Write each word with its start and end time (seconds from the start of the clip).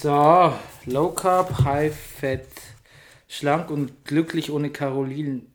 So, 0.00 0.52
Low 0.86 1.10
Carb, 1.10 1.64
High 1.64 1.92
Fat, 1.94 2.46
schlank 3.28 3.70
und 3.70 4.04
glücklich 4.04 4.50
ohne 4.50 4.70
Karolinen. 4.78 5.46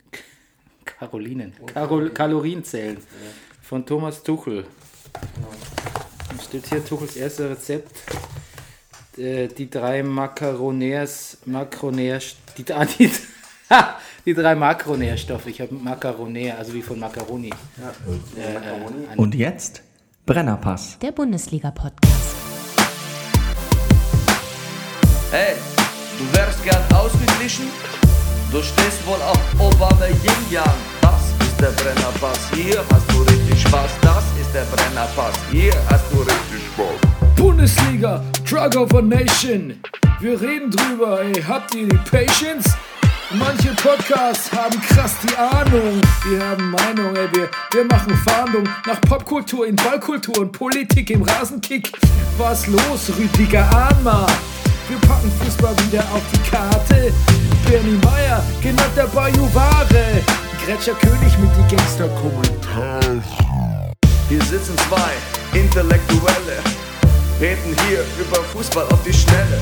Karolinen. 0.86 1.54
Karol 1.74 2.10
Kalorienzellen. 2.10 2.98
Von 3.62 3.86
Thomas 3.86 4.22
Tuchel. 4.24 4.66
Da 5.14 6.44
steht 6.44 6.68
hier 6.68 6.84
Tuchels 6.86 7.16
erste 7.16 7.50
Rezept. 7.50 7.92
Äh, 9.18 9.48
Die 9.48 9.70
drei 9.70 10.04
Makaronärs, 10.04 11.38
Makronärs, 11.46 12.36
die, 12.58 12.66
ah, 12.74 12.86
die, 12.86 13.10
die 14.26 14.34
drei 14.34 14.56
Makronährstoffe. 14.56 15.48
Ich 15.48 15.62
habe 15.62 15.74
Makaronär, 15.74 16.58
also 16.58 16.74
wie 16.74 16.82
von 16.82 17.00
Macaroni. 17.00 17.50
Äh, 18.38 18.42
äh, 18.42 19.12
ein- 19.12 19.18
Und 19.20 19.36
jetzt 19.36 19.82
Brennerpass. 20.26 20.98
Der 21.00 21.12
Bundesliga-Podcast. 21.12 21.93
Hey, 25.34 25.56
du 26.20 26.38
wärst 26.38 26.64
gern 26.64 26.84
ausgeglichen? 26.94 27.66
Du 28.52 28.62
stehst 28.62 29.04
wohl 29.08 29.16
auf 29.16 29.40
Obama 29.58 30.06
Yin 30.06 30.52
Yang. 30.52 30.64
Das 31.02 31.22
ist 31.44 31.60
der 31.60 31.72
Brennerpass. 31.72 32.38
Hier 32.54 32.84
hast 32.94 33.12
du 33.12 33.24
richtig 33.24 33.60
Spaß. 33.64 33.90
Das 34.04 34.24
ist 34.40 34.54
der 34.54 34.62
Brennerpass. 34.66 35.34
Hier 35.50 35.74
hast 35.90 36.04
du 36.12 36.20
richtig 36.20 36.62
Spaß. 36.76 37.36
Bundesliga, 37.36 38.24
Drug 38.48 38.76
of 38.76 38.94
a 38.94 39.02
Nation. 39.02 39.82
Wir 40.20 40.40
reden 40.40 40.70
drüber, 40.70 41.24
ey, 41.24 41.42
habt 41.42 41.74
ihr 41.74 41.90
die 41.90 41.98
Patience? 42.12 42.78
Manche 43.32 43.70
Podcasts 43.82 44.52
haben 44.52 44.80
krass 44.82 45.16
die 45.24 45.36
Ahnung. 45.36 46.00
Wir 46.30 46.46
haben 46.46 46.70
Meinung, 46.70 47.16
ey, 47.16 47.28
wir, 47.34 47.50
wir 47.72 47.86
machen 47.86 48.16
Fahndung 48.18 48.70
nach 48.86 49.02
Popkultur 49.02 49.66
in 49.66 49.78
Ballkultur 49.78 50.38
und 50.38 50.52
Politik 50.52 51.10
im 51.10 51.24
Rasenkick. 51.24 51.92
Was 52.38 52.68
los, 52.68 53.12
Rüdiger 53.18 53.68
Ahnma? 53.76 54.28
Wir 54.90 54.98
packen 55.08 55.32
Fußball 55.40 55.76
wieder 55.86 56.02
auf 56.14 56.22
die 56.34 56.50
Karte. 56.50 57.14
Bernie 57.66 58.00
Meyer, 58.04 58.44
genannt 58.62 58.92
der 58.96 59.08
Bajuware. 59.08 60.22
Gretscher 60.66 60.94
König 60.96 61.38
mit 61.40 61.50
die 61.56 61.76
Gangster-Kommentare. 61.76 63.22
Hier 64.28 64.42
sitzen 64.42 64.76
zwei 64.90 65.58
Intellektuelle, 65.58 66.58
reden 67.40 67.76
hier 67.88 68.04
über 68.20 68.44
Fußball 68.44 68.86
auf 68.90 69.02
die 69.06 69.14
Schnelle. 69.14 69.62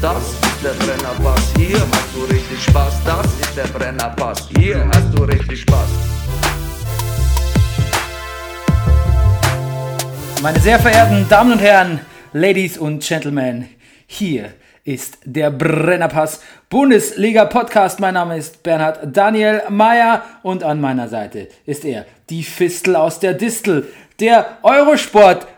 Das 0.00 0.22
ist 0.30 0.62
der 0.62 0.74
Brennerpass, 0.74 1.52
hier 1.56 1.80
hast 1.80 2.14
du 2.14 2.22
richtig 2.32 2.62
Spaß. 2.62 3.02
Das 3.04 3.26
ist 3.40 3.56
der 3.56 3.64
Brennerpass, 3.64 4.48
hier 4.56 4.88
hast 4.94 5.12
du 5.12 5.24
richtig 5.24 5.62
Spaß. 5.62 5.88
Meine 10.40 10.60
sehr 10.60 10.78
verehrten 10.78 11.26
Damen 11.28 11.54
und 11.54 11.58
Herren, 11.58 11.98
Ladies 12.32 12.78
und 12.78 13.02
Gentlemen, 13.02 13.70
hier 14.06 14.52
ist 14.84 15.18
der 15.24 15.50
Brennerpass 15.50 16.42
Bundesliga 16.70 17.46
Podcast. 17.46 17.98
Mein 17.98 18.14
Name 18.14 18.38
ist 18.38 18.62
Bernhard 18.62 19.00
Daniel 19.16 19.62
Mayer 19.68 20.22
und 20.44 20.62
an 20.62 20.80
meiner 20.80 21.08
Seite 21.08 21.48
ist 21.66 21.84
er, 21.84 22.06
die 22.30 22.44
Fistel 22.44 22.94
aus 22.94 23.18
der 23.18 23.34
Distel, 23.34 23.88
der 24.20 24.58
Eurosport 24.62 25.48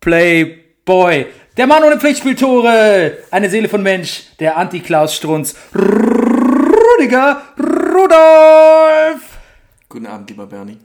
Playboy, 0.00 1.26
der 1.58 1.66
Mann 1.66 1.82
ohne 1.82 1.98
Pflichtspieltore, 1.98 3.18
eine 3.32 3.50
Seele 3.50 3.68
von 3.68 3.82
Mensch, 3.82 4.26
der 4.38 4.56
Anti-Klaus 4.56 5.14
Strunz, 5.14 5.56
Rüdiger 5.74 7.42
Rudolf. 7.58 9.22
Guten 9.88 10.06
Abend, 10.06 10.30
lieber 10.30 10.46
Bernie. 10.46 10.78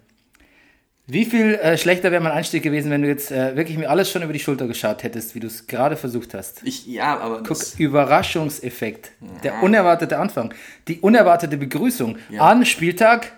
Wie 1.05 1.25
viel 1.25 1.55
äh, 1.55 1.77
schlechter 1.77 2.11
wäre 2.11 2.23
mein 2.23 2.31
Einstieg 2.31 2.63
gewesen, 2.63 2.89
wenn 2.89 3.03
du 3.03 3.07
jetzt 3.07 3.29
äh, 3.31 3.55
wirklich 3.55 3.77
mir 3.77 3.89
alles 3.89 4.09
schon 4.09 4.23
über 4.23 4.33
die 4.33 4.39
Schulter 4.39 4.65
geschaut 4.65 5.03
hättest, 5.03 5.35
wie 5.35 5.41
du 5.41 5.47
es 5.47 5.67
gerade 5.67 5.95
versucht 5.95 6.33
hast? 6.33 6.61
Ich, 6.63 6.87
ja, 6.87 7.19
aber 7.19 7.43
Guck, 7.43 7.59
Überraschungseffekt. 7.77 9.11
Der 9.43 9.61
unerwartete 9.61 10.17
Anfang. 10.17 10.55
Die 10.87 10.99
unerwartete 11.01 11.57
Begrüßung 11.57 12.17
an 12.39 12.65
Spieltag. 12.65 13.33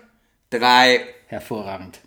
drei. 0.48 1.00
Hervorragend. 1.26 1.98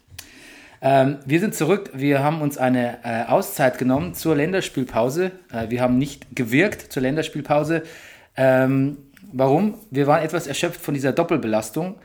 Ähm, 0.81 1.17
wir 1.25 1.39
sind 1.39 1.55
zurück. 1.55 1.91
Wir 1.93 2.23
haben 2.23 2.41
uns 2.41 2.57
eine 2.57 2.99
äh, 3.03 3.25
Auszeit 3.25 3.77
genommen 3.77 4.13
zur 4.13 4.35
Länderspielpause. 4.35 5.31
Äh, 5.51 5.69
wir 5.69 5.81
haben 5.81 5.97
nicht 5.97 6.27
gewirkt 6.35 6.93
zur 6.93 7.01
Länderspielpause. 7.01 7.83
Ähm, 8.37 8.97
warum? 9.31 9.75
Wir 9.91 10.07
waren 10.07 10.23
etwas 10.23 10.47
erschöpft 10.47 10.81
von 10.81 10.93
dieser 10.93 11.11
Doppelbelastung. 11.11 11.95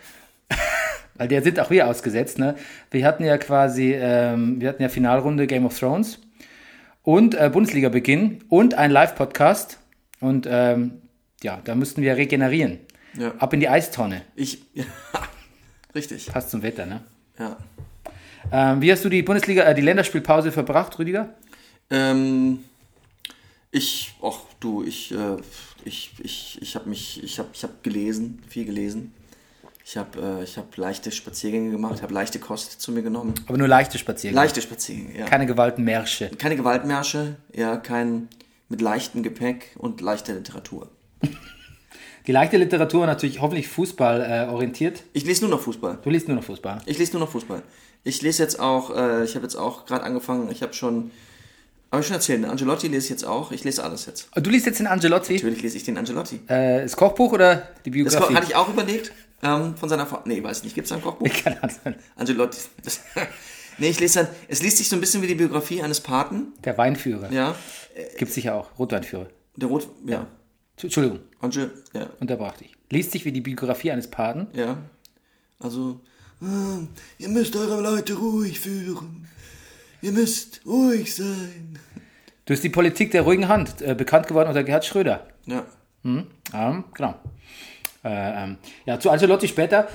Weil 1.15 1.29
der 1.29 1.43
sind 1.43 1.61
auch 1.61 1.71
wir 1.71 1.89
ausgesetzt. 1.89 2.39
Ne? 2.39 2.57
Wir 2.91 3.07
hatten 3.07 3.25
ja 3.25 3.39
quasi, 3.39 3.93
ähm, 3.93 4.61
wir 4.61 4.69
hatten 4.69 4.83
ja 4.83 4.89
Finalrunde 4.89 5.47
Game 5.47 5.65
of 5.65 5.79
Thrones 5.79 6.19
und 7.05 7.37
äh, 7.37 7.51
Bundesliga-Beginn 7.53 8.41
und 8.49 8.75
ein 8.75 8.91
Live-Podcast. 8.91 9.79
Und 10.19 10.49
ähm, 10.51 11.03
ja, 11.43 11.61
da 11.63 11.77
mussten 11.77 12.03
wir 12.03 12.17
regenerieren. 12.17 12.81
Ja. 13.17 13.33
Ab 13.39 13.53
in 13.53 13.61
die 13.61 13.69
Eistonne. 13.69 14.23
Ich. 14.35 14.65
Richtig. 15.95 16.27
Passt 16.27 16.51
zum 16.51 16.63
Wetter, 16.63 16.87
ne? 16.87 17.03
Ja. 17.39 17.57
Ähm, 18.53 18.81
wie 18.81 18.93
hast 18.93 19.05
du 19.05 19.09
die 19.09 19.23
Bundesliga, 19.23 19.63
äh, 19.63 19.75
die 19.75 19.83
Länderspielpause 19.83 20.53
verbracht, 20.53 20.99
Rüdiger? 20.99 21.35
Ähm, 21.91 22.61
ich, 23.71 24.15
ach 24.23 24.39
du, 24.61 24.85
ich, 24.85 25.13
äh, 25.13 25.37
ich, 25.85 26.13
ich, 26.23 26.59
ich 26.61 26.75
habe 26.75 26.89
mich, 26.89 27.23
ich 27.23 27.39
habe, 27.39 27.49
ich 27.53 27.63
habe 27.63 27.75
gelesen, 27.83 28.43
viel 28.49 28.65
gelesen. 28.65 29.13
Ich 29.85 29.97
habe, 29.97 30.39
äh, 30.41 30.45
ich 30.45 30.57
habe 30.57 30.69
leichte 30.77 31.11
Spaziergänge 31.11 31.71
gemacht, 31.71 32.03
habe 32.03 32.15
leichte 32.15 32.39
Kost 32.39 32.81
zu 32.81 32.93
mir 32.93 33.03
genommen. 33.03 33.35
Aber 33.47 33.59
nur 33.59 33.69
leichte 33.69 33.99
Spaziergänge. 33.99 34.41
Leichte 34.41 34.63
Spaziergänge, 34.63 35.19
ja. 35.19 35.27
Keine 35.27 35.47
Gewaltmärsche. 35.47 36.31
Keine 36.39 36.57
Gewaltmärsche, 36.57 37.37
ja, 37.55 37.77
kein 37.77 38.29
mit 38.69 38.81
leichtem 38.81 39.23
Gepäck 39.23 39.75
und 39.77 40.01
leichter 40.01 40.35
Literatur. 40.35 40.89
Die 42.27 42.33
leichte 42.33 42.57
Literatur 42.57 43.07
natürlich 43.07 43.43
hoffentlich 43.43 43.69
Fußball 43.69 44.23
äh, 44.23 44.51
orientiert. 44.51 45.03
Ich 45.13 45.27
lese 45.27 45.43
nur 45.43 45.51
noch 45.51 45.61
Fußball. 45.61 45.99
Du 46.03 46.09
liest 46.09 46.27
nur 46.27 46.37
noch 46.37 46.45
Fußball. 46.45 46.81
Ich 46.87 46.99
lese 46.99 47.13
nur 47.13 47.21
noch 47.21 47.31
Fußball. 47.31 47.63
Ich 48.05 48.23
lese 48.23 48.43
jetzt 48.43 48.61
auch, 48.61 48.95
äh, 48.95 49.25
ich 49.25 49.35
habe 49.35 49.45
jetzt 49.45 49.57
auch 49.57 49.87
gerade 49.87 50.05
angefangen, 50.05 50.51
ich 50.51 50.63
habe 50.63 50.75
schon, 50.75 51.11
habe 51.91 52.01
ich 52.03 52.07
schon 52.07 52.17
erzählt, 52.17 52.41
ne? 52.43 52.51
Angelotti 52.51 52.89
lese 52.89 53.05
ich 53.07 53.11
jetzt 53.11 53.25
auch, 53.25 53.51
ich 53.51 53.65
lese 53.65 53.83
alles 53.83 54.07
jetzt. 54.07 54.29
Du 54.37 54.51
liest 54.51 54.67
jetzt 54.67 54.79
den 54.79 54.87
Angelotti. 54.87 55.35
Natürlich 55.35 55.63
lese 55.63 55.77
ich 55.79 55.85
den 55.85 55.97
Angelotti. 55.97 56.41
Äh, 56.49 56.83
das 56.83 56.97
Kochbuch 56.97 57.33
oder 57.33 57.69
die 57.85 57.91
Das 58.05 58.13
Biografie? 58.15 58.35
hatte 58.35 58.47
ich 58.49 58.57
auch 58.57 58.69
überlegt, 58.69 59.13
ähm, 59.43 59.75
von 59.77 59.89
seiner 59.89 60.07
Frau, 60.07 60.21
nee, 60.27 60.43
weiß 60.43 60.65
nicht, 60.65 60.75
gibt 60.75 60.85
es 60.85 60.91
da 60.91 60.97
ein 60.97 61.03
Kochbuch? 61.03 61.29
Keine 61.45 61.63
Ahnung. 61.63 61.77
Angelotti, 62.17 62.59
das, 62.83 63.01
nee, 63.79 63.89
ich 63.89 64.01
lese 64.01 64.21
dann, 64.21 64.29
es 64.49 64.63
liest 64.63 64.77
sich 64.79 64.89
so 64.89 64.97
ein 64.97 65.01
bisschen 65.01 65.23
wie 65.23 65.27
die 65.27 65.35
Biografie 65.35 65.83
eines 65.83 66.01
Paten, 66.01 66.53
Der 66.65 66.77
Weinführer. 66.77 67.33
ja, 67.33 67.55
Gibt 68.19 68.33
sicher 68.33 68.55
auch. 68.57 68.79
Rotweinführer. 68.79 69.29
der 69.57 69.69
Rot, 69.69 69.89
ja, 70.07 70.27
Entschuldigung, 70.83 71.21
Ange, 71.41 71.71
ja, 71.95 72.09
unterbrach 72.21 72.57
dich. 72.57 72.73
Liest 72.91 73.13
sich 73.13 73.25
wie 73.25 73.33
die 73.33 73.41
Biografie 73.41 73.93
eines 73.93 74.09
Paten. 74.09 74.49
ja, 74.53 74.77
also, 75.61 76.01
ah, 76.03 76.09
ihr 77.19 77.29
müsst 77.29 77.57
eure 77.57 77.81
Leute 77.81 78.15
ruhig 78.15 78.61
führen, 78.61 79.27
ihr 80.03 80.13
müsst 80.13 80.61
ruhig 80.67 81.15
sein, 81.15 81.79
Du 82.47 82.53
bist 82.53 82.63
die 82.63 82.69
Politik 82.69 83.11
der 83.11 83.23
ruhigen 83.23 83.49
Hand, 83.49 83.81
äh, 83.81 83.95
bekannt 83.95 84.27
geworden 84.27 84.49
unter 84.49 84.63
Gerhard 84.65 84.85
Schröder. 84.85 85.27
ja. 85.47 85.65
Ähm, 86.05 86.85
genau. 86.93 87.15
Äh, 88.05 88.45
ähm, 88.45 88.59
ja, 88.85 89.01
zu 89.01 89.09
Ancelotti 89.09 89.49
später. 89.49 89.89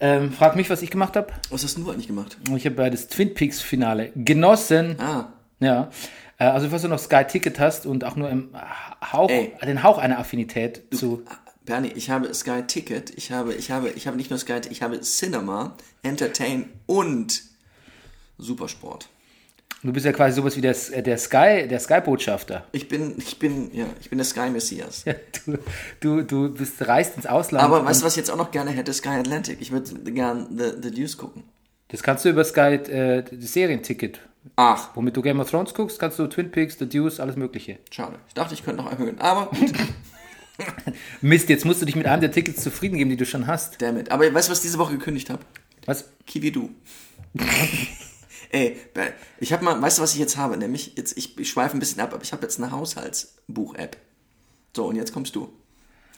Ähm, 0.00 0.32
frag 0.32 0.56
mich, 0.56 0.70
was 0.70 0.80
ich 0.80 0.90
gemacht 0.90 1.14
habe. 1.16 1.26
Was 1.50 1.62
hast 1.62 1.76
denn 1.76 1.84
du 1.84 1.90
eigentlich 1.90 2.06
gemacht? 2.06 2.38
Ich 2.56 2.64
habe 2.64 2.82
äh, 2.86 2.90
das 2.90 3.08
Twin 3.08 3.34
Peaks 3.34 3.60
Finale 3.60 4.10
genossen. 4.16 4.98
Ah, 4.98 5.34
Ja. 5.60 5.90
Äh, 6.38 6.44
also, 6.46 6.70
falls 6.70 6.80
du 6.82 6.88
noch 6.88 6.98
Sky 6.98 7.24
Ticket 7.28 7.60
hast 7.60 7.84
und 7.84 8.04
auch 8.04 8.16
nur 8.16 8.30
im 8.30 8.48
Hauch, 9.12 9.28
Ey. 9.28 9.52
den 9.66 9.82
Hauch 9.82 9.98
einer 9.98 10.18
Affinität 10.18 10.82
zu. 10.94 11.22
Bernie, 11.64 11.92
ich 11.94 12.10
habe 12.10 12.32
Sky 12.34 12.62
Ticket, 12.66 13.10
ich 13.16 13.32
habe, 13.32 13.54
ich 13.54 13.70
habe, 13.70 13.90
ich 13.90 14.06
habe 14.06 14.16
nicht 14.16 14.30
nur 14.30 14.38
Sky, 14.38 14.60
ich 14.70 14.82
habe 14.82 15.00
Cinema, 15.00 15.76
Entertain 16.02 16.68
und 16.86 17.42
Supersport. 18.38 19.08
Du 19.82 19.92
bist 19.92 20.06
ja 20.06 20.12
quasi 20.12 20.36
sowas 20.36 20.56
wie 20.56 20.62
der, 20.62 20.72
der 20.74 21.18
Sky, 21.18 21.68
der 21.68 21.78
Sky-Botschafter. 21.78 22.64
Ich 22.72 22.88
bin, 22.88 23.14
ich 23.18 23.38
bin, 23.38 23.70
ja, 23.74 23.84
ich 24.00 24.08
bin 24.08 24.16
der 24.18 24.24
Sky 24.24 24.48
Messias. 24.48 25.04
Ja, 25.04 25.14
du, 25.44 25.58
du, 26.00 26.22
du 26.22 26.54
bist 26.54 26.86
reist 26.86 27.16
ins 27.16 27.26
Ausland. 27.26 27.64
Aber 27.64 27.84
weißt 27.84 28.00
du, 28.00 28.06
was 28.06 28.14
ich 28.14 28.16
jetzt 28.16 28.30
auch 28.30 28.38
noch 28.38 28.50
gerne 28.50 28.70
hätte? 28.70 28.94
Sky 28.94 29.10
Atlantic. 29.10 29.58
Ich 29.60 29.72
würde 29.72 29.92
gern 30.12 30.46
The, 30.56 30.70
The 30.82 30.90
Deuce 30.90 31.18
gucken. 31.18 31.44
Das 31.88 32.02
kannst 32.02 32.24
du 32.24 32.30
über 32.30 32.44
Sky, 32.44 32.76
äh, 32.76 33.22
das 33.30 33.52
Serienticket. 33.52 34.20
Ach, 34.56 34.94
Womit 34.96 35.16
du 35.16 35.22
Game 35.22 35.40
of 35.40 35.50
Thrones 35.50 35.74
guckst, 35.74 35.98
kannst 35.98 36.18
du 36.18 36.26
Twin 36.28 36.50
Peaks, 36.50 36.78
The 36.78 36.88
Deuce, 36.88 37.20
alles 37.20 37.36
Mögliche. 37.36 37.78
schade. 37.90 38.18
Ich 38.28 38.34
dachte, 38.34 38.54
ich 38.54 38.64
könnte 38.64 38.82
noch 38.82 38.90
erhöhen. 38.90 39.18
Aber 39.20 39.46
gut. 39.50 39.72
Mist, 41.20 41.48
jetzt 41.48 41.64
musst 41.64 41.82
du 41.82 41.86
dich 41.86 41.96
mit 41.96 42.06
einem 42.06 42.20
der 42.20 42.32
Tickets 42.32 42.62
zufrieden 42.62 42.98
geben, 42.98 43.10
die 43.10 43.16
du 43.16 43.26
schon 43.26 43.46
hast. 43.46 43.80
Damn 43.82 43.98
it. 43.98 44.10
Aber 44.10 44.32
weißt 44.32 44.48
du, 44.48 44.52
was 44.52 44.58
ich 44.58 44.64
diese 44.64 44.78
Woche 44.78 44.92
gekündigt 44.92 45.30
habe? 45.30 45.44
Was? 45.86 46.04
Kiwi 46.26 46.52
Du. 46.52 46.70
Ey, 48.50 48.76
ich 49.40 49.52
habe 49.52 49.64
mal, 49.64 49.80
weißt 49.82 49.98
du, 49.98 50.02
was 50.02 50.12
ich 50.12 50.20
jetzt 50.20 50.36
habe? 50.36 50.56
Nämlich, 50.56 50.92
jetzt, 50.96 51.18
ich, 51.18 51.36
ich 51.38 51.50
schweife 51.50 51.76
ein 51.76 51.80
bisschen 51.80 52.00
ab, 52.00 52.14
aber 52.14 52.22
ich 52.22 52.32
habe 52.32 52.42
jetzt 52.42 52.60
eine 52.60 52.70
Haushaltsbuch-App. 52.70 53.96
So, 54.76 54.86
und 54.86 54.96
jetzt 54.96 55.12
kommst 55.12 55.34
du. 55.34 55.52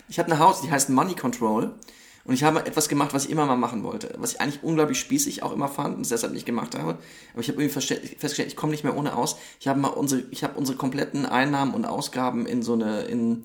Ich 0.09 0.19
habe 0.19 0.31
eine 0.31 0.39
Haus, 0.39 0.61
die 0.61 0.71
heißt 0.71 0.91
Money 0.91 1.15
Control. 1.15 1.75
Und 2.25 2.35
ich 2.35 2.43
habe 2.43 2.67
etwas 2.67 2.89
gemacht, 2.89 3.15
was 3.15 3.25
ich 3.25 3.31
immer 3.31 3.47
mal 3.47 3.57
machen 3.57 3.85
wollte. 3.85 4.15
Was 4.19 4.33
ich 4.33 4.41
eigentlich 4.41 4.63
unglaublich 4.63 4.99
spießig 4.99 5.45
auch 5.45 5.53
immer 5.53 5.69
fand 5.69 5.97
und 5.97 6.03
es 6.03 6.09
deshalb 6.09 6.33
nicht 6.33 6.45
gemacht 6.45 6.77
habe. 6.77 6.99
Aber 7.33 7.41
ich 7.41 7.49
habe 7.49 7.63
irgendwie 7.63 7.73
festgestellt, 7.73 8.49
ich 8.49 8.57
komme 8.57 8.73
nicht 8.73 8.83
mehr 8.83 8.97
ohne 8.97 9.17
aus. 9.17 9.37
Ich 9.61 9.69
habe 9.69 9.79
mal 9.79 9.89
unsere, 9.89 10.25
ich 10.31 10.43
habe 10.43 10.59
unsere 10.59 10.77
kompletten 10.77 11.25
Einnahmen 11.25 11.73
und 11.73 11.85
Ausgaben 11.85 12.45
in 12.45 12.63
so 12.63 12.73
eine, 12.73 13.03
in, 13.03 13.45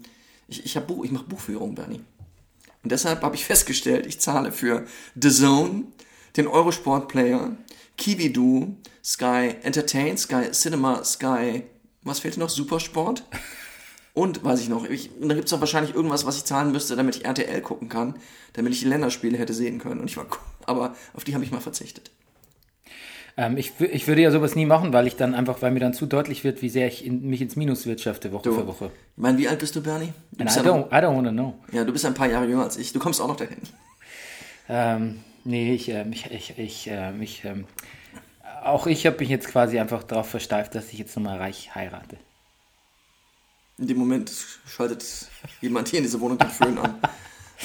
ich, 0.51 0.65
ich, 0.65 0.79
Buch, 0.81 1.03
ich 1.05 1.11
mache 1.11 1.25
Buchführung, 1.25 1.73
Bernie. 1.75 2.01
Und 2.83 2.91
deshalb 2.91 3.21
habe 3.21 3.35
ich 3.35 3.45
festgestellt, 3.51 4.05
ich 4.05 4.19
zahle 4.19 4.51
für 4.51 4.85
The 5.19 5.31
Zone, 5.31 5.85
den 6.37 6.47
Eurosport 6.47 7.07
Player, 7.07 7.55
Kiwidu, 7.97 8.75
Sky 9.03 9.55
Entertain, 9.63 10.17
Sky 10.17 10.51
Cinema, 10.51 11.03
Sky, 11.03 11.63
was 12.03 12.19
fehlt 12.19 12.37
noch? 12.37 12.49
Supersport? 12.49 13.23
Und, 14.13 14.43
weiß 14.43 14.59
ich 14.59 14.69
noch, 14.69 14.85
ich, 14.85 15.09
da 15.21 15.33
gibt 15.33 15.45
es 15.45 15.51
doch 15.51 15.61
wahrscheinlich 15.61 15.95
irgendwas, 15.95 16.25
was 16.25 16.37
ich 16.37 16.43
zahlen 16.43 16.71
müsste, 16.71 16.95
damit 16.97 17.15
ich 17.15 17.25
RTL 17.25 17.61
gucken 17.61 17.87
kann, 17.87 18.15
damit 18.53 18.73
ich 18.73 18.79
die 18.79 18.87
Länderspiele 18.87 19.37
hätte 19.37 19.53
sehen 19.53 19.79
können. 19.79 20.01
Und 20.01 20.09
ich 20.09 20.17
war, 20.17 20.25
aber 20.65 20.95
auf 21.13 21.23
die 21.23 21.33
habe 21.33 21.45
ich 21.45 21.51
mal 21.51 21.61
verzichtet. 21.61 22.11
Ähm, 23.41 23.57
ich, 23.57 23.73
ich 23.79 24.07
würde 24.07 24.21
ja 24.21 24.29
sowas 24.29 24.55
nie 24.55 24.67
machen, 24.67 24.93
weil 24.93 25.07
ich 25.07 25.15
dann 25.15 25.33
einfach, 25.33 25.61
weil 25.63 25.71
mir 25.71 25.79
dann 25.79 25.95
zu 25.95 26.05
deutlich 26.05 26.43
wird, 26.43 26.61
wie 26.61 26.69
sehr 26.69 26.85
ich 26.87 27.03
in, 27.05 27.27
mich 27.27 27.41
ins 27.41 27.55
Minus 27.55 27.87
wirtschafte, 27.87 28.31
Woche 28.31 28.43
Du. 28.43 28.53
für 28.53 28.67
Woche. 28.67 28.91
Ich 29.15 29.21
meine, 29.21 29.37
wie 29.39 29.47
alt 29.47 29.57
bist 29.59 29.75
du, 29.75 29.81
Bernie? 29.81 30.13
Du 30.31 30.43
I 30.43 30.47
don't, 30.47 30.87
I 30.89 31.03
don't 31.03 31.15
wanna 31.15 31.31
know. 31.31 31.55
ja, 31.71 31.83
du 31.83 31.91
bist 31.91 32.05
ein 32.05 32.13
paar 32.13 32.27
Jahre 32.27 32.45
jünger 32.45 32.63
als 32.65 32.77
ich. 32.77 32.93
Du 32.93 32.99
kommst 32.99 33.19
auch 33.19 33.27
noch 33.27 33.37
dahin. 33.37 33.57
Ähm, 34.69 35.23
nee, 35.43 35.73
ich, 35.73 35.89
ähm, 35.89 36.11
ich, 36.13 36.29
ich, 36.29 36.57
ich, 36.59 36.87
ähm, 36.91 37.21
ich 37.21 37.43
ähm, 37.43 37.65
auch 38.63 38.85
ich 38.85 39.07
habe 39.07 39.17
mich 39.17 39.29
jetzt 39.29 39.47
quasi 39.47 39.79
einfach 39.79 40.03
darauf 40.03 40.29
versteift, 40.29 40.75
dass 40.75 40.91
ich 40.93 40.99
jetzt 40.99 41.15
nochmal 41.17 41.39
reich 41.39 41.73
heirate. 41.73 42.17
In 43.79 43.87
dem 43.87 43.97
Moment 43.97 44.31
schaltet 44.67 45.03
jemand 45.61 45.87
hier 45.87 45.97
in 45.97 46.03
diese 46.05 46.21
Wohnung 46.21 46.37
den 46.37 46.49
Föhn 46.49 46.77
an. 46.77 46.95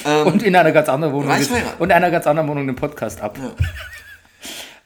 Ähm, 0.04 0.26
Und 0.26 0.42
in 0.42 0.54
einer 0.54 0.72
ganz 0.72 0.90
anderen 0.90 1.14
Wohnung. 1.14 1.30
Reich 1.30 1.50
heiraten. 1.50 1.82
und 1.82 1.88
in 1.88 1.92
einer 1.96 2.10
ganz 2.10 2.26
anderen 2.26 2.46
Wohnung 2.50 2.66
den 2.66 2.76
Podcast 2.76 3.18
ab. 3.22 3.38
Ja. 3.38 3.54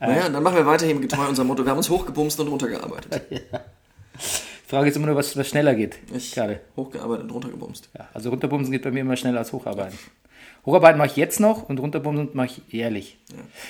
Naja, 0.00 0.29
dann 0.29 0.43
machen 0.43 0.56
wir 0.56 0.67
weiterhin 0.67 1.00
getreu 1.00 1.29
unser 1.29 1.44
Motto. 1.44 1.64
Wir 1.64 1.70
haben 1.70 1.79
uns 1.79 1.91
hochgebumst 1.91 2.41
und 2.41 2.49
runtergearbeitet. 2.49 3.23
Die 3.31 4.76
Frage 4.76 4.88
ist 4.88 4.97
immer 4.97 5.06
nur, 5.06 5.17
was, 5.17 5.37
was 5.37 5.49
schneller 5.49 5.75
geht. 5.75 5.99
Ich 6.14 6.32
Gerade. 6.32 6.61
hochgearbeitet 6.76 7.25
und 7.25 7.31
runtergebumst. 7.32 7.91
Ja, 7.99 8.08
also 8.14 8.31
runterbumsen 8.31 8.70
geht 8.70 8.82
bei 8.82 8.91
mir 8.91 9.00
immer 9.00 9.17
schneller 9.17 9.38
als 9.41 9.52
hocharbeiten. 9.52 9.99
Hocharbeiten 10.64 10.99
mache 10.99 11.08
ich 11.08 11.17
jetzt 11.17 11.41
noch 11.41 11.69
und 11.69 11.81
runterbumsen 11.81 12.31
mache 12.35 12.47
ich 12.47 12.73
jährlich. 12.73 13.19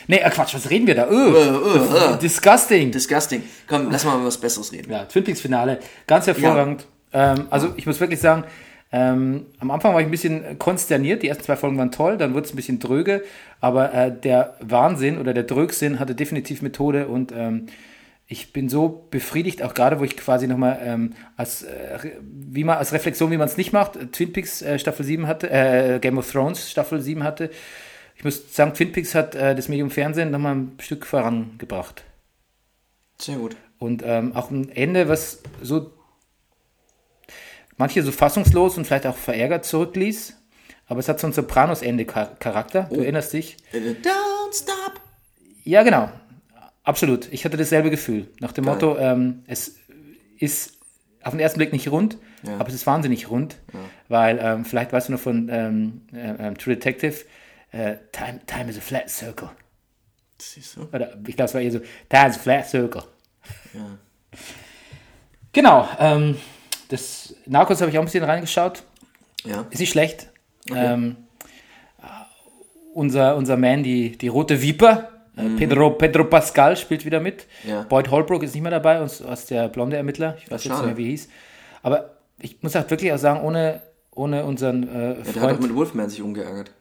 Nee, 0.09 0.19
äh, 0.19 0.31
Quatsch, 0.31 0.55
was 0.55 0.71
reden 0.71 0.87
wir 0.87 0.95
da? 0.95 1.09
Öh, 1.09 2.17
disgusting. 2.21 2.91
Disgusting. 2.91 3.43
Komm, 3.67 3.91
lass 3.91 4.05
mal 4.05 4.17
über 4.17 4.27
was 4.27 4.39
Besseres 4.39 4.73
reden. 4.73 4.91
Ja, 4.91 5.05
Twin 5.05 5.25
Peaks 5.25 5.41
Finale, 5.41 5.81
ganz 6.07 6.27
hervorragend. 6.27 6.87
Ähm, 7.13 7.47
also 7.51 7.73
ich 7.77 7.87
muss 7.87 7.99
wirklich 7.99 8.21
sagen, 8.21 8.45
ähm, 8.93 9.47
am 9.61 9.71
Anfang 9.71 9.93
war 9.93 10.01
ich 10.01 10.07
ein 10.07 10.11
bisschen 10.11 10.59
konsterniert. 10.59 11.23
Die 11.23 11.29
ersten 11.29 11.45
zwei 11.45 11.57
Folgen 11.57 11.79
waren 11.79 11.93
toll, 11.93 12.17
dann 12.17 12.35
wurde 12.35 12.47
es 12.47 12.53
ein 12.53 12.57
bisschen 12.57 12.81
dröge, 12.81 13.23
aber 13.61 13.95
äh, 13.95 14.13
der 14.13 14.57
Wahnsinn 14.61 15.19
oder 15.19 15.33
der 15.33 15.45
Drögsinn 15.45 16.01
hatte 16.01 16.15
definitiv 16.15 16.61
Methode 16.63 17.07
und 17.07 17.33
ähm, 17.33 17.67
ich 18.27 18.53
bin 18.53 18.69
so 18.69 19.09
befriedigt, 19.11 19.63
auch 19.63 19.75
gerade, 19.75 19.99
wo 19.99 20.05
ich 20.05 20.17
quasi 20.17 20.47
nochmal 20.47 20.81
ähm, 20.85 21.15
als, 21.37 21.65
äh, 21.65 22.13
wie 22.23 22.63
man, 22.63 22.79
als 22.79 22.93
Reflexion, 22.93 23.31
wie 23.33 23.37
man 23.37 23.49
es 23.49 23.57
nicht 23.57 23.73
macht, 23.73 24.13
Twin 24.13 24.33
Peaks 24.33 24.63
äh, 24.63 24.79
Staffel 24.79 25.05
7 25.05 25.27
hatte, 25.27 25.51
äh, 25.51 25.99
Game 26.01 26.17
of 26.17 26.31
Thrones 26.31 26.71
Staffel 26.71 27.01
7 27.01 27.25
hatte. 27.25 27.51
Ich 28.17 28.23
muss 28.23 28.55
sagen, 28.55 28.73
Twin 28.75 28.93
Peaks 28.93 29.17
hat 29.17 29.35
äh, 29.35 29.57
das 29.57 29.69
Medium 29.69 29.91
Fernsehen 29.91 30.31
nochmal 30.31 30.55
ein 30.55 30.73
Stück 30.79 31.07
vorangebracht. 31.07 32.05
Sehr 33.19 33.37
gut. 33.37 33.57
Und 33.79 34.03
ähm, 34.05 34.37
auch 34.37 34.51
ein 34.51 34.71
Ende, 34.71 35.09
was 35.09 35.43
so 35.61 35.91
manche 37.81 38.03
so 38.03 38.13
fassungslos 38.13 38.77
und 38.79 38.85
vielleicht 38.87 39.07
auch 39.07 39.17
verärgert 39.17 39.65
zurückließ. 39.65 40.37
Aber 40.87 41.01
es 41.01 41.09
hat 41.09 41.19
so 41.21 41.27
ein 41.27 41.33
Sopranos-Ende-Charakter. 41.33 42.89
Du 42.93 43.01
erinnerst 43.01 43.33
dich? 43.33 43.57
Don't 43.73 44.55
stop. 44.55 45.01
Ja, 45.65 45.83
genau. 45.83 46.11
Absolut. 46.85 47.33
Ich 47.33 47.45
hatte 47.45 47.57
dasselbe 47.57 47.91
Gefühl. 47.91 48.29
Nach 48.41 48.53
dem 48.53 48.65
Geil. 48.65 48.75
Motto, 48.75 48.99
ähm, 48.99 49.45
es 49.47 49.77
ist 50.39 50.79
auf 51.23 51.31
den 51.33 51.41
ersten 51.41 51.59
Blick 51.59 51.73
nicht 51.73 51.89
rund, 51.91 52.17
Ja. 52.43 52.55
aber 52.59 52.69
es 52.69 52.75
ist 52.75 52.87
wahnsinnig 52.87 53.31
rund. 53.31 53.57
Weil, 54.09 54.39
ähm, 54.43 54.65
vielleicht 54.65 54.93
weißt 54.93 55.09
du 55.09 55.13
noch 55.13 55.21
von 55.21 55.49
ähm, 55.51 56.03
äh, 56.13 56.35
ähm, 56.49 56.59
True 56.59 56.75
Detective, 56.75 57.25
äh, 57.73 57.97
time, 58.13 58.41
time 58.47 58.71
is 58.71 58.77
a 58.79 58.81
flat 58.81 59.09
circle. 59.11 59.51
Du? 60.75 60.83
Oder 60.97 61.15
ich 61.27 61.37
glaube, 61.37 61.49
es 61.49 61.55
war 61.55 61.61
eher 61.61 61.71
so, 61.73 61.81
time 62.09 62.29
is 62.31 62.37
a 62.37 62.41
flat 62.41 62.69
circle. 62.69 63.03
Ja. 63.75 63.99
Genau. 65.53 65.89
Ähm, 66.91 66.97
das 66.97 67.35
Narcos 67.47 67.81
habe 67.81 67.91
ich 67.91 67.99
auch 67.99 68.03
ein 68.03 68.07
bisschen 68.07 68.25
reingeschaut. 68.25 68.83
Ja. 69.45 69.67
Ist 69.71 69.81
nicht 69.81 69.91
schlecht. 69.91 70.29
Ähm, 70.75 71.17
äh, 72.03 72.07
unser, 72.95 73.37
unser 73.37 73.57
Man, 73.57 73.83
die, 73.83 74.17
die 74.17 74.29
rote 74.29 74.61
Viper, 74.61 75.09
äh, 75.37 75.49
Pedro, 75.57 75.91
Pedro 75.93 76.25
Pascal 76.25 76.77
spielt 76.77 77.05
wieder 77.05 77.21
mit. 77.21 77.47
Mhm. 77.65 77.71
Ja. 77.71 77.83
Boyd 77.83 78.11
Holbrook 78.11 78.43
ist 78.43 78.55
nicht 78.55 78.63
mehr 78.63 78.71
dabei, 78.71 79.01
uns, 79.01 79.23
aus 79.23 79.47
der 79.47 79.69
blonde 79.69 79.97
Ermittler. 79.97 80.37
Ich 80.39 80.51
weiß 80.51 80.65
jetzt 80.65 80.73
Schade. 80.75 80.87
nicht 80.89 80.97
mehr, 80.99 81.05
wie 81.05 81.11
hieß. 81.11 81.29
Aber 81.83 82.17
ich 82.39 82.63
muss 82.63 82.77
auch 82.77 82.89
wirklich 82.91 83.13
auch 83.13 83.19
sagen, 83.19 83.41
ohne, 83.43 83.81
ohne 84.15 84.45
unseren 84.45 84.83
äh, 84.89 84.89
Ja, 84.89 85.15
der 85.15 85.25
hat 85.25 85.37
auch 85.37 85.41
Freund 85.41 85.63
mit 85.63 85.75
Wolfman 85.75 86.11
sich 86.11 86.21
umgeärgert. 86.21 86.73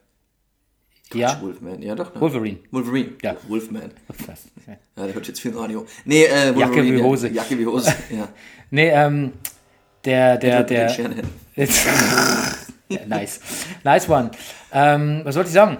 ja, 1.13 1.39
Wolfman. 1.41 1.81
Ja, 1.81 1.95
doch. 1.95 2.13
Ne? 2.13 2.21
Wolverine. 2.21 2.57
Wolverine. 2.71 3.09
Ja. 3.23 3.35
Wolfman. 3.47 3.91
Ja, 4.95 5.05
der 5.05 5.15
hört 5.15 5.27
jetzt 5.27 5.39
viel 5.39 5.57
Radio. 5.57 5.85
Nee, 6.05 6.25
äh, 6.25 6.53
Wolverine. 6.53 6.59
Jacke 6.59 6.83
wie 6.83 6.97
ja. 6.97 7.03
Hose. 7.03 7.29
Jacke 7.29 7.57
wie 7.57 7.65
Hose, 7.65 7.95
ja. 8.11 8.27
Nee, 8.69 8.89
ähm, 8.89 9.31
der, 10.05 10.37
der, 10.37 10.63
der, 10.63 10.91
ja, 12.89 12.99
nice. 13.07 13.39
Nice 13.83 14.09
one. 14.09 14.31
Ähm, 14.71 15.21
was 15.23 15.35
wollte 15.35 15.49
ich 15.49 15.53
sagen? 15.53 15.77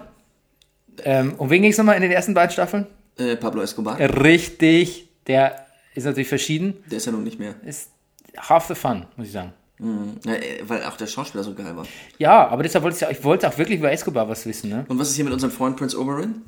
Ähm, 1.04 1.34
um 1.38 1.50
wen 1.50 1.62
ging 1.62 1.72
es 1.72 1.78
nochmal 1.78 1.96
in 1.96 2.02
den 2.02 2.12
ersten 2.12 2.34
beiden 2.34 2.52
Staffeln? 2.52 2.86
Äh, 3.18 3.36
Pablo 3.38 3.62
Escobar. 3.62 3.98
Richtig. 4.00 5.08
Der 5.28 5.66
ist 5.96 6.06
natürlich 6.06 6.28
verschieden. 6.28 6.76
Der 6.90 6.98
ist 6.98 7.06
ja 7.06 7.12
nun 7.12 7.24
nicht 7.24 7.40
mehr. 7.40 7.56
Ist 7.66 7.90
half 8.38 8.66
the 8.68 8.76
fun, 8.76 9.06
muss 9.16 9.28
ich 9.28 9.34
sagen. 9.34 9.54
Ja, 10.26 10.34
äh, 10.34 10.62
weil 10.68 10.84
auch 10.84 10.98
der 10.98 11.08
Schauspieler 11.08 11.44
so 11.44 11.54
geil 11.54 11.76
war. 11.76 11.86
Ja, 12.18 12.48
aber 12.50 12.64
deshalb 12.64 12.84
wollte 12.84 13.06
ich, 13.10 13.18
ich 13.18 13.24
wollte 13.24 13.48
auch 13.48 13.58
wirklich 13.58 13.80
über 13.80 13.92
Escobar 13.92 14.28
was 14.28 14.46
wissen, 14.46 14.70
ne? 14.70 14.86
Und 14.90 15.00
was 15.00 15.10
ist 15.10 15.16
hier 15.16 15.24
mit 15.24 15.34
unserem 15.34 15.52
Freund 15.54 15.78
Prince 15.78 15.98
Oberyn? 15.98 16.42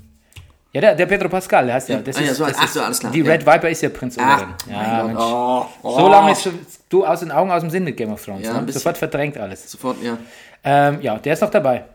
Ja, 0.73 0.81
der, 0.81 0.95
der 0.95 1.05
Pedro 1.05 1.29
Pascal, 1.29 1.65
der 1.65 1.75
heißt 1.75 1.89
ja. 1.89 1.95
Ja. 1.97 2.01
Das 2.01 2.17
Ah, 2.17 2.21
ja, 2.21 2.31
ist, 2.31 2.37
so, 2.37 2.45
das 2.45 2.57
ach 2.57 2.65
ist, 2.65 2.73
so, 2.73 2.81
alles 2.81 2.99
klar, 2.99 3.11
Die. 3.11 3.21
Red 3.21 3.45
Viper 3.45 3.69
ist 3.69 3.81
ja 3.81 3.89
Prinz 3.89 4.17
Oberyn. 4.17 4.53
mein 4.67 4.75
Ja, 4.75 5.03
Mensch. 5.05 5.17
Gott. 5.19 5.67
Oh, 5.83 5.99
So 5.99 6.07
lange 6.09 6.31
ist 6.33 6.43
schon, 6.43 6.59
du 6.91 7.05
aus 7.05 7.21
den 7.21 7.31
Augen, 7.31 7.49
aus 7.51 7.61
dem 7.61 7.69
Sinn 7.71 7.83
mit 7.83 7.97
Game 7.97 8.11
of 8.11 8.23
Thrones. 8.23 8.45
Ja, 8.45 8.61
ne? 8.61 8.71
Sofort 8.71 8.97
verdrängt 8.97 9.37
alles. 9.37 9.69
Sofort, 9.71 9.97
ja. 10.03 10.17
Ähm, 10.63 10.99
ja, 11.01 11.17
der 11.17 11.33
ist 11.33 11.41
noch 11.41 11.49
dabei. 11.49 11.85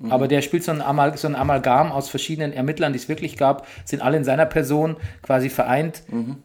Mhm. 0.00 0.10
Aber 0.10 0.26
der 0.26 0.42
spielt 0.42 0.64
so 0.64 0.72
ein, 0.72 0.82
Amal 0.82 1.16
so 1.16 1.28
ein 1.28 1.36
Amalgam 1.36 1.92
aus 1.92 2.08
verschiedenen 2.08 2.52
Ermittlern, 2.52 2.92
die 2.92 2.98
es 2.98 3.08
wirklich 3.08 3.36
gab, 3.36 3.66
sind 3.84 4.02
alle 4.02 4.16
in 4.16 4.24
seiner 4.24 4.46
Person 4.46 4.96
quasi 5.22 5.48
vereint, 5.48 6.02
Mhm. 6.08 6.36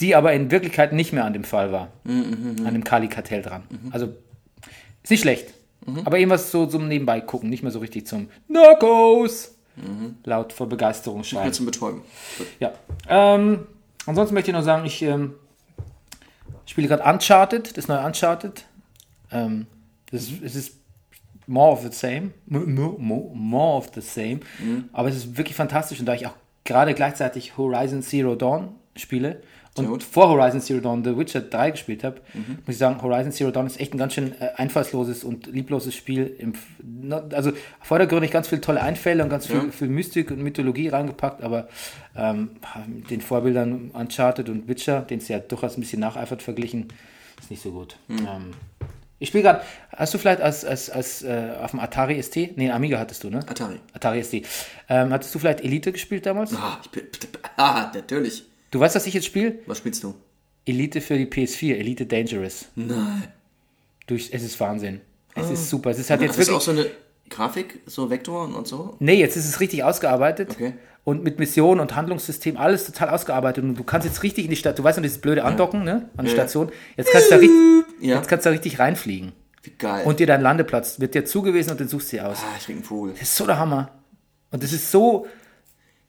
die 0.00 0.14
aber 0.14 0.34
in 0.34 0.50
Wirklichkeit 0.50 0.92
nicht 0.92 1.12
mehr 1.14 1.24
an 1.24 1.32
dem 1.32 1.44
Fall 1.44 1.72
war. 1.72 1.88
Mhm, 2.04 2.66
An 2.66 2.74
dem 2.74 2.84
Kali-Kartell 2.84 3.40
dran. 3.42 3.62
Also, 3.90 4.08
ist 5.02 5.10
nicht 5.10 5.22
schlecht. 5.22 5.54
Mhm. 5.86 6.02
Aber 6.04 6.18
irgendwas 6.18 6.50
so 6.50 6.66
zum 6.66 6.86
Nebenbei 6.88 7.20
gucken, 7.22 7.48
nicht 7.48 7.62
mehr 7.62 7.72
so 7.72 7.78
richtig 7.78 8.06
zum 8.06 8.28
Narcos! 8.48 9.54
Mhm. 9.76 10.16
Laut 10.24 10.52
vor 10.52 10.68
Begeisterung 10.68 11.24
schreien. 11.24 11.52
Zum 11.52 11.64
Betäuben. 11.64 12.02
Ja. 12.60 12.72
Ähm, 13.08 13.66
ansonsten 14.06 14.34
möchte 14.34 14.50
ich 14.50 14.56
noch 14.56 14.64
sagen, 14.64 14.84
ich 14.84 15.00
ähm, 15.02 15.34
spiele 16.70 16.88
gerade 16.88 17.02
Uncharted, 17.04 17.76
das 17.76 17.88
neue 17.88 18.04
Uncharted. 18.04 18.64
Ähm, 19.32 19.66
das 20.10 20.28
es 20.42 20.54
ist 20.54 20.74
more 21.46 21.72
of 21.72 21.82
the 21.82 21.92
same. 21.92 22.30
Mo- 22.46 22.60
mo- 22.60 22.96
mo- 22.98 23.32
More 23.34 23.76
of 23.78 23.90
the 23.94 24.00
same. 24.00 24.40
Aber 24.92 25.08
es 25.08 25.16
ist 25.16 25.36
wirklich 25.36 25.56
fantastisch 25.56 25.98
und 26.00 26.06
da 26.06 26.14
ich 26.14 26.26
auch 26.26 26.34
gerade 26.64 26.94
gleichzeitig 26.94 27.56
Horizon 27.56 28.02
Zero 28.02 28.34
Dawn 28.34 28.74
spiele 28.96 29.42
und 29.86 30.02
vor 30.02 30.28
Horizon 30.28 30.60
Zero 30.60 30.80
Dawn 30.80 31.04
The 31.04 31.16
Witcher 31.16 31.40
3 31.40 31.70
gespielt 31.72 32.04
habe, 32.04 32.20
muss 32.34 32.74
ich 32.74 32.78
sagen, 32.78 33.00
Horizon 33.02 33.32
Zero 33.32 33.50
Dawn 33.50 33.66
ist 33.66 33.78
echt 33.80 33.94
ein 33.94 33.98
ganz 33.98 34.14
schön 34.14 34.32
äh, 34.40 34.48
einfallsloses 34.56 35.24
und 35.24 35.46
liebloses 35.46 35.94
Spiel. 35.94 36.34
Im, 36.38 36.52
also 37.32 37.52
vordergründig 37.82 38.30
ganz 38.30 38.48
viele 38.48 38.60
tolle 38.60 38.82
Einfälle 38.82 39.22
und 39.22 39.28
ganz 39.30 39.46
viel, 39.46 39.56
Ja. 39.56 39.70
viel 39.70 39.88
Mystik 39.88 40.30
und 40.30 40.42
Mythologie 40.42 40.88
reingepackt, 40.88 41.42
aber 41.42 41.68
ähm, 42.16 42.50
mit 42.86 43.10
den 43.10 43.20
Vorbildern 43.20 43.90
Uncharted 43.92 44.48
und 44.48 44.68
Witcher, 44.68 45.02
den 45.02 45.18
es 45.18 45.28
ja 45.28 45.38
durchaus 45.38 45.76
ein 45.76 45.80
bisschen 45.80 46.00
nacheifert 46.00 46.42
verglichen, 46.42 46.88
ist 47.40 47.50
nicht 47.50 47.62
so 47.62 47.72
gut. 47.72 47.96
Hm. 48.08 48.18
Ähm, 48.18 48.50
ich 49.20 49.28
spiele 49.30 49.42
gerade, 49.42 49.62
hast 49.96 50.14
du 50.14 50.18
vielleicht 50.18 50.40
als, 50.40 50.64
als, 50.64 50.90
als 50.90 51.22
äh, 51.24 51.50
auf 51.60 51.72
dem 51.72 51.80
Atari 51.80 52.22
ST, 52.22 52.56
nee, 52.56 52.70
Amiga 52.70 53.00
hattest 53.00 53.24
du, 53.24 53.30
ne? 53.30 53.40
Atari. 53.40 53.80
Atari 53.92 54.22
ST. 54.22 54.34
Ähm, 54.88 55.12
hattest 55.12 55.34
du 55.34 55.40
vielleicht 55.40 55.60
Elite 55.62 55.90
gespielt 55.90 56.24
damals? 56.24 56.54
Ah, 56.54 56.78
ich 56.84 56.90
bin, 56.90 57.02
ah, 57.56 57.90
natürlich. 57.92 58.44
Du 58.70 58.80
weißt, 58.80 58.94
was 58.96 59.06
ich 59.06 59.14
jetzt 59.14 59.26
spiele? 59.26 59.58
Was 59.66 59.78
spielst 59.78 60.02
du? 60.04 60.14
Elite 60.66 61.00
für 61.00 61.16
die 61.16 61.26
PS4, 61.26 61.76
Elite 61.76 62.06
Dangerous. 62.06 62.66
Nein. 62.74 63.24
Durch, 64.06 64.30
es 64.32 64.42
ist 64.42 64.58
Wahnsinn. 64.60 65.00
Es 65.34 65.50
ist 65.50 65.70
super. 65.70 65.90
Es 65.90 65.98
ist 65.98 66.10
halt 66.10 66.20
Hat 66.20 66.26
jetzt 66.26 66.38
das 66.38 66.46
wirklich. 66.48 66.56
auch 66.56 66.60
so 66.60 66.70
eine 66.72 66.86
Grafik, 67.30 67.80
so 67.86 68.10
Vektoren 68.10 68.54
und 68.54 68.66
so? 68.66 68.96
Nee, 68.98 69.14
jetzt 69.14 69.36
ist 69.36 69.46
es 69.48 69.60
richtig 69.60 69.84
ausgearbeitet. 69.84 70.50
Okay. 70.50 70.74
Und 71.04 71.22
mit 71.24 71.38
Mission 71.38 71.80
und 71.80 71.94
Handlungssystem, 71.96 72.56
alles 72.58 72.84
total 72.86 73.10
ausgearbeitet. 73.10 73.64
Und 73.64 73.76
du 73.76 73.84
kannst 73.84 74.06
jetzt 74.06 74.22
richtig 74.22 74.44
in 74.44 74.50
die 74.50 74.56
Stadt, 74.56 74.78
du 74.78 74.84
weißt 74.84 74.98
noch 74.98 75.02
dieses 75.02 75.18
blöde 75.20 75.44
Andocken, 75.44 75.84
ne? 75.84 76.10
An 76.16 76.24
die 76.26 76.30
Ja. 76.32 76.36
Station. 76.36 76.70
Jetzt 76.96 77.10
kannst 77.12 77.28
du 77.30 77.34
da 77.34 77.40
richtig, 77.40 77.56
Ja. 78.00 78.16
jetzt 78.16 78.28
kannst 78.28 78.44
du 78.44 78.50
da 78.50 78.52
richtig 78.52 78.78
reinfliegen. 78.78 79.32
Wie 79.62 79.70
geil. 79.70 80.04
Und 80.04 80.20
dir 80.20 80.26
dein 80.26 80.42
Landeplatz 80.42 81.00
wird 81.00 81.14
dir 81.14 81.24
zugewiesen 81.24 81.70
und 81.72 81.80
den 81.80 81.88
suchst 81.88 82.12
du 82.12 82.16
dir 82.16 82.28
aus. 82.28 82.38
ah, 82.42 82.54
ich 82.58 82.64
krieg 82.66 82.76
einen 82.76 82.84
Vogel. 82.84 83.12
Das 83.12 83.22
ist 83.22 83.36
so 83.36 83.46
der 83.46 83.58
Hammer. 83.58 83.90
Und 84.50 84.62
das 84.62 84.72
ist 84.72 84.90
so, 84.90 85.26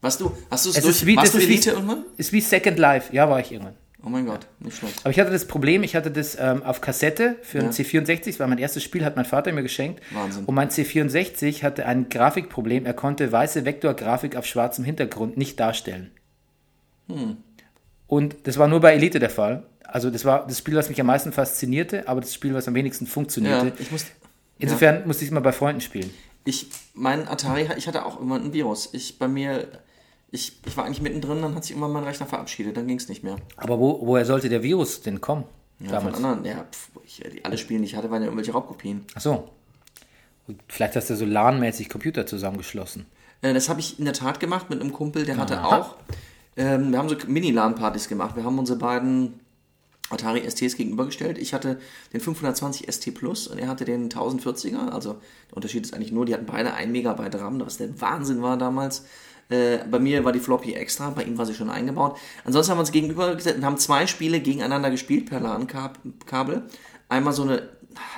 Was 0.01 0.17
du, 0.17 0.31
hast 0.49 0.65
du 0.65 0.69
es 0.69 0.75
durch, 0.81 0.87
ist 0.95 1.05
wie, 1.05 1.15
warst 1.17 1.33
du 1.33 1.37
ist 1.39 1.47
wie, 1.47 1.53
Elite 1.53 1.71
irgendwann? 1.71 2.05
ist 2.17 2.31
wie 2.31 2.41
Second 2.41 2.79
Life. 2.79 3.13
Ja, 3.13 3.29
war 3.29 3.39
ich 3.39 3.51
irgendwann. 3.51 3.75
Oh 4.01 4.07
mein 4.07 4.25
Gott, 4.25 4.47
nicht 4.59 4.77
schlecht. 4.77 4.97
Aber 5.03 5.09
ich 5.09 5.19
hatte 5.19 5.31
das 5.31 5.45
Problem, 5.45 5.83
ich 5.83 5.93
hatte 5.93 6.09
das 6.09 6.37
ähm, 6.39 6.63
auf 6.63 6.79
Kassette 6.79 7.35
für 7.41 7.57
Ja. 7.57 7.65
ein 7.65 7.71
C64, 7.71 8.25
das 8.27 8.39
war 8.39 8.47
mein 8.47 8.57
erstes 8.57 8.81
Spiel, 8.81 9.03
hat 9.03 9.17
mein 9.17 9.25
Vater 9.25 9.51
mir 9.51 9.61
geschenkt. 9.61 10.01
Wahnsinn. 10.11 10.45
Und 10.45 10.55
mein 10.55 10.69
C64 10.69 11.63
hatte 11.63 11.85
ein 11.85 12.07
Grafikproblem, 12.07 12.85
er 12.85 12.93
konnte 12.93 13.29
weiße 13.29 13.65
Vektorgrafik 13.65 14.37
auf 14.37 14.45
schwarzem 14.45 14.85
Hintergrund 14.85 15.35
nicht 15.35 15.59
darstellen. 15.59 16.11
Hm. 17.09 17.37
Und 18.07 18.35
das 18.43 18.57
war 18.57 18.69
nur 18.69 18.79
bei 18.79 18.93
Elite 18.93 19.19
der 19.19 19.29
Fall. 19.29 19.63
Also 19.83 20.09
das 20.11 20.23
war 20.23 20.47
das 20.47 20.59
Spiel, 20.59 20.75
was 20.75 20.87
mich 20.87 21.01
am 21.01 21.07
meisten 21.07 21.33
faszinierte, 21.33 22.07
aber 22.07 22.21
das 22.21 22.33
Spiel, 22.33 22.53
was 22.53 22.67
am 22.69 22.75
wenigsten 22.75 23.05
funktionierte. 23.05 23.67
Ja, 23.67 23.71
ich 23.79 23.91
muss. 23.91 24.05
Insofern 24.59 25.05
musste 25.07 25.23
ich 25.23 25.29
es 25.29 25.33
mal 25.33 25.39
bei 25.41 25.51
Freunden 25.51 25.81
spielen. 25.81 26.09
Ich, 26.45 26.67
mein 26.93 27.27
Atari, 27.27 27.67
ich 27.77 27.87
hatte 27.87 28.05
auch 28.05 28.15
irgendwann 28.15 28.45
ein 28.45 28.53
Virus. 28.53 28.89
Ich 28.93 29.19
bei 29.19 29.27
mir, 29.27 29.67
ich, 30.31 30.59
ich 30.65 30.77
war 30.77 30.85
eigentlich 30.85 31.01
mittendrin, 31.01 31.41
dann 31.41 31.55
hat 31.55 31.63
sich 31.63 31.71
irgendwann 31.71 31.91
mein 31.91 32.03
Rechner 32.03 32.25
verabschiedet, 32.25 32.77
dann 32.77 32.87
ging 32.87 32.97
es 32.97 33.09
nicht 33.09 33.23
mehr. 33.23 33.37
Aber 33.57 33.79
wo, 33.79 34.05
woher 34.05 34.25
sollte 34.25 34.49
der 34.49 34.63
Virus 34.63 35.01
denn 35.01 35.21
kommen? 35.21 35.45
Ja, 35.79 35.91
damals? 35.91 36.17
von 36.17 36.25
anderen, 36.25 36.45
ja, 36.45 36.65
pf, 36.71 36.89
ich, 37.05 37.23
die, 37.31 37.45
alle 37.45 37.57
Spiele, 37.57 37.79
die 37.79 37.85
ich 37.85 37.95
hatte, 37.95 38.11
waren 38.11 38.21
ja 38.21 38.27
irgendwelche 38.27 38.51
Raubkopien. 38.51 39.05
Ach 39.15 39.21
so. 39.21 39.49
Vielleicht 40.67 40.95
hast 40.95 41.09
du 41.09 41.15
so 41.15 41.25
LAN-mäßig 41.25 41.89
Computer 41.89 42.25
zusammengeschlossen. 42.25 43.05
Äh, 43.41 43.53
das 43.53 43.69
habe 43.69 43.79
ich 43.79 43.99
in 43.99 44.05
der 44.05 44.13
Tat 44.13 44.39
gemacht 44.39 44.69
mit 44.69 44.81
einem 44.81 44.91
Kumpel, 44.91 45.25
der 45.25 45.37
hatte 45.37 45.59
Aha. 45.59 45.77
auch. 45.77 45.95
Ähm, 46.57 46.91
wir 46.91 46.99
haben 46.99 47.09
so 47.09 47.15
Mini-LAN-Partys 47.27 48.09
gemacht. 48.09 48.35
Wir 48.35 48.43
haben 48.43 48.59
unsere 48.59 48.77
beiden 48.77 49.39
Atari 50.09 50.49
STs 50.49 50.75
gegenübergestellt. 50.75 51.37
Ich 51.37 51.53
hatte 51.53 51.79
den 52.13 52.19
520 52.19 52.91
ST 52.91 53.13
Plus 53.13 53.47
und 53.47 53.59
er 53.59 53.67
hatte 53.67 53.85
den 53.85 54.09
1040er. 54.09 54.89
Also 54.89 55.21
der 55.49 55.55
Unterschied 55.55 55.85
ist 55.85 55.93
eigentlich 55.93 56.11
nur, 56.11 56.25
die 56.25 56.33
hatten 56.33 56.47
beide 56.47 56.73
1 56.73 56.91
Megabyte 56.91 57.35
RAM, 57.35 57.61
was 57.61 57.77
der 57.77 58.01
Wahnsinn 58.01 58.41
war 58.41 58.57
damals. 58.57 59.05
Äh, 59.49 59.79
bei 59.89 59.97
mir 59.97 60.23
war 60.23 60.31
die 60.31 60.39
Floppy 60.39 60.73
extra, 60.73 61.09
bei 61.09 61.23
ihm 61.23 61.37
war 61.37 61.45
sie 61.45 61.55
schon 61.55 61.71
eingebaut. 61.71 62.17
Ansonsten 62.45 62.71
haben 62.71 62.77
wir 62.77 62.81
uns 62.81 62.91
gegenübergesetzt 62.91 63.57
und 63.57 63.65
haben 63.65 63.77
zwei 63.77 64.05
Spiele 64.05 64.39
gegeneinander 64.39 64.91
gespielt 64.91 65.27
per 65.27 65.39
LAN-Kabel. 65.39 66.63
Einmal 67.09 67.33
so 67.33 67.41
eine 67.41 67.69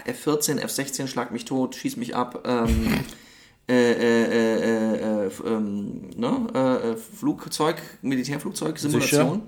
F14, 0.05 0.59
F16, 0.59 1.07
Schlag 1.07 1.31
mich 1.31 1.45
tot, 1.45 1.75
schieß 1.75 1.95
mich 1.95 2.15
ab. 2.15 2.43
Ähm, 2.45 2.99
äh, 3.69 3.91
äh, 3.91 4.25
äh, 4.25 5.25
äh, 5.25 5.31
ähm, 5.45 6.09
ne? 6.17 6.47
äh, 6.53 6.91
äh, 6.91 6.97
Flugzeug, 6.97 7.77
Militärflugzeug-Simulation. 8.01 9.43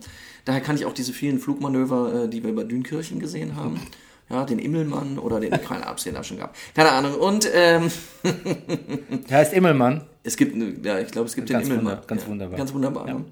Daher 0.45 0.61
kann 0.61 0.77
ich 0.77 0.85
auch 0.85 0.93
diese 0.93 1.11
vielen 1.11 1.39
Flugmanöver, 1.39 2.23
äh, 2.23 2.29
die 2.29 2.43
wir 2.43 2.51
über 2.51 2.63
Dünkirchen 2.63 3.19
gesehen 3.19 3.57
haben. 3.57 3.81
Ja, 4.29 4.45
den 4.45 4.59
Immelmann 4.59 5.19
oder 5.19 5.41
den, 5.41 5.51
keine 5.51 5.85
Ahnung, 5.85 5.99
den 6.03 6.15
auch 6.15 6.23
schon 6.23 6.37
gab. 6.37 6.55
Keine 6.73 6.91
Ahnung. 6.91 7.15
Und 7.15 7.47
ähm, 7.53 7.91
Der 9.29 9.37
heißt 9.37 9.51
Immelmann. 9.53 10.05
Es 10.23 10.37
gibt, 10.37 10.55
ja, 10.85 10.99
ich 10.99 11.09
glaube, 11.11 11.27
es 11.27 11.35
gibt 11.35 11.49
Ganz 11.49 11.67
den 11.67 11.73
Immelmann. 11.73 11.93
wunder- 11.97 12.07
ganz 12.07 12.21
ja, 12.23 12.27
wunderbar. 12.29 12.57
Ganz 12.57 12.73
wunderbar. 12.73 13.05
ne? 13.05 13.25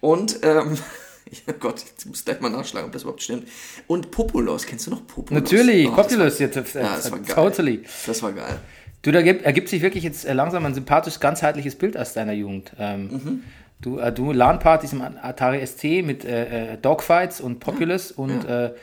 Und, 0.00 0.40
ähm, 0.42 0.76
ja 1.46 1.52
Gott, 1.58 1.84
ich 1.98 2.06
muss 2.06 2.24
gleich 2.24 2.40
mal 2.40 2.50
nachschlagen, 2.50 2.86
ob 2.86 2.92
das 2.92 3.02
überhaupt 3.02 3.22
stimmt. 3.22 3.46
Und 3.86 4.10
Populos, 4.10 4.66
kennst 4.66 4.86
du 4.86 4.90
noch 4.90 5.06
Populos? 5.06 5.42
Natürlich, 5.42 5.86
Oh, 5.88 5.94
das 5.96 6.08
Populous 6.08 6.38
jetzt. 6.38 6.56
äh, 6.56 6.82
Ja, 6.82 6.96
das 6.96 7.10
war 7.10 7.18
geil. 7.20 7.34
totally. 7.34 7.82
Das 8.06 8.22
war 8.22 8.32
geil. 8.32 8.58
Du, 9.02 9.10
da 9.10 9.20
gibt, 9.22 9.44
ergibt 9.44 9.68
sich 9.68 9.82
wirklich 9.82 10.04
jetzt 10.04 10.24
äh, 10.24 10.32
langsam 10.32 10.64
ein 10.66 10.74
sympathisch 10.74 11.18
ganzheitliches 11.20 11.74
Bild 11.76 11.96
aus 11.96 12.12
deiner 12.12 12.32
Jugend. 12.32 12.72
Ähm, 12.78 13.08
Mhm. 13.08 13.44
Du, 13.80 13.98
äh, 13.98 14.12
du 14.12 14.30
LAN-Partys 14.30 14.92
im 14.92 15.02
Atari 15.02 15.66
ST 15.66 15.82
mit 16.04 16.24
äh, 16.24 16.74
äh, 16.74 16.76
Dogfights 16.80 17.40
und 17.40 17.58
Populous 17.58 18.12
und 18.12 18.44
ja. 18.44 18.66
äh, 18.66 18.74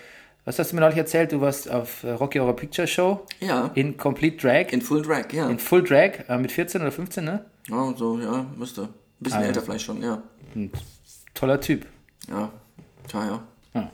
was 0.49 0.57
hast 0.57 0.71
du 0.71 0.75
mir 0.75 0.81
neulich 0.81 0.97
erzählt? 0.97 1.31
Du 1.31 1.41
warst 1.41 1.69
auf 1.69 2.03
äh, 2.03 2.09
Rocky 2.11 2.39
Horror 2.39 2.55
Picture 2.55 2.87
Show 2.87 3.25
Ja. 3.39 3.69
in 3.75 3.95
Complete 3.97 4.37
Drag, 4.37 4.71
In 4.73 4.81
Full 4.81 5.03
Drag, 5.03 5.31
ja. 5.31 5.47
in 5.47 5.59
Full 5.59 5.83
Drag 5.83 6.27
äh, 6.27 6.37
mit 6.39 6.51
14 6.51 6.81
oder 6.81 6.91
15, 6.91 7.23
ne? 7.23 7.45
Ja, 7.69 7.93
so, 7.95 8.19
ja, 8.19 8.45
müsste. 8.57 8.81
Ein 8.83 8.89
bisschen 9.19 9.39
Ah, 9.41 9.45
älter 9.45 9.61
vielleicht 9.61 9.85
schon, 9.85 10.01
ja. 10.01 10.23
Toller 11.35 11.61
Typ. 11.61 11.85
Ja, 12.27 12.51
tja, 13.07 13.25
ja. 13.25 13.43
Ja. 13.75 13.91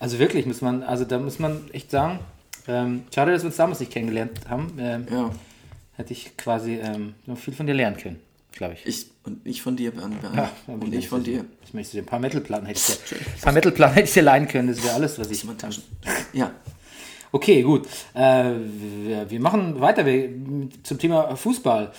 Also 0.00 0.18
wirklich 0.18 0.46
muss 0.46 0.60
man, 0.60 0.82
also 0.82 1.04
da 1.04 1.18
muss 1.18 1.38
man 1.38 1.70
echt 1.72 1.90
sagen, 1.92 2.18
ähm, 2.66 3.04
schade, 3.14 3.32
dass 3.32 3.42
wir 3.42 3.46
uns 3.48 3.56
damals 3.56 3.78
nicht 3.80 3.92
kennengelernt 3.92 4.32
haben. 4.48 4.74
Ähm, 4.78 5.06
Ja, 5.10 5.30
Hätte 5.96 6.12
ich 6.12 6.36
quasi 6.36 6.74
ähm, 6.82 7.14
noch 7.26 7.38
viel 7.38 7.54
von 7.54 7.66
dir 7.68 7.74
lernen 7.74 7.96
können, 7.96 8.20
glaube 8.54 8.74
ich. 8.74 8.86
ich 8.86 9.06
und 9.24 9.46
ich 9.46 9.62
von 9.62 9.76
dir, 9.76 9.90
Bernd. 9.90 10.16
Ja, 10.22 10.50
und 10.66 10.92
ich 10.94 11.08
von 11.08 11.22
dir. 11.22 11.44
Ich 11.64 11.74
möchte 11.74 11.96
dir 11.96 12.02
ein 12.02 12.06
paar 12.06 12.18
Metalplatten 12.18 12.66
hätte 12.66 12.78
ich 12.78 13.08
dir, 13.08 13.16
ein 13.36 13.40
paar 13.40 13.52
Metalplatten 13.52 13.94
hätte 13.94 14.08
ich 14.08 14.14
dir 14.14 14.22
leihen 14.22 14.48
können. 14.48 14.68
Das 14.68 14.82
wäre 14.82 14.94
alles, 14.94 15.18
was 15.18 15.30
ich. 15.30 15.44
Mein 15.44 15.58
Taschen. 15.58 15.82
Ja, 16.32 16.52
Okay, 17.34 17.62
gut. 17.62 17.88
Äh, 18.14 18.52
wir, 18.52 19.28
wir 19.28 19.40
machen 19.40 19.80
weiter 19.80 20.06
wir, 20.06 20.28
zum 20.84 21.00
Thema 21.00 21.34
Fußball. 21.34 21.90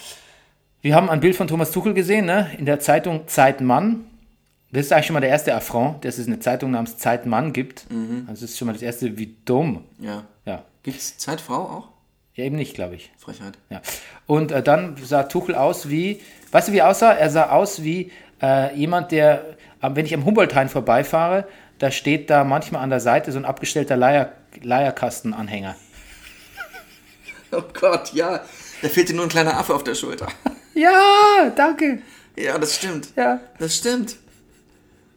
Wir 0.82 0.96
haben 0.96 1.10
ein 1.10 1.20
Bild 1.20 1.36
von 1.36 1.50
Thomas 1.50 1.72
Tuchel 1.72 1.94
gesehen, 1.94 2.26
ne? 2.26 2.52
In 2.58 2.66
der 2.66 2.80
Zeitung 2.80 3.28
Zeitmann. 3.28 4.06
Das 4.72 4.86
ist 4.86 4.94
eigentlich 4.94 5.08
schon 5.08 5.14
mal 5.16 5.20
der 5.20 5.32
erste 5.32 5.54
Affront, 5.54 6.06
dass 6.06 6.20
es 6.20 6.28
eine 6.28 6.40
Zeitung 6.40 6.72
namens 6.72 6.98
Zeitmann 7.00 7.52
gibt. 7.52 7.92
Mhm. 7.92 8.28
Also 8.30 8.44
das 8.44 8.52
ist 8.52 8.58
schon 8.58 8.68
mal 8.68 8.72
das 8.72 8.82
erste, 8.82 9.18
wie 9.18 9.36
dumm. 9.44 9.84
ja. 10.00 10.24
Ja, 10.46 10.64
Gibt's 10.84 11.18
Zeitfrau 11.18 11.64
auch? 11.64 11.90
ja 12.36 12.46
eben 12.46 12.56
nicht, 12.56 12.74
glaube 12.74 12.96
ich. 12.96 13.12
Frechheit. 13.18 13.58
Ja. 13.70 13.82
Und 14.28 14.54
äh, 14.54 14.64
dann 14.64 14.96
sah 15.04 15.24
Tuchel 15.24 15.56
aus 15.56 15.90
wie, 15.90 16.22
weißt 16.56 16.70
du, 16.70 16.72
wie 16.72 16.78
er 16.80 16.90
aussah? 16.90 17.12
Er 17.14 17.30
sah 17.30 17.50
aus 17.50 17.84
wie 17.84 18.12
äh, 18.42 18.74
jemand, 18.76 19.12
der, 19.12 19.56
am- 19.82 19.96
wenn 19.96 20.06
ich 20.06 20.14
am 20.14 20.24
Humboldthain 20.26 20.70
vorbeifahre, 20.70 21.46
da 21.80 21.92
steht 21.92 22.30
da 22.30 22.44
manchmal 22.46 22.82
an 22.82 22.90
der 22.90 23.02
Seite 23.02 23.32
so 23.34 23.38
ein 23.38 23.46
abgestellter 23.46 23.98
Leier, 23.98 24.32
Leierkastenanhänger. 24.62 25.76
Oh 27.52 27.62
Gott, 27.80 28.12
ja. 28.14 28.42
Da 28.82 28.90
fehlt 28.90 29.08
dir 29.10 29.14
nur 29.16 29.26
ein 29.26 29.30
kleiner 29.30 29.58
Affe 29.58 29.74
auf 29.76 29.84
der 29.84 29.96
Schulter. 29.96 30.28
Ja, 30.74 31.54
danke. 31.56 32.00
Ja, 32.38 32.58
das 32.58 32.76
stimmt. 32.76 33.08
Ja. 33.16 33.40
Das 33.60 33.78
stimmt. 33.78 34.18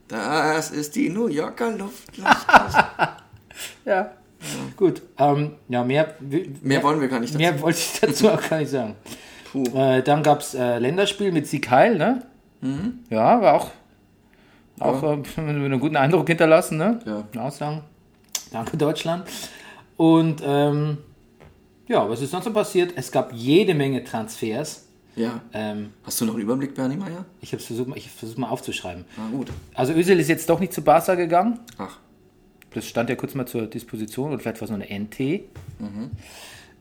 Das 0.07 0.71
ist 0.71 0.95
die 0.95 1.09
New 1.11 1.27
Yorker 1.27 1.73
Luft. 1.73 2.13
Ja. 3.85 4.13
Gut. 4.77 5.03
Ähm, 5.19 5.57
ja, 5.69 5.83
mehr, 5.83 6.15
Mehr 6.63 6.81
wollen 6.85 7.01
wir 7.01 7.09
gar 7.09 7.19
nicht 7.19 7.35
dazu. 7.35 7.43
Mehr 7.43 7.61
wollte 7.61 7.79
ich 7.81 7.99
dazu 8.01 8.31
auch 8.31 8.49
gar 8.49 8.59
nicht 8.59 8.71
sagen. 8.71 8.95
Äh, 9.55 10.03
dann 10.03 10.23
gab 10.23 10.41
es 10.41 10.55
äh, 10.55 10.79
Länderspiel 10.79 11.33
mit 11.33 11.47
Sieg 11.47 11.71
Heil, 11.71 11.97
ne? 11.97 12.23
Ja, 13.11 13.41
war 13.41 13.55
auch, 13.55 13.71
auch 14.81 15.03
äh, 15.03 15.23
einen 15.41 15.79
guten 15.81 15.97
Eindruck 15.97 16.27
hinterlassen, 16.29 16.79
ne? 16.79 16.99
Ja. 17.07 17.25
Kann 17.33 17.43
auch 17.43 17.53
sagen. 17.53 17.83
Danke, 18.51 18.77
Deutschland. 18.77 19.25
Und 19.97 20.43
ähm, 20.45 20.99
ja, 21.87 22.09
was 22.09 22.21
ist 22.21 22.31
sonst 22.31 22.45
so 22.45 22.53
passiert? 22.53 22.93
Es 22.97 23.11
gab 23.13 23.33
jede 23.33 23.75
Menge 23.75 24.05
Transfers. 24.05 24.85
Ja. 25.17 25.41
Ähm, 25.53 25.91
Hast 26.05 26.21
du 26.21 26.25
noch 26.27 26.35
einen 26.35 26.43
Überblick, 26.43 26.75
Bernie 26.75 26.97
Meyer? 26.97 27.25
ich 27.41 27.53
habe 27.53 27.63
versucht, 27.63 27.97
ich 27.97 28.09
versucht 28.11 28.39
mal 28.39 28.49
aufzuschreiben. 28.51 29.05
Na 29.17 29.29
gut. 29.37 29.49
Also 29.75 29.93
Özil 29.93 30.21
ist 30.21 30.29
jetzt 30.29 30.49
doch 30.49 30.61
nicht 30.61 30.73
zu 30.73 30.83
Barca 30.83 31.15
gegangen. 31.17 31.59
Ach. 31.77 31.99
Das 32.73 32.87
stand 32.87 33.11
ja 33.11 33.17
kurz 33.17 33.35
mal 33.35 33.47
zur 33.47 33.67
Disposition 33.67 34.29
oder 34.31 34.39
vielleicht 34.39 34.61
war 34.61 34.67
es 34.67 34.71
nur 34.71 34.81
eine 34.81 35.01
NT. 35.05 35.41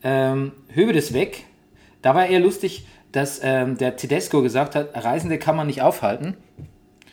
Ähm, 0.04 0.52
Höwe 0.74 0.92
ist 0.92 1.14
weg. 1.14 1.46
Da 2.02 2.16
war 2.16 2.28
eher 2.28 2.40
lustig, 2.40 2.88
dass 3.12 3.40
ähm, 3.42 3.78
der 3.78 3.96
Tedesco 3.96 4.42
gesagt 4.42 4.76
hat, 4.76 4.90
Reisende 4.94 5.40
kann 5.40 5.56
man 5.56 5.68
nicht 5.68 5.82
aufhalten. 5.82 6.36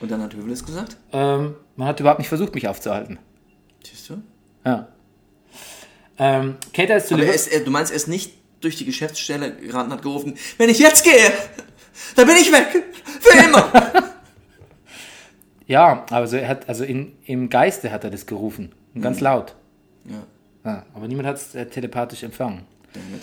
Und 0.00 0.10
dann 0.10 0.22
hat 0.22 0.34
Höveles 0.34 0.64
gesagt? 0.64 0.96
Ähm, 1.12 1.54
man 1.76 1.88
hat 1.88 2.00
überhaupt 2.00 2.18
nicht 2.18 2.28
versucht, 2.28 2.54
mich 2.54 2.68
aufzuhalten. 2.68 3.18
Siehst 3.84 4.10
du? 4.10 4.22
Ja. 4.64 4.88
Ähm, 6.18 6.56
Cater 6.72 6.96
ist 6.96 7.08
zu 7.08 7.14
Aber 7.14 7.24
er 7.24 7.34
ist, 7.34 7.48
er, 7.48 7.60
du 7.60 7.70
meinst, 7.70 7.92
er 7.92 7.96
ist 7.96 8.08
nicht 8.08 8.32
durch 8.60 8.76
die 8.76 8.84
Geschäftsstelle 8.84 9.54
geraten 9.56 9.90
und 9.90 9.96
hat 9.96 10.02
gerufen, 10.02 10.36
wenn 10.58 10.70
ich 10.70 10.78
jetzt 10.78 11.04
gehe, 11.04 11.32
dann 12.16 12.26
bin 12.26 12.36
ich 12.36 12.50
weg. 12.52 12.84
Für 13.20 13.44
immer. 13.44 13.70
Ja, 15.66 16.04
also 16.10 16.36
er 16.36 16.46
hat, 16.48 16.68
also 16.68 16.84
in, 16.84 17.16
im 17.24 17.48
Geiste 17.48 17.90
hat 17.90 18.04
er 18.04 18.10
das 18.10 18.26
gerufen. 18.26 18.74
Und 18.94 19.00
ganz 19.00 19.20
laut. 19.20 19.54
ja. 20.04 20.22
Ja, 20.62 20.86
aber 20.94 21.08
niemand 21.08 21.28
hat 21.28 21.36
es 21.36 21.54
äh, 21.54 21.66
telepathisch 21.66 22.22
empfangen. 22.22 22.66
Damit. 22.92 23.22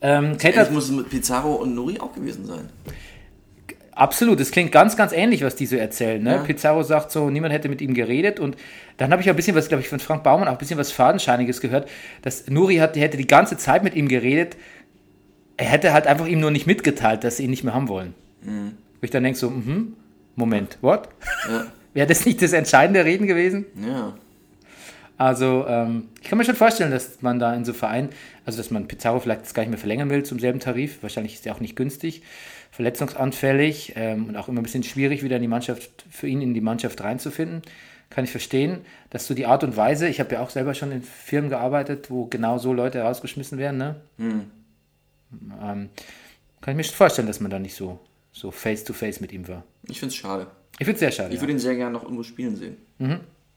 Ähm, 0.00 0.36
Cater, 0.36 0.60
Eigentlich 0.60 0.70
muss 0.70 0.84
es 0.84 0.90
mit 0.90 1.08
Pizarro 1.08 1.54
und 1.54 1.74
Nuri 1.74 1.98
auch 2.00 2.12
gewesen 2.12 2.46
sein. 2.46 2.68
Absolut, 3.92 4.38
es 4.40 4.50
klingt 4.50 4.72
ganz, 4.72 4.94
ganz 4.96 5.12
ähnlich, 5.12 5.42
was 5.42 5.56
die 5.56 5.64
so 5.64 5.76
erzählen. 5.76 6.22
Ne? 6.22 6.32
Ja. 6.32 6.38
Pizarro 6.38 6.82
sagt 6.82 7.10
so, 7.10 7.30
niemand 7.30 7.54
hätte 7.54 7.70
mit 7.70 7.80
ihm 7.80 7.94
geredet 7.94 8.38
und 8.38 8.56
dann 8.98 9.10
habe 9.10 9.22
ich 9.22 9.28
auch 9.28 9.32
ein 9.32 9.36
bisschen 9.36 9.56
was, 9.56 9.68
glaube 9.68 9.80
ich, 9.82 9.88
von 9.88 10.00
Frank 10.00 10.22
Baumann 10.22 10.48
auch 10.48 10.52
ein 10.52 10.58
bisschen 10.58 10.78
was 10.78 10.92
Fadenscheiniges 10.92 11.62
gehört, 11.62 11.88
dass 12.20 12.46
Nuri 12.48 12.76
hat, 12.76 12.96
hätte 12.96 13.16
die 13.16 13.26
ganze 13.26 13.56
Zeit 13.56 13.84
mit 13.84 13.94
ihm 13.94 14.08
geredet, 14.08 14.56
er 15.56 15.66
hätte 15.66 15.94
halt 15.94 16.06
einfach 16.06 16.26
ihm 16.26 16.40
nur 16.40 16.50
nicht 16.50 16.66
mitgeteilt, 16.66 17.24
dass 17.24 17.38
sie 17.38 17.44
ihn 17.44 17.50
nicht 17.50 17.64
mehr 17.64 17.72
haben 17.72 17.88
wollen. 17.88 18.14
Wo 18.42 19.02
ich 19.02 19.10
dann 19.10 19.22
denke 19.22 19.38
so, 19.38 19.50
mhm, 19.50 19.94
Moment, 20.34 20.78
what? 20.82 21.08
Ja. 21.48 21.66
Wäre 21.94 22.06
das 22.06 22.26
nicht 22.26 22.42
das 22.42 22.52
entscheidende 22.52 23.06
Reden 23.06 23.26
gewesen? 23.26 23.64
Ja. 23.82 24.12
Also 25.18 25.64
ähm, 25.66 26.08
ich 26.20 26.28
kann 26.28 26.38
mir 26.38 26.44
schon 26.44 26.56
vorstellen, 26.56 26.90
dass 26.90 27.22
man 27.22 27.38
da 27.38 27.54
in 27.54 27.64
so 27.64 27.72
Verein, 27.72 28.10
also 28.44 28.58
dass 28.58 28.70
man 28.70 28.86
Pizarro 28.86 29.18
vielleicht 29.20 29.54
gar 29.54 29.62
nicht 29.62 29.70
mehr 29.70 29.78
verlängern 29.78 30.10
will 30.10 30.24
zum 30.24 30.38
selben 30.38 30.60
Tarif. 30.60 31.02
Wahrscheinlich 31.02 31.34
ist 31.34 31.46
er 31.46 31.54
auch 31.54 31.60
nicht 31.60 31.74
günstig, 31.74 32.22
verletzungsanfällig 32.70 33.94
ähm, 33.96 34.26
und 34.28 34.36
auch 34.36 34.48
immer 34.48 34.60
ein 34.60 34.64
bisschen 34.64 34.82
schwierig, 34.82 35.22
wieder 35.22 35.36
in 35.36 35.42
die 35.42 35.48
Mannschaft, 35.48 36.04
für 36.10 36.26
ihn 36.26 36.42
in 36.42 36.52
die 36.52 36.60
Mannschaft 36.60 37.02
reinzufinden. 37.02 37.62
Kann 38.10 38.24
ich 38.24 38.30
verstehen, 38.30 38.80
dass 39.10 39.26
so 39.26 39.34
die 39.34 39.46
Art 39.46 39.64
und 39.64 39.76
Weise, 39.76 40.06
ich 40.06 40.20
habe 40.20 40.34
ja 40.34 40.42
auch 40.42 40.50
selber 40.50 40.74
schon 40.74 40.92
in 40.92 41.02
Firmen 41.02 41.50
gearbeitet, 41.50 42.10
wo 42.10 42.26
genau 42.26 42.58
so 42.58 42.72
Leute 42.72 43.00
rausgeschmissen 43.00 43.58
werden, 43.58 43.78
ne? 43.78 43.96
Ähm, 45.60 45.88
kann 46.60 46.72
ich 46.72 46.76
mir 46.76 46.84
schon 46.84 46.94
vorstellen, 46.94 47.26
dass 47.26 47.40
man 47.40 47.50
da 47.50 47.58
nicht 47.58 47.74
so, 47.74 47.98
so 48.32 48.50
face 48.50 48.84
to 48.84 48.92
face 48.92 49.20
mit 49.20 49.32
ihm 49.32 49.48
war. 49.48 49.64
Ich 49.88 49.98
finde 49.98 50.12
es 50.12 50.16
schade. 50.16 50.46
Ich 50.78 50.84
finde 50.84 50.92
es 50.92 51.00
sehr 51.00 51.10
schade. 51.10 51.30
Ich 51.30 51.36
ja. 51.36 51.40
würde 51.40 51.52
ihn 51.52 51.58
sehr 51.58 51.74
gerne 51.74 51.92
noch 51.92 52.04
irgendwo 52.04 52.22
spielen 52.22 52.54
sehen. 52.54 52.76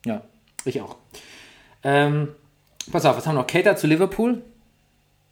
Ja, 0.05 0.23
ich 0.65 0.81
auch. 0.81 0.95
Ähm, 1.83 2.29
pass 2.91 3.05
auf, 3.05 3.17
was 3.17 3.25
haben 3.27 3.36
wir 3.36 3.41
noch? 3.41 3.48
Cater 3.48 3.75
zu 3.75 3.88
Liverpool. 3.88 4.41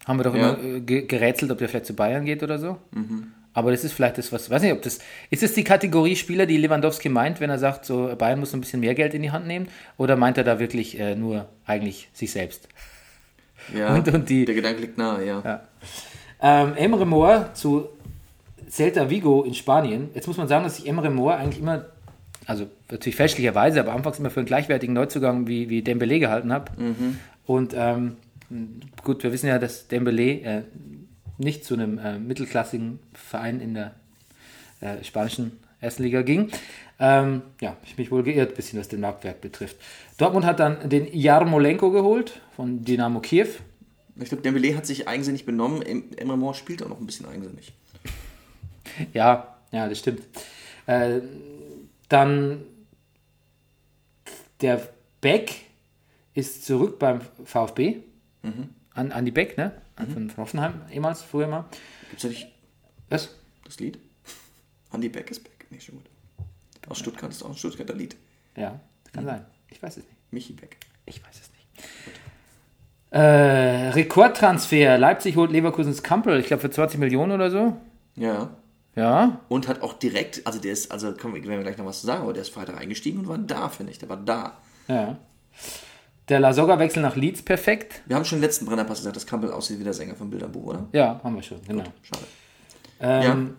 Haben 0.06 0.20
wir 0.20 0.24
doch 0.24 0.36
Ja. 0.36 0.52
immer 0.54 0.64
äh, 0.78 0.80
ge 0.82 1.06
gerätselt, 1.06 1.52
ob 1.52 1.58
der 1.58 1.68
vielleicht 1.70 1.86
zu 1.86 1.94
Bayern 1.96 2.26
geht 2.26 2.44
oder 2.44 2.60
so. 2.60 2.78
Aber 3.54 3.72
das 3.72 3.84
ist 3.84 3.94
vielleicht 3.94 4.18
das, 4.20 4.32
was, 4.32 4.50
weiß 4.52 4.62
nicht, 4.62 4.72
ob 4.74 4.82
das, 4.84 5.00
ist 5.32 5.42
es 5.44 5.54
die 5.54 5.64
Kategorie 5.64 6.16
Spieler, 6.16 6.46
die 6.46 6.58
Lewandowski 6.58 7.10
meint, 7.10 7.40
wenn 7.40 7.50
er 7.50 7.58
sagt, 7.58 7.86
so 7.86 8.14
Bayern 8.16 8.40
muss 8.40 8.54
ein 8.54 8.62
bisschen 8.62 8.80
mehr 8.80 8.94
Geld 8.94 9.14
in 9.16 9.24
die 9.24 9.32
Hand 9.32 9.48
nehmen? 9.48 9.68
Oder 9.98 10.16
meint 10.16 10.38
er 10.38 10.44
da 10.44 10.60
wirklich 10.60 11.00
äh, 11.00 11.16
nur 11.16 11.50
eigentlich 11.66 12.08
sich 12.14 12.32
selbst? 12.32 12.68
Ja, 13.76 13.94
Und- 13.96 14.08
und 14.14 14.30
die- 14.30 14.46
der 14.46 14.56
Gedanke 14.56 14.82
liegt 14.82 14.98
nahe, 14.98 15.26
ja. 15.26 15.62
Ähm, 16.40 16.74
Emre 16.76 17.06
Mor 17.08 17.50
zu 17.56 17.90
Celta 18.70 19.10
Vigo 19.10 19.44
in 19.44 19.56
Spanien. 19.56 20.10
Jetzt 20.14 20.28
muss 20.28 20.38
man 20.38 20.48
sagen, 20.48 20.64
dass 20.64 20.78
ich 20.78 20.88
Emre 20.88 21.10
Mor 21.10 21.36
eigentlich 21.36 21.60
immer, 21.60 21.86
also 22.48 22.68
natürlich 22.90 23.16
fälschlicherweise, 23.16 23.80
aber 23.80 23.94
anfangs 23.94 24.18
immer 24.20 24.30
für 24.32 24.40
einen 24.40 24.48
gleichwertigen 24.48 24.94
Neuzugang 24.96 25.48
wie, 25.48 25.70
wie 25.70 25.82
Dembele 25.84 26.20
gehalten 26.20 26.52
habe. 26.52 26.72
Und 27.46 27.74
ähm, 27.78 28.16
gut, 29.04 29.22
wir 29.24 29.32
wissen 29.32 29.48
ja, 29.48 29.60
dass 29.60 29.88
Dembele 29.88 30.42
äh, 30.42 30.62
nicht 31.38 31.64
zu 31.66 31.76
einem 31.76 32.00
äh, 32.00 32.18
mittelklassigen 32.18 33.00
Verein 33.14 33.60
in 33.62 33.74
der 33.76 33.94
äh, 34.82 35.04
spanischen 35.04 35.52
ersten 35.82 36.04
Liga 36.04 36.24
ging. 36.24 36.50
Ähm, 37.00 37.44
ja, 37.62 37.78
ich 37.86 37.98
mich 37.98 38.10
wohl 38.10 38.24
geirrt, 38.24 38.56
bisschen 38.56 38.80
was 38.80 38.88
den 38.88 39.02
Marktwert 39.02 39.42
betrifft. 39.42 39.76
Dortmund 40.18 40.46
hat 40.46 40.60
dann 40.60 40.90
den 40.90 41.08
Jarmolenko 41.12 41.92
geholt 41.92 42.42
von 42.56 42.84
Dynamo 42.84 43.20
Kiew. 43.20 43.48
Ich 44.20 44.30
glaube, 44.30 44.42
Dembele 44.42 44.76
hat 44.76 44.88
sich 44.88 45.08
eigensinnig 45.08 45.46
benommen. 45.46 45.84
Em- 45.84 46.06
Emre 46.18 46.38
Mor 46.38 46.56
spielt 46.56 46.82
auch 46.82 46.90
noch 46.90 47.00
ein 47.00 47.06
bisschen 47.06 47.28
eigensinnig. 47.28 47.72
Ja, 49.14 49.56
ja, 49.72 49.88
das 49.88 50.00
stimmt. 50.00 50.22
Äh, 50.88 51.20
dann 52.10 52.64
der 54.62 54.88
Beck 55.22 55.54
ist 56.34 56.66
zurück 56.66 57.00
beim 57.00 57.22
VfB. 57.44 57.98
An, 58.94 59.12
an 59.12 59.26
die 59.26 59.32
Beck, 59.32 59.58
ne? 59.58 59.74
An- 59.96 60.10
Von, 60.10 60.30
von 60.30 60.44
Hoffenheim, 60.44 60.82
ehemals, 60.92 61.22
früher 61.22 61.48
mal. 61.48 61.66
Gibt 62.10 62.18
es 62.18 62.24
ja 62.24 62.30
nicht 62.30 62.48
Was? 63.10 63.36
das 63.66 63.80
Lied? 63.80 64.00
Andy 64.94 65.10
Beck 65.10 65.30
ist 65.30 65.44
Beck. 65.44 65.66
Nee, 65.70 65.80
schon 65.80 65.96
gut. 65.96 66.06
Aus 66.88 67.00
Stuttgart 67.00 67.30
ist 67.32 67.44
auch 67.44 67.50
ein 67.50 67.58
Stuttgarter 67.58 67.94
Lied. 67.94 68.16
Ja, 68.56 68.80
das 69.04 69.12
kann 69.14 69.26
sein. 69.26 69.46
Ich 69.70 69.82
weiß 69.84 69.98
es 69.98 70.04
nicht. 70.06 70.16
Michi 70.32 70.54
Beck. 70.54 70.78
Ich 71.06 71.22
weiß 71.24 71.36
es 71.42 71.50
nicht. 71.52 71.88
Äh, 73.12 73.90
Rekordtransfer. 73.90 74.98
Leipzig 74.98 75.36
holt 75.36 75.52
Leverkusens 75.52 76.02
Kampel, 76.04 76.40
ich 76.40 76.48
glaube 76.48 76.62
für 76.62 76.72
20 76.72 77.00
Millionen 77.00 77.32
oder 77.34 77.52
so. 77.52 77.76
Ja. 78.16 78.50
Ja, 78.98 79.40
Und 79.48 79.68
hat 79.68 79.84
auch 79.84 79.94
direkt, 79.94 80.46
also 80.48 80.60
der 80.60 80.74
ist, 80.74 80.92
also 80.92 81.14
können 81.14 81.36
wir, 81.36 81.44
werden 81.44 81.60
wir 81.60 81.64
gleich 81.64 81.78
noch 81.78 81.86
was 81.86 82.02
zu 82.02 82.08
sagen, 82.08 82.24
aber 82.24 82.34
der 82.34 82.42
ist 82.42 82.50
Freitag 82.50 82.78
eingestiegen 82.78 83.20
und 83.20 83.28
war 83.28 83.38
da, 83.38 83.70
finde 83.70 83.92
ich. 83.92 84.00
Der 84.00 84.10
war 84.10 84.18
da. 84.18 84.58
ja. 84.88 85.18
Der 86.30 86.42
Lasogga-Wechsel 86.42 87.02
nach 87.02 87.16
Leeds 87.16 87.42
perfekt. 87.42 88.02
Wir 88.06 88.18
haben 88.18 88.26
schon 88.26 88.40
im 88.40 88.42
letzten 88.42 88.66
Brennerpass 88.66 88.98
gesagt, 88.98 89.16
dass 89.16 89.26
Campbell 89.26 89.52
aussieht 89.52 89.80
wie 89.80 89.86
der 89.86 89.94
Sänger 89.94 90.14
vom 90.16 90.30
Bilderbuch, 90.30 90.66
oder? 90.66 90.86
Ja, 90.92 91.22
haben 91.24 91.36
wir 91.36 91.42
schon, 91.42 91.62
genau. 91.66 91.86
Schade. 92.02 92.24
Ähm, 93.00 93.56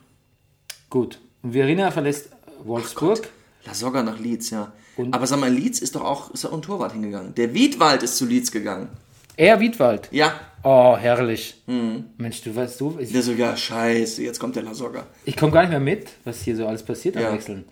Gut. 0.90 1.18
Und 1.42 1.52
Verena 1.52 1.90
verlässt 1.90 2.30
Wolfsburg. 2.64 3.28
La 3.64 3.73
Soga 3.75 4.02
nach 4.02 4.18
Leeds, 4.18 4.50
ja. 4.50 4.73
Aber 5.12 5.26
sag 5.26 5.38
mal, 5.40 5.50
Leeds 5.50 5.80
ist 5.80 5.95
doch 5.95 6.04
auch, 6.04 6.30
ist 6.32 6.45
doch 6.45 6.52
ein 6.52 6.60
Torwart 6.60 6.93
hingegangen. 6.93 7.34
Der 7.36 7.54
Wiedwald 7.54 8.02
ist 8.02 8.17
zu 8.17 8.26
Leeds 8.26 8.50
gegangen. 8.50 8.89
Er 9.38 9.60
Wiedwald. 9.60 10.08
Ja. 10.10 10.38
Oh, 10.62 10.96
herrlich. 10.96 11.62
Mhm. 11.66 12.06
Mensch, 12.18 12.42
du 12.42 12.54
weißt 12.54 12.80
du, 12.80 12.98
ich, 13.00 13.12
Der 13.12 13.22
so, 13.22 13.32
ja, 13.32 13.56
scheiße, 13.56 14.22
jetzt 14.22 14.38
kommt 14.40 14.56
der 14.56 14.64
La 14.64 14.74
Soga. 14.74 15.06
ich 15.24 15.36
komme 15.36 15.52
gar 15.52 15.62
nicht 15.62 15.70
mehr 15.70 15.80
mit, 15.80 16.08
was 16.24 16.42
hier 16.42 16.56
so 16.56 16.66
alles 16.66 16.82
passiert 16.82 17.16
am 17.16 17.22
Ja. 17.22 17.32
Wechseln. 17.32 17.64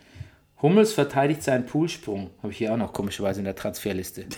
Hummels 0.63 0.93
verteidigt 0.95 1.43
seinen 1.43 1.67
Poolsprung. 1.67 2.31
Habe 2.43 2.53
ich 2.53 2.59
hier 2.59 2.73
auch 2.73 2.77
noch 2.79 2.93
komischerweise 2.93 3.41
in 3.41 3.45
der 3.45 3.57
Transferliste. 3.57 4.25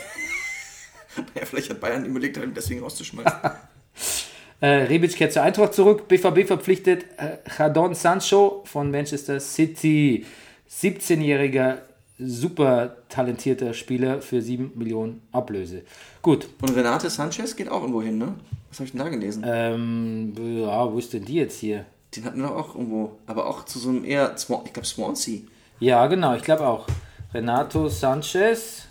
Ja, 1.35 1.45
vielleicht 1.45 1.69
hat 1.69 1.81
Bayern 1.81 2.05
überlegt, 2.05 2.37
ihn 2.37 2.55
deswegen 2.55 2.81
rauszuschmeißen. 2.81 3.33
Äh, 4.61 4.67
Rebic 4.87 5.15
kehrt 5.17 5.33
zur 5.33 5.43
Eintracht 5.43 5.73
zurück. 5.75 6.09
BVB 6.09 6.45
verpflichtet 6.47 7.05
äh, 7.17 7.39
Jadon 7.57 7.95
Sancho 7.95 8.63
von 8.67 8.91
Manchester 8.91 9.39
City. 9.39 10.27
17-jähriger, 10.69 11.79
super 12.19 12.97
talentierter 13.09 13.75
Spieler 13.75 14.21
für 14.21 14.43
7 14.43 14.73
Millionen 14.75 15.23
Ablöse. 15.33 15.83
Gut, 16.23 16.49
Und 16.61 16.71
Renate 16.75 17.11
Sanchez 17.11 17.55
geht 17.57 17.69
auch 17.69 17.81
irgendwo 17.83 18.03
hin, 18.03 18.19
ne? 18.19 18.35
Was 18.69 18.79
habe 18.81 18.87
ich 18.87 18.93
denn 18.93 19.01
da 19.01 19.09
gelesen? 19.09 19.45
ähm, 19.47 20.33
ja, 20.61 20.93
wo 20.93 20.99
ist 20.99 21.13
denn 21.13 21.25
die 21.25 21.35
jetzt 21.35 21.59
hier? 21.61 21.87
Den 22.17 22.25
hatten 22.25 22.41
wir 22.41 22.55
auch 22.55 22.75
irgendwo, 22.75 23.19
aber 23.27 23.47
auch 23.47 23.65
zu 23.65 23.79
so 23.79 23.91
einem 23.91 24.05
eher, 24.05 24.35
ich 24.37 24.47
glaube 24.47 24.87
Swansea. 24.87 25.41
Ja, 25.81 26.07
genau, 26.07 26.35
ich 26.35 26.43
glaube 26.43 26.67
auch. 26.67 26.87
Renato 27.33 27.89
Sanchez. 27.89 28.85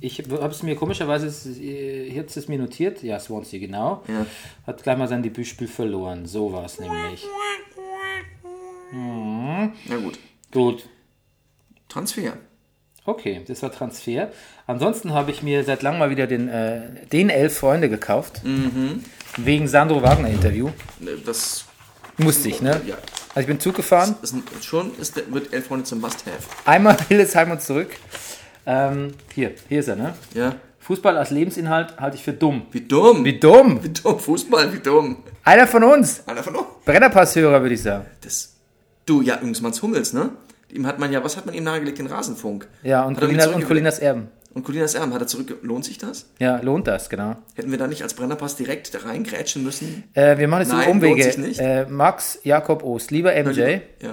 Ich 0.00 0.18
habe 0.18 0.46
es 0.48 0.62
mir 0.62 0.74
komischerweise, 0.76 1.28
äh, 1.50 2.10
hier 2.10 2.20
hat 2.22 2.36
es 2.36 2.48
mir 2.48 2.58
notiert. 2.58 3.02
Ja, 3.02 3.18
Swansea, 3.18 3.58
genau. 3.60 4.02
Ja. 4.08 4.26
Hat 4.66 4.82
gleich 4.82 4.98
mal 4.98 5.08
sein 5.08 5.22
Debütspiel 5.22 5.68
verloren. 5.68 6.26
So 6.26 6.52
war 6.52 6.64
es 6.66 6.78
nämlich. 6.78 7.24
Na 8.92 9.96
gut. 10.02 10.18
Gut. 10.52 10.88
Transfer. 11.88 12.34
Okay, 13.06 13.42
das 13.46 13.62
war 13.62 13.70
Transfer. 13.70 14.30
Ansonsten 14.66 15.12
habe 15.12 15.30
ich 15.30 15.42
mir 15.42 15.62
seit 15.64 15.82
langem 15.82 15.98
mal 15.98 16.10
wieder 16.10 16.26
den, 16.26 16.48
äh, 16.48 16.82
den 17.12 17.28
Elf 17.28 17.58
Freunde 17.58 17.88
gekauft. 17.90 18.40
Wegen 19.36 19.68
Sandro 19.68 20.02
Wagner 20.02 20.28
Interview. 20.28 20.70
Ne, 21.00 21.10
Das, 21.24 21.64
Musste 22.16 22.48
ich, 22.48 22.62
ne? 22.62 22.80
Ja. 22.86 22.94
Also 23.30 23.40
ich 23.40 23.46
bin 23.48 23.58
Zug 23.58 23.74
gefahren. 23.74 24.14
ist 24.22 24.32
ein, 24.32 24.44
schon 24.62 24.96
ist, 24.98 25.16
der- 25.16 25.32
wird 25.34 25.52
Elf 25.52 25.66
Freunde 25.66 25.84
zum 25.84 26.00
Must-Have. 26.00 26.38
Einmal 26.64 26.96
Hildesheim 27.08 27.50
und 27.50 27.60
zurück. 27.60 27.90
Ähm, 28.66 29.14
hier, 29.34 29.52
hier 29.68 29.80
ist 29.80 29.88
er, 29.88 29.96
ne? 29.96 30.14
Ja. 30.32 30.54
Fußball 30.78 31.16
als 31.18 31.30
Lebensinhalt 31.30 31.98
halte 31.98 32.16
ich 32.16 32.22
für 32.22 32.32
dumm. 32.32 32.66
Wie 32.70 32.82
dumm. 32.82 33.24
Wie 33.24 33.38
dumm! 33.40 33.82
Wie 33.82 33.88
dumm. 33.88 34.18
Fußball, 34.20 34.72
wie 34.72 34.78
dumm. 34.78 35.24
Einer 35.42 35.66
von 35.66 35.82
uns. 35.82 36.22
Einer 36.28 36.42
von 36.42 36.54
uns. 36.56 36.66
Brennerpasshörer, 36.84 37.60
würde 37.60 37.74
ich 37.74 37.82
sagen. 37.82 38.06
Das. 38.20 38.54
Du, 39.06 39.20
ja, 39.20 39.38
Mats 39.60 39.82
Hummels, 39.82 40.12
ne? 40.12 40.30
Ihm 40.72 40.86
hat 40.86 40.98
man 40.98 41.12
ja, 41.12 41.22
was 41.22 41.36
hat 41.36 41.46
man 41.46 41.54
ihm 41.54 41.64
nahegelegt? 41.64 41.98
Den 41.98 42.06
Rasenfunk. 42.06 42.66
Ja, 42.82 43.04
und, 43.04 43.18
Colinas, 43.18 43.46
und 43.48 43.64
Colinas 43.66 43.98
Erben. 43.98 44.28
Und 44.54 44.64
Colinas 44.64 44.94
Erben, 44.94 45.12
hat 45.14 45.20
er 45.20 45.26
zurück. 45.26 45.58
Lohnt 45.62 45.84
sich 45.84 45.98
das? 45.98 46.26
Ja, 46.38 46.58
lohnt 46.60 46.86
das, 46.86 47.08
genau. 47.08 47.36
Hätten 47.54 47.70
wir 47.70 47.78
da 47.78 47.86
nicht 47.86 48.02
als 48.02 48.14
Brennerpass 48.14 48.56
direkt 48.56 48.94
da 48.94 49.00
reingrätschen 49.00 49.62
müssen? 49.64 50.04
Äh, 50.14 50.38
wir 50.38 50.48
machen 50.48 50.60
jetzt 50.62 50.72
Nein, 50.72 50.84
so 50.84 50.90
Umwege. 50.90 51.14
lohnt 51.14 51.24
sich 51.24 51.38
nicht. 51.38 51.60
Äh, 51.60 51.86
Max 51.86 52.38
Jakob 52.44 52.82
Ost, 52.84 53.10
lieber 53.10 53.32
MJ, 53.34 53.60
Ja. 54.00 54.10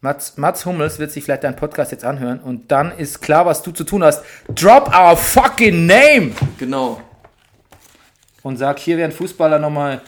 Mats, 0.00 0.36
Mats 0.36 0.66
Hummels 0.66 0.98
wird 0.98 1.10
sich 1.12 1.24
vielleicht 1.24 1.44
deinen 1.44 1.56
Podcast 1.56 1.90
jetzt 1.90 2.04
anhören 2.04 2.38
und 2.40 2.70
dann 2.70 2.92
ist 2.98 3.22
klar, 3.22 3.46
was 3.46 3.62
du 3.62 3.70
zu 3.72 3.84
tun 3.84 4.04
hast. 4.04 4.22
Drop 4.54 4.88
our 4.94 5.16
fucking 5.16 5.86
name! 5.86 6.32
Genau. 6.58 7.00
Und 8.42 8.58
sag, 8.58 8.78
hier 8.78 8.98
werden 8.98 9.12
Fußballer 9.12 9.58
nochmal 9.58 10.02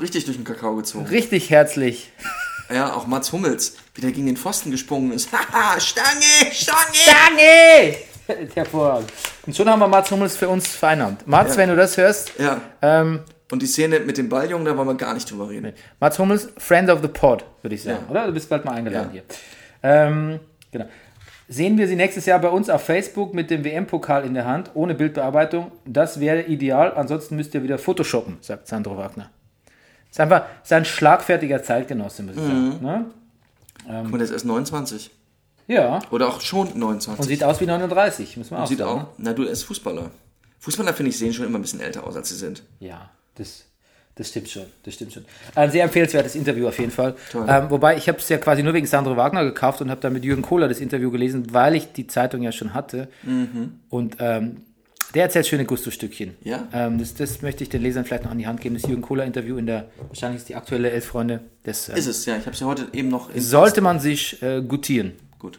Richtig 0.00 0.24
durch 0.24 0.36
den 0.36 0.44
Kakao 0.44 0.74
gezogen. 0.76 1.06
richtig 1.06 1.50
herzlich. 1.50 2.10
Ja, 2.70 2.92
auch 2.94 3.06
Mats 3.06 3.32
Hummels, 3.32 3.76
wie 3.94 4.00
der 4.02 4.12
gegen 4.12 4.26
den 4.26 4.36
Pfosten 4.36 4.70
gesprungen 4.70 5.12
ist. 5.12 5.30
Haha, 5.32 5.80
Stange, 5.80 6.52
Stange! 6.52 7.96
Danke! 8.26 8.50
Hervorragend. 8.54 9.10
Und 9.46 9.56
schon 9.56 9.68
haben 9.70 9.78
wir 9.80 9.88
Mats 9.88 10.10
Hummels 10.10 10.36
für 10.36 10.48
uns 10.48 10.68
vereinnahmt. 10.68 11.26
Mats, 11.26 11.52
Ja. 11.52 11.56
wenn 11.58 11.70
du 11.70 11.76
das 11.76 11.96
hörst, 11.96 12.32
Ja. 12.38 12.60
ähm, 12.82 13.20
Und 13.50 13.62
die 13.62 13.66
Szene 13.66 14.00
mit 14.00 14.18
dem 14.18 14.28
Balljungen, 14.28 14.66
da 14.66 14.76
wollen 14.76 14.88
wir 14.88 14.94
gar 14.96 15.14
nicht 15.14 15.30
drüber 15.30 15.48
reden. 15.48 15.72
Mats 16.00 16.18
Hummels, 16.18 16.48
Friend 16.58 16.90
of 16.90 17.00
the 17.00 17.08
Pod, 17.08 17.46
würde 17.62 17.74
ich 17.74 17.82
sagen. 17.82 18.00
Ja. 18.04 18.10
Oder? 18.10 18.26
Du 18.26 18.32
bist 18.32 18.50
bald 18.50 18.66
mal 18.66 18.72
eingeladen 18.74 19.08
Ja. 19.14 19.22
hier. 19.22 19.22
Ähm, 19.82 20.40
genau. 20.70 20.84
Sehen 21.48 21.78
wir 21.78 21.88
sie 21.88 21.96
nächstes 21.96 22.26
Jahr 22.26 22.38
bei 22.40 22.50
uns 22.50 22.68
auf 22.68 22.84
Facebook 22.84 23.32
mit 23.32 23.50
dem 23.50 23.64
WM-Pokal 23.64 24.26
in 24.26 24.34
der 24.34 24.44
Hand, 24.44 24.70
ohne 24.74 24.94
Bildbearbeitung. 24.94 25.72
Das 25.86 26.20
wäre 26.20 26.42
ideal. 26.42 26.92
Ansonsten 26.94 27.36
müsst 27.36 27.54
ihr 27.54 27.62
wieder 27.62 27.78
Photoshoppen, 27.78 28.36
sagt 28.42 28.68
Sandro 28.68 28.98
Wagner. 28.98 29.30
Ist 30.18 30.22
einfach 30.22 30.46
ist 30.64 30.72
ein 30.72 30.84
schlagfertiger 30.84 31.62
Zeitgenosse, 31.62 32.24
muss 32.24 32.34
ich 32.34 32.42
Mhm. 32.42 32.72
sagen. 32.72 32.84
Ne? 32.84 33.04
Guck 34.02 34.10
mal, 34.10 34.18
der 34.18 34.24
ist 34.26 34.32
erst 34.32 34.44
29. 34.46 35.10
Ja. 35.68 36.00
Oder 36.10 36.26
auch 36.28 36.40
schon 36.40 36.76
29. 36.76 37.20
Und 37.22 37.28
sieht 37.28 37.44
aus 37.44 37.60
wie 37.60 37.66
39, 37.66 38.36
muss 38.36 38.50
man 38.50 38.62
auch 38.62 38.66
Sieht 38.66 38.78
sagen. 38.78 38.90
auch. 39.02 39.06
Na, 39.18 39.32
du, 39.32 39.44
er 39.44 39.50
ist 39.52 39.62
Fußballer. 39.62 40.10
Fußballer, 40.58 40.92
finde 40.92 41.10
ich, 41.10 41.18
sehen 41.18 41.32
schon 41.32 41.46
immer 41.46 41.58
ein 41.58 41.62
bisschen 41.62 41.80
älter 41.80 42.04
aus, 42.04 42.16
als 42.16 42.30
sie 42.30 42.34
sind. 42.34 42.64
Ja, 42.80 43.10
das, 43.36 43.64
das 44.16 44.28
stimmt 44.30 44.48
schon. 44.50 44.64
Das 44.82 44.94
stimmt 44.94 45.12
schon. 45.12 45.24
Ein 45.54 45.70
sehr 45.70 45.84
empfehlenswertes 45.84 46.34
Interview 46.34 46.66
auf 46.66 46.78
jeden 46.80 46.90
Fall. 46.90 47.14
Ähm, 47.46 47.70
wobei 47.70 47.96
ich 47.96 48.08
habe 48.08 48.18
es 48.18 48.28
ja 48.28 48.38
quasi 48.38 48.64
nur 48.64 48.74
wegen 48.74 48.86
Sandro 48.88 49.16
Wagner 49.16 49.44
gekauft 49.44 49.80
und 49.82 49.88
habe 49.90 50.00
dann 50.00 50.12
mit 50.14 50.24
Jürgen 50.24 50.42
Kohler 50.42 50.66
das 50.68 50.80
Interview 50.80 51.10
gelesen, 51.12 51.46
weil 51.54 51.76
ich 51.76 51.92
die 51.92 52.08
Zeitung 52.08 52.42
ja 52.42 52.50
schon 52.50 52.74
hatte. 52.74 53.06
Und 53.88 54.16
ähm, 54.18 54.62
Der 55.14 55.22
erzählt 55.24 55.46
schöne 55.46 55.64
Gusto-Stückchen. 55.64 56.36
Ja? 56.44 56.68
Ähm, 56.72 56.98
das, 56.98 57.14
das 57.14 57.40
möchte 57.40 57.62
ich 57.64 57.70
den 57.70 57.82
Lesern 57.82 58.04
vielleicht 58.04 58.24
noch 58.24 58.30
an 58.30 58.38
die 58.38 58.46
Hand 58.46 58.60
geben. 58.60 58.74
Das 58.74 58.86
Jürgen 58.86 59.00
Kohler-Interview 59.02 59.56
in 59.56 59.66
der, 59.66 59.88
wahrscheinlich 60.08 60.40
ist 60.42 60.48
die 60.50 60.54
aktuelle 60.54 60.90
Elf 60.90 61.06
Freunde. 61.06 61.40
Das 61.62 61.88
äh, 61.88 61.98
Ist 61.98 62.06
es, 62.06 62.26
ja. 62.26 62.36
Ich 62.36 62.42
habe 62.42 62.52
es 62.52 62.60
ja 62.60 62.66
heute 62.66 62.86
eben 62.92 63.08
noch. 63.08 63.32
in- 63.34 63.40
sollte 63.40 63.80
man 63.80 64.00
sich 64.00 64.42
äh, 64.42 64.60
gutieren. 64.60 65.12
Gut. 65.38 65.58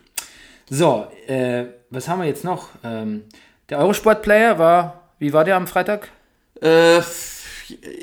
So, 0.69 1.07
äh, 1.27 1.65
was 1.89 2.07
haben 2.07 2.21
wir 2.21 2.27
jetzt 2.27 2.43
noch? 2.43 2.69
Ähm, 2.83 3.23
der 3.69 3.79
Eurosport-Player 3.79 4.59
war, 4.59 5.09
wie 5.17 5.33
war 5.33 5.43
der 5.45 5.55
am 5.55 5.65
Freitag? 5.65 6.09
Äh, 6.61 6.99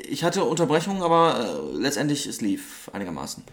ich 0.09 0.23
hatte 0.23 0.43
Unterbrechungen, 0.43 1.01
aber 1.01 1.71
äh, 1.75 1.77
letztendlich 1.81 2.25
es 2.25 2.41
lief 2.41 2.89
einigermaßen. 2.93 3.43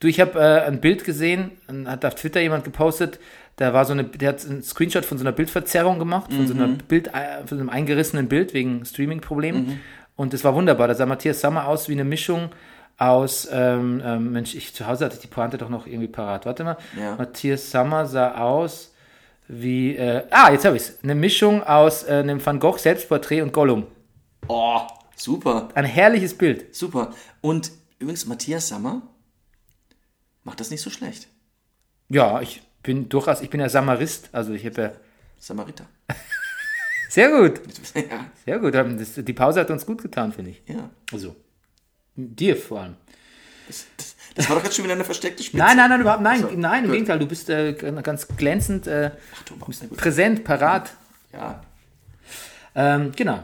Du, 0.00 0.06
ich 0.08 0.20
habe 0.20 0.38
äh, 0.38 0.62
ein 0.66 0.80
Bild 0.80 1.04
gesehen, 1.04 1.52
hat 1.86 2.04
auf 2.04 2.14
Twitter 2.14 2.40
jemand 2.40 2.64
gepostet, 2.64 3.18
da 3.60 3.74
war 3.74 3.84
so 3.84 3.92
eine, 3.92 4.04
der 4.04 4.30
hat 4.30 4.46
einen 4.46 4.62
Screenshot 4.62 5.04
von 5.04 5.18
so 5.18 5.22
einer 5.22 5.32
Bildverzerrung 5.32 5.98
gemacht, 5.98 6.32
von 6.32 6.46
so 6.46 6.54
einer 6.54 6.68
Bild, 6.68 7.08
äh, 7.08 7.46
von 7.46 7.58
einem 7.58 7.68
eingerissenen 7.68 8.26
Bild 8.26 8.54
wegen 8.54 8.86
Streaming-Problemen. 8.86 9.80
Und 10.16 10.32
das 10.32 10.44
war 10.44 10.54
wunderbar. 10.54 10.88
Da 10.88 10.94
sah 10.94 11.04
Matthias 11.04 11.42
Sammer 11.42 11.66
aus 11.66 11.86
wie 11.86 11.92
eine 11.92 12.04
Mischung 12.04 12.48
aus, 12.96 13.46
ähm, 13.52 14.00
ähm, 14.02 14.32
Mensch, 14.32 14.54
ich 14.54 14.74
zu 14.74 14.86
Hause 14.86 15.04
hatte 15.04 15.16
ich 15.16 15.20
die 15.20 15.26
Pointe 15.26 15.58
doch 15.58 15.68
noch 15.68 15.86
irgendwie 15.86 16.08
parat. 16.08 16.46
Warte 16.46 16.64
mal. 16.64 16.78
Ja. 16.98 17.16
Matthias 17.16 17.70
Sammer 17.70 18.06
sah 18.06 18.38
aus 18.38 18.94
wie, 19.46 19.94
äh, 19.94 20.24
ah, 20.30 20.50
jetzt 20.50 20.64
habe 20.64 20.76
ich 20.76 20.84
es. 20.84 20.98
Eine 21.02 21.14
Mischung 21.14 21.62
aus 21.62 22.04
äh, 22.04 22.12
einem 22.12 22.44
Van 22.44 22.60
Gogh 22.60 22.78
Selbstporträt 22.78 23.42
und 23.42 23.52
Gollum. 23.52 23.86
Oh, 24.48 24.80
super. 25.16 25.68
Ein 25.74 25.84
herrliches 25.84 26.32
Bild. 26.32 26.74
Super. 26.74 27.12
Und 27.42 27.72
übrigens, 27.98 28.24
Matthias 28.24 28.68
Sammer 28.68 29.02
macht 30.44 30.60
das 30.60 30.70
nicht 30.70 30.80
so 30.80 30.88
schlecht. 30.88 31.28
Ja, 32.08 32.40
ich 32.40 32.62
bin 32.82 33.08
durchaus, 33.08 33.40
ich 33.40 33.50
bin 33.50 33.60
ja 33.60 33.68
Samarist, 33.68 34.28
also 34.32 34.52
ich 34.52 34.64
habe 34.66 34.82
ja, 34.82 34.92
Samariter. 35.38 35.86
sehr 37.08 37.30
gut. 37.30 37.60
ja. 37.94 38.26
Sehr 38.44 38.58
gut, 38.58 38.74
ähm, 38.74 38.98
das, 38.98 39.14
die 39.14 39.32
Pause 39.32 39.60
hat 39.60 39.70
uns 39.70 39.86
gut 39.86 40.02
getan, 40.02 40.32
finde 40.32 40.52
ich. 40.52 40.62
ja. 40.66 40.90
Also, 41.12 41.36
dir 42.16 42.56
vor 42.56 42.80
allem. 42.80 42.96
Das, 43.66 43.86
das, 43.96 44.16
das 44.34 44.48
war 44.48 44.56
doch 44.56 44.64
jetzt 44.64 44.74
schon 44.76 44.84
wieder 44.84 44.94
eine 44.94 45.04
versteckte 45.04 45.42
Spitze. 45.42 45.58
Nein, 45.58 45.76
nein, 45.76 45.90
nein, 45.90 46.00
überhaupt, 46.00 46.22
nein, 46.22 46.40
So, 46.40 46.50
nein, 46.54 46.80
im 46.84 46.86
gut. 46.86 46.92
Gegenteil, 46.92 47.18
du 47.18 47.26
bist 47.26 47.50
äh, 47.50 47.72
ganz 48.02 48.26
glänzend, 48.28 48.86
äh, 48.86 49.10
Ach, 49.34 49.42
du 49.44 49.56
gut. 49.56 49.96
präsent, 49.96 50.44
parat. 50.44 50.92
Ja. 51.32 51.62
Ähm, 52.74 53.12
genau. 53.14 53.42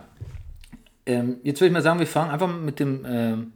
Ähm, 1.05 1.39
jetzt 1.45 1.61
würde 1.61 1.69
ich 1.69 1.73
mal 1.73 1.83
sagen, 1.83 2.01
wir 2.01 2.07
fangen 2.07 2.31
einfach 2.31 2.49
mit 2.49 2.81
dem, 2.81 3.05
ähm, 3.09 3.53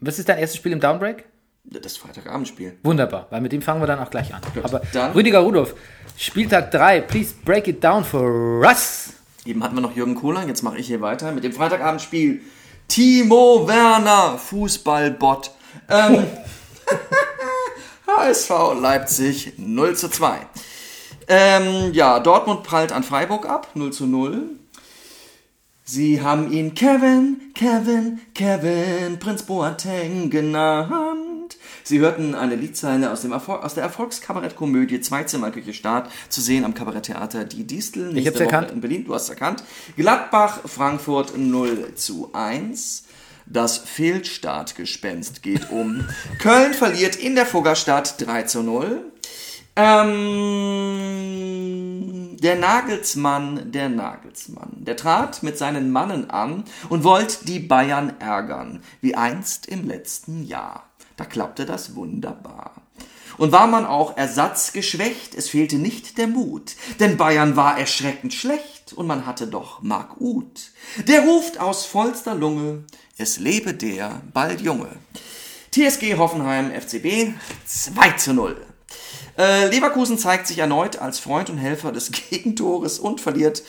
was 0.00 0.18
ist 0.18 0.28
dein 0.28 0.38
erstes 0.38 0.58
Spiel 0.58 0.72
im 0.72 0.80
Downbreak? 0.80 1.24
Das 1.64 1.96
Freitagabendspiel. 1.96 2.78
Wunderbar, 2.82 3.26
weil 3.30 3.40
mit 3.40 3.52
dem 3.52 3.62
fangen 3.62 3.80
wir 3.82 3.86
dann 3.86 3.98
auch 3.98 4.10
gleich 4.10 4.34
an. 4.34 4.40
Aber 4.62 4.82
dann- 4.92 5.12
Rüdiger 5.12 5.40
Rudolph, 5.40 5.74
Spieltag 6.16 6.70
3, 6.70 7.00
please 7.00 7.34
break 7.44 7.66
it 7.68 7.82
down 7.82 8.04
for 8.04 8.60
us. 8.60 9.14
Eben 9.44 9.62
hatten 9.64 9.74
wir 9.74 9.80
noch 9.80 9.96
Jürgen 9.96 10.14
Kohler, 10.14 10.46
jetzt 10.46 10.62
mache 10.62 10.78
ich 10.78 10.86
hier 10.86 11.00
weiter 11.00 11.32
mit 11.32 11.42
dem 11.44 11.52
Freitagabendspiel. 11.52 12.40
Timo 12.88 13.66
Werner, 13.66 14.38
Fußballbot. 14.38 15.50
Ähm, 15.88 16.24
HSV 18.06 18.50
Leipzig 18.80 19.54
0 19.56 19.96
zu 19.96 20.08
2. 20.10 20.38
Ähm, 21.26 21.92
ja, 21.94 22.20
Dortmund 22.20 22.62
prallt 22.62 22.92
an 22.92 23.02
Freiburg 23.02 23.48
ab, 23.48 23.68
0 23.74 23.92
zu 23.92 24.06
0. 24.06 24.42
Sie 25.82 26.22
haben 26.22 26.52
ihn 26.52 26.74
Kevin, 26.74 27.52
Kevin, 27.54 28.20
Kevin, 28.34 29.18
Prinz 29.18 29.42
Boateng 29.42 30.30
genannt. 30.30 31.33
Sie 31.86 31.98
hörten 31.98 32.34
eine 32.34 32.56
Liedzeile 32.56 33.12
aus, 33.12 33.20
dem 33.20 33.32
Erfolg, 33.32 33.62
aus 33.62 33.74
der 33.74 33.82
Erfolgskabarettkomödie 33.82 35.02
Zweizimmerküche 35.02 35.74
Start 35.74 36.10
zu 36.30 36.40
sehen 36.40 36.64
am 36.64 36.72
Kabaretttheater 36.72 37.44
Die 37.44 37.66
Distel. 37.66 38.10
nächste 38.10 38.30
hab's 38.30 38.40
Woche 38.40 38.44
erkannt. 38.44 38.70
In 38.70 38.80
Berlin, 38.80 39.04
du 39.04 39.14
hast 39.14 39.28
erkannt. 39.28 39.62
Gladbach, 39.94 40.60
Frankfurt 40.64 41.36
0 41.36 41.94
zu 41.94 42.30
1. 42.32 43.04
Das 43.44 43.76
Fehlstartgespenst 43.76 45.42
geht 45.42 45.68
um. 45.70 46.08
Köln 46.38 46.72
verliert 46.72 47.16
in 47.16 47.34
der 47.34 47.44
Fuggerstadt 47.44 48.18
3 48.26 48.44
zu 48.44 48.62
0. 48.62 49.04
Ähm, 49.76 50.94
der 52.40 52.56
Nagelsmann, 52.56 53.72
der 53.72 53.90
Nagelsmann, 53.90 54.70
der 54.76 54.96
trat 54.96 55.42
mit 55.42 55.58
seinen 55.58 55.90
Mannen 55.90 56.30
an 56.30 56.64
und 56.88 57.04
wollte 57.04 57.44
die 57.44 57.58
Bayern 57.58 58.14
ärgern, 58.20 58.82
wie 59.02 59.16
einst 59.16 59.66
im 59.66 59.86
letzten 59.86 60.46
Jahr. 60.46 60.84
Da 61.16 61.24
klappte 61.24 61.66
das 61.66 61.94
wunderbar. 61.94 62.72
Und 63.36 63.52
war 63.52 63.66
man 63.66 63.84
auch 63.84 64.16
ersatzgeschwächt, 64.16 65.34
es 65.34 65.48
fehlte 65.48 65.76
nicht 65.76 66.18
der 66.18 66.28
Mut, 66.28 66.76
denn 67.00 67.16
Bayern 67.16 67.56
war 67.56 67.78
erschreckend 67.78 68.32
schlecht 68.32 68.92
und 68.94 69.06
man 69.06 69.26
hatte 69.26 69.48
doch 69.48 69.82
Mark 69.82 70.20
Uth. 70.20 70.70
Der 71.08 71.22
ruft 71.22 71.58
aus 71.58 71.84
vollster 71.84 72.34
Lunge, 72.34 72.84
es 73.18 73.38
lebe 73.38 73.74
der 73.74 74.22
Balljunge. 74.32 74.88
TSG 75.72 76.16
Hoffenheim 76.16 76.70
FCB 76.70 77.34
2 77.66 78.10
zu 78.12 78.34
0. 78.34 78.56
Äh, 79.36 79.68
Leverkusen 79.68 80.18
zeigt 80.18 80.46
sich 80.46 80.58
erneut 80.58 80.98
als 80.98 81.18
Freund 81.18 81.50
und 81.50 81.58
Helfer 81.58 81.90
des 81.90 82.12
Gegentores 82.30 83.00
und 83.00 83.20
verliert 83.20 83.64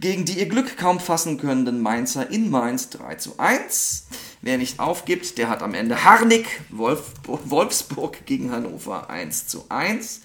gegen 0.00 0.24
die 0.24 0.38
ihr 0.38 0.48
Glück 0.48 0.76
kaum 0.76 1.00
fassen 1.00 1.38
können 1.38 1.80
Mainzer 1.80 2.30
in 2.30 2.50
Mainz 2.50 2.90
3 2.90 3.14
zu 3.16 3.38
1. 3.38 4.06
Wer 4.42 4.58
nicht 4.58 4.78
aufgibt, 4.78 5.38
der 5.38 5.48
hat 5.48 5.62
am 5.62 5.74
Ende 5.74 6.04
Harnik, 6.04 6.46
Wolf, 6.70 7.02
Wolfsburg 7.24 8.26
gegen 8.26 8.52
Hannover 8.52 9.08
1 9.10 9.48
zu 9.48 9.64
1. 9.68 10.20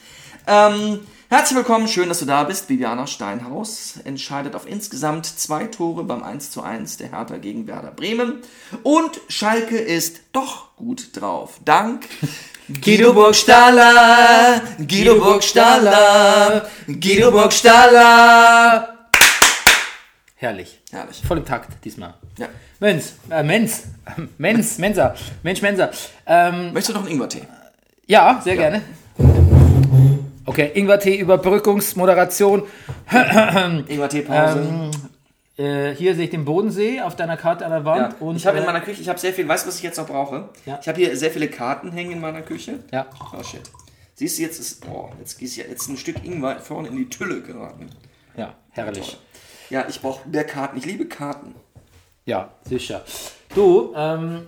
Ähm, 0.47 0.99
herzlich 1.29 1.55
willkommen, 1.57 1.87
schön, 1.87 2.09
dass 2.09 2.19
du 2.19 2.25
da 2.25 2.43
bist. 2.43 2.67
Viviana 2.67 3.07
Steinhaus 3.07 3.95
entscheidet 4.03 4.55
auf 4.55 4.67
insgesamt 4.67 5.25
zwei 5.25 5.65
Tore 5.65 6.03
beim 6.03 6.23
1 6.23 6.51
zu 6.51 6.61
1 6.61 6.97
der 6.97 7.11
Hertha 7.11 7.37
gegen 7.37 7.67
Werder 7.67 7.91
Bremen. 7.91 8.41
Und 8.83 9.21
Schalke 9.29 9.77
ist 9.77 10.21
doch 10.33 10.75
gut 10.75 11.15
drauf. 11.15 11.59
Dank 11.63 12.07
Guido 12.83 13.13
Burgstaller, 13.13 14.61
Guido 14.77 15.15
Burgstaller, 15.15 16.69
Guido 16.87 17.31
Burgstaller. 17.31 19.00
Herrlich. 20.41 20.81
Herrlich. 20.91 21.21
Voll 21.21 21.37
im 21.37 21.45
Takt 21.45 21.85
diesmal. 21.85 22.15
Ja. 22.39 22.47
Mensch, 22.79 23.11
äh, 23.29 23.43
Menz, 23.43 23.83
Menz, 24.39 24.79
Mensa, 24.79 25.13
Mensch, 25.43 25.61
Mensa. 25.61 25.91
Ähm, 26.25 26.73
Möchtest 26.73 26.89
du 26.89 26.93
noch 26.93 27.01
einen 27.01 27.11
Ingwertee? 27.11 27.43
ja, 28.07 28.41
sehr 28.43 28.55
gerne. 28.55 28.81
Okay, 30.47 30.71
Ingwertee, 30.73 31.17
Überbrückungsmoderation. 31.17 32.63
Ingwertee-Pause. 33.87 34.89
Äh, 35.57 35.93
hier 35.93 36.15
sehe 36.15 36.23
ich 36.23 36.31
den 36.31 36.43
Bodensee 36.43 37.01
auf 37.01 37.15
deiner 37.15 37.37
Karte 37.37 37.63
an 37.63 37.71
der 37.71 37.85
Wand. 37.85 38.13
Ja. 38.13 38.25
Und, 38.25 38.37
ich 38.37 38.47
habe 38.47 38.57
in 38.57 38.63
äh, 38.63 38.65
meiner 38.65 38.81
Küche, 38.81 38.99
ich 38.99 39.09
habe 39.09 39.19
sehr 39.19 39.33
viel, 39.33 39.47
weißt 39.47 39.65
du, 39.65 39.67
was 39.67 39.77
ich 39.77 39.83
jetzt 39.83 39.97
noch 39.97 40.07
brauche? 40.07 40.49
Ja. 40.65 40.79
Ich 40.81 40.87
habe 40.87 40.99
hier 40.99 41.15
sehr 41.15 41.29
viele 41.29 41.49
Karten 41.49 41.91
hängen 41.91 42.13
in 42.13 42.19
meiner 42.19 42.41
Küche. 42.41 42.79
Ja. 42.91 43.05
Oh 43.37 43.43
shit. 43.43 43.61
Siehst 44.15 44.39
du, 44.39 44.41
jetzt 44.41 44.59
ist, 44.59 44.87
oh, 44.87 45.11
jetzt 45.19 45.39
ist 45.39 45.55
ja 45.55 45.65
jetzt 45.69 45.87
ein 45.87 45.97
Stück 45.97 46.25
Ingwer 46.25 46.57
vorne 46.57 46.87
in 46.87 46.97
die 46.97 47.09
Tülle 47.09 47.43
geraten. 47.43 47.91
Ja, 48.35 48.55
herrlich. 48.71 49.07
Toll. 49.07 49.19
Ja, 49.71 49.87
ich 49.89 50.01
brauche 50.01 50.27
mehr 50.27 50.43
Karten. 50.43 50.77
Ich 50.77 50.85
liebe 50.85 51.05
Karten. 51.07 51.55
Ja, 52.25 52.51
sicher. 52.69 53.03
Du, 53.55 53.93
ähm, 53.95 54.41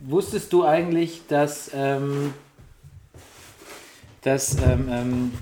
wusstest 0.00 0.52
du 0.52 0.64
eigentlich, 0.64 1.22
dass, 1.28 1.70
ähm, 1.74 2.32
dass, 4.22 4.56
ähm, 4.62 4.88
ähm, 4.88 5.32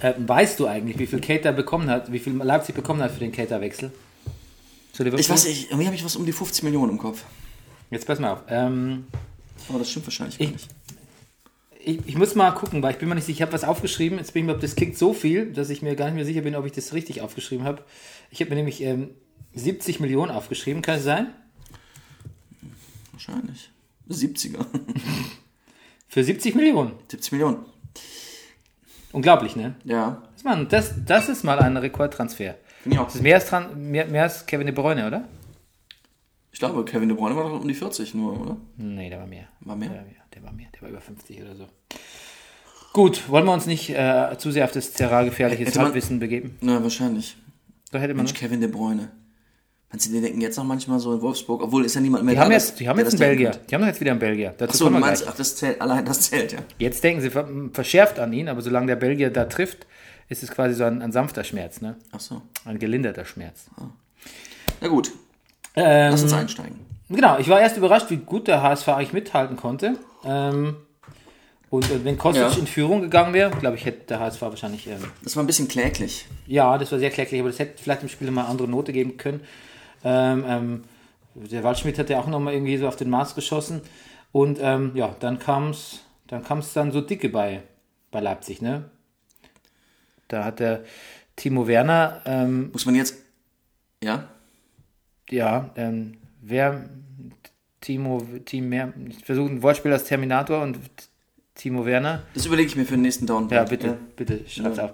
äh, 0.00 0.14
weißt 0.16 0.60
du 0.60 0.66
eigentlich, 0.66 0.98
wie 0.98 1.06
viel 1.08 1.20
Cater 1.20 1.52
bekommen 1.52 1.90
hat, 1.90 2.10
wie 2.12 2.18
viel 2.20 2.34
Leipzig 2.36 2.74
bekommen 2.74 3.02
hat 3.02 3.10
für 3.10 3.18
den 3.20 3.32
Caterwechsel? 3.32 3.90
Ich 4.96 5.28
weiß 5.28 5.46
nicht, 5.46 5.70
irgendwie 5.70 5.86
habe 5.86 5.96
ich 5.96 6.04
was 6.04 6.14
um 6.14 6.24
die 6.24 6.32
50 6.32 6.62
Millionen 6.62 6.92
im 6.92 6.98
Kopf. 6.98 7.24
Jetzt 7.90 8.06
pass 8.06 8.20
mal 8.20 8.32
auf. 8.32 8.42
Ähm, 8.48 9.08
Aber 9.68 9.80
das 9.80 9.90
stimmt 9.90 10.06
wahrscheinlich 10.06 10.38
gar 10.38 10.46
Ich- 10.46 10.52
nicht. 10.52 10.68
Ich, 11.84 12.00
ich 12.06 12.16
muss 12.16 12.34
mal 12.34 12.50
gucken, 12.52 12.82
weil 12.82 12.92
ich 12.92 12.98
bin 12.98 13.08
mir 13.08 13.14
nicht 13.14 13.24
sicher, 13.24 13.36
ich 13.36 13.42
habe 13.42 13.52
was 13.52 13.64
aufgeschrieben. 13.64 14.18
Jetzt 14.18 14.32
bin 14.32 14.44
ich 14.44 14.54
mir, 14.54 14.58
das 14.58 14.76
klingt 14.76 14.96
so 14.96 15.12
viel, 15.12 15.52
dass 15.52 15.70
ich 15.70 15.82
mir 15.82 15.94
gar 15.96 16.06
nicht 16.06 16.14
mehr 16.14 16.24
sicher 16.24 16.42
bin, 16.42 16.54
ob 16.54 16.66
ich 16.66 16.72
das 16.72 16.92
richtig 16.92 17.20
aufgeschrieben 17.20 17.64
habe. 17.64 17.82
Ich 18.30 18.40
habe 18.40 18.50
mir 18.50 18.56
nämlich 18.56 18.82
ähm, 18.82 19.10
70 19.54 20.00
Millionen 20.00 20.30
aufgeschrieben, 20.30 20.82
kann 20.82 20.96
es 20.96 21.04
sein? 21.04 21.28
Wahrscheinlich. 23.12 23.70
70er. 24.08 24.64
Für 26.08 26.24
70 26.24 26.54
Millionen. 26.54 26.92
70 27.08 27.32
Millionen. 27.32 27.64
Unglaublich, 29.12 29.56
ne? 29.56 29.74
Ja. 29.84 30.22
Das, 30.34 30.44
Mann, 30.44 30.68
das, 30.68 30.94
das 31.06 31.28
ist 31.28 31.44
mal 31.44 31.58
ein 31.58 31.76
Rekordtransfer. 31.76 32.56
Finde 32.82 32.96
ich 32.96 33.00
auch. 33.00 33.06
Das 33.06 33.14
ist 33.16 33.22
mehr 33.22 33.36
als, 33.36 33.76
mehr, 33.76 34.06
mehr 34.06 34.24
als 34.24 34.44
Kevin 34.46 34.66
De 34.66 34.74
Bruyne, 34.74 35.06
oder? 35.06 35.28
Ich 36.54 36.60
glaube, 36.60 36.84
Kevin 36.84 37.08
De 37.08 37.18
Bruyne 37.18 37.34
war 37.34 37.42
doch 37.50 37.60
um 37.60 37.66
die 37.66 37.74
40 37.74 38.14
nur, 38.14 38.40
oder? 38.40 38.56
Nee, 38.76 39.10
der 39.10 39.18
war 39.18 39.26
mehr. 39.26 39.48
War 39.60 39.74
mehr? 39.74 39.88
Der 39.88 39.96
war 39.98 40.04
mehr, 40.04 40.14
der 40.34 40.42
war, 40.44 40.52
mehr. 40.52 40.66
Der 40.72 40.82
war 40.82 40.88
über 40.88 41.00
50 41.00 41.42
oder 41.42 41.56
so. 41.56 41.66
Gut, 42.92 43.28
wollen 43.28 43.44
wir 43.44 43.52
uns 43.52 43.66
nicht 43.66 43.90
äh, 43.90 44.36
zu 44.38 44.52
sehr 44.52 44.64
auf 44.64 44.70
das 44.70 44.92
terrargefährliche 44.92 45.64
Hätte 45.64 45.78
man- 45.78 45.86
Halbwissen 45.86 46.20
begeben? 46.20 46.56
Na, 46.60 46.80
wahrscheinlich. 46.80 47.36
Da 47.90 47.98
hätte 47.98 48.14
man. 48.14 48.24
Mensch, 48.26 48.38
Kevin 48.38 48.60
De 48.60 48.70
Bruyne. 48.70 49.10
Meinst 49.90 50.06
du, 50.06 50.12
die 50.12 50.20
denken 50.20 50.40
jetzt 50.40 50.56
noch 50.56 50.64
manchmal 50.64 51.00
so 51.00 51.12
in 51.14 51.20
Wolfsburg, 51.22 51.60
obwohl 51.62 51.84
ist 51.84 51.94
ja 51.96 52.00
niemand 52.00 52.24
mehr 52.24 52.34
Die 52.34 52.40
haben 52.40 52.48
da, 52.50 52.54
jetzt, 52.54 52.78
die 52.78 52.88
haben 52.88 52.98
jetzt 53.00 53.10
einen 53.10 53.18
Belgier. 53.18 53.50
könnte. 53.50 53.66
Die 53.68 53.74
haben 53.74 53.82
doch 53.82 53.88
jetzt 53.88 54.00
wieder 54.00 54.10
einen 54.12 54.20
Belgier. 54.20 54.54
Dazu 54.56 54.70
Achso, 54.70 54.84
kommen 54.84 54.94
du 54.96 55.00
meinst, 55.00 55.22
gleich. 55.22 55.32
ach, 55.34 55.36
das 55.36 55.56
zählt, 55.56 55.80
allein 55.80 56.04
das 56.04 56.20
zählt, 56.20 56.52
ja. 56.52 56.58
Jetzt 56.78 57.02
denken 57.02 57.20
sie 57.20 57.30
ver 57.30 57.48
verschärft 57.72 58.18
an 58.20 58.32
ihn, 58.32 58.48
aber 58.48 58.60
solange 58.62 58.86
der 58.86 58.96
Belgier 58.96 59.30
da 59.30 59.44
trifft, 59.46 59.86
ist 60.28 60.42
es 60.44 60.50
quasi 60.52 60.74
so 60.74 60.84
ein, 60.84 61.02
ein 61.02 61.10
sanfter 61.12 61.42
Schmerz, 61.44 61.80
ne? 61.80 61.96
Ach 62.12 62.20
so. 62.20 62.42
Ein 62.64 62.78
gelinderter 62.78 63.24
Schmerz. 63.24 63.66
Na 64.80 64.88
gut, 64.88 65.12
Ähm, 65.76 66.10
lass 66.12 66.22
uns 66.22 66.32
einsteigen. 66.32 66.78
Genau, 67.08 67.38
ich 67.38 67.48
war 67.48 67.60
erst 67.60 67.76
überrascht, 67.76 68.10
wie 68.10 68.16
gut 68.16 68.48
der 68.48 68.62
HSV 68.62 68.88
eigentlich 68.88 69.12
mithalten 69.12 69.56
konnte. 69.56 69.98
Ähm, 70.24 70.76
und 71.70 71.90
äh, 71.90 72.04
wenn 72.04 72.16
Kostic 72.16 72.42
Ja. 72.42 72.58
in 72.58 72.66
Führung 72.66 73.02
gegangen 73.02 73.34
wäre, 73.34 73.50
glaube 73.50 73.76
ich, 73.76 73.84
hätte 73.84 74.06
der 74.06 74.20
HSV 74.20 74.40
wahrscheinlich. 74.42 74.86
Ähm, 74.86 75.02
Das 75.22 75.36
war 75.36 75.42
ein 75.42 75.46
bisschen 75.46 75.68
kläglich. 75.68 76.26
ja, 76.46 76.78
das 76.78 76.90
war 76.92 76.98
sehr 76.98 77.10
kläglich, 77.10 77.40
aber 77.40 77.50
das 77.50 77.58
hätte 77.58 77.82
vielleicht 77.82 78.02
im 78.02 78.08
Spiel 78.08 78.30
mal 78.30 78.42
eine 78.42 78.50
andere 78.50 78.68
Note 78.68 78.92
geben 78.92 79.16
können. 79.16 79.40
Ähm, 80.04 80.44
ähm, 80.46 80.84
der 81.34 81.64
Waldschmidt 81.64 81.98
hat 81.98 82.10
ja 82.10 82.20
auch 82.20 82.26
nochmal 82.28 82.54
irgendwie 82.54 82.76
so 82.76 82.86
auf 82.86 82.96
den 82.96 83.10
Mars 83.10 83.34
geschossen. 83.34 83.80
Und 84.32 84.58
ähm, 84.62 84.92
ja, 84.94 85.14
dann 85.20 85.38
kam 85.38 85.70
es 85.70 86.00
dann 86.28 86.42
kam's 86.42 86.72
dann 86.72 86.90
so 86.92 87.00
dicke 87.00 87.28
bei, 87.28 87.62
bei 88.10 88.20
Leipzig, 88.20 88.62
ne? 88.62 88.84
Da 90.28 90.44
hat 90.44 90.58
der 90.60 90.84
Timo 91.36 91.66
Werner, 91.66 92.22
ähm, 92.24 92.70
Muss 92.72 92.86
man 92.86 92.94
jetzt. 92.94 93.16
Ja? 94.02 94.28
Ja, 95.34 95.70
ähm, 95.76 96.14
wer 96.40 96.88
Timo, 97.80 98.22
Team 98.44 98.68
mehr, 98.68 98.92
ich 99.08 99.24
versuche 99.24 99.50
ein 99.50 99.62
Wortspiel 99.62 99.92
als 99.92 100.04
Terminator 100.04 100.62
und 100.62 100.78
Timo 101.54 101.84
Werner. 101.84 102.22
Das 102.34 102.46
überlege 102.46 102.68
ich 102.68 102.76
mir 102.76 102.84
für 102.84 102.94
den 102.94 103.02
nächsten 103.02 103.26
Down. 103.26 103.48
Ja, 103.48 103.64
bitte, 103.64 103.98
bitte, 104.16 104.40
schreib's 104.48 104.78
auf. 104.78 104.92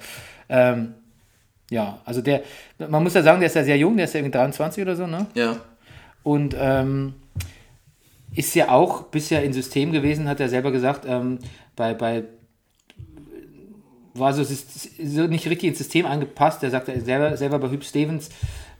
Ähm, 0.48 0.94
ja, 1.70 2.00
also 2.04 2.20
der, 2.20 2.42
man 2.78 3.02
muss 3.02 3.14
ja 3.14 3.22
sagen, 3.22 3.40
der 3.40 3.46
ist 3.46 3.54
ja 3.54 3.64
sehr 3.64 3.78
jung, 3.78 3.96
der 3.96 4.06
ist 4.06 4.14
ja 4.14 4.20
irgendwie 4.20 4.32
23 4.32 4.82
oder 4.82 4.96
so, 4.96 5.06
ne? 5.06 5.26
Ja. 5.34 5.56
Und 6.22 6.56
ähm, 6.58 7.14
ist 8.34 8.54
ja 8.54 8.70
auch 8.70 9.04
bisher 9.04 9.44
in 9.44 9.52
System 9.52 9.92
gewesen, 9.92 10.28
hat 10.28 10.40
er 10.40 10.48
selber 10.48 10.72
gesagt, 10.72 11.04
ähm, 11.06 11.38
bei, 11.76 11.94
bei 11.94 12.24
war 14.14 14.32
so, 14.34 14.42
so 14.42 15.26
nicht 15.28 15.46
richtig 15.46 15.68
ins 15.68 15.78
System 15.78 16.04
angepasst. 16.04 16.62
Er 16.62 16.70
sagt 16.70 16.88
er 16.88 17.00
selber, 17.00 17.36
selber 17.36 17.58
bei 17.58 17.70
Hüb 17.70 17.84
Stevens 17.84 18.30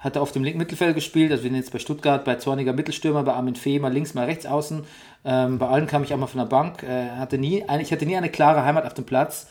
hat 0.01 0.17
er 0.17 0.23
auf 0.23 0.33
dem 0.33 0.43
linken 0.43 0.59
Mittelfeld 0.59 0.95
gespielt, 0.95 1.31
also 1.31 1.45
wir 1.45 1.51
sind 1.51 1.59
jetzt 1.59 1.73
bei 1.73 1.79
Stuttgart, 1.79 2.25
bei 2.25 2.35
Zorniger 2.37 2.73
Mittelstürmer, 2.73 3.23
bei 3.23 3.35
Armin 3.35 3.55
Fee, 3.55 3.79
mal 3.79 3.93
links, 3.93 4.15
mal 4.15 4.25
rechts 4.25 4.47
außen. 4.47 4.85
Ähm, 5.25 5.59
bei 5.59 5.69
allen 5.69 5.87
kam 5.87 6.03
ich 6.03 6.13
auch 6.13 6.19
mal 6.19 6.27
von 6.27 6.39
der 6.41 6.47
Bank. 6.47 6.83
Äh, 6.83 7.11
hatte 7.11 7.39
nie, 7.39 7.63
eine- 7.65 7.83
ich 7.83 7.93
hatte 7.93 8.07
nie 8.07 8.17
eine 8.17 8.31
klare 8.31 8.65
Heimat 8.65 8.85
auf 8.87 8.95
dem 8.95 9.05
Platz. 9.05 9.47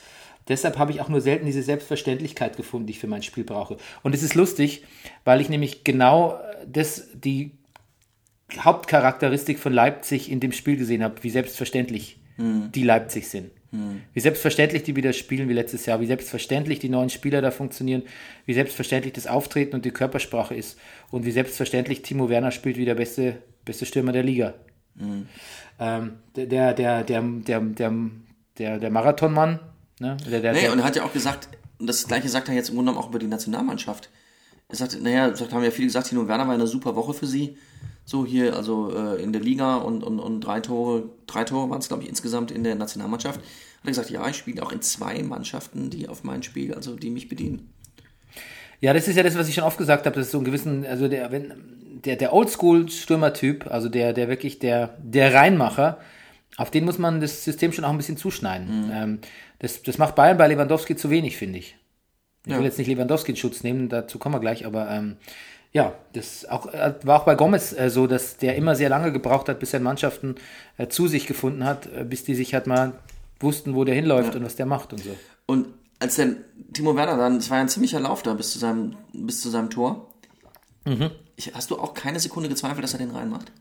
Deshalb 0.47 0.79
habe 0.79 0.91
ich 0.91 0.99
auch 1.01 1.09
nur 1.09 1.21
selten 1.21 1.45
diese 1.45 1.61
Selbstverständlichkeit 1.61 2.57
gefunden, 2.57 2.87
die 2.87 2.91
ich 2.93 2.99
für 2.99 3.05
mein 3.07 3.21
Spiel 3.21 3.43
brauche. 3.43 3.77
Und 4.01 4.15
es 4.15 4.23
ist 4.23 4.33
lustig, 4.33 4.83
weil 5.23 5.39
ich 5.41 5.49
nämlich 5.49 5.83
genau 5.83 6.39
das, 6.67 7.07
die 7.13 7.51
Hauptcharakteristik 8.57 9.59
von 9.59 9.73
Leipzig 9.73 10.31
in 10.31 10.39
dem 10.39 10.51
Spiel 10.51 10.77
gesehen 10.77 11.03
habe, 11.03 11.21
wie 11.21 11.29
selbstverständlich 11.29 12.19
die 12.71 12.83
Leipzig 12.83 13.27
sind. 13.27 13.51
Hm. 13.71 14.01
Wie 14.13 14.19
selbstverständlich 14.19 14.83
die 14.83 14.95
wieder 14.95 15.13
spielen 15.13 15.47
wie 15.47 15.53
letztes 15.53 15.85
Jahr, 15.85 16.01
wie 16.01 16.07
selbstverständlich 16.07 16.79
die 16.79 16.89
neuen 16.89 17.09
Spieler 17.09 17.41
da 17.41 17.51
funktionieren, 17.51 18.03
wie 18.45 18.53
selbstverständlich 18.53 19.13
das 19.13 19.27
Auftreten 19.27 19.75
und 19.75 19.85
die 19.85 19.91
Körpersprache 19.91 20.55
ist 20.55 20.79
und 21.11 21.25
wie 21.25 21.31
selbstverständlich 21.31 22.01
Timo 22.01 22.29
Werner 22.29 22.51
spielt 22.51 22.77
wie 22.77 22.85
der 22.85 22.95
beste, 22.95 23.41
beste 23.65 23.85
Stürmer 23.85 24.11
der 24.11 24.23
Liga. 24.23 24.55
Hm. 24.97 25.27
Ähm, 25.79 26.13
der, 26.35 26.73
der, 26.73 27.03
der, 27.03 27.03
der, 27.03 27.59
der, 27.61 27.93
der, 28.57 28.79
der 28.79 28.89
Marathonmann. 28.89 29.59
Ne? 29.99 30.17
Der, 30.29 30.41
der, 30.41 30.53
nee, 30.53 30.61
der, 30.61 30.71
und 30.73 30.79
er 30.79 30.85
hat 30.85 30.95
ja 30.95 31.03
auch 31.03 31.13
gesagt, 31.13 31.49
und 31.77 31.87
das 31.87 32.07
gleiche 32.07 32.27
sagt 32.27 32.49
er 32.49 32.55
jetzt 32.55 32.69
im 32.69 32.75
Grunde 32.75 32.91
genommen 32.91 33.05
auch 33.05 33.09
über 33.09 33.19
die 33.19 33.27
Nationalmannschaft. 33.27 34.09
Er 34.67 34.75
sagt, 34.75 35.01
naja, 35.01 35.35
sagt, 35.35 35.53
haben 35.53 35.63
ja 35.63 35.71
viele 35.71 35.87
gesagt, 35.87 36.07
Timo 36.07 36.27
Werner 36.27 36.47
war 36.47 36.53
eine 36.53 36.67
super 36.67 36.95
Woche 36.95 37.13
für 37.13 37.27
sie. 37.27 37.57
So 38.09 38.25
hier, 38.25 38.55
also 38.55 38.91
äh, 38.91 39.21
in 39.21 39.33
der 39.33 39.41
Liga 39.43 39.75
und, 39.75 40.03
und, 40.03 40.17
und 40.19 40.41
drei 40.41 40.61
Tore, 40.61 41.09
drei 41.27 41.43
Tore 41.43 41.69
waren 41.69 41.77
es, 41.77 41.89
glaube 41.89 42.01
ich, 42.01 42.09
insgesamt 42.09 42.49
in 42.49 42.63
der 42.63 42.73
Nationalmannschaft. 42.73 43.37
Hat 43.39 43.45
er 43.83 43.89
gesagt, 43.89 44.09
ja, 44.09 44.27
ich 44.27 44.35
spiele 44.35 44.63
auch 44.63 44.71
in 44.71 44.81
zwei 44.81 45.21
Mannschaften, 45.21 45.91
die 45.91 46.09
auf 46.09 46.23
mein 46.23 46.41
Spiel, 46.41 46.73
also 46.73 46.95
die 46.95 47.11
mich 47.11 47.29
bedienen. 47.29 47.71
Ja, 48.81 48.93
das 48.95 49.07
ist 49.07 49.15
ja 49.15 49.21
das, 49.21 49.37
was 49.37 49.47
ich 49.47 49.53
schon 49.53 49.63
oft 49.63 49.77
gesagt 49.77 50.07
habe, 50.07 50.15
das 50.15 50.25
ist 50.25 50.31
so 50.31 50.39
ein 50.39 50.43
gewissen, 50.43 50.87
also 50.87 51.07
der, 51.07 51.31
wenn, 51.31 51.53
der, 52.03 52.15
der 52.15 52.33
Oldschool-Stürmertyp, 52.33 53.67
also 53.67 53.89
der, 53.89 54.13
der 54.13 54.27
wirklich 54.27 54.57
der, 54.57 54.97
der 55.03 55.35
Reinmacher, 55.35 55.99
auf 56.57 56.71
den 56.71 56.85
muss 56.85 56.97
man 56.97 57.21
das 57.21 57.43
System 57.43 57.71
schon 57.73 57.85
auch 57.85 57.91
ein 57.91 57.97
bisschen 57.97 58.17
zuschneiden. 58.17 58.89
Ähm, 58.91 59.19
das, 59.59 59.83
das 59.83 59.99
macht 59.99 60.15
Bayern 60.15 60.39
bei 60.39 60.47
Lewandowski 60.47 60.95
zu 60.95 61.11
wenig, 61.11 61.37
finde 61.37 61.59
ich. 61.59 61.77
Ich 62.47 62.53
will 62.53 62.61
Ja. 62.61 62.65
jetzt 62.65 62.79
nicht 62.79 62.87
Lewandowski 62.87 63.33
in 63.33 63.37
Schutz 63.37 63.61
nehmen, 63.61 63.87
dazu 63.87 64.17
kommen 64.17 64.33
wir 64.33 64.39
gleich, 64.39 64.65
aber 64.65 64.89
ähm, 64.89 65.17
ja, 65.71 65.93
das 66.13 66.45
auch, 66.45 66.65
äh, 66.73 66.95
war 67.03 67.21
auch 67.21 67.25
bei 67.25 67.35
Gomez 67.35 67.73
äh, 67.73 67.89
so, 67.89 68.07
dass 68.07 68.37
der 68.37 68.55
immer 68.55 68.75
sehr 68.75 68.89
lange 68.89 69.11
gebraucht 69.11 69.49
hat, 69.49 69.59
bis 69.59 69.73
er 69.73 69.79
Mannschaften 69.79 70.35
äh, 70.77 70.87
zu 70.87 71.07
sich 71.07 71.27
gefunden 71.27 71.63
hat, 71.63 71.87
äh, 71.87 72.03
bis 72.03 72.23
die 72.23 72.35
sich 72.35 72.53
halt 72.53 72.67
mal 72.67 72.93
wussten, 73.39 73.75
wo 73.75 73.83
der 73.83 73.95
hinläuft 73.95 74.35
und 74.35 74.43
was 74.43 74.55
der 74.55 74.65
macht 74.65 74.93
und 74.93 75.03
so. 75.03 75.15
Und 75.45 75.67
als 75.99 76.15
der 76.15 76.35
Timo 76.73 76.95
Werner 76.95 77.17
dann, 77.17 77.37
es 77.37 77.49
war 77.49 77.57
ja 77.57 77.63
ein 77.63 77.69
ziemlicher 77.69 77.99
Lauf 77.99 78.23
da 78.23 78.33
bis 78.33 78.51
zu 78.51 78.59
seinem, 78.59 78.95
bis 79.13 79.41
zu 79.41 79.49
seinem 79.49 79.69
Tor. 79.69 80.07
Ich, 81.35 81.53
hast 81.53 81.69
du 81.71 81.77
auch 81.77 81.93
keine 81.93 82.19
Sekunde 82.19 82.49
gezweifelt, 82.49 82.83
dass 82.83 82.93
er 82.93 82.99
den 82.99 83.11
reinmacht? 83.11 83.51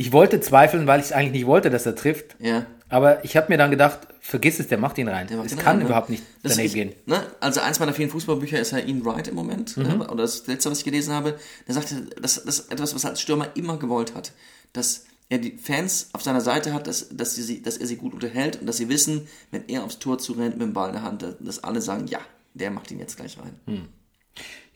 Ich 0.00 0.12
wollte 0.12 0.40
zweifeln, 0.40 0.86
weil 0.86 1.00
ich 1.00 1.06
es 1.06 1.12
eigentlich 1.12 1.32
nicht 1.32 1.46
wollte, 1.46 1.70
dass 1.70 1.84
er 1.84 1.96
trifft. 1.96 2.36
Ja. 2.38 2.66
Aber 2.88 3.24
ich 3.24 3.36
habe 3.36 3.48
mir 3.48 3.58
dann 3.58 3.72
gedacht, 3.72 3.98
vergiss 4.20 4.60
es, 4.60 4.68
der 4.68 4.78
macht 4.78 4.96
ihn 4.96 5.08
rein. 5.08 5.26
Der 5.26 5.36
macht 5.36 5.46
Es 5.46 5.56
den 5.56 5.58
kann 5.58 5.72
rein, 5.72 5.78
ne? 5.80 5.84
überhaupt 5.86 6.08
nicht 6.08 6.22
Das 6.44 6.52
daneben 6.52 6.66
ich, 6.68 6.74
gehen. 6.74 6.92
Ne? 7.06 7.20
Also 7.40 7.60
eins 7.60 7.80
meiner 7.80 7.92
vielen 7.92 8.08
Fußballbücher 8.08 8.60
ist 8.60 8.70
ja 8.70 8.78
Ian 8.78 9.04
Wright 9.04 9.26
im 9.26 9.34
Moment. 9.34 9.76
Mhm. 9.76 9.82
Ne? 9.82 10.08
Oder 10.08 10.22
das 10.22 10.46
letzte, 10.46 10.70
was 10.70 10.78
ich 10.78 10.84
gelesen 10.84 11.12
habe. 11.12 11.36
Der 11.66 11.74
sagte, 11.74 12.06
das, 12.22 12.44
das 12.44 12.60
ist 12.60 12.72
etwas, 12.72 12.94
was 12.94 13.02
er 13.02 13.10
als 13.10 13.20
Stürmer 13.20 13.48
immer 13.56 13.76
gewollt 13.76 14.14
hat. 14.14 14.30
Dass 14.72 15.04
er 15.28 15.38
die 15.38 15.58
Fans 15.58 16.10
auf 16.12 16.22
seiner 16.22 16.42
Seite 16.42 16.72
hat, 16.72 16.86
dass, 16.86 17.08
dass, 17.10 17.34
sie, 17.34 17.60
dass 17.60 17.76
er 17.76 17.88
sie 17.88 17.96
gut 17.96 18.14
unterhält 18.14 18.60
und 18.60 18.66
dass 18.66 18.76
sie 18.76 18.88
wissen, 18.88 19.26
wenn 19.50 19.66
er 19.66 19.82
aufs 19.82 19.98
Tor 19.98 20.18
zurennt 20.18 20.56
mit 20.56 20.62
dem 20.62 20.74
Ball 20.74 20.90
in 20.90 20.94
der 20.94 21.02
Hand, 21.02 21.26
dass 21.40 21.64
alle 21.64 21.82
sagen, 21.82 22.06
ja, 22.06 22.20
der 22.54 22.70
macht 22.70 22.92
ihn 22.92 23.00
jetzt 23.00 23.16
gleich 23.16 23.36
rein. 23.36 23.58
Hm. 23.66 23.88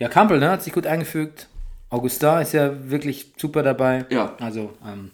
Ja, 0.01 0.09
Kampel, 0.09 0.41
ne, 0.41 0.51
hat 0.51 0.65
sich 0.65 0.73
gut 0.73 0.87
eingefügt. 0.87 1.49
Augustin 1.93 2.41
ist 2.41 2.55
ja 2.55 2.91
wirklich 2.91 3.33
super 3.37 3.63
dabei. 3.63 4.07
Ja. 4.09 4.35
Also, 4.41 4.73
ähm, 4.83 5.11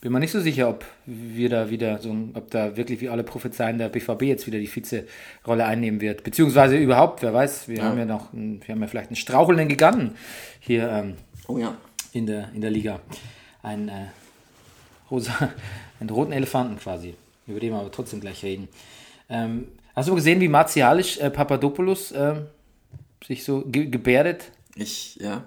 bin 0.00 0.12
mir 0.12 0.20
nicht 0.20 0.30
so 0.30 0.40
sicher, 0.40 0.68
ob 0.68 0.84
wir 1.04 1.48
da 1.48 1.68
wieder 1.68 1.98
so, 1.98 2.14
ob 2.34 2.48
da 2.50 2.76
wirklich 2.76 3.00
wie 3.00 3.08
alle 3.08 3.24
prophezeien, 3.24 3.78
der 3.78 3.88
BVB 3.88 4.22
jetzt 4.22 4.46
wieder 4.46 4.60
die 4.60 4.68
Vize-Rolle 4.68 5.64
einnehmen 5.64 6.00
wird. 6.00 6.22
Beziehungsweise 6.22 6.76
überhaupt, 6.76 7.22
wer 7.22 7.34
weiß, 7.34 7.66
wir 7.68 7.82
haben 7.82 7.98
ja 7.98 8.04
noch, 8.04 8.32
einen, 8.32 8.60
wir 8.64 8.74
haben 8.74 8.80
ja 8.82 8.86
vielleicht 8.86 9.08
einen 9.08 9.16
strauchelnden 9.16 9.66
Giganten 9.66 10.16
hier 10.60 10.88
ähm, 10.88 11.14
Oh 11.48 11.58
ja. 11.58 11.76
in 12.12 12.26
der, 12.26 12.50
in 12.54 12.60
der 12.60 12.70
Liga. 12.70 13.00
Ein 13.62 13.88
äh, 13.88 14.06
rosa, 15.10 15.32
einen 16.00 16.10
roten 16.10 16.32
Elefanten 16.32 16.78
quasi, 16.78 17.14
über 17.48 17.58
den 17.58 17.72
wir 17.72 17.80
aber 17.80 17.90
trotzdem 17.90 18.20
gleich 18.20 18.44
reden. 18.44 18.68
Ähm, 19.28 19.66
hast 19.96 20.08
du 20.08 20.14
gesehen, 20.14 20.40
wie 20.40 20.48
martialisch 20.48 21.18
äh, 21.18 21.30
Papadopoulos 21.30 22.12
äh, 22.12 22.36
sich 23.26 23.42
so 23.44 23.62
ge 23.66 23.86
gebärdet? 23.86 24.52
Ich, 24.76 25.16
ja. 25.16 25.44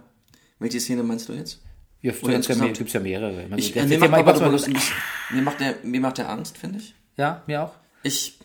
Welche 0.60 0.80
Szene 0.80 1.04
meinst 1.04 1.28
du 1.30 1.34
jetzt? 1.34 1.62
Ja, 2.02 2.12
gibt 2.12 2.78
gibt's 2.78 2.94
ja 2.94 3.00
mehrere. 3.00 3.44
Ich 3.44 3.50
meine, 3.50 3.62
Ich, 3.62 3.76
äh, 3.76 3.86
mir, 3.86 3.98
macht 4.00 4.12
mal- 4.12 4.24
Papadopoulos 4.24 4.66
ein 4.66 4.74
bisschen, 4.74 4.96
mir, 5.32 5.42
macht 5.42 5.60
der, 5.60 5.76
mir 5.84 6.00
macht 6.00 6.18
der 6.20 6.30
Angst, 6.30 6.58
finde 6.58 6.80
ich. 6.80 6.94
Ja, 7.18 7.42
mir 7.48 7.64
auch. 7.64 7.74
Ich, 8.04 8.38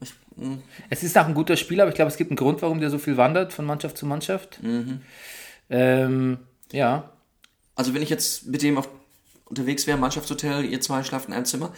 ich 0.00 0.12
mh, 0.36 0.58
Es 0.90 1.02
ist 1.02 1.16
auch 1.16 1.26
ein 1.26 1.34
guter 1.34 1.56
Spieler, 1.56 1.84
aber 1.84 1.90
ich 1.90 1.94
glaube, 1.96 2.10
es 2.10 2.16
gibt 2.18 2.30
einen 2.30 2.36
Grund, 2.36 2.60
warum 2.60 2.80
der 2.80 2.90
so 2.90 2.98
viel 2.98 3.16
wandert 3.16 3.52
von 3.52 3.64
Mannschaft 3.64 3.96
zu 3.96 4.04
Mannschaft. 4.04 4.62
Mhm. 4.62 5.00
Ähm, 5.70 6.38
ja, 6.72 7.10
also 7.74 7.94
wenn 7.94 8.02
ich 8.02 8.10
jetzt 8.10 8.46
mit 8.46 8.62
dem 8.62 8.76
auf, 8.78 8.88
unterwegs 9.46 9.86
wäre, 9.86 9.96
Mannschaftshotel, 9.98 10.64
ihr 10.64 10.80
zwei 10.80 11.02
schlaft 11.04 11.28
in 11.28 11.34
einem 11.34 11.44
Zimmer, 11.46 11.72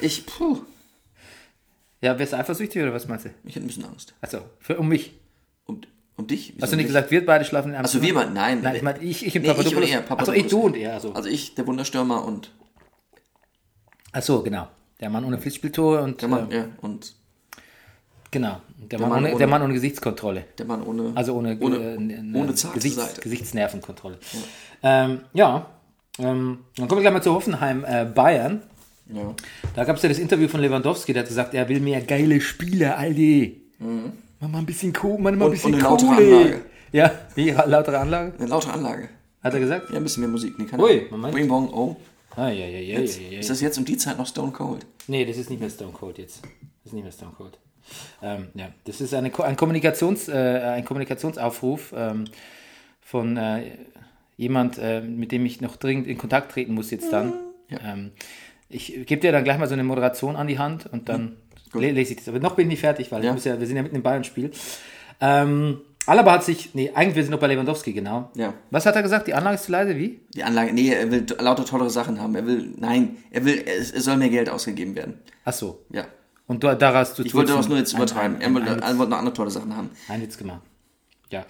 ich, 0.00 0.26
puh, 0.26 0.60
ja, 2.02 2.18
wärst 2.18 2.32
du 2.34 2.36
eifersüchtig 2.36 2.82
oder 2.82 2.92
was 2.92 3.08
meinst 3.08 3.24
du? 3.24 3.30
ich 3.44 3.54
hätte 3.54 3.64
ein 3.64 3.68
bisschen 3.68 3.84
Angst. 3.86 4.12
Achso, 4.20 4.40
für, 4.58 4.76
um 4.78 4.88
mich. 4.88 5.12
Um, 5.66 5.80
um 6.16 6.26
dich? 6.26 6.52
Wieso 6.54 6.62
Hast 6.62 6.72
du 6.72 6.76
nicht 6.76 6.86
gesagt, 6.86 7.10
wir 7.10 7.24
beide 7.26 7.44
schlafen 7.44 7.70
in 7.70 7.74
einem 7.74 7.84
Achso, 7.84 7.98
Zimmer? 7.98 8.06
wir 8.06 8.14
beide, 8.14 8.32
nein. 8.32 8.60
Nein, 8.62 8.76
ich 8.76 8.82
meine, 8.82 8.98
ich, 9.02 9.26
ich 9.26 9.34
und 9.36 9.42
Nee, 9.42 9.48
ich 9.50 9.56
Papadopoulos. 9.56 9.84
und 9.84 9.90
er, 9.90 9.98
Achso, 9.98 10.08
Papadopoulos. 10.08 10.44
ich, 10.44 10.50
du 10.50 10.60
und 10.60 10.76
er. 10.76 10.92
Also. 10.94 11.12
Also 11.12 11.28
ich, 11.28 11.54
der 11.54 11.66
Wunderstürmer 11.66 12.24
und 12.24 12.50
Achso, 14.12 14.42
genau. 14.42 14.68
Der 15.00 15.10
Mann 15.10 15.24
ohne 15.24 15.38
Pflichtspieltore 15.38 16.02
und 16.02 16.20
der 16.22 16.28
Mann, 16.28 16.50
äh, 16.50 16.56
ja, 16.58 16.64
und 16.80 17.14
genau. 18.30 18.60
Der, 18.78 18.98
Der 18.98 18.98
Mann, 19.00 19.08
Mann 19.10 19.18
ohne, 19.24 19.28
ohne- 19.30 19.38
der 19.38 19.46
Mann 19.48 19.62
ohne 19.62 19.74
Gesichtskontrolle. 19.74 20.44
der 20.58 20.66
Mann 20.66 20.82
ohne, 20.82 21.12
Also 21.14 21.34
ohne, 21.34 21.58
ohne, 21.58 21.76
äh, 21.76 21.96
ohne 22.36 22.52
Gesichts. 22.74 23.20
Gesichtsnervenkontrolle. 23.20 24.18
Ja, 24.82 25.04
ähm, 25.04 25.20
ja. 25.32 25.66
Ähm, 26.18 26.60
dann 26.76 26.86
kommen 26.86 26.98
wir 27.00 27.02
gleich 27.02 27.12
mal 27.12 27.22
zu 27.22 27.34
Hoffenheim 27.34 27.84
äh, 27.84 28.04
Bayern. 28.04 28.62
Ja. 29.12 29.34
Da 29.74 29.84
gab 29.84 29.96
es 29.96 30.02
ja 30.02 30.08
das 30.08 30.18
Interview 30.20 30.46
von 30.48 30.60
Lewandowski, 30.60 31.12
der 31.12 31.22
hat 31.22 31.28
gesagt, 31.28 31.54
er 31.54 31.68
will 31.68 31.80
mehr 31.80 32.00
geile 32.02 32.40
Spieler, 32.40 32.96
Aldi. 32.98 33.62
Mach 34.44 34.50
mal 34.50 34.58
ein 34.58 34.66
bisschen 34.66 34.92
Kohle, 34.92 35.14
mach 35.18 35.22
mal 35.22 35.30
ein 35.32 35.36
Mhm. 35.36 35.42
Und- 35.44 35.50
bisschen 35.52 35.74
und 35.74 35.80
eine 35.80 35.88
lautere 35.88 36.14
Kohle. 36.14 36.36
Anlage. 36.36 36.60
Ja, 36.92 37.10
wie 37.34 37.50
lautere 37.50 37.98
Anlage? 37.98 38.32
Eine 38.38 38.46
laute 38.48 38.70
Anlage. 38.70 39.08
Hat 39.42 39.54
er 39.54 39.60
gesagt? 39.60 39.88
Ja, 39.90 39.96
ein 39.96 40.02
bisschen 40.02 40.20
mehr 40.20 40.28
Musik. 40.30 40.58
Nee, 40.58 40.66
keine 40.66 40.82
Ui. 40.82 41.06
Moment. 41.10 41.34
Bing 41.34 41.48
Bong, 41.48 41.72
oh. 41.72 41.96
Ah, 42.36 42.48
ja, 42.50 42.66
ja, 42.66 42.78
ja, 42.78 43.00
Jetzt, 43.00 43.18
ja, 43.20 43.28
ja, 43.30 43.38
Ist 43.38 43.48
das 43.48 43.62
jetzt 43.62 43.78
um 43.78 43.86
die 43.86 43.96
Zeit 43.96 44.18
noch 44.18 44.26
Stone 44.26 44.52
Cold? 44.52 44.84
Nee, 45.06 45.24
das 45.24 45.38
ist 45.38 45.48
nicht 45.48 45.60
mehr 45.60 45.70
Stone 45.70 45.92
Cold 45.92 46.18
jetzt. 46.18 46.42
Das 46.42 46.86
ist 46.86 46.92
nicht 46.92 47.04
mehr 47.04 47.12
Stone 47.12 47.32
Cold. 47.38 47.58
Ähm, 48.22 48.48
ja, 48.54 48.68
das 48.84 49.00
ist 49.00 49.14
eine, 49.14 49.30
ein, 49.42 49.56
Kommunikations, 49.56 50.28
äh, 50.28 50.32
ein 50.32 50.84
Kommunikationsaufruf 50.84 51.94
ähm, 51.96 52.24
von 53.00 53.36
äh, 53.38 53.62
jemand, 54.36 54.76
äh, 54.78 55.00
mit 55.00 55.32
dem 55.32 55.46
ich 55.46 55.60
noch 55.62 55.76
dringend 55.76 56.06
in 56.06 56.18
Kontakt 56.18 56.52
treten 56.52 56.74
muss 56.74 56.90
jetzt 56.90 57.10
dann. 57.12 57.32
Ja. 57.70 57.78
Ähm, 57.82 58.10
ich 58.68 58.92
gebe 59.06 59.20
dir 59.22 59.32
dann 59.32 59.44
gleich 59.44 59.58
mal 59.58 59.68
so 59.68 59.74
eine 59.74 59.84
Moderation 59.84 60.36
an 60.36 60.48
die 60.48 60.58
Hand 60.58 60.86
und 60.92 61.08
dann 61.08 61.36
Le 61.74 61.90
lese 61.92 62.12
ich 62.12 62.18
das. 62.18 62.28
Aber 62.28 62.38
noch 62.38 62.54
bin 62.56 62.66
ich 62.66 62.72
nicht 62.72 62.80
fertig, 62.80 63.10
weil 63.12 63.22
Ja. 63.24 63.30
ich 63.30 63.34
muss 63.34 63.44
ja, 63.44 63.58
wir 63.58 63.66
sind 63.66 63.76
ja 63.76 63.82
mitten 63.82 63.96
im 63.96 64.02
Bayern-Spiel. 64.02 64.50
Ähm, 65.20 65.80
Alaba 66.06 66.32
hat 66.32 66.44
sich, 66.44 66.74
nee, 66.74 66.90
eigentlich 66.94 67.14
wir 67.16 67.22
sind 67.22 67.32
noch 67.32 67.38
bei 67.40 67.46
Lewandowski, 67.46 67.92
genau. 67.94 68.30
Ja. 68.34 68.52
Was 68.70 68.84
hat 68.84 68.94
er 68.94 69.02
gesagt? 69.02 69.26
Die 69.26 69.32
Anlage 69.34 69.54
ist 69.56 69.64
zu 69.64 69.72
leise, 69.72 69.96
wie? 69.96 70.20
Die 70.34 70.44
Anlage, 70.44 70.72
nee, 70.74 70.90
er 70.90 71.10
will 71.10 71.24
lauter 71.40 71.64
tollere 71.64 71.88
Sachen 71.88 72.20
haben. 72.20 72.34
Er 72.34 72.46
will, 72.46 72.74
nein, 72.76 73.16
er 73.30 73.44
will, 73.46 73.62
es, 73.66 73.90
es 73.90 74.04
soll 74.04 74.16
mehr 74.18 74.28
Geld 74.28 74.50
ausgegeben 74.50 74.94
werden. 74.96 75.14
Ach 75.46 75.52
so. 75.54 75.84
Ja. 75.90 76.04
Und 76.46 76.62
du, 76.62 76.76
daraus 76.76 77.14
du 77.14 77.22
Ich 77.24 77.34
wollte 77.34 77.54
das 77.54 77.68
nur 77.68 77.78
jetzt 77.78 77.94
übertreiben. 77.94 78.36
Ein, 78.36 78.42
Er 78.42 78.46
ein, 78.48 78.54
wollte, 78.54 78.70
ein, 78.72 78.82
er 78.82 78.98
wollte 78.98 79.10
noch 79.12 79.18
andere 79.18 79.34
tolle 79.34 79.50
Sachen 79.50 79.74
haben. 79.74 79.90
ein 80.08 80.20
Witz 80.20 80.36
gemacht. 80.36 80.60
Ja. 81.30 81.46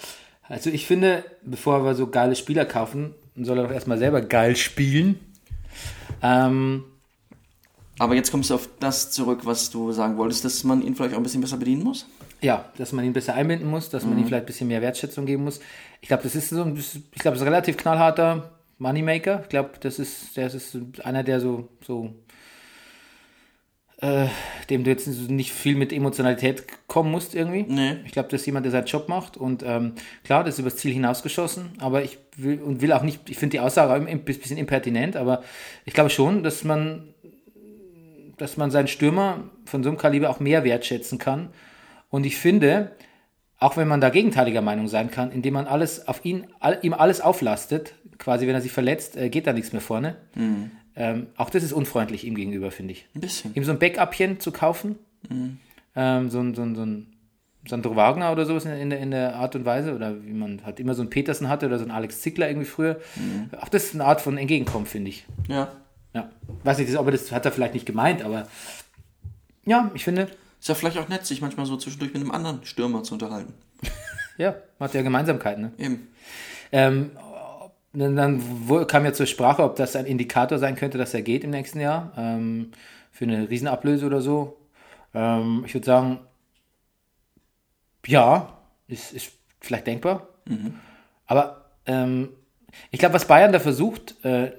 Also 0.49 0.71
ich 0.71 0.87
finde, 0.87 1.25
bevor 1.43 1.85
wir 1.85 1.95
so 1.97 2.07
geile 2.07 2.37
Spieler 2.37 2.65
kaufen, 2.65 3.15
soll 3.37 3.59
er 3.59 3.65
doch 3.65 3.73
erstmal 3.73 3.99
selber 3.99 4.21
geil 4.21 4.55
spielen. 4.55 5.19
Ähm, 6.23 6.85
Aber 7.99 8.15
jetzt 8.15 8.31
kommst 8.31 8.51
du 8.51 8.55
auf 8.55 8.69
das 8.81 9.11
zurück, 9.11 9.41
was 9.45 9.71
du 9.71 9.93
sagen 9.93 10.17
wolltest, 10.17 10.45
dass 10.45 10.65
man 10.65 10.83
ihn 10.83 10.97
vielleicht 10.97 11.15
auch 11.15 11.19
ein 11.19 11.23
bisschen 11.23 11.41
besser 11.41 11.57
bedienen 11.57 11.85
muss. 11.85 12.07
ja, 12.41 12.65
dass 12.77 12.93
man 12.93 13.05
ihn 13.05 13.13
besser 13.13 13.35
einbinden 13.35 13.69
muss, 13.69 13.89
dass 13.91 14.05
man 14.05 14.19
ihm 14.19 14.27
vielleicht 14.27 14.45
ein 14.45 14.47
bisschen 14.47 14.69
mehr 14.69 14.83
Wertschätzung 14.83 15.27
geben 15.27 15.45
muss. 15.45 15.61
Ich 16.01 16.09
glaube, 16.09 16.23
das 16.25 16.35
ist 16.35 16.51
so 16.51 16.63
ein, 16.63 16.77
ich 16.77 17.21
glaube, 17.21 17.37
das 17.37 17.41
ist 17.41 17.47
relativ 17.47 17.77
knallharter 17.77 18.51
Moneymaker. 18.79 19.41
Ich 19.43 19.49
glaube, 19.49 19.71
das 19.81 19.99
ist, 19.99 20.37
das 20.37 20.55
ist 20.55 20.77
einer, 21.05 21.23
der 21.23 21.41
so, 21.41 21.69
so 21.87 22.13
äh, 23.99 24.27
dem 24.69 24.85
du 24.85 24.91
jetzt 24.91 25.07
nicht 25.07 25.53
viel 25.53 25.77
mit 25.77 25.93
Emotionalität 25.93 26.65
kommen 26.89 27.11
musst 27.11 27.35
irgendwie. 27.35 27.63
Nee. 27.63 27.99
Ich 28.05 28.13
glaube, 28.13 28.29
das 28.29 28.43
ist 28.43 28.47
jemand, 28.47 28.67
der 28.67 28.73
seinen 28.73 28.87
Job 28.87 29.09
macht 29.09 29.37
und 29.37 29.63
ähm, 29.65 29.93
klar, 30.25 30.45
das 30.45 30.55
ist 30.55 30.59
übers 30.61 30.77
Ziel 30.77 30.93
hinausgeschossen, 30.93 31.71
aber 31.79 32.03
ich 32.03 32.19
will 32.37 32.61
und 32.61 32.83
will 32.83 32.93
auch 32.93 33.03
nicht, 33.03 33.31
ich 33.31 33.39
finde 33.39 33.53
die 33.53 33.61
Aussage 33.61 33.95
ein 34.07 34.25
bisschen 34.25 34.59
impertinent, 34.59 35.17
aber 35.17 35.43
ich 35.85 35.95
glaube 35.95 36.11
schon, 36.11 36.43
dass 36.43 36.65
man 36.65 37.14
dass 38.37 38.57
man 38.57 38.71
seinen 38.71 38.89
Stürmer 38.89 39.45
von 39.65 39.83
so 39.83 39.89
einem 39.89 39.99
Kaliber 39.99 40.31
auch 40.31 40.41
mehr 40.41 40.65
wertschätzen 40.65 41.19
kann. 41.19 41.49
Und 42.11 42.27
ich 42.27 42.37
finde, 42.37 42.93
auch 43.59 43.77
wenn 43.77 43.89
man 43.89 44.01
da 44.01 44.11
gegenteiliger 44.11 44.63
Meinung 44.63 44.89
sein 44.89 45.11
kann, 45.11 45.31
indem 45.33 45.55
man 45.55 45.67
alles 45.67 46.07
auf 46.09 46.25
ihn, 46.25 46.47
all, 46.61 46.79
ihm 46.83 46.93
alles 46.93 47.21
auflastet, 47.21 47.95
quasi 48.19 48.47
wenn 48.47 48.55
er 48.55 48.61
sich 48.61 48.73
verletzt, 48.73 49.17
äh, 49.17 49.31
geht 49.31 49.47
da 49.47 49.53
nichts 49.53 49.73
mehr 49.73 49.81
vorne. 49.81 50.17
Ähm, 50.97 51.27
auch 51.37 51.51
das 51.51 51.63
ist 51.65 51.73
unfreundlich 51.73 52.25
ihm 52.25 52.35
gegenüber, 52.35 52.71
finde 52.71 52.93
ich. 52.93 53.07
Ein 53.15 53.21
bisschen. 53.21 53.55
Ihm 53.55 53.65
so 53.65 53.73
ein 53.73 53.79
Backupchen 53.79 54.39
zu 54.39 54.53
kaufen, 54.53 54.97
ähm, 55.97 56.31
so 56.31 56.41
ein, 56.41 56.55
so 56.55 56.63
ein, 56.63 56.75
so 56.77 56.83
ein 56.83 57.07
Sandro 57.67 57.97
Wagner 57.97 58.31
oder 58.31 58.45
sowas 58.45 58.65
in, 58.67 58.91
der, 58.91 59.01
in 59.01 59.11
der 59.11 59.37
Art 59.37 59.57
und 59.57 59.65
Weise, 59.65 59.95
oder 59.95 60.23
wie 60.25 60.35
man 60.35 60.61
halt 60.65 60.79
immer 60.79 60.95
so 60.95 61.03
einen 61.03 61.11
Petersen 61.11 61.49
hatte 61.49 61.67
oder 61.67 61.79
so 61.79 61.85
einen 61.85 61.93
Alex 61.93 62.21
Zickler 62.21 62.49
irgendwie 62.49 62.67
früher. 62.67 63.01
Auch 63.61 63.71
das 63.71 63.85
ist 63.85 63.95
eine 63.95 64.05
Art 64.05 64.21
von 64.21 64.37
Entgegenkommen, 64.37 64.87
finde 64.87 65.09
ich. 65.09 65.25
Ja. 65.49 65.69
Ja. 66.15 66.31
Weiß 66.63 66.79
nicht, 66.79 66.97
ob 66.97 67.07
er 67.07 67.13
das 67.13 67.31
hat 67.33 67.45
er 67.45 67.53
vielleicht 67.53 67.75
nicht 67.75 67.87
gemeint, 67.87 68.23
aber 68.23 68.47
ja, 69.67 69.91
ich 69.95 70.05
finde, 70.05 70.29
Ist 70.61 70.69
ja 70.69 70.75
vielleicht 70.75 70.99
auch 70.99 71.09
nett, 71.09 71.27
sich 71.27 71.41
manchmal 71.41 71.67
so 71.67 71.77
zwischendurch 71.77 72.13
mit 72.13 72.23
einem 72.23 72.31
anderen 72.31 72.65
Stürmer 72.65 73.03
zu 73.03 73.15
unterhalten. 73.15 73.53
ja, 74.39 74.55
hat 74.81 74.95
ja 74.95 75.03
Gemeinsamkeiten. 75.03 75.63
Ne? 75.63 75.73
Eben. 75.79 76.09
Ähm, 76.73 77.11
dann 77.93 78.87
kam 78.89 79.05
ja 79.05 79.13
zur 79.13 79.27
Sprache, 79.27 79.63
ob 79.63 79.77
das 79.77 79.95
ein 79.95 80.07
Indikator 80.07 80.59
sein 80.59 80.75
könnte, 80.75 80.99
dass 80.99 81.15
er 81.15 81.23
geht 81.23 81.45
im 81.45 81.51
nächsten 81.51 81.81
Jahr 81.81 82.13
ähm, 82.17 82.73
für 83.13 83.25
eine 83.25 83.49
Riesenablöse 83.49 84.07
oder 84.07 84.21
so. 84.21 84.57
Ähm, 85.15 85.63
ich 85.67 85.75
würde 85.75 85.87
sagen, 85.87 86.19
ja, 88.07 88.59
ist, 88.89 89.13
ist 89.13 89.33
vielleicht 89.61 89.87
denkbar. 89.87 90.29
Aber 91.27 91.71
ähm, 91.87 92.31
ich 92.91 92.99
glaube, 92.99 93.15
was 93.15 93.27
Bayern 93.27 93.53
da 93.53 93.61
versucht, 93.61 94.25
äh, 94.25 94.53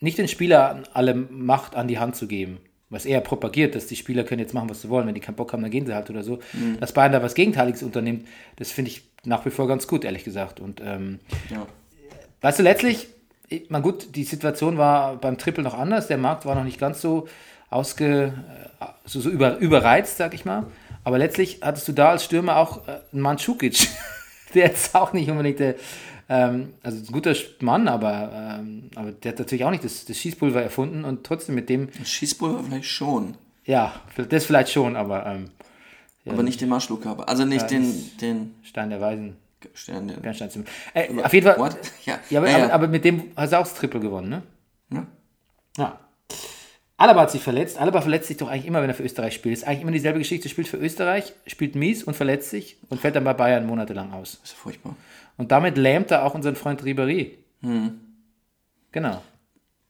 nicht 0.00 0.18
den 0.18 0.28
Spielern 0.28 0.84
alle 0.92 1.14
Macht 1.14 1.74
an 1.74 1.88
die 1.88 1.98
Hand 1.98 2.16
zu 2.16 2.26
geben, 2.26 2.58
was 2.90 3.06
er 3.06 3.20
propagiert, 3.20 3.74
dass 3.74 3.86
die 3.86 3.96
Spieler 3.96 4.24
können 4.24 4.40
jetzt 4.40 4.54
machen, 4.54 4.68
was 4.70 4.82
sie 4.82 4.88
wollen, 4.88 5.06
wenn 5.06 5.14
die 5.14 5.20
keinen 5.20 5.34
Bock 5.36 5.52
haben, 5.52 5.62
dann 5.62 5.70
gehen 5.70 5.86
sie 5.86 5.94
halt 5.94 6.10
oder 6.10 6.22
so. 6.22 6.38
Dass 6.80 6.92
Bayern 6.92 7.12
da 7.12 7.22
was 7.22 7.34
Gegenteiliges 7.34 7.82
unternimmt, 7.82 8.26
das 8.56 8.70
finde 8.70 8.90
ich 8.90 9.02
nach 9.24 9.44
wie 9.46 9.50
vor 9.50 9.66
ganz 9.66 9.88
gut, 9.88 10.04
ehrlich 10.04 10.22
gesagt. 10.24 10.60
Und 10.60 10.80
ähm, 10.84 11.18
Ja. 11.50 11.66
Weißt 12.42 12.58
du, 12.58 12.62
letztlich, 12.62 13.08
ich- 13.48 13.68
man 13.70 13.82
gut, 13.82 14.14
die 14.14 14.24
Situation 14.24 14.78
war 14.78 15.16
beim 15.16 15.38
Triple 15.38 15.64
noch 15.64 15.74
anders. 15.74 16.06
Der 16.06 16.18
Markt 16.18 16.44
war 16.46 16.54
noch 16.54 16.64
nicht 16.64 16.78
ganz 16.78 17.00
so 17.00 17.26
ausge, 17.70 18.34
äh, 18.80 18.84
so, 19.04 19.20
so 19.20 19.30
über, 19.30 19.56
überreizt, 19.56 20.16
sag 20.18 20.34
ich 20.34 20.44
mal. 20.44 20.66
Aber 21.02 21.18
letztlich 21.18 21.60
hattest 21.62 21.88
du 21.88 21.92
da 21.92 22.10
als 22.10 22.24
Stürmer 22.24 22.56
auch 22.58 22.86
äh, 22.86 22.98
einen 23.12 23.22
Mandschukic, 23.22 23.88
der 24.54 24.66
jetzt 24.66 24.94
auch 24.94 25.12
nicht 25.12 25.28
unbedingt 25.30 25.58
der, 25.58 25.74
ähm, 26.28 26.74
also 26.82 26.98
ein 26.98 27.12
guter 27.12 27.34
Mann, 27.60 27.88
aber, 27.88 28.58
ähm, 28.60 28.90
aber 28.94 29.12
der 29.12 29.32
hat 29.32 29.38
natürlich 29.38 29.64
auch 29.64 29.70
nicht 29.70 29.84
das, 29.84 30.04
das 30.04 30.16
Schießpulver 30.16 30.62
erfunden 30.62 31.04
und 31.04 31.24
trotzdem 31.24 31.54
mit 31.54 31.68
dem, 31.68 31.88
Schießpulver 32.04 32.64
vielleicht 32.64 32.88
schon, 32.88 33.36
ja, 33.64 33.94
das 34.28 34.44
vielleicht 34.44 34.70
schon, 34.70 34.96
aber 34.96 35.26
ähm, 35.26 35.50
aber 36.28 36.42
nicht 36.42 36.60
den 36.60 36.68
Marschflugkörper. 36.68 37.28
Also 37.28 37.44
nicht 37.44 37.70
den, 37.70 38.10
den 38.20 38.56
Stein 38.64 38.90
der 38.90 39.00
Weisen, 39.00 39.36
Stern. 39.74 40.08
Den, 40.08 40.20
Bernsteinzimmer. 40.20 40.64
Äh, 40.94 41.08
auf 41.22 41.32
jeden 41.32 41.46
Fall, 41.46 41.58
What? 41.58 41.76
Ja, 42.04 42.18
ja, 42.30 42.40
aber, 42.40 42.50
ja, 42.50 42.58
ja. 42.58 42.64
Aber, 42.64 42.74
aber 42.74 42.88
mit 42.88 43.04
dem 43.04 43.32
hast 43.36 43.52
du 43.52 43.58
auch 43.58 43.62
das 43.62 43.74
Triple 43.74 44.00
gewonnen, 44.00 44.28
ne? 44.28 44.42
Ja. 44.90 45.06
Ja. 45.78 46.00
Alaba 46.98 47.22
hat 47.22 47.30
sich 47.30 47.42
verletzt. 47.42 47.78
Alaba 47.78 48.00
verletzt 48.00 48.28
sich 48.28 48.38
doch 48.38 48.48
eigentlich 48.48 48.66
immer, 48.66 48.80
wenn 48.80 48.88
er 48.88 48.94
für 48.94 49.02
Österreich 49.02 49.34
spielt. 49.34 49.52
Ist 49.52 49.66
eigentlich 49.66 49.82
immer 49.82 49.92
dieselbe 49.92 50.18
Geschichte. 50.18 50.48
Spielt 50.48 50.66
für 50.66 50.78
Österreich, 50.78 51.34
spielt 51.46 51.74
mies 51.74 52.02
und 52.02 52.14
verletzt 52.14 52.50
sich 52.50 52.78
und 52.88 53.00
fällt 53.00 53.16
dann 53.16 53.24
bei 53.24 53.34
Bayern 53.34 53.66
monatelang 53.66 54.12
aus. 54.12 54.40
ist 54.42 54.52
ja 54.52 54.58
furchtbar. 54.58 54.96
Und 55.36 55.52
damit 55.52 55.76
lähmt 55.76 56.10
er 56.10 56.24
auch 56.24 56.34
unseren 56.34 56.56
Freund 56.56 56.82
Ribéry. 56.82 57.32
Hm. 57.60 58.00
Genau. 58.92 59.22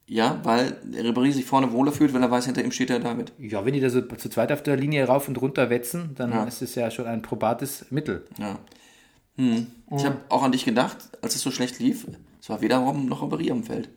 Ja, 0.09 0.39
weil 0.45 0.77
Ribéry 0.93 1.33
sich 1.33 1.45
vorne 1.45 1.73
wohler 1.73 1.91
fühlt, 1.93 2.15
wenn 2.15 2.23
er 2.23 2.31
weiß, 2.31 2.47
hinter 2.47 2.63
ihm 2.65 2.71
steht 2.73 2.91
der 2.91 3.01
David. 3.01 3.33
Ja, 3.39 3.65
wenn 3.65 3.73
die 3.75 3.81
da 3.81 3.91
so 3.91 4.01
zu 4.03 4.29
zweit 4.29 4.53
auf 4.53 4.63
der 4.63 4.77
Linie 4.77 5.05
rauf 5.07 5.27
und 5.29 5.41
runter 5.41 5.69
wetzen, 5.71 6.13
dann 6.15 6.31
Ja. 6.31 6.45
ist 6.45 6.63
es 6.63 6.75
ja 6.75 6.91
schon 6.91 7.07
ein 7.07 7.23
probates 7.23 7.87
Mittel. 7.91 8.25
Ja. 8.39 8.59
Hm. 9.37 9.67
Ich 9.97 10.05
habe 10.05 10.17
auch 10.29 10.43
an 10.43 10.53
dich 10.53 10.65
gedacht, 10.65 10.97
als 11.23 11.35
es 11.35 11.43
so 11.43 11.51
schlecht 11.51 11.79
lief. 11.79 12.07
Es 12.41 12.49
war 12.49 12.61
weder 12.61 12.79
Robben 12.79 13.07
noch 13.07 13.23
Ribéry 13.23 13.51
am 13.51 13.65
Feld. 13.65 13.89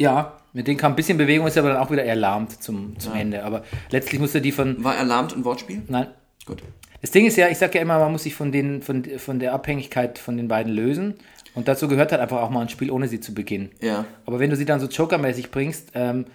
Ja, 0.00 0.36
mit 0.52 0.68
denen 0.68 0.76
kam 0.78 0.92
ein 0.92 0.96
bisschen 0.96 1.18
Bewegung, 1.18 1.46
ist 1.46 1.58
aber 1.58 1.70
dann 1.70 1.78
auch 1.78 1.90
wieder 1.90 2.04
erlahmt 2.04 2.62
zum, 2.62 2.98
zum 3.00 3.14
Ende. 3.14 3.44
Aber 3.44 3.64
letztlich 3.90 4.20
musste 4.20 4.40
die 4.40 4.52
von. 4.52 4.82
War 4.84 4.94
erlahmt 4.96 5.34
ein 5.34 5.44
Wortspiel? 5.44 5.82
Nein, 5.88 6.06
Gut. 6.46 6.62
Das 7.00 7.10
Ding 7.12 7.26
ist 7.26 7.36
ja, 7.36 7.48
ich 7.48 7.58
sage 7.58 7.74
ja 7.76 7.82
immer, 7.82 7.98
man 7.98 8.10
muss 8.12 8.24
sich 8.24 8.34
von, 8.34 8.50
den, 8.52 8.82
von, 8.82 9.04
von 9.18 9.38
der 9.38 9.52
Abhängigkeit 9.52 10.18
von 10.18 10.36
den 10.36 10.48
beiden 10.48 10.72
lösen. 10.72 11.14
Und 11.54 11.68
dazu 11.68 11.88
gehört 11.88 12.12
halt 12.12 12.20
einfach 12.20 12.40
auch 12.40 12.50
mal 12.50 12.60
ein 12.62 12.68
Spiel, 12.68 12.90
ohne 12.90 13.08
sie 13.08 13.20
zu 13.20 13.34
beginnen. 13.34 13.70
Ja. 13.80 14.04
Aber 14.26 14.38
wenn 14.40 14.50
du 14.50 14.56
sie 14.56 14.64
dann 14.64 14.80
so 14.80 14.86
Jokermäßig 14.86 15.50
bringst, 15.50 15.90
ähm, 15.94 16.26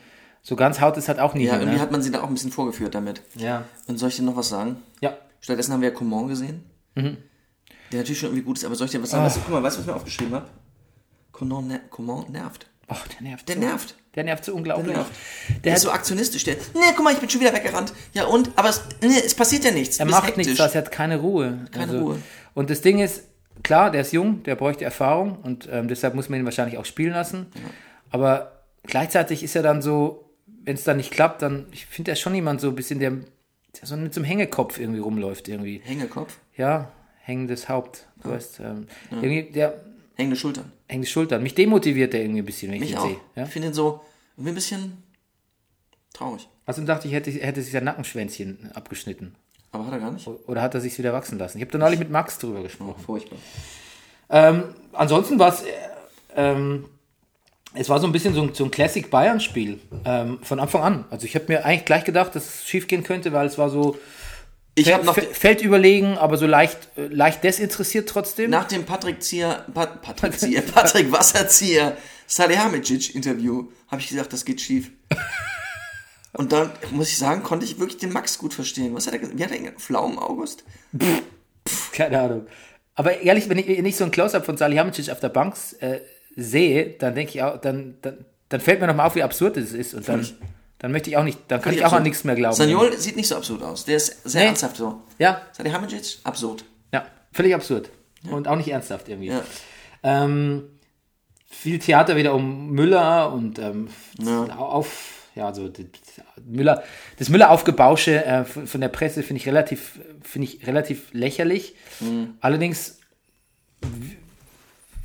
so 0.41 0.55
ganz 0.55 0.81
haut 0.81 0.97
es 0.97 1.07
halt 1.07 1.19
auch 1.19 1.33
nie 1.33 1.45
Ja, 1.45 1.53
hin. 1.53 1.61
irgendwie 1.61 1.75
Ne? 1.77 1.81
hat 1.81 1.91
man 1.91 2.01
sie 2.01 2.11
da 2.11 2.21
auch 2.21 2.27
ein 2.27 2.33
bisschen 2.33 2.51
vorgeführt 2.51 2.95
damit. 2.95 3.21
Ja. 3.35 3.65
Und 3.87 3.97
soll 3.99 4.09
ich 4.09 4.15
dir 4.17 4.23
noch 4.23 4.35
was 4.35 4.49
sagen? 4.49 4.77
Ja. 5.01 5.17
Stattdessen 5.39 5.73
haben 5.73 5.81
wir 5.81 5.89
ja 5.89 5.95
Coman 5.95 6.27
gesehen. 6.27 6.63
Mhm. 6.95 7.17
Der 7.91 7.99
natürlich 7.99 8.19
schon 8.19 8.29
irgendwie 8.29 8.43
gut 8.45 8.57
ist, 8.57 8.65
aber 8.65 8.75
soll 8.75 8.85
ich 8.85 8.91
dir 8.91 9.01
was 9.03 9.11
sagen? 9.11 9.23
Weißt 9.25 9.37
du, 9.37 9.41
guck 9.41 9.51
mal, 9.53 9.63
weißt 9.63 9.75
du, 9.77 9.79
was 9.79 9.85
ich 9.85 9.91
mir 9.91 9.95
aufgeschrieben 9.95 10.33
habe? 10.33 10.47
Coman, 11.31 11.67
ner 11.67 11.79
Coman 11.89 12.25
nervt. 12.31 12.67
Oh, 12.89 12.95
der 13.13 13.21
nervt. 13.29 13.47
Der 13.47 13.55
so. 13.55 13.61
nervt. 13.61 13.95
Der 14.15 14.23
nervt 14.23 14.45
so 14.45 14.53
unglaublich. 14.53 14.87
Der 14.93 14.95
nervt. 14.97 15.11
Der 15.49 15.59
Der 15.63 15.75
ist 15.75 15.81
so 15.81 15.91
aktionistisch. 15.91 16.43
Der, 16.43 16.55
ne, 16.55 16.81
guck 16.95 17.03
mal, 17.03 17.13
ich 17.13 17.19
bin 17.19 17.29
schon 17.29 17.41
wieder 17.41 17.53
weggerannt. 17.53 17.93
Ja 18.13 18.25
und? 18.25 18.51
Aber 18.55 18.69
es, 18.69 18.81
ne, 19.01 19.21
es 19.25 19.33
passiert 19.33 19.63
ja 19.65 19.71
nichts. 19.71 19.99
er 19.99 20.05
macht 20.05 20.27
hektisch. 20.27 20.45
nichts, 20.45 20.57
draus, 20.59 20.75
er 20.75 20.81
hat 20.81 20.91
keine 20.91 21.17
Ruhe. 21.17 21.59
Also, 21.61 21.71
Keine 21.71 21.99
Ruhe. 21.99 22.19
Und 22.53 22.69
das 22.69 22.81
Ding 22.81 22.99
ist, 22.99 23.23
klar, 23.63 23.89
der 23.91 24.01
ist 24.01 24.13
jung, 24.13 24.43
der 24.43 24.55
bräuchte 24.55 24.85
Erfahrung 24.85 25.37
und 25.41 25.67
ähm, 25.71 25.87
deshalb 25.87 26.13
muss 26.13 26.29
man 26.29 26.39
ihn 26.39 26.45
wahrscheinlich 26.45 26.77
auch 26.77 26.85
spielen 26.85 27.13
lassen. 27.13 27.47
Aber 28.11 28.63
gleichzeitig 28.83 29.43
ist 29.43 29.55
er 29.55 29.63
dann 29.63 29.81
so, 29.81 30.29
wenn 30.63 30.75
es 30.75 30.83
dann 30.83 30.97
nicht 30.97 31.11
klappt, 31.11 31.41
dann, 31.41 31.65
ich 31.71 31.87
finde, 31.87 32.11
er 32.11 32.13
ist 32.13 32.19
schon 32.21 32.35
jemand 32.35 32.61
so 32.61 32.69
ein 32.69 32.75
bisschen, 32.75 32.99
der, 32.99 33.11
der 33.11 33.87
so 33.87 33.97
mit 33.97 34.13
so 34.13 34.19
einem 34.19 34.25
Hängekopf 34.25 34.79
irgendwie 34.79 34.99
rumläuft 34.99 35.47
irgendwie. 35.47 35.81
Hängekopf, 35.83 36.37
Ja, 36.55 36.91
hängendes 37.21 37.67
Haupt. 37.69 38.05
Du 38.21 38.29
weißt, 38.29 38.59
ähm, 38.59 38.87
irgendwie, 39.09 39.51
der 39.51 39.81
hängende 40.15 40.35
Schultern. 40.35 40.71
Die 41.01 41.07
Schultern. 41.07 41.43
Mich 41.43 41.55
demotiviert 41.55 42.13
der 42.13 42.21
irgendwie 42.21 42.41
ein 42.41 42.45
bisschen, 42.45 42.69
wenn 42.71 42.75
ich 42.75 42.81
Mich 42.81 42.91
ihn 42.91 42.97
auch. 42.97 43.05
sehe. 43.05 43.17
Ja? 43.35 43.43
Ich 43.43 43.49
finde 43.49 43.69
ihn 43.69 43.73
so 43.73 44.01
irgendwie 44.35 44.51
ein 44.51 44.55
bisschen 44.55 45.03
traurig. 46.13 46.47
Außerdem 46.65 46.87
dachte 46.87 47.07
ich, 47.07 47.13
hätte, 47.13 47.31
hätte 47.31 47.61
sich 47.61 47.71
sein 47.71 47.83
Nackenschwänzchen 47.83 48.71
abgeschnitten. 48.73 49.35
Aber 49.71 49.87
hat 49.87 49.93
er 49.93 49.99
gar 49.99 50.11
nicht. 50.11 50.27
Oder 50.27 50.61
hat 50.61 50.75
er 50.75 50.81
sich 50.81 50.97
wieder 50.97 51.13
wachsen 51.13 51.37
lassen? 51.39 51.57
Ich 51.57 51.63
habe 51.63 51.71
da 51.71 51.77
neulich 51.79 51.99
mit 51.99 52.09
Max 52.11 52.37
drüber 52.37 52.61
gesprochen. 52.61 53.01
Furchtbar. 53.03 53.39
Ähm, 54.29 54.75
ansonsten 54.93 55.39
war 55.39 55.49
es, 55.49 55.63
äh, 55.63 55.67
ähm, 56.35 56.85
es 57.73 57.89
war 57.89 57.99
so 57.99 58.05
ein 58.05 58.11
bisschen 58.13 58.33
so 58.35 58.43
ein, 58.43 58.53
so 58.53 58.63
ein 58.65 58.71
Classic 58.71 59.09
Bayern-Spiel 59.09 59.79
ähm, 60.05 60.39
von 60.43 60.59
Anfang 60.59 60.83
an. 60.83 61.05
Also 61.09 61.25
ich 61.25 61.35
habe 61.35 61.45
mir 61.47 61.65
eigentlich 61.65 61.85
gleich 61.85 62.03
gedacht, 62.03 62.35
dass 62.35 62.45
es 62.45 62.67
schief 62.67 62.87
gehen 62.87 63.03
könnte, 63.03 63.33
weil 63.33 63.47
es 63.47 63.57
war 63.57 63.69
so 63.69 63.97
Ich 64.75 64.85
Fel- 64.85 64.93
habe 64.95 65.05
noch 65.05 65.15
Fe- 65.15 65.27
Feldüberlegen, 65.31 66.17
aber 66.17 66.37
so 66.37 66.47
leicht, 66.47 66.89
äh, 66.97 67.07
leicht 67.07 67.43
desinteressiert 67.43 68.09
trotzdem. 68.09 68.49
nach 68.49 68.67
dem 68.67 68.85
Patrick 68.85 69.21
Zier, 69.21 69.65
Pat, 69.73 70.01
Patrick 70.01 70.39
Zier, 70.39 70.61
Patrick 70.73 71.11
Wasserzieher 71.11 71.95
Salihamidzic 72.27 73.13
Interview 73.13 73.69
habe 73.87 74.01
ich 74.01 74.09
gesagt, 74.09 74.33
das 74.33 74.45
geht 74.45 74.61
schief. 74.61 74.89
Und 76.35 76.51
dann 76.51 76.71
muss 76.91 77.09
ich 77.09 77.17
sagen, 77.19 77.43
konnte 77.43 77.65
ich 77.65 77.77
wirklich 77.79 77.99
den 77.99 78.11
Max 78.11 78.39
gut 78.39 78.55
verstehen. 78.55 78.95
Was 78.95 79.05
hat 79.05 79.13
er 79.13 79.19
gesagt? 79.19 79.37
Wie 79.37 79.43
hat 79.43 79.51
er 79.51 79.59
gesagt? 79.59 79.79
Pflaumen 79.81 80.17
August? 80.17 80.63
Keine 81.91 82.19
Ahnung. 82.19 82.47
Aber 82.95 83.21
ehrlich, 83.21 83.49
wenn 83.49 83.59
ich 83.59 83.67
nicht 83.83 83.97
so 83.97 84.03
ein 84.03 84.09
Close-Up 84.11 84.43
von 84.45 84.57
Salihamidzic 84.57 85.09
auf 85.11 85.19
der 85.19 85.29
Bank 85.29 85.55
äh, 85.79 85.99
sehe, 86.35 86.95
dann 86.97 87.13
denke 87.13 87.33
ich 87.35 87.43
auch, 87.43 87.57
dann, 87.61 87.97
dann, 88.01 88.25
dann 88.49 88.61
fällt 88.61 88.81
mir 88.81 88.87
nochmal 88.87 89.05
auf, 89.07 89.13
wie 89.15 89.21
absurd 89.21 89.57
es 89.57 89.73
ist. 89.73 89.93
Und 89.93 90.07
dann. 90.09 90.27
Dann 90.83 90.91
möchte 90.91 91.09
ich 91.09 91.15
auch 91.15 91.23
nicht, 91.23 91.39
dann 91.47 91.59
kann 91.61 91.71
Völlig 91.71 91.79
ich 91.79 91.85
auch 91.85 91.93
an 91.93 91.99
absurd. 91.99 92.03
nichts 92.03 92.23
mehr 92.25 92.35
glauben. 92.35 92.55
Saniol 92.55 92.91
sieht 92.97 93.15
nicht 93.15 93.29
so 93.29 93.37
absurd 93.37 93.63
aus. 93.63 93.85
Der 93.85 93.95
ist 93.95 94.21
sehr 94.29 94.41
Nee. 94.41 94.47
ernsthaft 94.47 94.75
so. 94.75 95.01
Ja, 95.17 95.41
Salihamidzic, 95.53 96.19
absurd. 96.25 96.65
ja, 96.91 97.05
völlig 97.31 97.55
absurd. 97.55 97.89
Und 98.29 98.47
auch 98.49 98.57
nicht 98.57 98.67
ernsthaft 98.69 99.07
irgendwie. 99.07 99.27
Ja. 99.29 99.41
Ähm, 100.03 100.63
viel 101.49 101.79
Theater 101.79 102.17
wieder 102.17 102.33
um 102.35 102.71
Müller 102.71 103.31
und 103.31 103.59
ähm, 103.59 103.87
Ja. 104.19 104.43
auf, 104.57 105.29
ja, 105.35 105.53
so 105.53 105.69
die- 105.69 105.87
Müller, 106.45 106.83
das 107.17 107.29
Müller 107.29 107.49
aufgebausche 107.51 108.25
äh, 108.25 108.43
von 108.43 108.67
von 108.67 108.81
der 108.81 108.89
Presse 108.89 109.23
finde 109.23 109.39
ich 109.41 109.47
relativ, 109.47 109.99
finde 110.21 110.47
ich 110.49 110.67
relativ 110.67 111.13
lächerlich. 111.13 111.75
Mhm. 112.01 112.33
Allerdings 112.41 112.99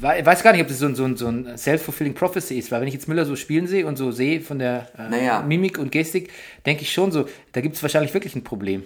ich 0.01 0.25
weiß 0.27 0.43
gar 0.43 0.53
nicht, 0.53 0.63
ob 0.63 0.69
das 0.69 0.79
so 0.79 0.87
ein, 0.87 0.95
so 0.95 1.05
ein, 1.05 1.17
so 1.17 1.27
ein 1.27 1.59
self-fulfilling 1.59 2.15
prophecy 2.15 2.59
ist, 2.59 2.71
weil 2.71 2.81
wenn 2.81 2.89
ich 2.89 2.95
jetzt 2.95 3.09
Müller 3.09 3.25
so 3.25 3.35
spielen 3.37 3.67
sehe 3.67 3.87
und 3.87 3.97
so 3.97 4.13
sehe 4.13 4.41
von 4.41 4.59
der 4.59 4.87
äh, 4.97 5.09
Naja. 5.09 5.43
Mimik 5.43 5.79
und 5.79 5.91
Gestik, 5.91 6.31
denke 6.67 6.83
ich 6.83 6.93
schon 6.93 7.11
so, 7.11 7.27
da 7.53 7.61
gibt 7.61 7.75
es 7.77 7.83
wahrscheinlich 7.83 8.15
wirklich 8.15 8.37
ein 8.37 8.45
Problem. 8.45 8.85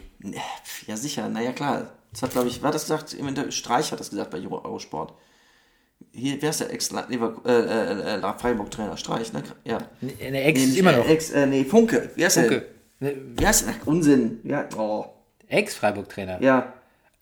Ja, 0.86 0.96
sicher. 0.96 1.28
Naja, 1.28 1.52
klar. 1.52 1.90
Das 2.12 2.22
hat, 2.22 2.30
glaube 2.32 2.48
ich, 2.48 2.60
wer 2.62 2.68
hat 2.68 2.74
das 2.74 2.84
gesagt? 2.84 3.16
Streich 3.52 3.92
hat 3.92 4.00
das 4.00 4.10
gesagt 4.10 4.30
bei 4.30 4.38
Euro- 4.38 4.64
Eurosport. 4.64 5.14
Hier, 6.12 6.36
wer 6.40 6.50
ist 6.50 6.60
der 6.60 6.70
Ex-Freiburg-Trainer? 6.72 7.46
Äh, 7.46 8.16
äh, 8.16 8.30
äh, 8.30 8.38
Freiburg-Trainer? 8.38 8.96
Streich, 8.96 9.32
ne? 9.32 9.42
Ja. 9.64 9.78
Eine 10.20 10.42
Ex 10.42 10.60
Nee, 10.60 10.66
ist 10.66 10.78
immer 10.78 10.92
noch. 10.92 11.08
Ex, 11.08 11.30
äh, 11.30 11.46
nee, 11.46 11.64
Funke. 11.64 12.10
Wie 12.16 12.24
heißt 12.24 12.38
Funke. 12.38 12.66
der? 13.00 13.12
Wie 13.36 13.46
heißt 13.46 13.66
der? 13.66 13.74
Ach, 13.80 13.86
Unsinn. 13.86 14.40
Ja, 14.44 14.68
oh. 14.76 15.06
Ex-Freiburg-Trainer. 15.48 16.42
Ja. 16.42 16.72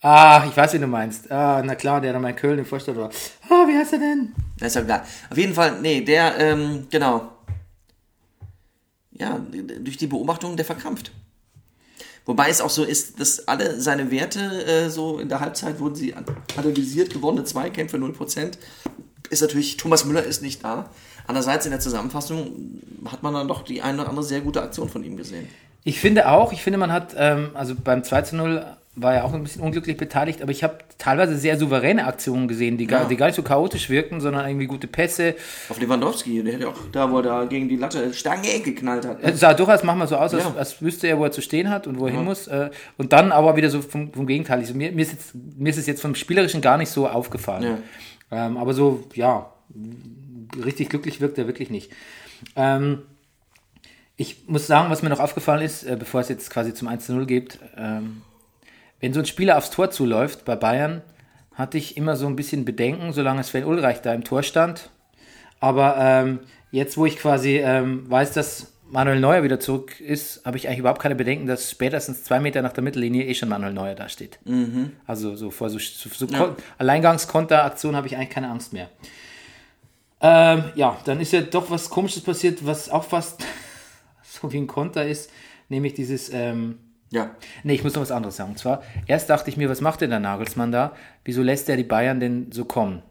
Ah, 0.01 0.45
ich 0.49 0.57
weiß, 0.57 0.73
wie 0.73 0.79
du 0.79 0.87
meinst. 0.87 1.31
Ah, 1.31 1.61
na 1.63 1.75
klar, 1.75 2.01
der 2.01 2.17
mal 2.19 2.29
in 2.29 2.35
Köln 2.35 2.57
im 2.59 2.65
Vorstand 2.65 2.97
war. 2.97 3.09
Ah, 3.49 3.67
wie 3.67 3.77
heißt 3.77 3.93
er 3.93 3.99
denn? 3.99 4.33
Das 4.57 4.69
ist 4.69 4.75
ja 4.75 4.81
klar. 4.81 5.05
Auf 5.29 5.37
jeden 5.37 5.53
Fall, 5.53 5.79
nee, 5.81 6.01
der, 6.01 6.39
ähm, 6.39 6.87
genau. 6.89 7.31
Ja, 9.11 9.39
durch 9.81 9.97
die 9.97 10.07
Beobachtung, 10.07 10.55
der 10.55 10.65
verkrampft. 10.65 11.11
Wobei 12.25 12.49
es 12.49 12.61
auch 12.61 12.69
so 12.69 12.83
ist, 12.83 13.19
dass 13.19 13.47
alle 13.47 13.79
seine 13.79 14.09
Werte 14.09 14.39
äh, 14.65 14.89
so 14.89 15.19
in 15.19 15.29
der 15.29 15.39
Halbzeit 15.39 15.79
wurden 15.79 15.95
sie 15.95 16.13
an- 16.15 16.25
analysiert, 16.57 17.11
gewonnene 17.13 17.43
Zweikämpfe 17.43 17.97
0%. 17.97 18.53
Ist 19.29 19.41
natürlich, 19.41 19.77
Thomas 19.77 20.05
Müller 20.05 20.23
ist 20.23 20.41
nicht 20.41 20.63
da. 20.63 20.89
Andererseits 21.27 21.65
in 21.65 21.71
der 21.71 21.79
Zusammenfassung 21.79 22.81
hat 23.09 23.21
man 23.23 23.33
dann 23.33 23.47
doch 23.47 23.63
die 23.63 23.81
eine 23.81 24.01
oder 24.01 24.09
andere 24.09 24.25
sehr 24.25 24.41
gute 24.41 24.61
Aktion 24.61 24.89
von 24.89 25.03
ihm 25.03 25.17
gesehen. 25.17 25.47
Ich 25.83 25.99
finde 25.99 26.27
auch, 26.29 26.51
ich 26.53 26.61
finde, 26.63 26.77
man 26.77 26.91
hat, 26.91 27.13
ähm, 27.17 27.51
also 27.53 27.75
beim 27.75 28.03
2 28.03 28.21
zu 28.23 28.35
0 28.35 28.65
war 28.95 29.13
ja 29.13 29.23
auch 29.23 29.33
ein 29.33 29.41
bisschen 29.41 29.61
unglücklich 29.61 29.95
beteiligt, 29.95 30.41
aber 30.41 30.51
ich 30.51 30.63
habe 30.65 30.79
teilweise 30.97 31.37
sehr 31.37 31.57
souveräne 31.57 32.05
Aktionen 32.05 32.49
gesehen, 32.49 32.77
die, 32.77 32.87
gar, 32.87 33.03
Ja. 33.03 33.07
die 33.07 33.15
gar 33.15 33.27
nicht 33.27 33.35
so 33.37 33.41
chaotisch 33.41 33.89
wirkten, 33.89 34.19
sondern 34.19 34.45
irgendwie 34.45 34.65
gute 34.67 34.87
Pässe. 34.87 35.35
Auf 35.69 35.79
Lewandowski, 35.79 36.43
der 36.43 36.59
ja 36.59 36.67
auch 36.67 36.75
da, 36.91 37.09
wo 37.09 37.17
er 37.17 37.23
da 37.23 37.45
gegen 37.45 37.69
die 37.69 37.77
Latte 37.77 38.13
Stange 38.13 38.59
geknallt 38.59 39.05
hat. 39.07 39.19
Es 39.21 39.39
sah 39.39 39.53
durchaus 39.53 39.83
manchmal 39.83 40.09
so 40.09 40.17
aus, 40.17 40.33
als, 40.33 40.43
Ja. 40.43 40.53
als 40.57 40.81
wüsste 40.81 41.07
er, 41.07 41.17
wo 41.17 41.23
er 41.23 41.31
zu 41.31 41.41
stehen 41.41 41.69
hat 41.69 41.87
und 41.87 41.99
wo 41.99 42.07
er 42.07 42.11
hin 42.11 42.25
muss. 42.25 42.47
Äh, 42.47 42.69
und 42.97 43.13
dann 43.13 43.31
aber 43.31 43.55
wieder 43.55 43.69
so 43.69 43.81
vom, 43.81 44.11
vom 44.11 44.27
Gegenteil. 44.27 44.59
Also 44.59 44.73
mir, 44.73 44.91
mir, 44.91 45.03
ist 45.03 45.13
jetzt, 45.13 45.35
mir 45.35 45.69
ist 45.69 45.77
es 45.77 45.87
jetzt 45.87 46.01
vom 46.01 46.13
Spielerischen 46.13 46.59
gar 46.61 46.77
nicht 46.77 46.89
so 46.89 47.07
aufgefallen. 47.07 47.77
Ähm, 48.29 48.57
aber 48.57 48.73
so, 48.73 49.05
ja, 49.13 49.53
richtig 50.65 50.89
glücklich 50.89 51.21
wirkt 51.21 51.37
er 51.37 51.47
wirklich 51.47 51.69
nicht. 51.69 51.91
Ähm, 52.57 53.03
ich 54.17 54.47
muss 54.47 54.67
sagen, 54.67 54.89
was 54.91 55.01
mir 55.01 55.09
noch 55.09 55.19
aufgefallen 55.21 55.61
ist, 55.61 55.83
äh, 55.83 55.95
bevor 55.97 56.19
es 56.21 56.29
jetzt 56.29 56.49
quasi 56.49 56.73
zum 56.73 56.87
1 56.89 57.05
zu 57.05 57.13
0 57.13 57.25
geht, 57.25 57.57
ähm, 57.77 58.21
wenn 59.01 59.13
so 59.13 59.19
ein 59.19 59.25
Spieler 59.25 59.57
aufs 59.57 59.69
Tor 59.71 59.91
zuläuft 59.91 60.45
bei 60.45 60.55
Bayern, 60.55 61.01
hatte 61.53 61.77
ich 61.77 61.97
immer 61.97 62.15
so 62.15 62.27
ein 62.27 62.35
bisschen 62.35 62.63
Bedenken, 62.65 63.11
solange 63.13 63.43
Sven 63.43 63.65
Ulreich 63.65 64.01
da 64.01 64.13
im 64.13 64.23
Tor 64.23 64.41
stand. 64.43 64.89
Aber 65.59 65.95
ähm, 65.99 66.39
jetzt, 66.71 66.97
wo 66.97 67.05
ich 67.05 67.17
quasi 67.17 67.57
ähm, 67.57 68.09
weiß, 68.09 68.31
dass 68.33 68.73
Manuel 68.89 69.19
Neuer 69.19 69.43
wieder 69.43 69.59
zurück 69.59 69.99
ist, 70.01 70.43
habe 70.45 70.57
ich 70.57 70.67
eigentlich 70.67 70.79
überhaupt 70.79 71.01
keine 71.01 71.15
Bedenken, 71.15 71.45
dass 71.47 71.69
spätestens 71.71 72.23
zwei 72.23 72.39
Meter 72.39 72.61
nach 72.61 72.73
der 72.73 72.83
Mittellinie 72.83 73.25
eh 73.25 73.33
schon 73.33 73.47
Manuel 73.49 73.73
Neuer 73.73 73.95
da 73.95 74.09
steht. 74.09 74.39
Also 75.07 75.35
so 75.35 75.49
vor 75.51 75.69
so, 75.69 75.77
so, 75.79 76.09
so 76.09 76.27
Kon- 76.27 76.55
Alleingangskonteraktion 76.77 77.95
habe 77.95 78.07
ich 78.07 78.15
eigentlich 78.17 78.29
keine 78.31 78.49
Angst 78.49 78.73
mehr. 78.73 78.89
Ähm, 80.21 80.65
ja, 80.75 80.97
dann 81.05 81.19
ist 81.19 81.31
ja 81.33 81.41
doch 81.41 81.69
was 81.71 81.89
Komisches 81.89 82.21
passiert, 82.21 82.65
was 82.65 82.89
auch 82.89 83.03
fast 83.03 83.43
so 84.23 84.51
wie 84.51 84.57
ein 84.57 84.67
Konter 84.67 85.05
ist, 85.05 85.31
nämlich 85.69 85.93
dieses 85.93 86.29
ähm, 86.31 86.77
Ja. 87.11 87.35
Nee, 87.63 87.73
ich 87.75 87.83
muss 87.83 87.93
noch 87.93 88.01
was 88.01 88.11
anderes 88.11 88.37
sagen. 88.37 88.51
Und 88.51 88.57
zwar, 88.57 88.81
erst 89.05 89.29
dachte 89.29 89.49
ich 89.49 89.57
mir, 89.57 89.69
was 89.69 89.81
macht 89.81 90.01
denn 90.01 90.09
der 90.09 90.19
Nagelsmann 90.19 90.71
da? 90.71 90.93
Wieso 91.25 91.43
lässt 91.43 91.69
er 91.69 91.77
die 91.77 91.83
Bayern 91.83 92.19
denn 92.19 92.51
so 92.51 92.65
kommen? 92.65 93.03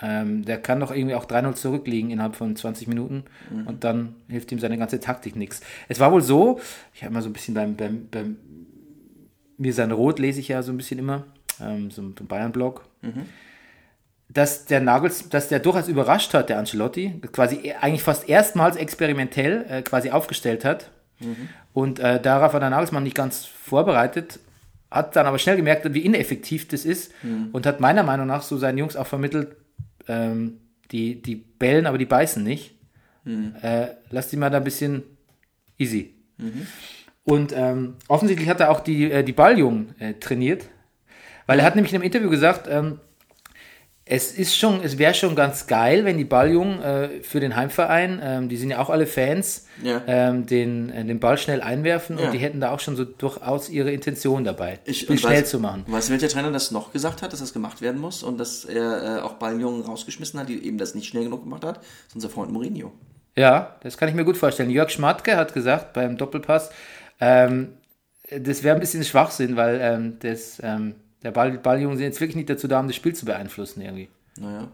Ähm, 0.00 0.44
der 0.44 0.58
kann 0.58 0.80
doch 0.80 0.90
irgendwie 0.90 1.14
auch 1.14 1.26
3-0 1.26 1.54
zurückliegen 1.54 2.10
innerhalb 2.10 2.34
von 2.36 2.56
20 2.56 2.86
Minuten 2.88 3.24
und 3.66 3.84
dann 3.84 4.14
hilft 4.28 4.50
ihm 4.52 4.58
seine 4.58 4.78
ganze 4.78 5.00
Taktik 5.00 5.36
nichts. 5.36 5.60
Es 5.88 6.00
war 6.00 6.12
wohl 6.12 6.22
so, 6.22 6.60
ich 6.94 7.02
habe 7.04 7.12
mal 7.12 7.22
so 7.22 7.28
ein 7.28 7.34
bisschen 7.34 7.52
beim, 7.54 7.76
beim, 7.76 8.08
beim 8.10 8.36
Mir 9.58 9.74
sein 9.74 9.90
Rot 9.90 10.18
lese 10.18 10.40
ich 10.40 10.48
ja 10.48 10.62
so 10.62 10.72
ein 10.72 10.76
bisschen 10.78 10.98
immer, 10.98 11.24
ähm, 11.60 11.90
so 11.90 12.00
ein 12.02 12.14
Bayern-Blog, 12.14 12.86
dass 14.30 14.64
der 14.66 14.80
Nagels, 14.80 15.28
dass 15.30 15.48
der 15.48 15.58
durchaus 15.60 15.88
überrascht 15.88 16.32
hat, 16.34 16.48
der 16.48 16.58
Ancelotti, 16.58 17.20
quasi 17.32 17.72
eigentlich 17.80 18.02
fast 18.02 18.28
erstmals 18.28 18.76
experimentell 18.76 19.66
äh, 19.68 19.82
quasi 19.82 20.10
aufgestellt 20.10 20.64
hat. 20.64 20.90
Und 21.78 22.00
äh, 22.00 22.20
darauf 22.20 22.54
war 22.54 22.58
der 22.58 22.70
Nagelsmann 22.70 23.04
nicht 23.04 23.14
ganz 23.14 23.44
vorbereitet, 23.44 24.40
hat 24.90 25.14
dann 25.14 25.26
aber 25.26 25.38
schnell 25.38 25.54
gemerkt, 25.54 25.94
wie 25.94 26.00
ineffektiv 26.04 26.66
das 26.66 26.84
ist 26.84 27.12
und 27.52 27.66
hat 27.66 27.78
meiner 27.78 28.02
Meinung 28.02 28.26
nach 28.26 28.42
so 28.42 28.58
seinen 28.58 28.78
Jungs 28.78 28.96
auch 28.96 29.06
vermittelt, 29.06 29.54
ähm, 30.08 30.58
die, 30.90 31.22
die 31.22 31.36
bellen, 31.36 31.86
aber 31.86 31.96
die 31.96 32.04
beißen 32.04 32.42
nicht. 32.42 32.74
Äh, 33.62 33.86
lass 34.10 34.26
die 34.26 34.36
mal 34.36 34.50
da 34.50 34.56
ein 34.56 34.64
bisschen 34.64 35.04
easy. 35.78 36.14
Und 37.22 37.52
ähm, 37.54 37.94
offensichtlich 38.08 38.48
hat 38.48 38.58
er 38.58 38.72
auch 38.72 38.80
die, 38.80 39.12
äh, 39.12 39.22
die 39.22 39.32
Balljungen 39.32 39.94
äh, 40.00 40.14
trainiert, 40.14 40.64
weil 41.46 41.60
er 41.60 41.64
hat 41.64 41.76
nämlich 41.76 41.92
in 41.92 41.98
einem 41.98 42.06
Interview 42.06 42.28
gesagt, 42.28 42.66
ähm, 42.68 42.98
es 44.10 44.32
ist 44.32 44.56
schon, 44.56 44.82
es 44.82 44.96
wäre 44.98 45.12
schon 45.14 45.34
ganz 45.36 45.66
geil, 45.66 46.04
wenn 46.04 46.16
die 46.18 46.24
Balljungen 46.24 46.80
äh, 46.82 47.08
für 47.22 47.40
den 47.40 47.54
Heimverein, 47.56 48.20
ähm, 48.22 48.48
die 48.48 48.56
sind 48.56 48.70
ja 48.70 48.78
auch 48.78 48.90
alle 48.90 49.06
Fans, 49.06 49.66
Ja. 49.82 50.02
ähm, 50.06 50.46
den, 50.46 50.90
äh, 50.90 51.04
den 51.04 51.20
Ball 51.20 51.36
schnell 51.38 51.60
einwerfen 51.60 52.18
Ja. 52.18 52.26
und 52.26 52.32
die 52.32 52.38
hätten 52.38 52.60
da 52.60 52.70
auch 52.72 52.80
schon 52.80 52.96
so 52.96 53.04
durchaus 53.04 53.68
ihre 53.68 53.92
Intention 53.92 54.44
dabei, 54.44 54.78
Ich, 54.86 55.00
Spiel 55.00 55.18
schnell 55.18 55.42
weiß- 55.42 55.44
zu 55.44 55.60
machen. 55.60 55.84
Weißt 55.86 56.08
du, 56.08 56.12
welcher 56.12 56.28
Trainer 56.28 56.50
das 56.50 56.70
noch 56.70 56.92
gesagt 56.92 57.22
hat, 57.22 57.32
dass 57.32 57.40
das 57.40 57.52
gemacht 57.52 57.80
werden 57.82 58.00
muss 58.00 58.22
und 58.22 58.38
dass 58.38 58.64
er 58.64 59.18
äh, 59.18 59.20
auch 59.20 59.34
Balljungen 59.34 59.82
rausgeschmissen 59.82 60.40
hat, 60.40 60.48
die 60.48 60.64
eben 60.66 60.78
das 60.78 60.94
nicht 60.94 61.08
schnell 61.08 61.24
genug 61.24 61.44
gemacht 61.44 61.64
hat? 61.64 61.76
Das 61.76 61.84
ist 62.08 62.14
unser 62.16 62.30
Freund 62.30 62.50
Mourinho. 62.52 62.92
Ja, 63.36 63.76
das 63.82 63.96
kann 63.98 64.08
ich 64.08 64.14
mir 64.14 64.24
gut 64.24 64.36
vorstellen. 64.36 64.70
Jörg 64.70 64.90
Schmatke 64.90 65.36
hat 65.36 65.54
gesagt 65.54 65.92
beim 65.92 66.16
Doppelpass, 66.16 66.70
ähm, 67.20 67.74
das 68.30 68.62
wäre 68.62 68.74
ein 68.74 68.80
bisschen 68.80 69.04
Schwachsinn, 69.04 69.56
weil 69.56 69.78
ähm, 69.80 70.16
das, 70.20 70.60
ähm, 70.62 70.94
der 71.22 71.30
Ball, 71.30 71.52
Balljungen 71.58 71.96
sind 71.96 72.06
jetzt 72.06 72.20
wirklich 72.20 72.36
nicht 72.36 72.50
dazu 72.50 72.68
da, 72.68 72.80
um 72.80 72.86
das 72.86 72.96
Spiel 72.96 73.14
zu 73.14 73.26
beeinflussen 73.26 73.80
irgendwie. 73.80 74.08
Naja, 74.38 74.68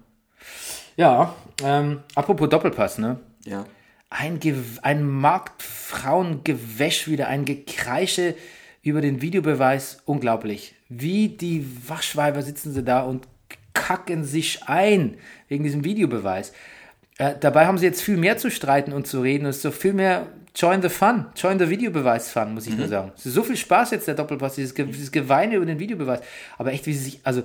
Ja, 0.96 1.34
ähm, 1.62 2.00
apropos 2.14 2.48
Doppelpass, 2.48 2.98
ne? 2.98 3.18
ja. 3.44 3.64
ein, 4.10 4.40
Ge 4.40 4.54
ein 4.82 5.08
Marktfrauengewäsch 5.08 7.08
wieder, 7.08 7.28
ein 7.28 7.44
Gekreische 7.44 8.34
über 8.82 9.00
den 9.00 9.22
Videobeweis. 9.22 10.02
Unglaublich. 10.04 10.74
Wie 10.88 11.28
die 11.28 11.66
Waschweiber 11.88 12.42
sitzen 12.42 12.72
sie 12.72 12.82
da 12.82 13.00
und 13.00 13.26
kacken 13.72 14.24
sich 14.24 14.64
ein 14.64 15.16
wegen 15.48 15.64
diesem 15.64 15.84
Videobeweis. 15.84 16.52
Äh, 17.18 17.34
dabei 17.40 17.66
haben 17.66 17.78
sie 17.78 17.86
jetzt 17.86 18.02
viel 18.02 18.16
mehr 18.16 18.38
zu 18.38 18.50
streiten 18.50 18.92
und 18.92 19.06
zu 19.06 19.20
reden. 19.20 19.46
Es 19.46 19.56
ist 19.56 19.62
so 19.62 19.70
viel 19.70 19.92
mehr 19.92 20.26
Join 20.56 20.82
the 20.82 20.88
Fun, 20.88 21.26
Join 21.34 21.58
the 21.58 21.68
Videobeweis 21.68 22.30
Fun, 22.30 22.54
muss 22.54 22.68
ich 22.68 22.76
nur 22.76 22.86
sagen. 22.86 23.10
Es 23.16 23.26
ist 23.26 23.34
so 23.34 23.42
viel 23.42 23.56
Spaß 23.56 23.90
jetzt, 23.90 24.06
der 24.06 24.14
Doppelpass, 24.14 24.54
dieses, 24.54 24.72
Ge 24.72 24.86
dieses 24.86 25.10
Geweine 25.10 25.56
über 25.56 25.66
den 25.66 25.80
Videobeweis. 25.80 26.20
Aber 26.58 26.72
echt, 26.72 26.86
wie 26.86 26.94
sie 26.94 27.04
sich, 27.04 27.20
also, 27.24 27.42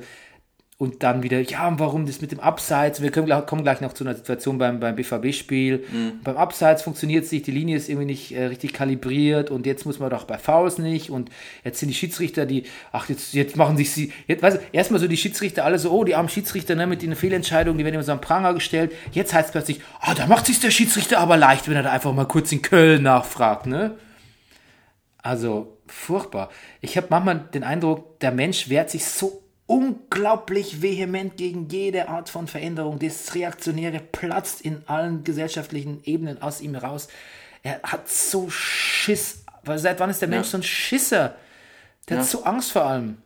und 0.80 1.04
dann 1.04 1.24
wieder, 1.24 1.42
ja, 1.42 1.68
und 1.68 1.78
warum 1.78 2.06
das 2.06 2.22
mit 2.22 2.32
dem 2.32 2.40
Abseits? 2.40 3.02
Wir 3.02 3.12
können, 3.12 3.46
kommen 3.46 3.64
gleich 3.64 3.82
noch 3.82 3.92
zu 3.92 4.06
einer 4.06 4.16
Situation 4.16 4.58
beim, 4.58 4.80
beim 4.80 4.96
BVB-Spiel. 4.96 5.84
Beim 6.24 6.38
Abseits 6.38 6.84
funktioniert 6.84 7.26
es 7.26 7.34
nicht, 7.34 7.48
die 7.48 7.52
Linie 7.52 7.76
ist 7.76 7.90
irgendwie 7.90 8.06
nicht 8.06 8.32
äh, 8.32 8.46
richtig 8.46 8.72
kalibriert 8.72 9.52
und 9.52 9.66
jetzt 9.66 9.86
muss 9.86 10.00
man 10.00 10.10
doch 10.10 10.24
bei 10.24 10.38
Fouls 10.38 10.78
nicht 10.78 11.10
und 11.10 11.30
jetzt 11.66 11.82
sind 11.82 11.90
die 11.90 11.96
Schiedsrichter, 11.96 12.46
die, 12.46 12.64
ach, 12.94 13.10
jetzt, 13.10 13.34
jetzt 13.34 13.58
machen 13.58 13.76
sich 13.76 13.92
sie, 13.92 14.14
jetzt, 14.26 14.42
weißt 14.42 14.56
du, 14.56 14.62
erstmal 14.72 15.02
so 15.02 15.10
die 15.10 15.18
Schiedsrichter 15.18 15.66
alle 15.66 15.80
so, 15.80 15.92
oh, 15.92 16.06
die 16.06 16.16
armen 16.16 16.30
Schiedsrichter, 16.30 16.76
ne, 16.76 16.88
mit 16.88 17.02
den 17.02 17.14
Fehlentscheidungen, 17.14 17.78
die 17.78 17.84
werden 17.84 17.96
immer 17.96 18.04
so 18.04 18.14
am 18.14 18.22
Pranger 18.22 18.54
gestellt. 18.54 18.94
Jetzt 19.12 19.34
heißt 19.34 19.48
es 19.48 19.52
plötzlich, 19.52 19.82
ah, 20.00 20.14
da 20.14 20.28
macht 20.28 20.46
sich 20.46 20.62
der 20.62 20.72
Schiedsrichter 20.72 21.20
aber 21.20 21.36
leicht, 21.36 21.68
wenn 21.68 21.76
er 21.76 21.84
da 21.84 21.92
einfach 21.92 22.14
mal 22.14 22.24
kurz 22.24 22.54
in 22.54 22.62
Köln 22.62 23.04
nachfragt, 23.04 23.66
ne? 23.66 23.96
Also 25.22 25.78
furchtbar. 25.88 26.50
Ich 26.80 26.96
habe 26.96 27.08
manchmal 27.10 27.50
den 27.54 27.66
Eindruck, 27.66 28.22
der 28.22 28.32
Mensch 28.32 28.70
wehrt 28.70 28.90
sich 28.90 29.04
so 29.04 29.44
unglaublich 29.70 30.82
vehement 30.82 31.38
gegen 31.38 31.70
jede 31.70 32.10
Art 32.10 32.28
von 32.30 32.48
Veränderung. 32.48 32.98
Das 32.98 33.36
Reaktionäre 33.36 34.00
platzt 34.00 34.62
in 34.62 34.82
allen 34.88 35.24
gesellschaftlichen 35.24 36.02
Ebenen 36.06 36.42
aus 36.42 36.60
ihm 36.60 36.76
raus. 36.76 37.08
Er 37.62 37.80
hat 37.84 38.10
so 38.10 38.50
Schiss. 38.50 39.46
Weil 39.64 39.78
seit 39.78 40.00
wann 40.00 40.10
ist 40.10 40.22
der 40.22 40.28
Mensch 40.28 40.48
so 40.48 40.58
ein 40.58 40.64
Schisser? 40.64 41.36
Der 42.08 42.18
hat 42.18 42.26
so 42.26 42.44
Angst 42.46 42.72
vor 42.72 42.84
allem. 42.84 43.18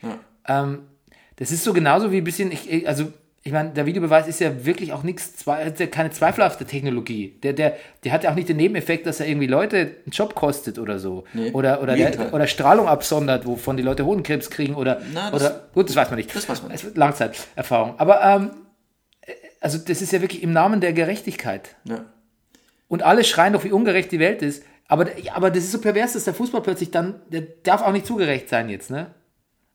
Ja. 0.00 0.20
Ähm, 0.46 0.86
das 1.34 1.50
ist 1.50 1.64
so 1.64 1.72
genauso 1.72 2.12
wie 2.12 2.18
ein 2.18 2.24
bisschen, 2.24 2.52
ich, 2.52 2.86
also 2.86 3.12
ich 3.42 3.52
meine, 3.52 3.70
der 3.70 3.86
Videobeweis 3.86 4.28
ist 4.28 4.38
ja 4.40 4.66
wirklich 4.66 4.92
auch 4.92 5.02
nichts, 5.02 5.46
ja 5.46 5.86
keine 5.86 6.10
zweifelhafte 6.10 6.66
Technologie. 6.66 7.38
Der, 7.42 7.54
der, 7.54 7.76
der 8.04 8.12
hat 8.12 8.22
ja 8.22 8.30
auch 8.30 8.34
nicht 8.34 8.50
den 8.50 8.58
Nebeneffekt, 8.58 9.06
dass 9.06 9.18
er 9.20 9.28
irgendwie 9.28 9.46
Leute 9.46 9.78
einen 9.78 10.12
Job 10.12 10.34
kostet 10.34 10.78
oder 10.78 10.98
so. 10.98 11.24
Nee, 11.32 11.50
oder, 11.52 11.82
oder, 11.82 11.96
der, 11.96 12.34
oder 12.34 12.46
Strahlung 12.46 12.86
absondert, 12.86 13.46
wovon 13.46 13.78
die 13.78 13.82
Leute 13.82 14.04
Hodenkrebs 14.04 14.50
kriegen 14.50 14.74
oder, 14.74 15.00
Na, 15.14 15.30
das- 15.30 15.40
oder 15.40 15.68
gut, 15.72 15.88
das 15.88 15.96
weiß 15.96 16.10
man 16.10 16.18
nicht. 16.18 16.34
das 16.34 16.48
weiß 16.48 16.62
man 16.62 16.70
wird 16.70 16.96
Langzeiterfahrung. 16.98 17.98
Aber 17.98 18.22
ähm, 18.22 18.50
also 19.60 19.78
das 19.78 20.02
ist 20.02 20.12
ja 20.12 20.20
wirklich 20.20 20.42
im 20.42 20.52
Namen 20.52 20.82
der 20.82 20.92
Gerechtigkeit. 20.92 21.76
Ja. 21.84 22.04
Und 22.88 23.02
alle 23.02 23.24
schreien 23.24 23.54
doch, 23.54 23.64
wie 23.64 23.72
ungerecht 23.72 24.12
die 24.12 24.18
Welt 24.18 24.42
ist. 24.42 24.64
Aber, 24.86 25.06
aber 25.32 25.50
das 25.50 25.64
ist 25.64 25.72
so 25.72 25.80
pervers, 25.80 26.12
dass 26.12 26.24
der 26.24 26.34
Fußball 26.34 26.60
plötzlich 26.62 26.90
dann, 26.90 27.22
der 27.28 27.42
darf 27.62 27.80
auch 27.80 27.92
nicht 27.92 28.04
zugerecht 28.06 28.48
sein 28.48 28.68
jetzt, 28.68 28.90
ne? 28.90 29.14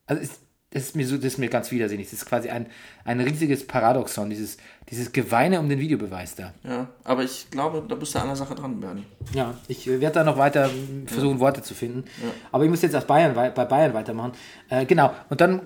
Also 0.05 0.21
ist, 0.21 0.41
das 0.75 0.83
ist 0.83 0.95
mir 0.97 1.07
so, 1.07 1.15
das 1.15 1.25
ist 1.25 1.37
mir 1.37 1.47
ganz 1.47 1.71
widersinnig. 1.71 2.09
Das 2.09 2.19
ist 2.19 2.25
quasi 2.25 2.49
ein, 2.49 2.65
ein 3.05 3.21
riesiges 3.21 3.65
Paradoxon, 3.65 4.29
dieses, 4.29 4.57
dieses 4.89 5.13
Geweine 5.13 5.61
um 5.61 5.69
den 5.69 5.79
Videobeweis 5.79 6.35
da. 6.35 6.53
ja, 6.63 6.87
aber 7.05 7.23
ich 7.23 7.47
glaube, 7.49 7.81
da 7.87 7.95
bist 7.95 8.13
du 8.13 8.19
an 8.19 8.27
der 8.27 8.35
Sache 8.35 8.55
dran, 8.55 8.81
Bernie. 8.81 9.05
Ja, 9.33 9.55
ich 9.69 9.87
werde 9.87 10.11
da 10.15 10.23
noch 10.25 10.37
weiter 10.37 10.69
versuchen, 11.05 11.39
Worte 11.39 11.61
zu 11.61 11.73
finden. 11.73 12.03
Aber 12.51 12.65
ich 12.65 12.69
muss 12.69 12.81
jetzt 12.81 12.93
aus 12.93 13.05
Bayern, 13.05 13.33
bei 13.33 13.49
Bayern 13.49 13.93
weitermachen. 13.93 14.33
Äh, 14.69 14.85
genau. 14.85 15.13
Und 15.29 15.39
dann 15.39 15.61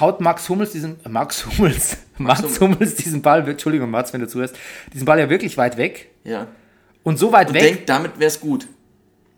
haut 0.00 0.22
Max 0.22 0.48
Hummels 0.48 0.72
diesen, 0.72 0.96
äh, 1.04 1.08
Max 1.10 1.46
Hummels, 1.46 1.98
Max 2.18 2.58
Hummels 2.58 2.94
diesen 2.94 3.20
Ball, 3.20 3.46
Entschuldigung, 3.46 3.90
Mats, 3.90 4.14
wenn 4.14 4.22
du 4.22 4.26
zuhörst, 4.28 4.56
diesen 4.94 5.04
Ball 5.04 5.18
ja 5.18 5.28
wirklich 5.28 5.58
weit 5.58 5.76
weg. 5.76 6.08
Ja. 6.24 6.46
Und 7.02 7.18
so 7.18 7.30
weit 7.30 7.48
Und 7.48 7.54
weg, 7.54 7.62
denkt, 7.62 7.88
damit 7.90 8.18
wäre 8.18 8.28
es 8.28 8.40
gut. 8.40 8.66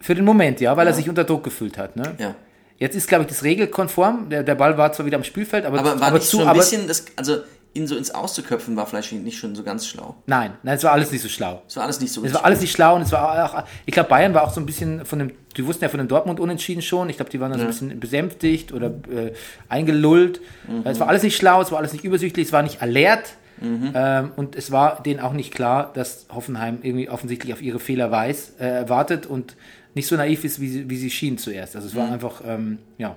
für 0.00 0.14
den 0.14 0.24
Moment, 0.24 0.60
ja, 0.60 0.76
weil 0.76 0.86
er 0.86 0.94
sich 0.94 1.08
unter 1.08 1.24
Druck 1.24 1.42
gefühlt 1.42 1.76
hat. 1.76 1.96
Ne? 1.96 2.14
Ja. 2.18 2.34
Jetzt 2.78 2.94
ist, 2.94 3.08
glaube 3.08 3.24
ich, 3.24 3.28
das 3.28 3.42
regelkonform. 3.42 4.30
Der, 4.30 4.42
der 4.42 4.54
Ball 4.54 4.78
war 4.78 4.92
zwar 4.92 5.04
wieder 5.04 5.16
am 5.16 5.24
Spielfeld, 5.24 5.66
aber, 5.66 5.80
Aber 5.80 6.00
war 6.00 6.08
aber 6.08 6.18
nicht 6.18 6.28
zu, 6.28 6.38
so 6.38 6.42
ein 6.42 6.48
aber, 6.48 6.58
bisschen, 6.58 6.86
das, 6.86 7.06
also 7.16 7.38
ihn 7.74 7.86
so 7.86 7.96
ins 7.96 8.10
Auszuköpfen 8.10 8.76
war 8.76 8.86
vielleicht 8.86 9.12
nicht 9.12 9.38
schon 9.38 9.54
so 9.54 9.62
ganz 9.62 9.86
schlau. 9.86 10.16
Nein, 10.26 10.52
nein, 10.62 10.76
es 10.76 10.84
war 10.84 10.92
alles 10.92 11.10
nicht 11.12 11.22
so 11.22 11.28
schlau. 11.28 11.62
Das 11.66 11.76
war 11.76 11.84
alles 11.84 12.00
nicht 12.00 12.12
so 12.12 12.24
Es 12.24 12.32
war 12.34 12.44
alles 12.44 12.60
nicht 12.60 12.72
schlau 12.72 12.96
und 12.96 13.02
es 13.02 13.12
war 13.12 13.44
auch, 13.44 13.64
ich 13.84 13.92
glaube, 13.92 14.08
Bayern 14.08 14.32
war 14.32 14.44
auch 14.44 14.52
so 14.52 14.60
ein 14.60 14.66
bisschen 14.66 15.04
von 15.04 15.18
dem, 15.18 15.32
die 15.56 15.66
wussten 15.66 15.84
ja 15.84 15.88
von 15.88 15.98
dem 15.98 16.08
Dortmund 16.08 16.40
unentschieden 16.40 16.82
schon. 16.82 17.10
Ich 17.10 17.16
glaube, 17.16 17.30
die 17.30 17.40
waren 17.40 17.52
da 17.52 17.58
so 17.58 17.64
ein 17.64 17.68
bisschen 17.68 18.00
besänftigt 18.00 18.72
oder 18.72 18.86
äh, 18.86 19.32
eingelullt. 19.68 20.40
Es 20.84 20.98
war 21.00 21.08
alles 21.08 21.22
nicht 21.22 21.36
schlau, 21.36 21.60
es 21.60 21.70
war 21.70 21.78
alles 21.78 21.92
nicht 21.92 22.04
übersichtlich, 22.04 22.46
es 22.46 22.52
war 22.52 22.62
nicht 22.62 22.80
alert. 22.80 23.34
Ähm, 23.60 24.32
und 24.36 24.54
es 24.54 24.70
war 24.70 25.02
denen 25.02 25.18
auch 25.18 25.32
nicht 25.32 25.52
klar, 25.52 25.90
dass 25.92 26.26
Hoffenheim 26.32 26.78
irgendwie 26.82 27.10
offensichtlich 27.10 27.52
auf 27.52 27.60
ihre 27.60 27.80
Fehler 27.80 28.08
weiß, 28.08 28.60
äh, 28.60 28.88
wartet 28.88 29.26
und 29.26 29.56
nicht 29.94 30.06
so 30.06 30.16
naiv 30.16 30.44
ist, 30.44 30.60
wie 30.60 30.68
sie, 30.68 30.90
wie 30.90 30.96
sie 30.96 31.10
schien 31.10 31.38
zuerst. 31.38 31.76
Also 31.76 31.88
es 31.88 31.94
war 31.94 32.10
einfach, 32.10 32.42
ähm, 32.44 32.78
ja, 32.98 33.16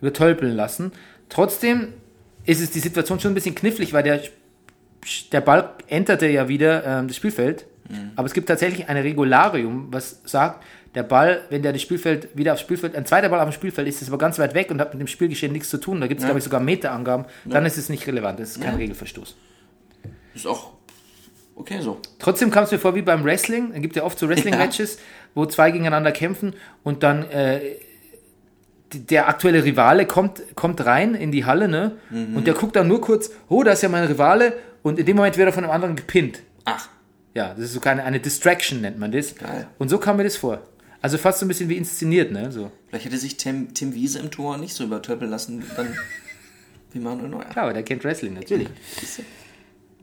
übertölpeln 0.00 0.54
lassen. 0.54 0.92
Trotzdem 1.28 1.94
ist 2.44 2.60
es 2.60 2.70
die 2.70 2.80
Situation 2.80 3.20
schon 3.20 3.32
ein 3.32 3.34
bisschen 3.34 3.54
knifflig, 3.54 3.92
weil 3.92 4.02
der 4.02 4.20
der 5.32 5.40
Ball 5.40 5.70
enterte 5.88 6.26
ja 6.28 6.48
wieder 6.48 6.84
ähm, 6.84 7.08
das 7.08 7.16
Spielfeld. 7.16 7.66
Aber 8.16 8.26
es 8.26 8.32
gibt 8.32 8.48
tatsächlich 8.48 8.88
ein 8.88 8.96
Regularium, 8.96 9.88
was 9.90 10.22
sagt, 10.24 10.64
der 10.94 11.02
Ball, 11.02 11.42
wenn 11.50 11.62
der 11.62 11.72
das 11.74 11.82
Spielfeld 11.82 12.28
wieder 12.34 12.54
aufs 12.54 12.62
Spielfeld, 12.62 12.96
ein 12.96 13.04
zweiter 13.04 13.28
Ball 13.28 13.40
auf 13.40 13.48
dem 13.50 13.52
Spielfeld 13.52 13.86
ist, 13.86 14.00
ist 14.00 14.08
aber 14.08 14.16
ganz 14.16 14.38
weit 14.38 14.54
weg 14.54 14.70
und 14.70 14.80
hat 14.80 14.94
mit 14.94 15.00
dem 15.00 15.06
Spielgeschehen 15.06 15.52
nichts 15.52 15.68
zu 15.68 15.78
tun. 15.78 16.00
Da 16.00 16.06
gibt 16.06 16.20
es, 16.20 16.24
glaube 16.24 16.38
ich, 16.38 16.44
sogar 16.44 16.60
Meterangaben. 16.60 17.26
Dann 17.44 17.66
ist 17.66 17.76
es 17.76 17.90
nicht 17.90 18.06
relevant. 18.06 18.40
Das 18.40 18.52
ist 18.52 18.62
kein 18.62 18.76
Regelverstoß. 18.76 19.36
Ist 20.34 20.46
auch 20.46 20.72
okay 21.56 21.80
so. 21.80 22.00
Trotzdem 22.18 22.50
kam 22.50 22.64
es 22.64 22.70
mir 22.72 22.78
vor 22.78 22.94
wie 22.94 23.02
beim 23.02 23.24
Wrestling. 23.24 23.72
Es 23.74 23.80
gibt 23.80 23.96
ja 23.96 24.02
oft 24.04 24.18
so 24.18 24.28
Wrestling-Matches, 24.28 24.98
wo 25.34 25.46
zwei 25.46 25.70
gegeneinander 25.70 26.12
kämpfen 26.12 26.54
und 26.82 27.02
dann 27.02 27.24
äh, 27.30 27.60
der 28.92 29.28
aktuelle 29.28 29.64
Rivale 29.64 30.06
kommt, 30.06 30.42
kommt 30.54 30.84
rein 30.86 31.14
in 31.14 31.32
die 31.32 31.44
Halle, 31.44 31.66
ne? 31.68 31.96
Und 32.10 32.46
der 32.46 32.54
guckt 32.54 32.76
dann 32.76 32.86
nur 32.86 33.00
kurz, 33.00 33.30
oh, 33.48 33.62
da 33.64 33.72
ist 33.72 33.82
ja 33.82 33.88
mein 33.88 34.04
Rivale. 34.04 34.52
Und 34.82 34.98
in 34.98 35.06
dem 35.06 35.16
Moment 35.16 35.36
wird 35.36 35.48
er 35.48 35.52
von 35.52 35.64
einem 35.64 35.72
anderen 35.72 35.96
gepinnt. 35.96 36.42
Ach, 36.64 36.88
Ja, 37.34 37.48
das 37.54 37.64
ist 37.64 37.72
so 37.72 37.80
keine, 37.80 38.04
eine 38.04 38.20
Distraction, 38.20 38.80
nennt 38.82 38.98
man 38.98 39.10
das. 39.10 39.34
Geil. 39.34 39.66
Und 39.78 39.88
so 39.88 39.98
kam 39.98 40.18
mir 40.18 40.24
das 40.24 40.36
vor. 40.36 40.62
Also 41.00 41.18
fast 41.18 41.40
so 41.40 41.44
ein 41.44 41.48
bisschen 41.48 41.68
wie 41.68 41.76
inszeniert, 41.76 42.30
ne? 42.30 42.52
So. 42.52 42.70
vielleicht 42.88 43.06
hätte 43.06 43.18
sich 43.18 43.36
Tim, 43.36 43.74
Tim 43.74 43.94
Wiese 43.94 44.20
im 44.20 44.30
Tor 44.30 44.56
nicht 44.58 44.74
so 44.74 44.84
übertöpeln 44.84 45.30
lassen, 45.30 45.64
dann 45.76 45.88
wie 46.92 47.00
Manuel 47.00 47.28
Neuer. 47.28 47.44
Klar, 47.46 47.64
aber 47.64 47.74
der 47.74 47.82
kennt 47.82 48.04
Wrestling, 48.04 48.34
natürlich. 48.34 48.68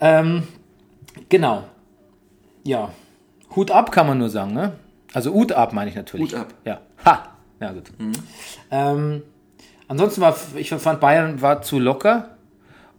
Ähm, 0.02 0.44
genau. 1.30 1.64
Ja. 2.64 2.92
Hut 3.56 3.72
ab 3.72 3.92
kann 3.92 4.08
man 4.08 4.18
nur 4.18 4.30
sagen, 4.30 4.54
ne? 4.54 4.74
Also 5.14 5.34
Hut 5.34 5.52
ab 5.52 5.74
meine 5.74 5.90
ich 5.90 5.96
natürlich. 5.96 6.32
Hut 6.32 6.40
ab. 6.40 6.54
Ja. 6.66 6.82
Ha! 7.06 7.28
Ja, 7.60 7.72
gut. 7.74 7.92
Ähm, 8.72 9.24
ansonsten 9.88 10.22
war, 10.22 10.36
ich 10.56 10.70
fand 10.70 11.00
Bayern 11.00 11.42
war 11.42 11.62
zu 11.62 11.80
locker. 11.80 12.38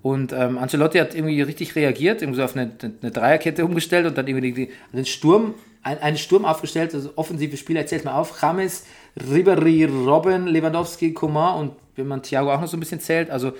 Und 0.03 0.33
ähm, 0.33 0.59
Ancelotti 0.59 0.99
hat 0.99 1.15
irgendwie 1.15 1.41
richtig 1.43 1.77
reagiert, 1.77 2.23
irgendwie 2.23 2.39
so 2.39 2.45
auf 2.45 2.57
eine, 2.57 2.73
eine 2.81 3.11
Dreierkette 3.13 3.65
umgestellt 3.65 4.05
und 4.05 4.19
dann 4.19 4.27
irgendwie 4.27 4.53
die, 4.53 4.71
den 4.93 5.07
Sturm, 5.07 5.55
ein, 5.85 5.99
einen 5.99 6.17
Sturm 6.17 6.45
aufgestellt, 6.45 6.93
also 6.93 7.13
offensive 7.15 7.57
Spieler, 7.57 7.81
erzählt 7.81 8.05
mal 8.05 8.15
auf, 8.15 8.43
James, 8.43 8.85
Ribery, 9.17 9.85
Robben, 9.85 10.49
Lewandowski, 10.49 11.13
Coman 11.13 11.61
und 11.61 11.73
wenn 11.95 12.09
man 12.09 12.21
Thiago 12.21 12.53
auch 12.53 12.61
noch 12.61 12.67
so 12.67 12.77
ein 12.77 12.81
bisschen 12.81 12.99
zählt, 12.99 13.31
also 13.31 13.53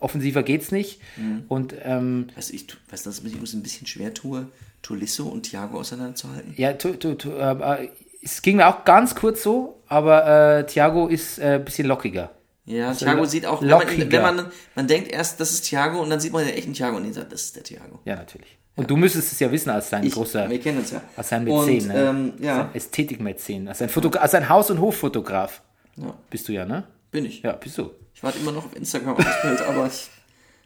offensiver 0.00 0.42
geht's 0.42 0.72
nicht. 0.72 1.00
Und 1.48 1.74
ähm, 1.82 2.28
Weißt 2.36 2.50
du, 2.50 2.54
ich 2.54 2.66
du, 2.66 2.76
dass 2.90 3.06
ich 3.06 3.22
mir 3.22 3.30
ein 3.32 3.62
bisschen 3.62 3.86
schwer 3.86 4.12
tue, 4.14 4.46
Tolisso 4.82 5.28
und 5.28 5.44
Thiago 5.50 5.78
auseinanderzuhalten? 5.78 6.54
ja, 6.56 6.72
tu, 6.74 6.92
tu, 6.94 7.14
tu, 7.14 7.30
äh, 7.32 7.88
es 8.22 8.42
ging 8.42 8.56
mir 8.56 8.66
auch 8.68 8.84
ganz 8.84 9.14
kurz 9.14 9.42
so, 9.42 9.80
aber 9.88 10.58
äh, 10.58 10.66
Thiago 10.66 11.06
ist 11.08 11.38
äh, 11.38 11.54
ein 11.56 11.64
bisschen 11.64 11.86
lockiger. 11.86 12.30
Ja, 12.64 12.92
So 12.94 13.04
Thiago 13.04 13.24
sieht 13.24 13.46
auch, 13.46 13.62
wenn 13.62 13.68
man, 13.68 13.80
lockiger. 13.80 14.10
wenn 14.10 14.22
man, 14.36 14.46
man 14.74 14.86
denkt 14.88 15.12
erst, 15.12 15.38
das 15.38 15.52
ist 15.52 15.62
Thiago 15.68 16.02
und 16.02 16.10
dann 16.10 16.18
sieht 16.18 16.32
man 16.32 16.44
den 16.44 16.54
echten 16.54 16.72
Thiago 16.72 16.96
und 16.96 17.04
den 17.04 17.12
sagt, 17.12 17.30
das 17.32 17.42
ist 17.42 17.56
der 17.56 17.62
Thiago. 17.62 18.00
Ja, 18.04 18.16
natürlich. 18.16 18.58
Und 18.74 18.90
du 18.90 18.96
müsstest 18.96 19.32
es 19.32 19.38
ja 19.40 19.50
wissen 19.52 19.70
als 19.70 19.88
dein 19.88 20.04
Ich, 20.04 20.12
großer, 20.12 20.50
wir 20.50 20.60
kennen 20.60 20.78
uns 20.78 20.90
ja. 20.90 21.00
als 21.16 21.32
ein 21.32 21.44
Mäzen, 21.44 21.88
und, 21.90 21.94
ne? 21.96 22.08
ähm, 22.08 22.32
ja, 22.40 22.58
Als 22.62 22.66
ein 22.68 22.74
Ästhetikmäzen, 22.74 23.68
als 23.68 23.80
ein, 23.82 23.88
Fotogra 23.88 24.18
als 24.18 24.34
ein 24.34 24.48
Haus- 24.48 24.70
und 24.70 24.80
Hoffotograf. 24.80 25.62
ja, 25.96 26.12
Bist 26.28 26.48
du 26.48 26.52
ja, 26.52 26.64
ne? 26.66 26.84
bin 27.12 27.24
ich. 27.24 27.40
Ja, 27.42 27.52
bist 27.52 27.78
du. 27.78 27.90
Ich 28.16 28.22
warte 28.22 28.38
immer 28.38 28.50
noch 28.52 28.64
auf 28.64 28.74
Instagram 28.74 29.14
auf 29.16 29.22
das 29.24 29.42
Bild, 29.42 29.60
aber 29.60 29.86
ich, 29.86 30.08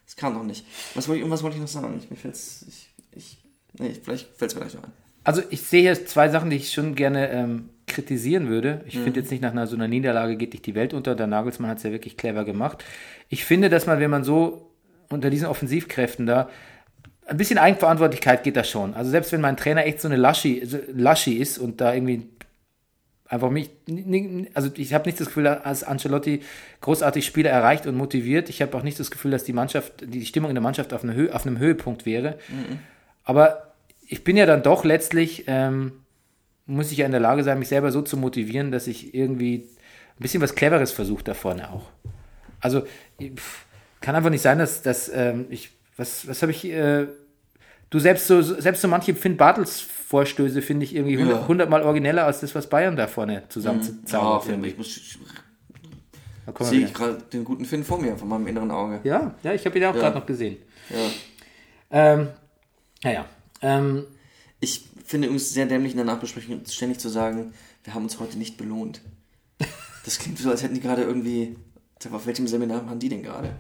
es 0.07 0.15
kam 0.17 0.35
noch 0.35 0.45
nicht. 0.45 0.65
Was 0.95 1.09
wollte 1.09 1.17
ich, 1.19 1.23
irgendwas 1.23 1.43
wollte 1.43 1.57
ich 1.57 1.61
noch 1.61 1.69
sagen? 1.69 1.99
Ich, 2.03 2.09
mir 2.09 2.17
fällt's, 2.17 2.65
ich, 2.69 2.89
ich, 3.13 3.39
nee, 3.79 3.93
vielleicht 4.03 4.29
fällt 4.37 4.53
es 4.53 4.55
mir 4.55 4.61
gleich 4.63 4.75
noch 4.75 4.85
ein. 4.85 4.93
Also 5.25 5.43
ich 5.51 5.63
sehe 5.63 5.83
hier 5.83 6.07
zwei 6.07 6.29
Sachen, 6.29 6.49
die 6.49 6.57
ich 6.57 6.73
schon 6.73 6.95
gerne 6.95 7.29
ähm, 7.31 7.69
kritisieren 7.89 8.49
würde. 8.49 8.83
Ich 8.87 8.95
Mhm. 8.95 9.03
finde 9.05 9.21
jetzt 9.21 9.31
nicht 9.33 9.43
nach 9.43 9.51
einer 9.51 9.67
so 9.67 9.75
einer 9.75 9.89
Niederlage 9.89 10.37
geht 10.37 10.53
nicht 10.53 10.65
die 10.65 10.75
Welt 10.77 10.95
unter. 10.95 11.15
Der 11.17 11.27
Nagelsmann 11.27 11.69
hat 11.71 11.79
es 11.79 11.83
ja 11.83 11.91
wirklich 11.91 12.17
clever 12.17 12.45
gemacht. 12.45 12.85
Ich 13.29 13.45
finde, 13.45 13.69
dass 13.69 13.85
man, 13.87 13.99
wenn 14.01 14.11
man 14.11 14.23
so 14.25 14.71
unter 15.11 15.29
diesen 15.29 15.47
Offensivkräften 15.49 16.25
da 16.27 16.49
ein 17.27 17.37
bisschen 17.37 17.59
Eigenverantwortlichkeit 17.59 18.45
geht 18.45 18.57
da 18.57 18.65
schon. 18.65 18.95
Also 18.95 19.11
selbst 19.11 19.33
wenn 19.33 19.41
mein 19.41 19.57
Trainer 19.57 19.85
echt 19.87 20.01
so 20.01 20.09
eine 20.09 20.17
Laschi, 20.17 20.67
Laschi 20.95 21.35
ist 21.35 21.59
und 21.59 21.81
da 21.81 21.93
irgendwie 21.93 22.29
einfach 23.31 23.51
mich, 23.51 23.71
also 24.55 24.71
ich 24.75 24.93
habe 24.93 25.09
nicht 25.09 25.21
das 25.21 25.29
Gefühl, 25.29 25.45
dass 25.45 25.85
Ancelotti 25.85 26.43
großartig 26.81 27.25
Spieler 27.25 27.51
erreicht 27.51 27.87
und 27.87 27.97
motiviert. 27.97 28.49
Ich 28.49 28.61
habe 28.61 28.77
auch 28.77 28.83
nicht 28.83 28.99
das 28.99 29.13
Gefühl, 29.13 29.31
dass 29.31 29.45
die 29.45 29.53
Mannschaft, 29.53 29.93
die 30.03 30.27
Stimmung 30.27 30.51
in 30.51 30.57
der 30.57 30.63
Mannschaft 30.63 30.93
auf, 30.93 31.05
Höhe, 31.05 31.33
auf 31.33 31.47
einem 31.47 31.59
Höhepunkt 31.59 32.07
wäre. 32.07 32.39
Aber 33.23 33.73
ich 34.09 34.25
bin 34.25 34.37
ja 34.37 34.47
dann 34.47 34.65
doch 34.65 34.85
letztlich, 34.85 35.45
ähm, 35.47 35.93
muss 36.67 36.91
ich 36.91 36.99
ja 36.99 37.07
in 37.07 37.13
der 37.13 37.21
Lage 37.21 37.45
sein, 37.45 37.61
mich 37.61 37.69
selber 37.69 37.93
so 37.93 38.03
zu 38.03 38.17
motivieren, 38.17 38.73
dass 38.73 38.89
ich 38.89 39.15
irgendwie 39.15 39.59
ein 39.59 40.23
bisschen 40.23 40.43
was 40.43 40.57
Cleveres 40.57 40.91
versuche 40.91 41.23
da 41.23 41.35
vorne 41.35 41.71
auch. 41.71 41.89
Also 42.61 42.83
pff, 43.23 43.65
kann 44.01 44.17
einfach 44.17 44.31
nicht 44.31 44.43
sein, 44.43 44.59
dass, 44.59 44.83
dass 44.83 45.09
ähm, 45.09 45.47
ich, 45.51 45.71
was, 45.97 46.27
was 46.27 46.43
habe 46.43 46.51
ich, 46.51 46.65
äh, 46.65 47.07
du 47.91 47.99
selbst 48.01 48.27
so, 48.27 48.43
selbst 48.43 48.83
so 48.83 48.89
manche 48.89 49.15
Finn 49.15 49.37
Bartels 49.37 49.87
Vorstöße 50.11 50.61
finde 50.61 50.85
ich 50.85 50.95
irgendwie 50.97 51.15
Ja. 51.23 51.47
hundertmal 51.47 51.83
origineller 51.83 52.25
als 52.27 52.41
das, 52.41 52.53
was 52.57 52.69
Bayern 52.69 52.97
da 52.97 53.07
vorne 53.07 53.45
zusammenzaubert, 53.49 54.11
Ja, 54.13 54.41
finde 54.41 54.69
ich 54.69 54.77
muss, 54.77 55.01
sehe 56.69 56.81
ich 56.85 56.93
gerade 56.93 57.23
den 57.33 57.45
guten 57.45 57.65
Finn 57.65 57.85
vor 57.85 58.01
mir, 58.01 58.17
von 58.17 58.27
meinem 58.29 58.49
inneren 58.49 58.73
Auge. 58.73 58.99
Ja, 59.05 59.35
ja, 59.45 59.55
ich 59.55 59.65
habe 59.65 59.77
ihn 59.79 59.83
ja 59.83 59.91
auch 59.91 59.95
Ja. 59.95 60.01
gerade 60.01 60.19
noch 60.19 60.27
gesehen. 60.27 60.57
Ja. 60.91 60.97
Ähm, 61.93 62.29
naja, 63.05 63.25
ähm, 63.63 64.05
Ich 64.63 64.85
finde 65.07 65.29
übrigens 65.29 65.55
sehr 65.55 65.65
dämlich 65.67 65.93
in 65.93 65.97
der 65.99 66.05
Nachbesprechung 66.07 66.61
ständig 66.69 66.99
zu 66.99 67.09
sagen, 67.09 67.55
wir 67.85 67.95
haben 67.95 68.03
uns 68.03 68.19
heute 68.19 68.37
nicht 68.37 68.57
belohnt. 68.59 69.01
Das 70.05 70.19
klingt 70.19 70.39
so, 70.39 70.51
als 70.51 70.63
hätten 70.65 70.75
die 70.75 70.81
gerade 70.81 71.03
irgendwie, 71.03 71.57
auf 72.11 72.27
welchem 72.27 72.47
Seminar 72.49 72.85
waren 72.87 72.99
die 72.99 73.09
denn 73.11 73.23
gerade? 73.23 73.51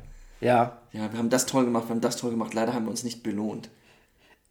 ja, 0.40 0.78
Ja, 0.92 1.12
wir 1.12 1.18
haben 1.18 1.30
das 1.30 1.46
toll 1.46 1.64
gemacht, 1.64 1.84
wir 1.88 1.90
haben 1.90 2.00
das 2.00 2.16
toll 2.16 2.30
gemacht, 2.32 2.54
leider 2.54 2.72
haben 2.74 2.86
wir 2.86 2.90
uns 2.90 3.04
nicht 3.04 3.22
belohnt. 3.22 3.70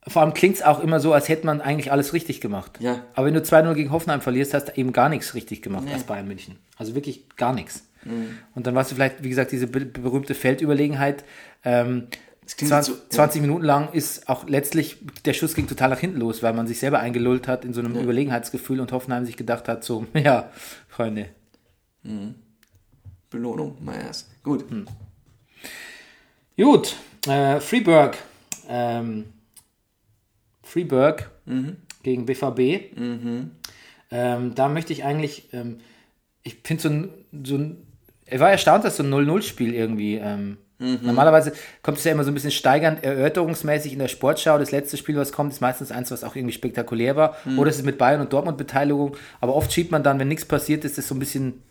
Vor 0.08 0.22
allem 0.22 0.34
klingt 0.34 0.56
es 0.56 0.62
auch 0.64 0.80
immer 0.80 1.00
so, 1.00 1.14
als 1.14 1.28
hätte 1.30 1.46
man 1.46 1.62
eigentlich 1.62 1.92
alles 1.92 2.14
richtig 2.14 2.42
gemacht. 2.42 2.78
Ja. 2.80 3.04
Aber 3.16 3.28
wenn 3.28 3.34
du 3.34 3.42
2-0 3.42 3.74
gegen 3.76 3.92
Hoffenheim 3.92 4.22
verlierst, 4.22 4.54
hast 4.54 4.66
du 4.70 4.72
eben 4.76 4.94
gar 4.94 5.10
nichts 5.10 5.34
richtig 5.36 5.62
gemacht 5.62 5.84
Nee. 5.86 5.94
als 5.94 6.04
Bayern 6.04 6.28
München. 6.28 6.56
Also 6.78 6.96
wirklich 6.96 7.28
gar 7.36 7.54
nichts. 7.54 7.84
Und 8.56 8.66
dann 8.66 8.76
warst 8.76 8.92
du 8.92 8.96
vielleicht, 8.96 9.24
wie 9.24 9.30
gesagt, 9.30 9.52
diese 9.52 9.68
be 9.68 9.82
berühmte 9.86 10.34
Feldüberlegenheit. 10.34 11.26
Ähm, 11.66 12.08
Das 12.46 12.56
klingt 12.56 12.70
20, 12.70 12.94
so- 12.96 13.02
20 13.10 13.42
Minuten 13.42 13.66
lang 13.66 13.92
ist 13.92 14.30
auch 14.30 14.48
letztlich, 14.48 14.98
der 15.26 15.34
Schuss 15.34 15.54
ging 15.54 15.68
total 15.68 15.90
nach 15.90 16.00
hinten 16.00 16.18
los, 16.18 16.42
weil 16.42 16.54
man 16.54 16.66
sich 16.66 16.80
selber 16.80 17.00
eingelullt 17.00 17.50
hat 17.50 17.66
in 17.66 17.74
so 17.74 17.82
einem 17.82 17.96
Überlegenheitsgefühl 17.98 18.80
und 18.80 18.94
Hoffenheim 18.94 19.26
sich 19.26 19.36
gedacht 19.36 19.68
hat, 19.68 19.84
so, 19.84 20.06
ja, 20.14 20.50
Freunde. 20.88 21.26
Belohnung, 23.30 23.78
my 23.84 23.94
ass. 24.10 24.28
Gut. 24.44 24.66
Hm. 24.72 24.88
Gut, 26.58 26.96
äh, 27.28 27.60
Freeburg. 27.60 28.18
Ähm, 28.70 29.26
Freeburg 30.70 31.30
gegen 32.04 32.26
BVB. 32.26 32.96
Ähm, 34.12 34.56
da 34.56 34.70
möchte 34.70 34.94
ich 34.94 35.04
eigentlich, 35.04 35.50
ähm, 35.54 35.78
ich 36.44 36.58
finde 36.64 36.82
so 36.84 36.90
ein, 36.90 37.10
so 37.44 37.56
ein, 37.56 37.78
ich 38.26 38.40
war 38.40 38.50
erstaunt, 38.52 38.84
dass 38.84 38.98
so 38.98 39.04
ein 39.04 39.14
0-0-Spiel 39.14 39.74
irgendwie, 39.74 40.16
ähm, 40.16 40.58
normalerweise 41.04 41.52
kommt 41.84 41.98
es 41.98 42.04
ja 42.06 42.12
immer 42.14 42.24
so 42.24 42.32
ein 42.32 42.34
bisschen 42.34 42.52
steigernd, 42.52 43.04
erörterungsmäßig 43.04 43.92
in 43.94 44.00
der 44.00 44.08
Sportschau. 44.08 44.58
Das 44.58 44.72
letzte 44.72 44.96
Spiel, 44.98 45.18
was 45.18 45.32
kommt, 45.32 45.52
ist 45.52 45.60
meistens 45.62 45.92
eins, 45.92 46.10
was 46.10 46.24
auch 46.24 46.36
irgendwie 46.36 46.54
spektakulär 46.54 47.16
war. 47.16 47.36
Oder 47.58 47.70
es 47.70 47.78
ist 47.78 47.86
mit 47.86 47.98
Bayern 47.98 48.22
und 48.22 48.32
Dortmund 48.32 48.58
Beteiligung. 48.58 49.18
Aber 49.42 49.56
oft 49.56 49.72
schiebt 49.74 49.92
man 49.92 50.04
dann, 50.04 50.20
wenn 50.20 50.30
nichts 50.30 50.46
passiert 50.46 50.86
ist, 50.86 50.98
das 50.98 51.08
so 51.08 51.16
ein 51.16 51.20
bisschen 51.20 51.62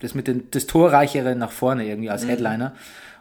das 0.00 0.14
mit 0.14 0.26
den, 0.26 0.50
das 0.50 0.66
Torreichere 0.66 1.34
nach 1.36 1.50
vorne 1.50 1.86
irgendwie 1.86 2.10
als 2.10 2.26
Headliner. 2.26 2.74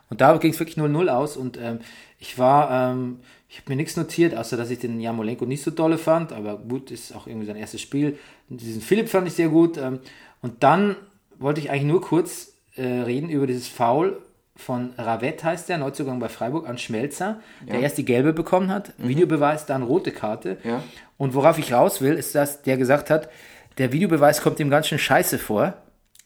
Und 0.09 0.21
da 0.21 0.35
ging 0.38 0.51
es 0.51 0.59
wirklich 0.59 0.77
0-0 0.77 1.07
aus 1.09 1.38
und 1.38 1.57
ähm, 1.57 1.79
ich 2.19 2.38
war, 2.38 2.91
ähm, 2.91 3.19
ich 3.49 3.59
habe 3.59 3.69
mir 3.69 3.75
nichts 3.77 3.95
notiert, 3.95 4.35
außer 4.35 4.57
dass 4.57 4.69
ich 4.69 4.79
den 4.79 4.99
Jamolenko 4.99 5.45
nicht 5.45 5.63
so 5.63 5.71
dolle 5.71 5.97
fand, 5.97 6.33
aber 6.33 6.57
gut, 6.57 6.91
ist 6.91 7.15
auch 7.15 7.27
irgendwie 7.27 7.47
sein 7.47 7.55
erstes 7.55 7.81
Spiel. 7.81 8.17
Diesen 8.49 8.81
Philipp 8.81 9.09
fand 9.09 9.27
ich 9.27 9.33
sehr 9.33 9.49
gut. 9.49 9.77
Ähm, 9.77 9.99
und 10.41 10.63
dann 10.63 10.95
wollte 11.39 11.61
ich 11.61 11.69
eigentlich 11.69 11.85
nur 11.85 12.01
kurz 12.01 12.53
äh, 12.75 12.83
reden 12.83 13.29
über 13.29 13.47
dieses 13.47 13.67
Foul 13.67 14.21
von 14.57 14.93
Ravet, 14.97 15.43
heißt 15.43 15.69
der, 15.69 15.77
Neuzugang 15.77 16.19
bei 16.19 16.29
Freiburg, 16.29 16.67
an 16.67 16.77
Schmelzer, 16.77 17.39
der 17.67 17.79
erst 17.79 17.97
die 17.97 18.05
gelbe 18.05 18.33
bekommen 18.33 18.69
hat, 18.69 18.93
Videobeweis, 18.97 19.65
dann 19.65 19.83
rote 19.83 20.11
Karte. 20.11 20.57
Ja. 20.63 20.83
Und 21.17 21.35
worauf 21.35 21.59
ich 21.59 21.73
raus 21.73 22.01
will, 22.01 22.13
ist, 22.13 22.33
dass 22.35 22.63
der 22.63 22.77
gesagt 22.77 23.09
hat, 23.09 23.29
der 23.77 23.91
Videobeweis 23.91 24.41
kommt 24.41 24.59
ihm 24.59 24.69
ganz 24.69 24.87
schön 24.87 24.97
scheiße 24.97 25.37
vor. 25.37 25.75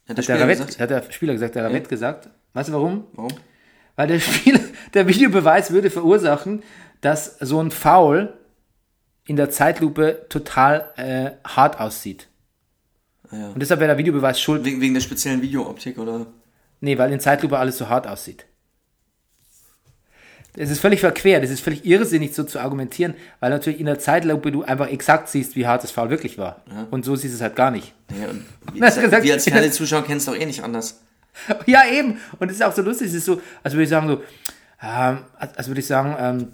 Hat 0.08 0.18
der 0.18 0.22
Spieler 0.22 0.42
Ravet, 0.42 0.58
gesagt? 0.58 0.80
hat 0.80 0.90
der 0.90 1.12
Spieler 1.12 1.34
gesagt, 1.34 1.56
der 1.56 1.66
Ravet 1.66 1.90
gesagt. 1.90 2.30
Weißt 2.54 2.70
du 2.70 2.74
warum? 2.74 3.06
Warum? 3.14 3.34
Weil 3.98 4.08
der 4.08 4.20
Spieler, 4.20 4.62
der 4.94 5.08
Videobeweis 5.08 5.72
würde 5.72 5.90
verursachen, 5.90 6.64
dass 7.02 7.38
so 7.40 7.62
ein 7.62 7.72
Foul 7.72 8.34
in 9.26 9.36
der 9.36 9.50
Zeitlupe 9.50 10.26
total 10.30 10.92
äh, 10.98 11.32
hart 11.48 11.80
aussieht. 11.80 12.28
Ja. 13.32 13.50
Und 13.50 13.60
deshalb 13.62 13.80
wäre 13.80 13.90
der 13.90 13.98
Videobeweis 13.98 14.40
schuld. 14.42 14.64
Wegen, 14.66 14.82
wegen 14.82 14.94
der 14.94 15.02
speziellen 15.02 15.42
Videooptik 15.42 15.98
oder? 15.98 16.26
Nee, 16.82 16.98
weil 16.98 17.12
in 17.12 17.20
Zeitlupe 17.20 17.58
alles 17.58 17.78
so 17.78 17.88
hart 17.88 18.08
aussieht. 18.08 18.46
Es 20.54 20.70
ist 20.70 20.82
völlig 20.82 21.00
verquert, 21.00 21.46
es 21.46 21.50
ist 21.50 21.62
völlig 21.62 21.86
irrsinnig 21.86 22.36
so 22.36 22.44
zu 22.44 22.60
argumentieren, 22.60 23.14
weil 23.40 23.52
natürlich 23.52 23.80
in 23.80 23.86
der 23.86 24.00
Zeitlupe 24.00 24.52
du 24.52 24.64
einfach 24.64 24.90
exakt 24.90 25.30
siehst, 25.30 25.56
wie 25.56 25.66
hart 25.66 25.82
das 25.84 25.92
Foul 25.92 26.10
wirklich 26.10 26.38
war. 26.38 26.62
Und 26.92 27.06
so 27.06 27.16
siehst 27.16 27.34
es 27.34 27.40
halt 27.42 27.56
gar 27.56 27.72
nicht. 27.72 27.94
Ja, 28.20 28.28
und 28.30 28.46
du 28.74 28.80
gesagt- 28.80 29.24
wir 29.24 29.34
als 29.34 29.46
Fernsehzuschauer 29.46 30.04
kennen 30.04 30.18
es 30.18 30.26
doch 30.26 30.36
eh 30.36 30.46
nicht 30.46 30.64
anders. 30.64 31.00
Ja, 31.66 31.84
eben. 31.90 32.18
Und 32.40 32.50
es 32.50 32.56
ist 32.58 32.64
auch 32.64 32.74
so 32.76 32.82
lustig. 32.82 33.08
Es 33.08 33.14
ist 33.14 33.24
so, 33.24 33.42
als 33.64 33.74
würde 33.74 33.84
ich 33.84 33.90
sagen, 33.90 34.10
so, 34.10 34.22
ähm, 34.84 35.20
als 35.40 35.56
als 35.58 35.68
würde 35.70 35.80
ich 35.80 35.88
sagen, 35.88 36.14
ähm, 36.20 36.48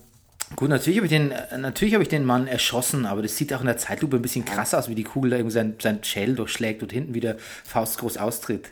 gut, 0.56 0.70
natürlich 0.70 0.98
habe 0.98 1.08
ich 1.08 1.12
den, 1.12 1.32
äh, 1.32 1.58
natürlich 1.58 1.94
habe 1.94 2.04
ich 2.04 2.10
den 2.10 2.26
Mann 2.26 2.48
erschossen, 2.48 3.06
aber 3.06 3.22
das 3.22 3.36
sieht 3.38 3.54
auch 3.54 3.60
in 3.62 3.68
der 3.68 3.78
Zeitlupe 3.78 4.16
ein 4.16 4.22
bisschen 4.22 4.46
krass 4.46 4.74
aus, 4.74 4.88
wie 4.90 4.96
die 4.96 5.04
Kugel 5.04 5.32
da 5.32 5.38
irgendwie 5.38 5.54
sein, 5.54 5.76
sein 5.82 6.04
Schädel 6.04 6.36
durchschlägt 6.36 6.82
und 6.84 6.92
hinten 6.92 7.14
wieder 7.14 7.38
faustgroß 7.66 8.18
austritt. 8.18 8.70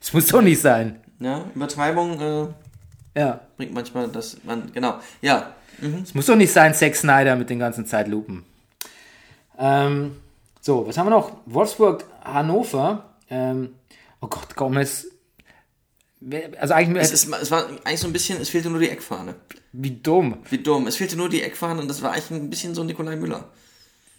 Das 0.00 0.12
muss 0.12 0.26
doch 0.26 0.42
nicht 0.42 0.60
sein. 0.60 1.00
Ja, 1.20 1.44
Übertreibung 1.54 2.20
äh, 2.20 3.18
Ja. 3.20 3.40
bringt 3.56 3.72
manchmal 3.72 4.08
das, 4.08 4.36
man, 4.44 4.70
genau, 4.72 5.00
ja. 5.22 5.54
Es 6.02 6.14
muss 6.14 6.26
doch 6.26 6.36
nicht 6.36 6.52
sein, 6.52 6.74
Zack 6.74 6.96
Snyder 6.96 7.36
mit 7.36 7.50
den 7.50 7.58
ganzen 7.58 7.86
Zeitlupen. 7.86 8.44
Ähm, 9.58 10.16
so, 10.60 10.86
was 10.86 10.96
haben 10.98 11.06
wir 11.06 11.10
noch? 11.10 11.36
Wolfsburg, 11.46 12.04
Hannover. 12.24 13.10
Ähm, 13.30 13.74
oh 14.20 14.26
Gott, 14.26 14.54
Gomez. 14.56 15.06
Also 16.58 16.74
eigentlich, 16.74 17.02
Es, 17.04 17.12
ist, 17.12 17.32
es 17.32 17.50
war 17.50 17.66
eigentlich 17.84 18.00
so 18.00 18.06
ein 18.06 18.12
bisschen, 18.12 18.40
es 18.40 18.48
fehlte 18.48 18.70
nur 18.70 18.80
die 18.80 18.88
Eckfahne. 18.88 19.34
Wie 19.78 19.90
dumm. 19.90 20.38
Wie 20.50 20.58
dumm. 20.58 20.86
Es 20.86 20.96
fehlte 20.96 21.16
nur 21.16 21.28
die 21.28 21.42
Eckfahne 21.42 21.80
und 21.80 21.88
das 21.88 22.02
war 22.02 22.12
eigentlich 22.12 22.30
ein 22.30 22.50
bisschen 22.50 22.74
so 22.74 22.82
Nikolai 22.84 23.16
Müller. 23.16 23.44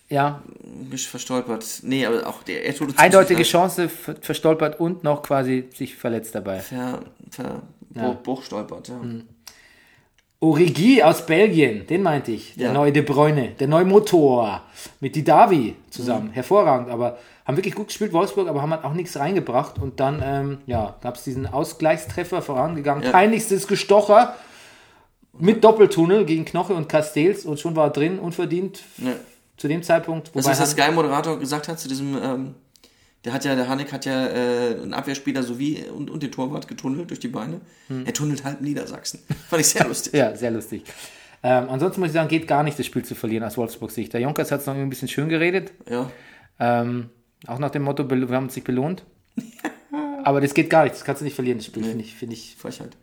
Ja, 0.10 0.42
bisschen 0.90 1.10
verstolpert. 1.10 1.66
Nee, 1.84 2.06
aber 2.06 2.26
auch 2.28 2.42
der, 2.44 2.66
er 2.66 2.74
tut 2.74 2.98
eindeutige 2.98 3.44
Chance 3.44 3.90
ver 3.90 4.16
verstolpert 4.22 4.80
und 4.80 5.04
noch 5.04 5.22
quasi 5.22 5.68
sich 5.76 5.96
verletzt 5.98 6.34
dabei. 6.34 6.60
Ver, 6.60 7.02
ver, 7.30 7.62
Ja. 7.94 8.04
Bruch, 8.12 8.24
Bruchstolpert, 8.24 8.88
ja. 8.88 9.02
Origi 10.40 11.02
aus 11.02 11.26
Belgien, 11.26 11.88
den 11.88 12.04
meinte 12.04 12.32
ich. 12.32 12.54
Der 12.56 12.68
Ja. 12.68 12.74
neue 12.74 12.92
De 12.92 13.02
Bruyne, 13.02 13.50
der 13.60 13.68
neue 13.68 13.86
Motor 13.86 14.62
mit 15.00 15.16
Didavi 15.16 15.76
zusammen. 15.90 16.30
Hervorragend, 16.32 16.90
aber 16.90 17.18
haben 17.46 17.58
wirklich 17.58 17.74
gut 17.74 17.88
gespielt, 17.88 18.14
Wolfsburg, 18.14 18.48
aber 18.48 18.62
haben 18.62 18.72
halt 18.72 18.84
auch 18.84 18.94
nichts 18.94 19.18
reingebracht. 19.18 19.80
Und 19.80 20.00
dann, 20.00 20.22
ähm, 20.24 20.58
ja, 20.68 20.96
gab 21.02 21.16
es 21.16 21.24
diesen 21.24 21.48
Ausgleichstreffer 21.48 22.42
vorangegangen. 22.44 23.04
Ja. 23.04 23.12
Peinlichstes 23.12 23.68
Gestocher 23.68 24.36
mit 25.40 25.64
Doppeltunnel 25.64 26.26
gegen 26.26 26.46
Knoche 26.46 26.74
und 26.74 26.90
Castells 26.90 27.46
und 27.46 27.60
schon 27.60 27.76
war 27.76 27.88
er 27.88 27.92
drin, 27.92 28.20
unverdient 28.20 28.84
ja. 28.98 29.14
zu 29.58 29.68
dem 29.68 29.84
Zeitpunkt. 29.84 30.32
Das, 30.34 30.46
was 30.46 30.58
der 30.58 30.68
Sky-Moderator 30.68 31.40
gesagt 31.40 31.68
hat 31.68 31.80
zu 31.80 31.88
diesem, 31.88 32.18
ähm, 32.22 32.56
der 33.26 33.34
hat 33.34 33.46
ja, 33.46 33.56
der 33.56 33.68
Hanek 33.68 33.92
hat 33.92 34.06
ja 34.06 34.28
äh, 34.28 34.82
einen 34.82 34.94
Abwehrspieler 34.94 35.44
sowie 35.44 35.84
und, 35.96 36.10
und 36.10 36.24
den 36.24 36.32
Torwart 36.32 36.68
getunnelt 36.68 37.10
durch 37.10 37.20
die 37.20 37.28
Beine. 37.28 37.62
Er 38.06 38.14
tunnelt 38.14 38.44
halb 38.44 38.62
Niedersachsen. 38.62 39.20
Fand 39.50 39.62
ich 39.62 39.68
sehr 39.68 39.86
lustig. 39.88 40.14
Hm. 40.14 40.20
Ja, 40.20 40.36
sehr 40.36 40.52
lustig. 40.52 40.84
Ähm, 41.44 41.70
ansonsten 41.70 42.02
muss 42.02 42.10
ich 42.10 42.14
sagen, 42.14 42.30
geht 42.30 42.48
gar 42.48 42.64
nicht, 42.64 42.80
das 42.80 42.86
Spiel 42.86 43.06
zu 43.06 43.16
verlieren 43.16 43.44
aus 43.44 43.58
Wolfsburg 43.58 43.92
Sicht. 43.92 44.14
Der 44.14 44.22
Jonkers 44.22 44.52
hat 44.52 44.62
es 44.62 44.66
noch 44.66 44.76
ein 44.76 44.90
bisschen 44.90 45.08
schön 45.08 45.30
geredet. 45.30 45.72
Ja. 45.90 46.10
Ähm, 46.60 47.10
auch 47.46 47.60
nach 47.60 47.70
dem 47.70 47.84
Motto, 47.84 48.10
wir 48.10 48.36
haben 48.36 48.46
uns 48.46 48.56
nicht 48.56 48.66
belohnt. 48.66 49.04
Aber 50.24 50.42
das 50.42 50.54
geht 50.54 50.70
gar 50.70 50.84
nicht, 50.84 50.96
das 50.96 51.06
kannst 51.06 51.22
du 51.22 51.26
nicht 51.26 51.36
verlieren, 51.36 51.60
das 51.60 51.68
Spiel, 51.68 51.84
finde 51.84 52.04
ich, 52.04 52.16
finde 52.16 52.34
ich. 52.34 52.56
Frechheit. 52.58 52.98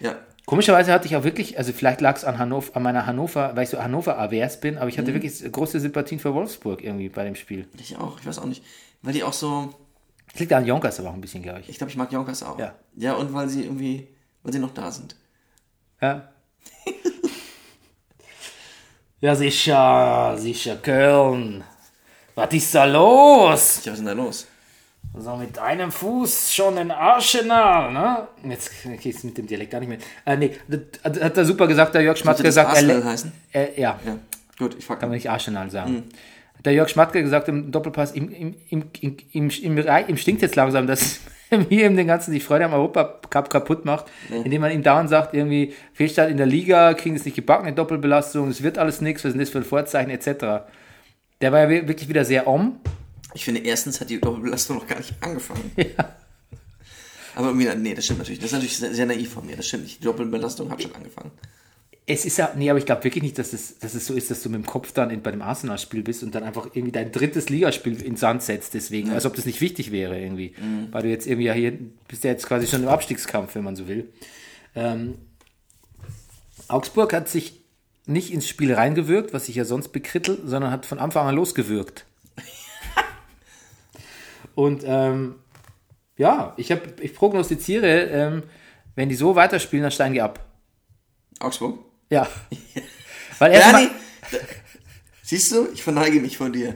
Ja. 0.00 0.16
Komischerweise 0.46 0.92
hatte 0.92 1.06
ich 1.06 1.16
auch 1.16 1.24
wirklich, 1.24 1.56
also 1.56 1.72
vielleicht 1.72 2.02
lag 2.02 2.16
es 2.16 2.24
an, 2.24 2.38
Hannover, 2.38 2.76
an 2.76 2.82
meiner 2.82 3.06
Hannover, 3.06 3.56
weil 3.56 3.64
ich 3.64 3.70
so 3.70 3.82
Hannover-avers 3.82 4.60
bin, 4.60 4.76
aber 4.76 4.88
ich 4.88 4.98
hatte 4.98 5.14
wirklich 5.14 5.50
große 5.50 5.80
Sympathien 5.80 6.20
für 6.20 6.34
Wolfsburg 6.34 6.82
irgendwie 6.84 7.08
bei 7.08 7.24
dem 7.24 7.34
Spiel. 7.34 7.66
Ich 7.78 7.96
auch, 7.96 8.20
ich 8.20 8.26
weiß 8.26 8.38
auch 8.40 8.44
nicht. 8.44 8.62
Weil 9.00 9.14
die 9.14 9.22
auch 9.24 9.32
so, 9.32 9.74
Das 10.30 10.40
liegt 10.40 10.52
an 10.52 10.66
Jonkers 10.66 11.00
aber 11.00 11.10
auch 11.10 11.14
ein 11.14 11.20
bisschen, 11.22 11.42
glaube 11.42 11.60
ich. 11.60 11.70
ich 11.70 11.78
glaube, 11.78 11.90
ich 11.90 11.96
mag 11.96 12.12
Jonkers 12.12 12.42
auch. 12.42 12.58
Ja. 12.58 12.74
Ja, 12.94 13.14
und 13.14 13.32
weil 13.32 13.48
sie 13.48 13.64
irgendwie, 13.64 14.08
weil 14.42 14.52
sie 14.52 14.58
noch 14.58 14.74
da 14.74 14.90
sind. 14.90 15.16
Ja. 16.02 16.28
ja, 19.20 19.34
sicher, 19.34 20.34
sicher, 20.36 20.76
Köln. 20.76 21.64
Was 22.34 22.52
ist 22.52 22.74
da 22.74 22.84
los? 22.84 23.80
Tja, 23.82 23.92
was 23.92 23.98
ist 24.00 24.06
denn 24.06 24.16
da 24.16 24.22
los? 24.24 24.46
So 25.16 25.36
mit 25.36 25.58
einem 25.60 25.92
Fuß 25.92 26.52
schon 26.52 26.76
in 26.76 26.90
Arsenal, 26.90 27.92
ne? 27.92 28.28
Jetzt 28.50 28.70
geht's 29.00 29.22
mit 29.22 29.38
dem 29.38 29.46
Dialekt 29.46 29.70
gar 29.70 29.78
nicht 29.78 29.88
mehr. 29.88 29.98
Äh, 30.24 30.36
nee, 30.36 30.50
das 30.66 30.80
hat- 31.22 31.36
er 31.36 31.44
super 31.44 31.66
gesagt, 31.68 31.94
der 31.94 32.02
Jörg 32.02 32.16
Schmatke 32.18 32.42
gesagt, 32.42 32.70
er, 32.70 32.74
Arsenal 32.74 32.98
le- 32.98 33.04
heißen? 33.04 33.32
äh, 33.52 33.80
ja, 33.80 33.98
Ja. 34.04 34.18
Gut, 34.58 34.76
ich 34.78 34.84
frag 34.84 35.00
kann 35.00 35.08
man 35.08 35.14
nicht 35.16 35.30
Arsenal 35.30 35.70
sagen. 35.70 36.04
Hat 36.56 36.66
der 36.66 36.72
Jörg 36.72 36.88
Schmatke 36.88 37.22
gesagt 37.22 37.48
im 37.48 37.70
Doppelpass, 37.70 38.14
ihm, 38.14 38.28
ihm, 38.30 38.54
ihm, 38.70 38.84
ihm, 39.00 39.16
ihm, 39.32 39.50
ihm, 39.50 39.78
ihm 40.08 40.16
stinkt 40.16 40.42
jetzt 40.42 40.56
langsam, 40.56 40.86
dass 40.88 41.20
mir 41.50 41.86
ihm 41.86 41.96
den 41.96 42.06
ganzen 42.08 42.32
die 42.32 42.40
Freude 42.40 42.64
am 42.64 42.72
Europacup 42.72 43.50
kaputt 43.50 43.84
macht, 43.84 44.06
indem 44.44 44.62
man 44.62 44.72
ihm 44.72 44.82
dauernd 44.82 45.10
sagt, 45.10 45.32
irgendwie 45.34 45.74
Fehlstart 45.92 46.28
in 46.30 46.36
der 46.38 46.46
Liga, 46.46 46.92
kriegen 46.94 47.14
es 47.14 47.24
nicht 47.24 47.34
gebacken, 47.36 47.66
eine 47.66 47.76
Doppelbelastung, 47.76 48.48
es 48.48 48.62
wird 48.64 48.78
alles 48.78 49.00
nichts, 49.00 49.22
was 49.22 49.28
ist 49.28 49.34
denn 49.34 49.40
das 49.40 49.50
für 49.50 49.58
ein 49.58 49.64
Vorzeichen, 49.64 50.10
etc. 50.10 50.64
Der 51.40 51.52
war 51.52 51.60
ja 51.60 51.68
wi- 51.68 51.86
wirklich 51.88 52.08
wieder 52.08 52.24
sehr 52.24 52.46
om. 52.48 52.80
Ich 53.34 53.44
finde, 53.44 53.60
erstens 53.62 54.00
hat 54.00 54.10
die 54.10 54.20
Doppelbelastung 54.20 54.76
noch 54.76 54.86
gar 54.86 54.98
nicht 54.98 55.14
angefangen. 55.20 55.72
Aber 57.36 57.48
irgendwie, 57.48 57.74
nee, 57.76 57.94
das 57.94 58.04
stimmt 58.04 58.20
natürlich. 58.20 58.38
Das 58.38 58.46
ist 58.46 58.52
natürlich 58.52 58.76
sehr, 58.76 58.94
sehr 58.94 59.06
naiv 59.06 59.32
von 59.32 59.44
mir. 59.44 59.56
Das 59.56 59.66
stimmt 59.66 59.84
nicht. 59.84 60.00
Die 60.00 60.04
Doppelbelastung 60.04 60.70
hat 60.70 60.82
schon 60.82 60.94
angefangen. 60.94 61.32
Es 62.06 62.26
ist 62.26 62.36
ja, 62.36 62.52
nee, 62.54 62.68
aber 62.68 62.78
ich 62.78 62.84
glaube 62.84 63.02
wirklich 63.04 63.22
nicht, 63.22 63.38
dass 63.38 63.54
es, 63.54 63.78
dass 63.78 63.94
es 63.94 64.06
so 64.06 64.12
ist, 64.12 64.30
dass 64.30 64.42
du 64.42 64.50
mit 64.50 64.62
dem 64.62 64.66
Kopf 64.66 64.92
dann 64.92 65.08
in, 65.08 65.22
bei 65.22 65.30
dem 65.30 65.40
Arsenal-Spiel 65.40 66.02
bist 66.02 66.22
und 66.22 66.34
dann 66.34 66.44
einfach 66.44 66.66
irgendwie 66.66 66.92
dein 66.92 67.10
drittes 67.10 67.48
Ligaspiel 67.48 68.00
in 68.02 68.16
Sand 68.16 68.42
setzt, 68.42 68.74
deswegen, 68.74 69.10
als 69.10 69.24
ob 69.24 69.34
das 69.34 69.46
nicht 69.46 69.62
wichtig 69.62 69.90
wäre 69.90 70.20
irgendwie. 70.20 70.54
Weil 70.92 71.02
du 71.02 71.08
jetzt 71.08 71.26
irgendwie 71.26 71.46
ja 71.46 71.54
hier, 71.54 71.72
bist 72.06 72.22
ja 72.22 72.30
jetzt 72.30 72.46
quasi 72.46 72.66
schon 72.66 72.82
im 72.82 72.88
Abstiegskampf, 72.88 73.54
wenn 73.54 73.64
man 73.64 73.74
so 73.74 73.88
will. 73.88 74.12
Ähm, 74.74 75.14
Augsburg 76.68 77.14
hat 77.14 77.30
sich 77.30 77.62
nicht 78.06 78.32
ins 78.32 78.46
Spiel 78.46 78.74
reingewirkt, 78.74 79.32
was 79.32 79.48
ich 79.48 79.56
ja 79.56 79.64
sonst 79.64 79.88
bekrittel, 79.88 80.38
sondern 80.44 80.70
hat 80.70 80.84
von 80.84 80.98
Anfang 80.98 81.26
an 81.26 81.34
losgewirkt. 81.34 82.04
Und 84.54 84.82
ähm, 84.86 85.36
ja, 86.16 86.54
ich, 86.56 86.70
hab, 86.70 87.00
ich 87.00 87.14
prognostiziere, 87.14 88.04
ähm, 88.04 88.42
wenn 88.94 89.08
die 89.08 89.14
so 89.14 89.34
weiterspielen, 89.34 89.82
dann 89.82 89.92
steigen 89.92 90.14
die 90.14 90.22
ab. 90.22 90.44
Augsburg? 91.40 91.78
Ja. 92.10 92.28
Weil 93.38 93.52
erstmal, 93.52 93.88
Bernie! 94.30 94.44
Siehst 95.22 95.52
du, 95.52 95.68
ich 95.72 95.82
verneige 95.82 96.20
mich 96.20 96.36
vor 96.36 96.50
dir. 96.50 96.74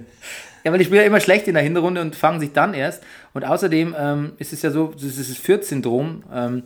ja, 0.64 0.72
weil 0.72 0.78
die 0.78 0.86
spielen 0.86 1.02
ja 1.02 1.06
immer 1.06 1.20
schlecht 1.20 1.46
in 1.48 1.54
der 1.54 1.62
Hinrunde 1.62 2.00
und 2.00 2.16
fangen 2.16 2.40
sich 2.40 2.52
dann 2.52 2.72
erst. 2.72 3.02
Und 3.34 3.44
außerdem 3.44 3.94
ähm, 3.96 4.32
ist 4.38 4.54
es 4.54 4.62
ja 4.62 4.70
so, 4.70 4.86
das 4.86 5.02
ist 5.02 5.30
das 5.30 5.36
Fürth-Syndrom. 5.36 6.24
Ähm, 6.32 6.62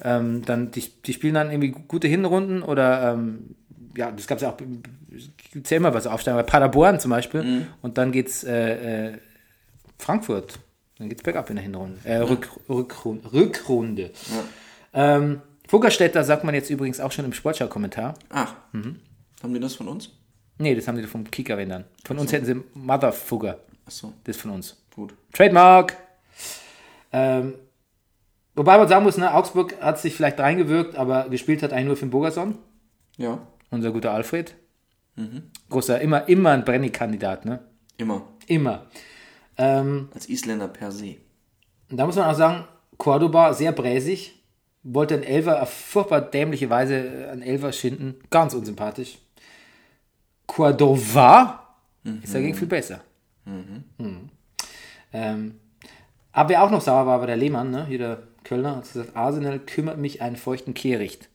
ähm, 0.00 0.42
dann 0.44 0.70
die, 0.70 0.84
die 1.04 1.12
spielen 1.12 1.34
dann 1.34 1.50
irgendwie 1.50 1.70
gute 1.88 2.06
Hinrunden 2.06 2.62
oder 2.62 3.12
ähm, 3.12 3.56
ja, 3.96 4.12
das 4.12 4.28
gab 4.28 4.38
es 4.38 4.42
ja 4.42 4.50
auch, 4.50 4.56
gibt 5.52 5.70
ja 5.70 5.76
immer 5.76 5.92
was 5.92 6.06
aufsteigen, 6.06 6.38
bei 6.38 6.44
Paderborn 6.44 7.00
zum 7.00 7.10
Beispiel. 7.10 7.66
Und 7.82 7.98
dann 7.98 8.12
geht's 8.12 8.44
äh, 8.44 9.08
äh, 9.08 9.18
Frankfurt. 9.98 10.58
Dann 10.98 11.08
geht's 11.08 11.22
bergab 11.22 11.50
in 11.50 11.56
der 11.56 11.64
Hinrunde. 11.64 11.98
Äh, 12.04 12.18
Rück, 12.18 12.48
Rückrunde. 12.68 13.32
Rückrunde. 13.32 14.10
Ähm, 14.92 15.40
Fuggerstädter 15.68 16.22
sagt 16.24 16.44
man 16.44 16.54
jetzt 16.54 16.70
übrigens 16.70 17.00
auch 17.00 17.10
schon 17.10 17.24
im 17.24 17.32
Sportschau-Kommentar. 17.32 18.14
Ach, 18.30 18.54
haben 18.72 19.54
die 19.54 19.60
das 19.60 19.74
von 19.74 19.88
uns? 19.88 20.10
Nee, 20.58 20.74
das 20.76 20.86
haben 20.86 20.96
die 20.96 21.02
vom 21.04 21.28
Kicker, 21.30 21.56
wenn 21.56 21.68
dann. 21.68 21.84
Von 22.04 22.18
uns 22.18 22.32
hätten 22.32 22.44
sie 22.46 22.62
Motherfugger. 22.74 23.58
Achso, 23.86 24.12
Das 24.24 24.36
ist 24.36 24.42
von 24.42 24.52
uns. 24.52 24.76
gut. 24.94 25.14
Trademark! 25.32 25.96
Ähm, 27.12 27.54
wobei 28.54 28.78
man 28.78 28.88
sagen 28.88 29.04
muss, 29.04 29.16
ne, 29.18 29.34
Augsburg 29.34 29.80
hat 29.80 29.98
sich 30.00 30.14
vielleicht 30.14 30.38
reingewirkt, 30.38 30.96
aber 30.96 31.28
gespielt 31.28 31.62
hat 31.62 31.72
eigentlich 31.72 31.86
nur 31.86 31.96
für 31.96 32.06
den 32.06 32.10
Bogerson, 32.10 32.58
Ja, 33.16 33.38
unser 33.70 33.90
guter 33.92 34.12
Alfred. 34.12 34.54
Großer, 35.70 36.00
immer, 36.00 36.28
immer 36.28 36.50
ein 36.50 36.64
Brenny-Kandidat, 36.64 37.44
ne? 37.44 37.60
immer. 37.96 38.22
Immer. 38.46 38.86
Ähm, 39.56 40.08
Als 40.14 40.28
Isländer 40.28 40.68
per 40.68 40.90
se. 40.92 41.16
Da 41.90 42.06
muss 42.06 42.16
man 42.16 42.26
auch 42.30 42.34
sagen, 42.34 42.64
Cordoba 42.98 43.52
sehr 43.54 43.72
bräsig, 43.72 44.42
wollte 44.82 45.14
einen 45.14 45.22
Elfer 45.22 45.62
auf 45.62 45.70
furchtbar 45.72 46.20
dämliche 46.20 46.68
Weise 46.70 46.94
äh, 46.96 47.28
einen 47.30 47.42
Elfer 47.42 47.72
schinden, 47.72 48.16
ganz 48.30 48.54
unsympathisch. 48.54 49.18
Cordova 50.46 51.74
ist 52.22 52.34
dagegen 52.34 52.54
viel 52.54 52.68
besser. 52.68 53.00
Mhm. 53.44 54.28
Ähm, 55.12 55.54
aber 56.32 56.48
wer 56.50 56.62
auch 56.62 56.70
noch 56.70 56.80
sauer 56.82 57.06
war, 57.06 57.20
war 57.20 57.26
der 57.26 57.36
Lehmann, 57.36 57.70
ne? 57.70 57.86
hier 57.86 57.98
der 57.98 58.22
Kölner, 58.42 58.76
hat 58.76 58.82
gesagt, 58.92 59.16
Arsenal 59.16 59.58
kümmert 59.58 59.98
mich 59.98 60.20
einen 60.20 60.36
feuchten 60.36 60.74
Kehricht. 60.74 61.28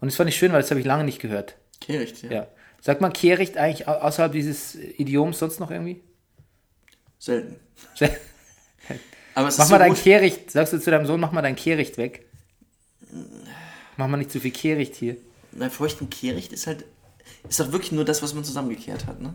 Und 0.00 0.06
das 0.10 0.16
fand 0.16 0.28
ich 0.28 0.36
schön, 0.36 0.52
weil 0.52 0.60
das 0.60 0.70
habe 0.70 0.80
ich 0.80 0.86
lange 0.86 1.04
nicht 1.04 1.20
gehört. 1.20 1.56
Kehricht, 1.80 2.22
ja. 2.22 2.30
Ja. 2.30 2.46
Sagt 2.80 3.00
man 3.00 3.12
Kehricht 3.12 3.56
eigentlich 3.56 3.88
au- 3.88 3.92
außerhalb 4.00 4.32
dieses 4.32 4.74
Idioms 4.74 5.38
sonst 5.38 5.60
noch 5.60 5.70
irgendwie? 5.70 6.02
Selten. 7.20 7.56
Aber 9.34 9.46
es 9.48 9.58
Mach 9.58 9.66
ist 9.66 9.70
mal 9.70 9.76
so 9.76 9.78
dein 9.78 9.92
gut. 9.92 10.02
Kehricht, 10.02 10.50
sagst 10.50 10.72
du 10.72 10.80
zu 10.80 10.90
deinem 10.90 11.06
Sohn, 11.06 11.20
mach 11.20 11.30
mal 11.30 11.42
dein 11.42 11.54
Kehricht 11.54 11.96
weg. 11.98 12.26
Mach 13.96 14.08
mal 14.08 14.16
nicht 14.16 14.32
zu 14.32 14.40
viel 14.40 14.50
Kehricht 14.50 14.96
hier. 14.96 15.16
Bei 15.52 15.70
feuchten 15.70 16.10
Kehricht 16.10 16.52
ist 16.52 16.66
halt, 16.66 16.84
ist 17.48 17.60
doch 17.60 17.70
wirklich 17.70 17.92
nur 17.92 18.04
das, 18.04 18.22
was 18.22 18.34
man 18.34 18.42
zusammengekehrt 18.42 19.06
hat, 19.06 19.20
ne? 19.20 19.34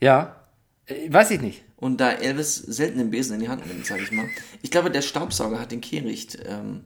Ja, 0.00 0.46
äh, 0.86 1.12
weiß 1.12 1.32
ich 1.32 1.40
nicht. 1.40 1.62
Und 1.76 2.00
da 2.00 2.12
Elvis 2.12 2.54
selten 2.56 2.98
den 2.98 3.10
Besen 3.10 3.34
in 3.34 3.40
die 3.40 3.48
Hand 3.48 3.66
nimmt, 3.66 3.84
sage 3.86 4.02
ich 4.02 4.12
mal. 4.12 4.28
Ich 4.62 4.70
glaube, 4.70 4.90
der 4.90 5.02
Staubsauger 5.02 5.58
hat 5.58 5.72
den 5.72 5.80
Kehricht 5.80 6.38
ähm, 6.46 6.84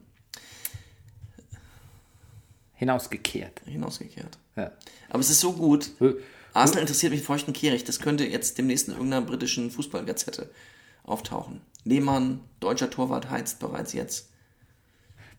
Hinausgekehrt. 2.73 3.61
hinausgekehrt. 3.65 4.37
Ja. 4.55 4.71
Aber 5.09 5.19
es 5.19 5.29
ist 5.29 5.39
so 5.41 5.53
gut. 5.53 5.91
Arsenal 6.53 6.81
interessiert 6.81 7.11
mich 7.11 7.23
feuchten 7.23 7.53
Kehricht. 7.53 7.87
Das 7.87 7.99
könnte 7.99 8.25
jetzt 8.25 8.57
demnächst 8.57 8.87
in 8.87 8.93
irgendeiner 8.93 9.25
britischen 9.25 9.71
Fußballgazette 9.71 10.49
auftauchen. 11.03 11.61
Lehmann, 11.83 12.41
deutscher 12.59 12.89
Torwart, 12.89 13.29
heizt 13.29 13.59
bereits 13.59 13.93
jetzt. 13.93 14.29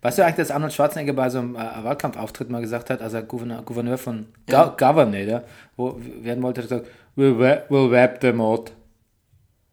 Weißt 0.00 0.18
du 0.18 0.22
eigentlich, 0.22 0.36
dass 0.36 0.50
Arnold 0.50 0.72
Schwarzenegger 0.72 1.12
bei 1.12 1.30
so 1.30 1.38
einem 1.38 1.54
äh, 1.54 1.58
Wahlkampfauftritt 1.58 2.50
mal 2.50 2.60
gesagt 2.60 2.90
hat, 2.90 3.00
als 3.00 3.12
er 3.12 3.22
Gouverneur, 3.22 3.62
Gouverneur 3.62 3.98
von 3.98 4.26
Go 4.50 4.72
Governor, 4.76 5.20
ja, 5.20 5.44
wo 5.76 6.00
werden 6.20 6.42
wollte, 6.42 6.62
hat 6.62 6.70
er 6.70 6.80
gesagt, 6.80 6.96
we'll, 7.14 7.38
we'll 7.68 7.90
wrap 7.90 8.20
them 8.20 8.40
out. 8.40 8.72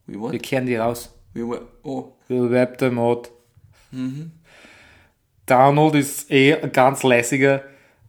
We 0.05 0.19
what? 0.19 0.31
Wir 0.31 0.39
kehren 0.39 0.67
die 0.67 0.75
raus. 0.75 1.09
We 1.33 1.47
were, 1.47 1.61
oh, 1.83 2.13
We'll 2.27 2.49
wrap 2.49 2.77
them 2.77 2.99
out. 2.99 3.31
Der 5.47 5.57
Arnold 5.57 5.95
ist 5.95 6.29
eh 6.29 6.55
ein 6.55 6.71
ganz 6.71 7.01
lässiger. 7.01 7.63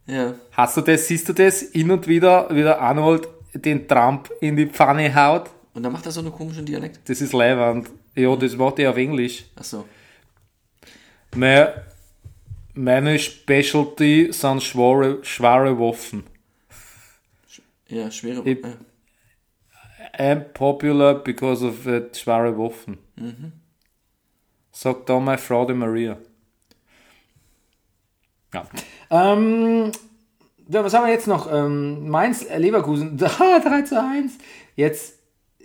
Ja. 0.07 0.33
Hast 0.51 0.77
du 0.77 0.81
das, 0.81 1.07
siehst 1.07 1.27
du 1.29 1.33
das? 1.33 1.61
Hin 1.71 1.91
und 1.91 2.07
wieder, 2.07 2.47
wie 2.49 2.61
der 2.63 2.79
Arnold 2.81 3.27
den 3.53 3.87
Trump 3.87 4.29
in 4.41 4.55
die 4.55 4.67
Pfanne 4.67 5.13
haut. 5.13 5.49
Und 5.73 5.83
dann 5.83 5.91
macht 5.93 6.05
er 6.05 6.11
so 6.11 6.19
einen 6.21 6.31
komischen 6.31 6.65
Dialekt. 6.65 6.99
Das 7.09 7.21
ist 7.21 7.33
leiwand. 7.33 7.89
Ja, 8.15 8.35
das 8.35 8.55
macht 8.55 8.79
er 8.79 8.89
auf 8.91 8.97
Englisch. 8.97 9.45
Achso. 9.55 9.85
Me- 11.35 11.85
Meine 12.73 13.19
Specialty 13.19 14.29
sind 14.31 14.63
schwere, 14.63 15.23
schwere 15.23 15.77
Waffen. 15.79 16.23
Ja, 17.87 18.09
schwere. 18.11 18.41
Ja. 18.49 18.55
I'm 20.17 20.41
popular 20.53 21.15
because 21.15 21.65
of 21.65 21.83
the 21.83 22.01
schwere 22.13 22.57
Waffen. 22.57 22.97
Sagt 24.71 25.09
da 25.09 25.19
meine 25.19 25.37
Frau 25.37 25.65
die 25.65 25.73
Maria. 25.73 26.17
Ja. 28.53 28.65
Ähm, 29.09 29.91
ja, 30.67 30.83
was 30.83 30.93
haben 30.93 31.05
wir 31.05 31.11
jetzt 31.11 31.27
noch? 31.27 31.51
Ähm, 31.51 32.09
Mainz, 32.09 32.43
äh, 32.43 32.57
Leverkusen, 32.57 33.17
da, 33.17 33.27
3 33.27 33.81
zu 33.83 34.01
1. 34.01 34.37
Jetzt, 34.75 35.19
äh, 35.59 35.63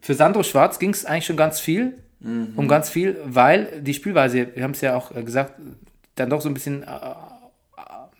für 0.00 0.14
Sandro 0.14 0.42
Schwarz 0.42 0.78
ging 0.78 0.90
es 0.90 1.04
eigentlich 1.04 1.26
schon 1.26 1.36
ganz 1.36 1.60
viel. 1.60 1.98
Um 2.56 2.66
ganz 2.66 2.90
viel, 2.90 3.16
weil 3.24 3.80
die 3.80 3.94
Spielweise, 3.94 4.48
wir 4.54 4.64
haben 4.64 4.72
es 4.72 4.80
ja 4.80 4.96
auch 4.96 5.14
äh, 5.14 5.22
gesagt, 5.22 5.54
dann 6.16 6.30
doch 6.30 6.40
so 6.40 6.48
ein 6.48 6.54
bisschen, 6.54 6.84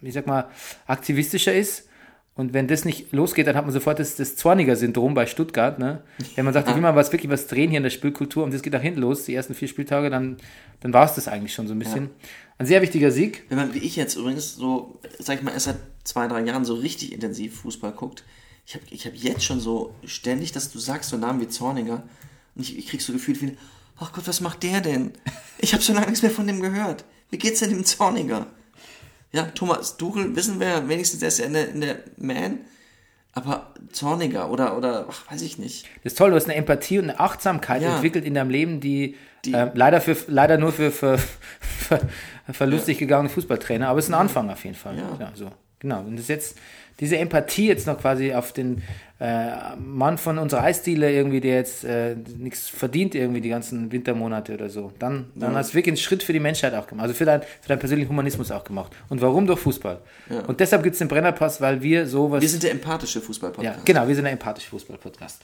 ich 0.03 0.15
sag 0.15 0.27
mal, 0.29 0.49
aktivistischer 0.87 1.53
ist. 1.53 1.89
Und 2.37 2.55
wenn 2.55 2.69
das 2.69 2.85
nicht 2.85 3.11
losgeht, 3.11 3.49
dann 3.49 3.57
hat 3.57 3.65
man 3.65 3.73
sofort 3.73 3.99
das, 3.99 4.15
das 4.15 4.37
Zorniger-Syndrom 4.37 5.15
bei 5.15 5.27
Stuttgart. 5.27 5.81
Ne? 5.81 6.03
Wenn 6.37 6.45
man 6.45 6.55
sagt, 6.55 6.69
ich 6.69 6.75
will 6.77 6.83
mal 6.83 6.95
was, 6.95 7.11
wirklich 7.11 7.33
was 7.33 7.49
drehen 7.49 7.71
hier 7.71 7.79
in 7.79 7.83
der 7.83 7.91
Spielkultur 7.91 8.45
und 8.45 8.55
das 8.55 8.63
geht 8.63 8.73
nach 8.73 8.81
hinten 8.81 9.01
los, 9.01 9.25
die 9.25 9.35
ersten 9.35 9.55
vier 9.55 9.67
Spieltage, 9.67 10.11
dann, 10.11 10.37
dann 10.79 10.93
war 10.93 11.05
es 11.05 11.15
das 11.15 11.27
eigentlich 11.27 11.53
schon 11.53 11.67
so 11.67 11.75
ein 11.75 11.81
bisschen. 11.81 12.11
Ein 12.59 12.67
sehr 12.67 12.83
wichtiger 12.83 13.11
Sieg. 13.13 13.45
Wenn 13.49 13.59
man, 13.59 13.75
wie 13.75 13.79
ich 13.79 13.97
jetzt 13.97 14.17
übrigens, 14.17 14.55
so, 14.57 14.99
sag 15.19 15.37
ich 15.39 15.43
mal, 15.43 15.53
erst 15.53 15.67
seit 15.67 15.77
zwei, 16.05 16.27
drei 16.27 16.41
Jahren 16.43 16.65
so 16.65 16.75
richtig 16.75 17.13
intensiv 17.13 17.61
Fußball 17.61 17.93
guckt, 17.93 18.25
ich 18.67 18.75
habe 18.75 18.85
ich 18.91 19.07
hab 19.07 19.15
jetzt 19.15 19.45
schon 19.45 19.61
so 19.61 19.95
ständig, 20.05 20.53
dass 20.53 20.71
du 20.73 20.79
sagst, 20.79 21.11
so 21.11 21.17
Namen 21.17 21.41
wie 21.41 21.49
Zorniger, 21.49 22.03
und 22.55 22.63
ich, 22.63 22.77
ich 22.77 22.89
krieg 22.89 23.01
so 23.01 23.13
gefühlt 23.13 23.41
wie, 23.41 23.57
ach 23.99 24.13
Gott, 24.13 24.27
was 24.27 24.41
macht 24.41 24.63
der 24.63 24.81
denn? 24.81 25.13
Ich 25.59 25.73
habe 25.73 25.83
so 25.83 25.93
lange 25.93 26.07
nichts 26.07 26.23
mehr 26.23 26.31
von 26.31 26.47
dem 26.47 26.61
gehört. 26.61 27.05
Wie 27.31 27.39
geht's 27.39 27.61
denn 27.61 27.71
dem 27.71 27.85
Zorniger? 27.85 28.47
Ja, 29.33 29.43
Thomas 29.45 29.97
Tuchel, 29.97 30.35
wissen 30.37 30.59
wir 30.61 30.89
wenigstens, 30.89 31.21
der 31.21 31.29
ist 31.29 31.39
ja 31.39 31.47
in 31.47 31.53
der, 31.53 31.69
in 31.69 31.81
der 31.81 31.99
Man, 32.17 32.61
aber 33.33 33.73
Zorniger 33.93 34.51
oder, 34.51 34.77
oder, 34.77 35.07
ach, 35.09 35.31
weiß 35.31 35.43
ich 35.43 35.59
nicht. 35.59 35.85
Das 36.03 36.13
ist 36.15 36.19
toll, 36.19 36.31
du 36.31 36.37
hast 36.37 36.47
eine 36.47 36.55
Empathie 36.55 36.99
und 36.99 37.05
eine 37.11 37.21
Achtsamkeit 37.21 37.83
Ja. 37.83 37.95
entwickelt 37.95 38.25
in 38.25 38.35
deinem 38.35 38.51
Leben, 38.51 38.81
die, 38.81 39.17
Die- 39.45 39.53
ähm, 39.53 39.71
leider, 39.75 40.01
für, 40.01 40.17
leider 40.29 40.59
nur 40.59 40.73
für, 40.73 40.91
für, 40.91 41.19
für, 41.61 42.01
für 42.53 42.65
lustig 42.65 42.99
gegangene 42.99 43.29
Fußballtrainer, 43.29 43.89
aber 43.89 43.99
es 43.99 44.07
ist 44.07 44.11
ein 44.11 44.21
Anfang 44.21 44.51
auf 44.51 44.65
jeden 44.65 44.77
Fall. 44.77 44.97
Ja. 44.97 45.33
so. 45.35 45.51
Genau. 45.81 46.01
Und 46.01 46.19
das 46.19 46.29
jetzt, 46.29 46.59
diese 46.99 47.19
Empathie 47.19 47.69
jetzt 47.69 47.87
noch 47.87 48.01
quasi 48.01 48.35
auf 48.35 48.53
den 48.53 48.83
äh, 49.21 49.77
Mann 49.77 50.19
von 50.19 50.39
unserer 50.39 50.63
Eisdiele 50.63 51.13
irgendwie, 51.13 51.41
der 51.41 51.57
jetzt 51.57 51.85
äh, 51.85 52.17
nichts 52.37 52.69
verdient 52.69 53.15
irgendwie 53.15 53.41
die 53.41 53.49
ganzen 53.49 53.93
Wintermonate 53.93 54.55
oder 54.55 54.69
so, 54.69 54.93
dann, 54.99 55.31
dann 55.37 55.55
hast 55.55 55.71
du 55.71 55.75
wirklich 55.75 55.93
einen 55.93 55.97
Schritt 55.99 56.23
für 56.23 56.33
die 56.33 56.41
Menschheit 56.41 56.75
auch 56.75 56.87
gemacht, 56.87 57.05
also 57.05 57.15
für, 57.15 57.25
dein, 57.25 57.43
für 57.43 57.69
deinen 57.69 57.79
persönlichen 57.79 58.11
Humanismus 58.11 58.51
auch 58.51 58.65
gemacht. 58.65 58.93
Und 59.09 59.21
warum 59.21 59.47
durch 59.47 59.61
Fußball? 59.61 60.01
Und 60.47 60.59
deshalb 60.59 60.83
gibt 60.83 60.95
es 60.95 60.99
den 60.99 61.09
Brennerpass, 61.09 61.61
weil 61.61 61.83
wir 61.83 62.07
sowas... 62.07 62.41
Wir 62.41 62.49
sind 62.49 62.65
der 62.65 62.73
empathische 62.73 63.21
Ja, 63.21 63.25
Fußball-Podcast. 63.25 63.87
genau, 63.87 64.09
wir 64.09 64.15
sind 64.15 64.27
ein 64.27 64.33
empathischer 64.33 64.71
Fußball-Podcast. 64.71 65.43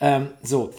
Ähm, 0.00 0.28
so. 0.42 0.72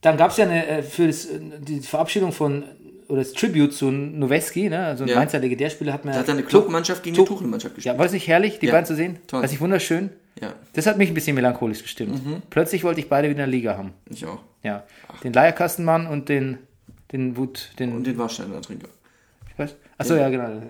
Dann 0.00 0.16
gab 0.16 0.30
es 0.30 0.36
ja 0.36 0.44
eine, 0.44 0.66
äh, 0.66 0.82
für 0.82 1.08
das, 1.08 1.24
äh, 1.24 1.40
die 1.58 1.80
Verabschiedung 1.80 2.30
von, 2.30 2.64
oder 3.08 3.18
das 3.20 3.32
Tribute 3.32 3.72
zu 3.72 3.90
Noweski, 3.90 4.68
ne? 4.68 4.86
also 4.86 5.04
ein 5.04 5.08
Ja. 5.08 5.16
Mainzer 5.16 5.38
Legendärspieler, 5.38 5.92
hat 5.92 6.04
man 6.04 6.14
Da 6.14 6.20
hat 6.20 6.28
eine 6.30 6.42
Clubmannschaft 6.42 7.02
gegen 7.02 7.16
die 7.16 7.24
Tuchelmannschaft 7.24 7.74
gespielt. 7.74 7.94
Ja, 7.94 7.98
war 7.98 8.06
es 8.06 8.12
nicht 8.12 8.26
herrlich, 8.28 8.58
die 8.58 8.66
Ja, 8.66 8.72
beiden 8.72 8.86
zu 8.86 8.94
sehen? 8.96 9.18
toll. 9.26 9.38
War 9.40 9.44
es 9.44 9.50
nicht 9.52 9.60
wunderschön? 9.60 10.10
Ja, 10.40 10.52
Das 10.74 10.86
hat 10.86 10.98
mich 10.98 11.08
ein 11.10 11.14
bisschen 11.14 11.34
melancholisch 11.34 11.82
gestimmt. 11.82 12.20
Plötzlich 12.50 12.84
wollte 12.84 13.00
ich 13.00 13.08
beide 13.08 13.28
wieder 13.28 13.42
in 13.44 13.50
der 13.50 13.58
Liga 13.58 13.76
haben. 13.78 13.92
ich 14.10 14.24
auch. 14.26 14.40
Ja. 14.62 14.82
Den 15.24 15.32
Leierkastenmann 15.32 16.06
und 16.06 16.28
den, 16.28 16.58
den 17.12 17.36
Wut, 17.36 17.70
den, 17.78 17.92
Und 17.96 18.06
den 18.06 18.18
Warsteiner 18.18 18.60
Trinker. 18.60 18.88
was? 19.56 19.74
Achso, 19.96 20.14
ja, 20.16 20.28
genau. 20.28 20.62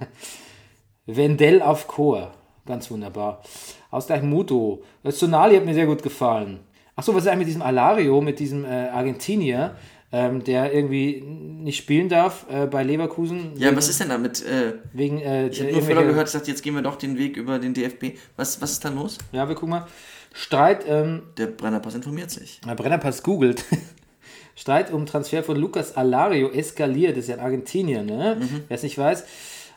Wendell 1.06 1.62
auf 1.62 1.86
Chor. 1.88 2.32
Ganz 2.66 2.90
wunderbar. 2.90 3.42
Ausgleich 3.90 4.22
Muto. 4.22 4.82
Das 5.02 5.18
Sonali 5.18 5.56
hat 5.56 5.64
mir 5.64 5.74
sehr 5.74 5.86
gut 5.86 6.02
gefallen. 6.02 6.60
Achso, 6.94 7.14
was 7.14 7.22
ist 7.24 7.28
eigentlich 7.28 7.38
mit 7.40 7.48
diesem 7.48 7.62
Alario, 7.62 8.20
mit 8.20 8.38
diesem 8.38 8.64
äh, 8.64 8.88
Argentinier, 8.88 9.74
ähm, 10.12 10.42
der 10.42 10.72
irgendwie 10.72 11.22
nicht 11.22 11.76
spielen 11.76 12.08
darf 12.08 12.46
äh, 12.50 12.66
bei 12.66 12.82
Leverkusen? 12.82 13.52
Ja, 13.56 13.68
wegen, 13.68 13.76
was 13.76 13.88
ist 13.88 14.00
denn 14.00 14.08
damit? 14.08 14.44
Äh, 14.44 14.74
Wegen, 14.92 15.20
äh, 15.20 15.48
ich 15.48 15.60
habe 15.60 15.72
nur 15.72 15.82
Völler 15.82 16.04
gehört, 16.04 16.28
sagt, 16.28 16.48
jetzt 16.48 16.62
gehen 16.62 16.74
wir 16.74 16.82
doch 16.82 16.96
den 16.96 17.16
Weg 17.18 17.36
über 17.36 17.58
den 17.58 17.74
DFB. 17.74 18.18
Was, 18.36 18.60
was 18.60 18.72
ist 18.72 18.84
da 18.84 18.88
los? 18.88 19.18
Ja, 19.32 19.48
wir 19.48 19.54
gucken 19.54 19.70
mal. 19.70 19.86
Streit, 20.32 20.84
ähm, 20.88 21.22
Der 21.36 21.46
Brennerpass 21.46 21.94
informiert 21.94 22.30
sich. 22.30 22.60
Herr 22.64 22.74
Brennerpass 22.74 23.22
googelt. 23.22 23.64
Streit 24.56 24.92
um 24.92 25.06
Transfer 25.06 25.42
von 25.42 25.56
Lucas 25.56 25.96
Alario 25.96 26.50
eskaliert. 26.50 27.16
Das 27.16 27.24
ist 27.24 27.28
ja 27.28 27.36
ein 27.36 27.40
Argentinier, 27.40 28.02
ne? 28.02 28.36
Wer 28.68 28.74
es 28.74 28.82
nicht 28.82 28.98
weiß. 28.98 29.24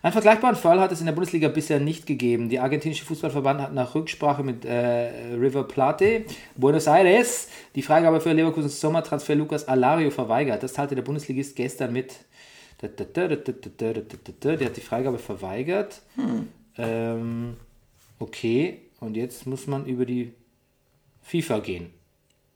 Einen 0.03 0.11
vergleichbaren 0.11 0.57
Fall 0.57 0.81
hat 0.81 0.91
es 0.91 0.99
in 0.99 1.05
der 1.05 1.13
Bundesliga 1.13 1.47
bisher 1.47 1.79
nicht 1.79 2.05
gegeben. 2.05 2.49
Die 2.49 2.59
argentinische 2.59 3.05
Fußballverband 3.05 3.61
hat 3.61 3.73
nach 3.73 3.95
Rücksprache 3.95 4.43
mit 4.43 4.65
äh, 4.65 5.33
River 5.33 5.63
Plate, 5.63 6.25
Buenos 6.57 6.87
Aires, 6.87 7.47
die 7.73 7.81
Freigabe 7.81 8.19
für 8.19 8.33
Leverkusens 8.33 8.81
Sommertransfer 8.81 9.33
Lucas 9.33 9.65
Alario 9.65 10.11
verweigert. 10.11 10.61
Das 10.61 10.73
teilte 10.73 10.95
der 10.95 11.03
Bundesligist 11.03 11.55
gestern 11.55 11.93
mit. 11.93 12.15
Der 12.81 12.89
hat 12.89 14.75
die 14.75 14.81
Freigabe 14.81 15.19
verweigert. 15.19 16.01
Ähm, 16.77 17.55
okay, 18.19 18.81
und 18.99 19.15
jetzt 19.15 19.47
muss 19.47 19.67
man 19.67 19.85
über 19.85 20.05
die 20.05 20.33
FIFA 21.21 21.59
gehen. 21.59 21.91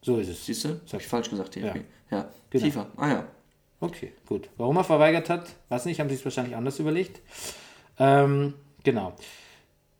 So 0.02 0.18
ist 0.18 0.28
es. 0.28 0.44
Siehst 0.44 0.66
du? 0.66 0.80
Das 0.84 0.92
habe 0.92 1.02
ich 1.02 1.08
falsch 1.08 1.30
gesagt, 1.30 1.56
DFB. 1.56 1.78
Ja. 2.10 2.28
Genau. 2.50 2.64
FIFA. 2.66 2.86
Ah 2.98 3.08
ja. 3.08 3.24
Okay, 3.80 4.12
gut. 4.26 4.48
Warum 4.56 4.76
er 4.76 4.84
verweigert 4.84 5.30
hat, 5.30 5.46
weiß 5.68 5.84
nicht, 5.84 6.00
haben 6.00 6.08
sie 6.08 6.16
es 6.16 6.24
wahrscheinlich 6.24 6.56
anders 6.56 6.78
überlegt. 6.78 7.20
Ähm, 7.98 8.54
genau. 8.82 9.12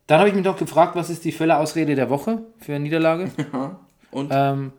Dann 0.07 0.19
habe 0.19 0.29
ich 0.29 0.35
mich 0.35 0.43
noch 0.43 0.57
gefragt, 0.57 0.95
was 0.95 1.09
ist 1.09 1.23
die 1.23 1.31
Völler-Ausrede 1.31 1.95
der 1.95 2.09
Woche 2.09 2.41
für 2.59 2.73
eine 2.73 2.83
Niederlage? 2.83 3.31
Und, 4.11 4.31
ähm, 4.33 4.73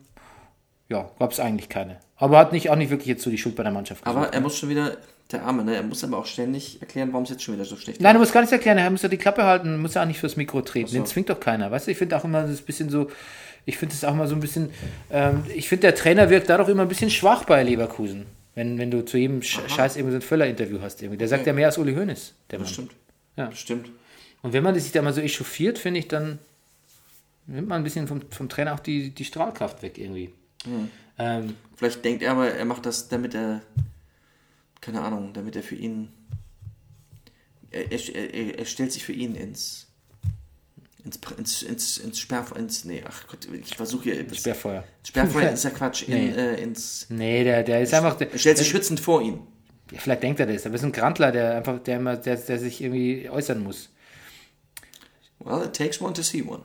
ja, 0.89 1.09
gab 1.19 1.33
es 1.33 1.41
eigentlich 1.41 1.69
keine. 1.69 2.01
Aber 2.17 2.39
hat 2.39 2.53
nicht, 2.53 2.69
auch 2.69 2.77
nicht 2.77 2.91
wirklich 2.91 3.07
jetzt 3.07 3.23
so 3.23 3.31
die 3.31 3.39
Schuld 3.39 3.55
bei 3.57 3.63
der 3.63 3.73
Mannschaft 3.73 4.05
gesucht. 4.05 4.17
aber 4.17 4.35
er 4.35 4.41
muss 4.41 4.59
schon 4.59 4.69
wieder, 4.69 4.97
der 5.31 5.45
Arme, 5.45 5.65
ne? 5.65 5.77
Er 5.77 5.83
muss 5.83 6.03
aber 6.03 6.19
auch 6.19 6.27
ständig 6.27 6.83
erklären, 6.83 7.13
warum 7.13 7.23
es 7.23 7.31
jetzt 7.31 7.45
schon 7.45 7.55
wieder 7.55 7.65
so 7.65 7.77
schlecht 7.77 8.01
Nein, 8.01 8.15
du 8.15 8.21
musst 8.21 8.33
gar 8.33 8.41
nichts 8.41 8.53
erklären, 8.53 8.77
er 8.77 8.91
muss 8.91 9.03
ja 9.03 9.09
die 9.09 9.17
Klappe 9.17 9.45
halten, 9.45 9.81
muss 9.81 9.95
ja 9.95 10.03
auch 10.03 10.07
nicht 10.07 10.19
fürs 10.19 10.37
Mikro 10.37 10.61
treten. 10.63 10.91
Den 10.91 11.07
zwingt 11.07 11.31
doch 11.31 11.39
keiner. 11.41 11.71
Weißt 11.71 11.87
du, 11.87 11.93
ich 11.93 11.99
finde 11.99 12.17
auch 12.17 12.25
immer 12.25 12.43
das 12.43 12.61
bisschen 12.61 12.91
so, 12.91 13.09
ich 13.65 13.79
finde 13.79 13.95
es 13.95 14.05
auch 14.05 14.15
mal 14.15 14.27
so 14.27 14.35
ein 14.35 14.41
bisschen, 14.41 14.71
ähm, 15.11 15.45
ich 15.55 15.69
finde 15.69 15.83
der 15.83 15.95
Trainer 15.95 16.29
wirkt 16.29 16.51
dadurch 16.51 16.69
immer 16.69 16.83
ein 16.83 16.89
bisschen 16.89 17.11
schwach 17.11 17.45
bei 17.45 17.63
Leverkusen. 17.63 18.27
Wenn, 18.55 18.79
wenn 18.79 18.91
du 18.91 19.05
zu 19.05 19.17
jedem 19.17 19.43
Sch 19.43 19.61
Scheiß 19.69 19.97
irgendwie 19.97 20.13
so 20.13 20.19
ein 20.19 20.23
Völler-Interview 20.23 20.81
hast. 20.81 21.01
Irgendwie. 21.03 21.19
Der 21.19 21.29
sagt 21.29 21.47
ja 21.47 21.53
mehr 21.53 21.67
als 21.67 21.79
Uli 21.79 21.95
Hoeneß. 21.95 22.35
Der 22.51 22.59
Mann. 22.59 22.69
Stimmt. 22.69 22.93
Ja. 23.37 23.53
Stimmt. 23.53 23.91
Und 24.43 24.53
wenn 24.53 24.63
man 24.63 24.79
sich 24.79 24.93
da 24.93 25.03
mal 25.03 25.13
so 25.13 25.21
echauffiert, 25.21 25.79
finde 25.79 26.01
ich, 26.01 26.09
dann 26.09 26.39
nimmt 27.47 27.69
man 27.69 27.81
ein 27.81 27.85
bisschen 27.85 28.07
vom, 28.09 28.23
vom 28.31 28.49
Trainer 28.49 28.75
auch 28.75 28.81
die, 28.81 29.11
die 29.11 29.25
Strahlkraft 29.25 29.83
weg 29.83 29.99
irgendwie. 29.99 30.33
Ähm, 31.19 31.57
Vielleicht 31.77 32.05
denkt 32.05 32.23
er 32.23 32.33
aber, 32.33 32.51
er 32.51 32.65
macht 32.65 32.87
das, 32.87 33.09
damit 33.09 33.35
er, 33.35 33.63
keine 34.81 35.03
Ahnung, 35.03 35.33
damit 35.33 35.57
er 35.57 35.63
für 35.63 35.75
ihn, 35.75 36.09
er, 37.71 37.93
er, 37.93 38.35
er, 38.35 38.59
er 38.59 38.65
stellt 38.65 38.93
sich 38.93 39.05
für 39.05 39.13
ihn 39.13 39.35
ins, 39.35 39.90
ins, 41.05 41.19
ins, 41.39 41.63
ins, 41.63 41.99
ins 41.99 42.19
Sperr, 42.19 42.45
ins, 42.57 42.85
nee, 42.85 43.03
ach 43.07 43.27
Gott, 43.29 43.47
ich 43.53 43.77
versuche 43.77 44.05
hier, 44.05 44.21
ins 44.21 44.37
Sperrfeuer. 44.39 44.85
Sperrfeuer 45.07 45.51
ist 45.53 45.65
ja 45.65 45.71
Quatsch, 45.71 46.03
in, 46.09 46.15
Nee. 46.15 46.31
äh, 46.31 46.63
ins, 46.63 47.07
Nee, 47.09 47.45
der, 47.45 47.63
der 47.63 47.81
ist 47.83 47.93
einfach. 47.95 48.17
Der, 48.17 48.31
er 48.33 48.39
stellt 48.39 48.59
sich 48.59 48.69
schützend 48.69 49.01
vor 49.01 49.23
ihn. 49.23 49.41
Ja, 49.91 49.99
Vielleicht 49.99 50.23
denkt 50.23 50.39
er 50.41 50.47
das, 50.47 50.67
aber 50.67 50.75
ist 50.77 50.85
ein 50.85 50.93
Grantler, 50.93 51.33
der 51.33 51.57
einfach, 51.57 51.79
der 51.81 51.97
immer, 51.97 52.17
der, 52.17 52.37
der 52.37 52.59
sich 52.59 52.81
irgendwie 52.81 53.29
äußern 53.29 53.63
muss. 53.63 53.89
Well, 55.41 55.65
it 55.65 55.73
takes 55.75 56.01
one 56.01 56.13
to 56.13 56.23
see 56.23 56.43
one. 56.43 56.63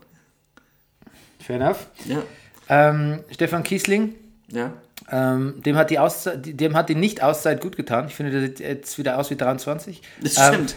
Fair 1.40 1.56
enough. 1.58 1.88
Ja, 2.06 2.24
Ähm, 2.68 3.24
Stefan 3.32 3.64
Kiesling, 3.64 4.16
ja, 4.52 4.74
ähm, 5.12 5.62
dem 5.64 5.76
hat 5.76 5.92
die 5.92 6.00
Auszeit, 6.00 6.60
dem 6.60 6.76
hat 6.76 6.90
die 6.90 6.96
Nicht-Auszeit 6.96 7.62
gut 7.62 7.76
getan. 7.78 8.08
Ich 8.08 8.16
finde, 8.16 8.32
der 8.32 8.42
sieht 8.42 8.60
jetzt 8.60 8.98
wieder 8.98 9.18
aus 9.20 9.30
wie 9.30 9.36
23. 9.36 10.02
das 10.22 10.38
Ähm, 10.38 10.44
stimmt. 10.54 10.76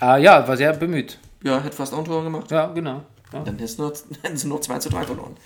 Ah, 0.00 0.16
ja, 0.16 0.46
war 0.48 0.56
sehr 0.56 0.72
bemüht. 0.74 1.18
Ja, 1.42 1.60
hätte 1.62 1.76
fast 1.76 1.92
auch 1.94 1.98
ein 1.98 2.04
Tor 2.04 2.22
gemacht. 2.24 2.50
Ja, 2.50 2.66
genau. 2.68 3.04
Ja. 3.32 3.42
Dann 3.44 3.58
hätten 4.22 4.36
sie 4.36 4.46
nur 4.48 4.60
2 4.62 4.78
zu 4.78 4.88
3 4.88 5.04
verloren. 5.04 5.36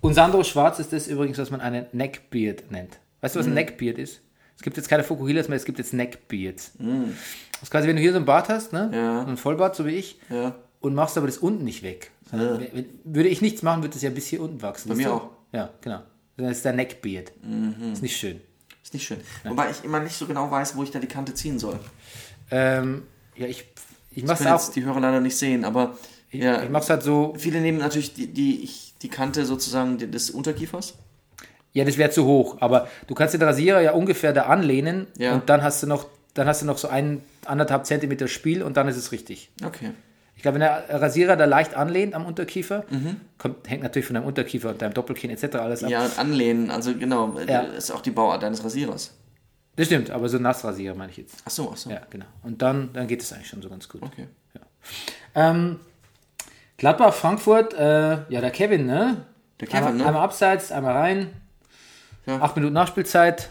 Und 0.00 0.14
Sandro 0.14 0.42
Schwarz 0.44 0.78
ist 0.78 0.92
das 0.92 1.08
übrigens, 1.08 1.36
was 1.38 1.50
man 1.50 1.60
einen 1.60 1.86
Neckbeard 1.92 2.70
nennt. 2.70 2.98
Weißt 3.20 3.34
du, 3.34 3.40
was 3.40 3.46
ein 3.46 3.54
Neckbeard 3.54 3.98
ist? 3.98 4.20
Es 4.56 4.62
gibt 4.62 4.76
jetzt 4.76 4.88
keine 4.88 5.04
Fokuhilas 5.04 5.48
mehr, 5.48 5.56
es 5.56 5.64
gibt 5.64 5.78
jetzt 5.78 5.92
Neckbeards. 5.92 6.72
Das 6.78 7.62
ist 7.62 7.70
quasi, 7.70 7.86
wenn 7.88 7.96
du 7.96 8.02
hier 8.02 8.12
so 8.12 8.16
einen 8.16 8.26
Bart 8.26 8.48
hast, 8.48 8.72
ne? 8.72 8.90
Ja. 8.92 9.22
So 9.22 9.28
einen 9.28 9.36
Vollbart, 9.36 9.76
so 9.76 9.84
wie 9.86 9.90
ich, 9.92 10.18
Ja, 10.30 10.54
und 10.80 10.94
machst 10.94 11.16
aber 11.18 11.26
das 11.26 11.38
unten 11.38 11.64
nicht 11.64 11.82
weg. 11.82 12.10
Wenn- 12.30 12.60
wenn- 12.72 12.86
Würde 13.04 13.28
ich 13.28 13.40
nichts 13.42 13.62
machen, 13.62 13.82
würde 13.82 13.92
das 13.94 14.02
ja 14.02 14.10
bis 14.10 14.26
hier 14.26 14.40
unten 14.40 14.62
wachsen. 14.62 14.88
Bei 14.88 14.94
siehst 14.94 15.06
mir 15.08 15.14
auch. 15.14 15.30
Ja, 15.52 15.70
genau. 15.82 16.00
Das 16.36 16.52
ist 16.52 16.64
der 16.64 16.72
Neckbeard. 16.72 17.32
Ist 17.92 18.02
nicht 18.02 18.16
schön. 18.16 18.40
ist 18.82 18.94
nicht 18.94 19.06
schön. 19.06 19.18
Wobei 19.44 19.70
ich 19.70 19.84
immer 19.84 20.00
nicht 20.00 20.16
so 20.16 20.26
genau 20.26 20.50
weiß, 20.50 20.76
wo 20.76 20.82
ich 20.82 20.90
da 20.90 20.98
die 20.98 21.06
Kante 21.08 21.34
ziehen 21.34 21.58
soll. 21.58 21.78
Ähm, 22.50 23.02
ja, 23.36 23.46
ich, 23.46 23.64
ich 24.10 24.24
mach's 24.24 24.38
können 24.38 24.50
auch. 24.52 24.60
jetzt 24.60 24.74
die 24.76 24.84
Hörer 24.84 25.00
leider 25.00 25.20
nicht 25.20 25.36
sehen, 25.36 25.64
aber 25.64 25.96
ja, 26.30 26.62
Ich 26.62 26.70
mach's 26.70 26.88
halt 26.90 27.02
so. 27.02 27.34
viele 27.38 27.60
nehmen 27.60 27.78
natürlich 27.78 28.14
die, 28.14 28.26
die, 28.28 28.62
ich- 28.62 28.94
die 29.02 29.08
Kante 29.08 29.44
sozusagen 29.46 29.98
des 29.98 30.30
Unterkiefers. 30.30 30.94
Ja, 31.72 31.84
das 31.84 31.96
wäre 31.98 32.10
zu 32.10 32.24
hoch. 32.26 32.56
Aber 32.60 32.88
du 33.06 33.14
kannst 33.14 33.32
den 33.34 33.42
Rasierer 33.42 33.80
ja 33.80 33.92
ungefähr 33.92 34.32
da 34.32 34.42
anlehnen 34.42 35.06
Ja. 35.16 35.34
und 35.34 35.48
dann 35.48 35.62
hast 35.62 35.82
du 35.82 35.86
noch, 35.86 36.06
dann 36.34 36.46
hast 36.48 36.62
du 36.62 36.66
noch 36.66 36.78
so 36.78 36.88
einen 36.88 37.22
anderthalb 37.46 37.86
Zentimeter 37.86 38.28
Spiel 38.28 38.62
und 38.62 38.76
dann 38.76 38.88
ist 38.88 38.96
es 38.96 39.12
richtig. 39.12 39.50
Okay. 39.64 39.90
Ich 40.36 40.42
glaube, 40.42 40.54
wenn 40.54 40.60
der 40.62 40.84
Rasierer 41.00 41.36
da 41.36 41.44
leicht 41.44 41.74
anlehnt 41.74 42.14
am 42.14 42.24
Unterkiefer, 42.26 42.84
kommt, 43.38 43.68
hängt 43.68 43.82
natürlich 43.82 44.06
von 44.06 44.14
deinem 44.14 44.26
Unterkiefer 44.26 44.70
und 44.70 44.80
deinem 44.82 44.94
Doppelkinn 44.94 45.30
etc. 45.30 45.56
alles 45.56 45.84
ab. 45.84 45.90
Ja, 45.90 46.06
anlehnen, 46.16 46.70
also 46.70 46.94
genau, 46.94 47.38
Ja. 47.46 47.64
das 47.64 47.76
ist 47.84 47.90
auch 47.90 48.00
die 48.00 48.10
Bauart 48.10 48.42
deines 48.42 48.64
Rasierers. 48.64 49.12
Das 49.80 49.86
stimmt, 49.86 50.10
aber 50.10 50.28
so 50.28 50.36
Nassrasierer 50.36 50.94
meine 50.94 51.10
ich 51.10 51.16
jetzt. 51.16 51.42
Ach 51.46 51.50
so, 51.50 51.70
ach 51.72 51.76
so. 51.78 51.88
Ja, 51.88 52.02
genau. 52.10 52.26
Und 52.42 52.60
dann, 52.60 52.92
dann 52.92 53.06
geht 53.06 53.22
es 53.22 53.32
eigentlich 53.32 53.48
schon 53.48 53.62
so 53.62 53.70
ganz 53.70 53.88
gut. 53.88 54.02
Okay. 54.02 54.26
Ähm, 55.34 55.80
Gladbach, 56.76 57.14
Frankfurt, 57.14 57.72
äh, 57.72 58.30
ja, 58.30 58.42
der 58.42 58.50
Kevin, 58.50 58.84
ne? 58.84 59.24
Der 59.58 59.68
Kevin, 59.68 59.78
einmal, 59.78 59.94
ne? 59.94 60.06
Einmal 60.06 60.22
abseits, 60.24 60.70
einmal 60.70 60.94
rein. 60.94 61.32
Ja. 62.26 62.42
Acht 62.42 62.56
Minuten 62.56 62.74
Nachspielzeit. 62.74 63.48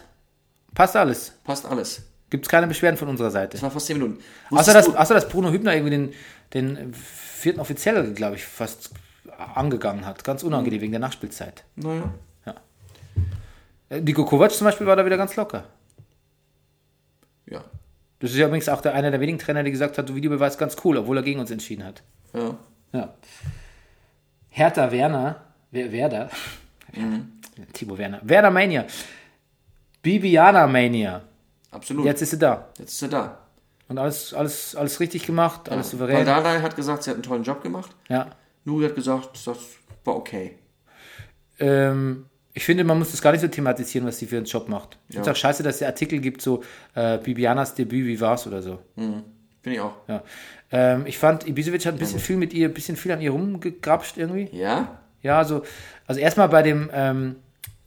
Passt 0.72 0.94
alles. 0.94 1.32
Passt 1.42 1.66
alles. 1.66 2.02
Gibt 2.30 2.46
es 2.46 2.48
keine 2.48 2.68
Beschwerden 2.68 2.96
von 2.96 3.08
unserer 3.08 3.32
Seite. 3.32 3.54
Das 3.54 3.62
war 3.62 3.72
fast 3.72 3.86
10 3.86 3.98
Minuten. 3.98 4.22
Außer 4.52 4.72
dass, 4.72 4.94
außer 4.94 5.14
dass 5.14 5.28
Bruno 5.28 5.50
Hübner 5.50 5.74
irgendwie 5.74 5.90
den, 5.90 6.12
den 6.54 6.94
vierten 6.94 7.58
Offiziellen, 7.58 8.14
glaube 8.14 8.36
ich, 8.36 8.44
fast 8.44 8.90
angegangen 9.56 10.06
hat. 10.06 10.22
Ganz 10.22 10.44
unangenehm 10.44 10.80
wegen 10.80 10.92
der 10.92 11.00
Nachspielzeit. 11.00 11.64
Naja. 11.74 12.04
Äh, 13.88 14.00
Niko 14.00 14.24
Kovac 14.24 14.52
zum 14.52 14.66
Beispiel 14.66 14.86
war 14.86 14.94
da 14.94 15.04
wieder 15.04 15.16
ganz 15.16 15.34
locker. 15.34 15.64
Ja. 17.50 17.64
Das 18.20 18.30
ist 18.30 18.36
ja 18.36 18.46
übrigens 18.46 18.68
auch 18.68 18.80
der, 18.80 18.94
einer 18.94 19.10
der 19.10 19.20
wenigen 19.20 19.38
Trainer, 19.38 19.62
der 19.62 19.72
gesagt 19.72 19.98
hat, 19.98 20.08
so 20.08 20.14
Videobeweis 20.14 20.58
ganz 20.58 20.76
cool, 20.84 20.98
obwohl 20.98 21.16
er 21.16 21.22
gegen 21.22 21.40
uns 21.40 21.50
entschieden 21.50 21.84
hat. 21.84 22.02
Ja. 22.34 22.56
Ja. 22.92 23.14
Hertha 24.50 24.90
Werner, 24.90 25.44
Wer, 25.70 25.92
Werder, 25.92 26.30
Timo 27.72 27.96
Werner, 27.96 28.20
Werder 28.22 28.50
Mania, 28.50 28.84
Bibiana 30.02 30.66
Mania. 30.66 31.22
Absolut. 31.70 32.04
Jetzt 32.04 32.22
ist 32.22 32.30
sie 32.30 32.38
da. 32.38 32.68
Jetzt 32.78 32.92
ist 32.92 33.02
er 33.02 33.08
da. 33.08 33.38
Und 33.88 33.98
alles, 33.98 34.34
alles, 34.34 34.76
alles 34.76 35.00
richtig 35.00 35.26
gemacht, 35.26 35.68
alles 35.68 35.90
souverän. 35.90 36.24
Paldadei 36.24 36.60
hat 36.60 36.76
gesagt, 36.76 37.02
sie 37.02 37.10
hat 37.10 37.16
einen 37.16 37.22
tollen 37.22 37.42
Job 37.42 37.62
gemacht. 37.62 37.90
Ja. 38.08 38.30
Nuri 38.64 38.84
hat 38.86 38.94
gesagt, 38.94 39.30
das 39.46 39.58
war 40.04 40.16
okay. 40.16 40.56
Ähm, 41.58 42.26
ich 42.60 42.66
finde, 42.66 42.84
man 42.84 42.98
muss 42.98 43.10
das 43.10 43.22
gar 43.22 43.32
nicht 43.32 43.40
so 43.40 43.48
thematisieren, 43.48 44.06
was 44.06 44.18
sie 44.18 44.26
für 44.26 44.36
einen 44.36 44.44
Job 44.44 44.68
macht. 44.68 44.98
Ich 45.08 45.14
finde 45.14 45.22
es 45.22 45.26
Ja. 45.28 45.32
auch 45.32 45.36
scheiße, 45.36 45.62
dass 45.62 45.76
es 45.76 45.82
Artikel 45.82 46.18
gibt, 46.18 46.42
so 46.42 46.62
äh, 46.94 47.16
Bibianas 47.16 47.74
Debüt, 47.74 48.06
wie 48.06 48.20
war's 48.20 48.46
oder 48.46 48.60
so. 48.60 48.78
Finde 48.96 49.24
ich 49.64 49.80
auch. 49.80 49.94
Ja. 50.08 50.22
Ähm, 50.70 51.04
ich 51.06 51.16
fand, 51.16 51.48
Ibisevic 51.48 51.86
hat 51.86 51.94
ein 51.94 51.98
bisschen 51.98 52.20
viel 52.20 52.36
mit 52.36 52.52
ihr, 52.52 52.68
ein 52.68 52.74
bisschen 52.74 52.96
viel 52.96 53.12
an 53.12 53.22
ihr 53.22 53.30
rumgegrapscht 53.30 54.18
irgendwie. 54.18 54.50
Ja? 54.52 54.98
Ja, 55.22 55.38
also, 55.38 55.62
also 56.06 56.20
erstmal 56.20 56.50
bei 56.50 56.62
dem 56.62 56.90
ähm, 56.92 57.36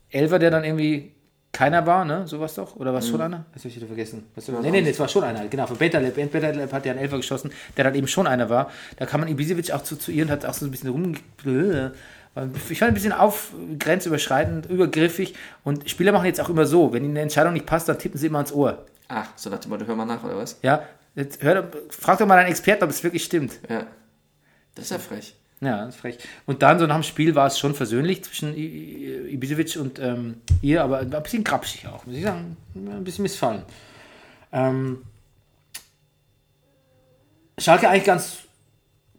Elfer, 0.09 0.39
der 0.39 0.49
dann 0.49 0.63
irgendwie 0.63 1.11
keiner 1.51 1.85
war, 1.85 2.03
ne? 2.03 2.27
Sowas 2.27 2.55
doch? 2.55 2.75
Oder 2.77 2.93
war 2.93 2.99
es 2.99 3.07
schon 3.07 3.21
einer? 3.21 3.45
Das 3.53 3.61
habe 3.61 3.69
ich 3.69 3.75
wieder 3.75 3.85
vergessen. 3.85 4.23
Was 4.33 4.47
nee, 4.47 4.71
nee, 4.71 4.81
nee, 4.81 4.89
es 4.89 4.99
war 4.99 5.07
schon 5.07 5.23
einer. 5.23 5.47
Genau, 5.49 5.67
von 5.67 5.77
Betaleb. 5.77 6.15
Betaleb 6.15 6.73
hat 6.73 6.83
ja 6.87 6.93
einen 6.93 7.01
Elfer 7.01 7.17
geschossen, 7.17 7.51
der 7.77 7.83
dann 7.83 7.93
eben 7.93 8.07
schon 8.07 8.25
einer 8.25 8.49
war. 8.49 8.71
Da 8.97 9.05
kam 9.05 9.19
man 9.19 9.29
Ibisevic 9.29 9.69
auch 9.71 9.83
zu, 9.83 9.97
zu 9.97 10.11
ihr 10.11 10.23
und 10.25 10.31
hat 10.31 10.47
auch 10.47 10.53
so 10.55 10.65
ein 10.65 10.71
bisschen 10.71 10.89
rum. 10.89 11.13
Ich 12.69 12.79
fand 12.79 12.91
ein 12.91 12.93
bisschen 12.95 13.13
auf, 13.13 13.53
grenzüberschreitend, 13.77 14.65
übergriffig. 14.67 15.35
Und 15.63 15.89
Spieler 15.89 16.11
machen 16.11 16.25
jetzt 16.25 16.41
auch 16.41 16.49
immer 16.49 16.65
so, 16.65 16.91
wenn 16.91 17.03
ihnen 17.03 17.13
eine 17.13 17.21
Entscheidung 17.21 17.53
nicht 17.53 17.65
passt, 17.65 17.87
dann 17.87 17.99
tippen 17.99 18.17
sie 18.17 18.27
immer 18.27 18.39
ans 18.39 18.51
Ohr. 18.51 18.85
Ach, 19.07 19.27
so 19.35 19.49
nach 19.49 19.59
dem 19.59 19.69
Motto, 19.69 19.85
hör 19.85 19.95
mal 19.95 20.05
nach, 20.05 20.23
oder 20.23 20.37
was? 20.37 20.57
Ja, 20.63 20.83
jetzt 21.15 21.43
hör, 21.43 21.69
frag 21.89 22.17
doch 22.17 22.25
mal 22.25 22.39
einen 22.39 22.49
Experten, 22.49 22.83
ob 22.83 22.89
es 22.89 23.03
wirklich 23.03 23.23
stimmt. 23.23 23.59
Ja. 23.69 23.85
Das 24.73 24.85
ist 24.85 24.91
ja 24.91 24.99
frech. 24.99 25.35
Ja, 25.61 25.85
das 25.85 25.95
ist 25.95 26.01
frech. 26.01 26.17
Und 26.45 26.61
dann 26.61 26.79
so 26.79 26.87
nach 26.87 26.95
dem 26.95 27.03
Spiel 27.03 27.35
war 27.35 27.47
es 27.47 27.59
schon 27.59 27.75
versöhnlich 27.75 28.23
zwischen 28.23 28.55
Ibisevic 28.55 29.77
und 29.79 29.99
ähm, 29.99 30.41
ihr, 30.61 30.83
aber 30.83 30.99
ein 30.99 31.09
bisschen 31.23 31.43
krapschig 31.43 31.87
auch, 31.87 32.05
muss 32.05 32.15
ich 32.15 32.23
sagen. 32.23 32.57
Ein 32.75 33.03
bisschen 33.03 33.23
missfallen. 33.23 33.61
Ähm, 34.51 35.03
Schalke 37.57 37.87
eigentlich 37.87 38.05
ganz, 38.05 38.39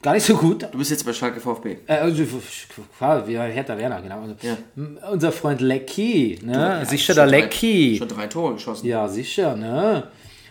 gar 0.05 0.13
nicht 0.13 0.25
so 0.25 0.37
gut. 0.37 0.69
Du 0.71 0.79
bist 0.79 0.91
jetzt 0.91 1.05
bei 1.05 1.13
Schalke 1.13 1.41
VfB. 1.41 1.79
Äh, 1.87 1.95
also, 1.95 2.19
wir 2.19 3.43
Hertha 3.43 3.77
Werner, 3.77 4.03
genau. 4.03 4.21
Also, 4.21 4.35
Ja. 4.43 4.57
Unser 5.11 5.33
Freund 5.33 5.61
Lecky, 5.61 6.39
ne? 6.45 6.53
Ja, 6.53 6.85
sicher 6.85 7.15
der 7.15 7.27
Lecky. 7.27 7.97
Schon 7.99 8.09
drei 8.09 8.27
Tore 8.27 8.55
geschossen. 8.55 8.87
Ja, 8.87 9.09
sicher, 9.09 9.57
ne? 9.57 10.05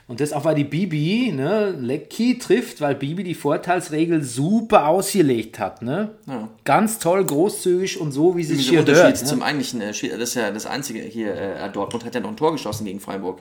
Und 0.07 0.19
das 0.19 0.33
auch, 0.33 0.43
weil 0.43 0.55
die 0.55 0.65
Bibi, 0.65 1.31
ne, 1.33 1.71
Lecky 1.79 2.37
trifft, 2.37 2.81
weil 2.81 2.93
Bibi 2.95 3.23
die 3.23 3.35
Vorteilsregel 3.35 4.21
super 4.21 4.87
ausgelegt 4.87 5.59
hat, 5.59 5.81
ne? 5.81 6.11
Ja. 6.27 6.49
Ganz 6.65 6.99
toll, 6.99 7.23
großzügig 7.23 8.01
und 8.01 8.11
so, 8.11 8.35
wie 8.35 8.43
sie 8.43 8.55
es 8.55 8.67
hier 8.67 8.79
Unterschied 8.79 9.03
hört. 9.03 9.21
Ne? 9.21 9.27
zum 9.27 9.41
eigentlichen, 9.41 9.81
äh, 9.81 9.87
das 9.87 10.01
ist 10.01 10.35
ja 10.35 10.51
das 10.51 10.65
Einzige 10.65 10.99
hier, 10.99 11.33
äh, 11.35 11.69
Dortmund 11.71 12.03
hat 12.03 12.13
ja 12.15 12.21
noch 12.21 12.29
ein 12.29 12.37
Tor 12.37 12.51
geschossen 12.51 12.85
gegen 12.85 12.99
Freiburg. 12.99 13.39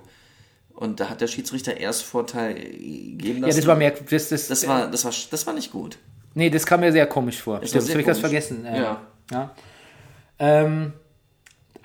Und 0.83 0.99
da 1.01 1.09
hat 1.09 1.21
der 1.21 1.29
Schiedsrichter 1.29 1.77
erst 1.77 2.03
Vorteil 2.03 2.55
gegeben 2.55 3.41
Ja, 3.41 3.47
lassen. 3.47 3.59
das 3.61 3.67
war 3.67 3.77
mehr, 3.77 3.93
das, 3.93 4.29
das, 4.31 4.49
das 4.49 4.67
war, 4.67 4.91
das 4.91 5.05
war, 5.05 5.13
das 5.31 5.47
war 5.47 5.55
nicht 5.55 5.71
gut. 5.71 5.97
nee, 6.35 6.51
das 6.51 6.67
kam 6.67 6.81
mir 6.81 6.91
sehr 6.93 7.07
komisch 7.07 7.41
vor. 7.41 7.61
war 7.61 7.67
Stimmt, 7.67 7.89
habe 7.91 8.01
ich 8.01 8.07
das 8.07 8.19
vergessen. 8.19 8.65
Ähm, 8.67 8.75
Ja. 8.83 9.01
ja. 9.31 9.55
Ähm, 10.39 10.93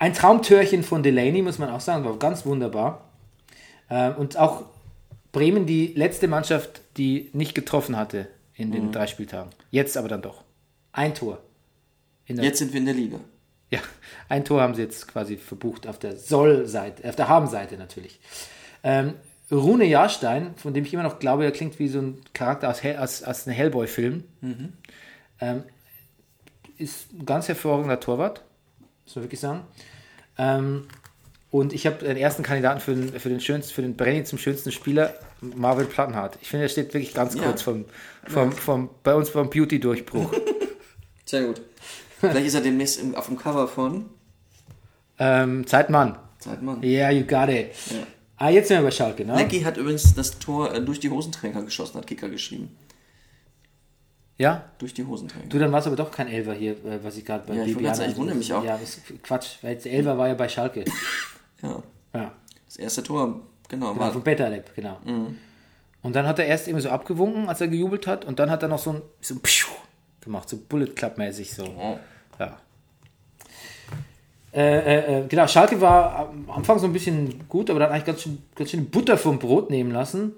ein 0.00 0.14
Traumtörchen 0.14 0.82
von 0.82 1.02
Delaney, 1.02 1.42
muss 1.42 1.58
man 1.58 1.70
auch 1.70 1.80
sagen, 1.80 2.04
war 2.04 2.18
ganz 2.18 2.44
wunderbar. 2.44 3.04
Ähm, 3.90 4.16
und 4.16 4.36
auch 4.36 4.64
Bremen, 5.32 5.66
die 5.66 5.88
letzte 5.94 6.26
Mannschaft, 6.28 6.80
die 6.96 7.30
nicht 7.32 7.54
getroffen 7.54 7.96
hatte 7.96 8.26
in 8.54 8.68
Mhm. 8.68 8.72
den 8.72 8.92
drei 8.92 9.06
Spieltagen. 9.06 9.50
Jetzt 9.70 9.96
aber 9.96 10.08
dann 10.08 10.22
doch. 10.22 10.42
Ein 10.92 11.14
Tor. 11.14 11.38
Jetzt 12.26 12.58
sind 12.58 12.72
wir 12.72 12.80
in 12.80 12.86
der 12.86 12.94
Liga. 12.94 13.18
Ja, 13.70 13.80
ein 14.28 14.44
Tor 14.44 14.60
haben 14.62 14.74
sie 14.74 14.82
jetzt 14.82 15.06
quasi 15.08 15.36
verbucht 15.36 15.86
auf 15.86 15.98
der 15.98 16.16
Soll-Seite, 16.16 17.06
auf 17.08 17.16
der 17.16 17.28
Haben-Seite 17.28 17.76
natürlich. 17.76 18.18
Ähm, 18.82 19.14
Rune 19.50 19.84
Jahrstein, 19.86 20.54
von 20.56 20.74
dem 20.74 20.84
ich 20.84 20.92
immer 20.92 21.02
noch 21.02 21.18
glaube, 21.18 21.44
er 21.44 21.52
klingt 21.52 21.78
wie 21.78 21.88
so 21.88 22.00
ein 22.00 22.18
Charakter 22.34 22.68
aus, 22.68 22.82
Hell, 22.82 22.96
aus, 22.98 23.22
aus 23.22 23.46
einem 23.46 23.56
Hellboy-Film, 23.56 24.24
ähm, 25.40 25.62
ist 26.76 27.12
ein 27.12 27.24
ganz 27.26 27.48
hervorragender 27.48 27.98
Torwart, 27.98 28.44
muss 29.06 29.16
man 29.16 29.24
wirklich 29.24 29.40
sagen. 29.40 29.60
Ähm, 30.36 30.84
und 31.50 31.72
ich 31.72 31.86
habe 31.86 32.04
den 32.04 32.18
ersten 32.18 32.42
Kandidaten 32.42 32.80
für 32.80 32.94
den, 32.94 33.08
für 33.18 33.30
den 33.30 33.40
schönsten, 33.40 33.72
für 33.72 33.80
den 33.82 33.96
Brenny 33.96 34.22
zum 34.24 34.38
schönsten 34.38 34.70
Spieler, 34.70 35.14
Marvin 35.40 35.88
Plattenhardt. 35.88 36.36
Ich 36.42 36.48
finde, 36.48 36.66
er 36.66 36.68
steht 36.68 36.92
wirklich 36.92 37.14
ganz 37.14 37.34
Ja. 37.34 37.42
kurz 37.44 37.62
vom, 37.62 37.86
vom, 38.26 38.52
vom, 38.52 38.90
bei 39.02 39.14
uns 39.14 39.30
vom 39.30 39.48
Beauty-Durchbruch. 39.48 40.30
Sehr 41.24 41.44
gut. 41.46 41.62
Vielleicht 42.20 42.46
ist 42.46 42.54
er 42.54 42.60
demnächst 42.60 43.00
auf 43.16 43.26
dem 43.26 43.38
Cover 43.38 43.66
von 43.66 44.06
ähm, 45.18 45.66
Zeitmann. 45.66 46.18
Zeitmann. 46.38 46.82
Yeah, 46.82 47.10
you 47.10 47.24
got 47.24 47.48
it. 47.48 47.70
Ja. 47.90 48.06
Ah, 48.38 48.50
jetzt 48.50 48.68
sind 48.68 48.78
wir 48.78 48.84
bei 48.84 48.90
Schalke, 48.90 49.24
ne? 49.24 49.34
Lecky 49.34 49.62
hat 49.62 49.76
übrigens 49.76 50.14
das 50.14 50.38
Tor 50.38 50.72
äh, 50.72 50.80
durch 50.80 51.00
die 51.00 51.10
Hosenträger 51.10 51.62
geschossen, 51.62 51.98
hat 51.98 52.06
Kicker 52.06 52.28
geschrieben. 52.28 52.76
Ja? 54.36 54.64
Durch 54.78 54.94
die 54.94 55.04
Hosenträger. 55.04 55.48
Du, 55.48 55.58
dann 55.58 55.72
war 55.72 55.80
es 55.80 55.86
aber 55.86 55.96
doch 55.96 56.12
kein 56.12 56.28
Elfer 56.28 56.54
hier, 56.54 56.72
äh, 56.84 57.02
was 57.02 57.16
ich 57.16 57.24
gerade 57.24 57.44
bei 57.46 57.54
Ja, 57.54 57.64
ich 57.64 57.76
gerade 57.76 57.96
sagen, 57.96 58.12
ich 58.12 58.16
wundere 58.16 58.36
mich 58.36 58.52
auch. 58.52 58.62
Ja, 58.62 58.76
ist 58.76 59.00
Quatsch, 59.24 59.56
weil 59.62 59.74
der 59.76 59.92
Elfer 59.92 60.16
war 60.16 60.28
ja 60.28 60.34
bei 60.34 60.48
Schalke. 60.48 60.84
Ja. 61.60 61.82
Ja, 62.14 62.30
Das 62.66 62.76
erste 62.76 63.02
Tor, 63.02 63.40
genau. 63.68 63.92
genau, 63.92 63.98
war, 63.98 64.12
von 64.12 64.22
Betterlab, 64.22 64.72
genau. 64.76 65.00
Mhm. 65.04 65.36
Und 66.02 66.14
dann 66.14 66.24
hat 66.24 66.38
er 66.38 66.46
erst 66.46 66.68
irgendwie 66.68 66.84
so 66.84 66.90
abgewunken, 66.90 67.48
als 67.48 67.60
er 67.60 67.66
gejubelt 67.66 68.06
hat, 68.06 68.24
und 68.24 68.38
dann 68.38 68.48
hat 68.48 68.62
er 68.62 68.68
noch 68.68 68.78
so 68.78 68.92
ein, 68.92 69.02
so 69.20 69.34
ein 69.34 69.40
gemacht, 70.20 70.48
so 70.48 70.56
Bullet 70.56 70.94
Club-mäßig 70.94 71.52
so. 71.52 71.64
Oh. 71.64 71.98
Ja. 72.38 72.58
Äh, 74.58 74.78
äh, 74.78 75.20
äh, 75.20 75.26
genau, 75.28 75.46
Schalke 75.46 75.80
war 75.80 76.30
am 76.30 76.50
Anfang 76.50 76.80
so 76.80 76.86
ein 76.86 76.92
bisschen 76.92 77.46
gut, 77.48 77.70
aber 77.70 77.78
dann 77.78 77.92
eigentlich 77.92 78.06
ganz 78.06 78.22
schön, 78.22 78.42
ganz 78.56 78.70
schön 78.70 78.90
Butter 78.90 79.16
vom 79.16 79.38
Brot 79.38 79.70
nehmen 79.70 79.92
lassen. 79.92 80.32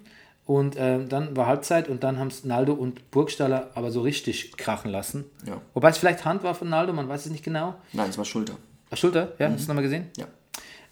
Und 0.45 0.77
äh, 0.77 1.07
dann 1.07 1.35
war 1.37 1.47
Halbzeit 1.47 1.89
und 1.89 2.03
dann 2.05 2.19
haben 2.19 2.29
es 2.29 2.45
Naldo 2.45 2.75
und 2.75 3.11
Burgstaller 3.13 3.71
aber 3.75 3.91
so 3.91 4.03
richtig 4.03 4.57
krachen 4.59 4.91
lassen. 4.91 5.25
Ja. 5.47 5.61
Wobei 5.73 5.89
es 5.89 5.97
vielleicht 5.97 6.25
Hand 6.27 6.43
war 6.43 6.55
von 6.55 6.69
Naldo, 6.69 6.93
man 6.93 7.09
weiß 7.09 7.25
es 7.27 7.33
nicht 7.33 7.45
genau. 7.45 7.77
Nein, 7.95 8.11
es 8.11 8.19
war 8.19 8.27
Schulter. 8.27 8.55
Ach, 8.91 8.97
Schulter, 8.99 9.33
ja, 9.39 9.49
hast 9.49 9.65
du 9.65 9.69
nochmal 9.69 9.85
gesehen? 9.85 10.11
Ja. 10.19 10.27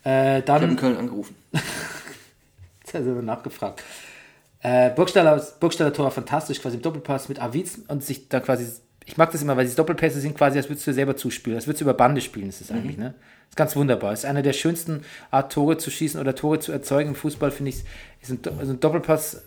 Äh, 0.07 0.39
Ich 0.39 0.49
habe 0.49 0.65
in 0.65 0.71
dann, 0.71 0.77
Köln 0.77 0.97
angerufen. 0.97 1.35
jetzt 1.53 2.95
hat 2.95 3.03
er 3.05 3.23
nachgefragt. 3.23 3.83
Äh, 4.61 4.91
Burgstaller, 4.91 5.45
Burgstaller 5.61 5.93
Tor 5.93 6.05
war 6.07 6.13
fantastisch, 6.13 6.63
quasi 6.63 6.77
im 6.77 6.83
Doppelpass 6.83 7.29
mit 7.29 7.43
Aviz 7.43 7.81
und 7.89 8.03
sich 8.03 8.29
da 8.29 8.41
quasi, 8.41 8.67
ich 9.09 9.17
mag 9.17 9.33
das 9.33 9.41
immer, 9.41 9.57
weil 9.57 9.65
diese 9.65 9.77
Doppelpässe 9.77 10.21
sind 10.21 10.37
quasi, 10.37 10.59
als 10.59 10.69
würdest 10.69 10.87
du 10.87 10.93
selber 10.93 11.17
zuspielen, 11.17 11.57
als 11.57 11.67
würdest 11.67 11.81
du 11.81 11.87
über 11.87 11.95
Bande 11.95 12.21
spielen, 12.21 12.49
ist 12.51 12.61
das 12.61 12.71
eigentlich, 12.71 12.99
ne? 12.99 13.15
Ist 13.49 13.57
ganz 13.57 13.75
wunderbar. 13.75 14.13
Ist 14.13 14.27
eine 14.27 14.43
der 14.43 14.53
schönsten 14.53 15.03
Art, 15.31 15.51
Tore 15.51 15.79
zu 15.79 15.91
schießen 15.91 16.21
oder 16.21 16.35
Tore 16.35 16.59
zu 16.61 16.73
erzeugen 16.73 17.11
im 17.11 17.15
Fußball, 17.15 17.51
finde 17.51 17.71
ich, 17.71 17.85
ist 18.21 18.31
ein, 18.31 18.41
also 18.59 18.73
ein 18.73 18.81
Doppelpass, 18.81 19.43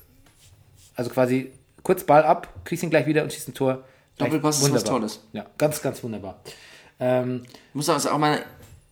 also 0.96 1.12
quasi 1.12 1.52
kurz 1.84 2.04
Ball 2.04 2.24
ab, 2.24 2.52
kriegst 2.64 2.84
ihn 2.84 2.90
gleich 2.90 3.06
wieder 3.06 3.22
und 3.24 3.32
schießt 3.32 3.50
ein 3.50 3.54
Tor. 3.54 3.84
Doppelpass 4.18 4.64
ist 4.64 4.74
was. 4.74 4.84
Tolles. 4.84 5.20
Ja, 5.32 5.46
ganz, 5.60 5.82
ganz 5.82 6.04
wunderbar. 6.04 6.42
Ähm, 7.00 7.44
Ich 7.46 7.76
muss 7.76 7.86
sagen, 7.86 7.98
also 7.98 8.10
auch 8.10 8.18
meine, 8.18 8.42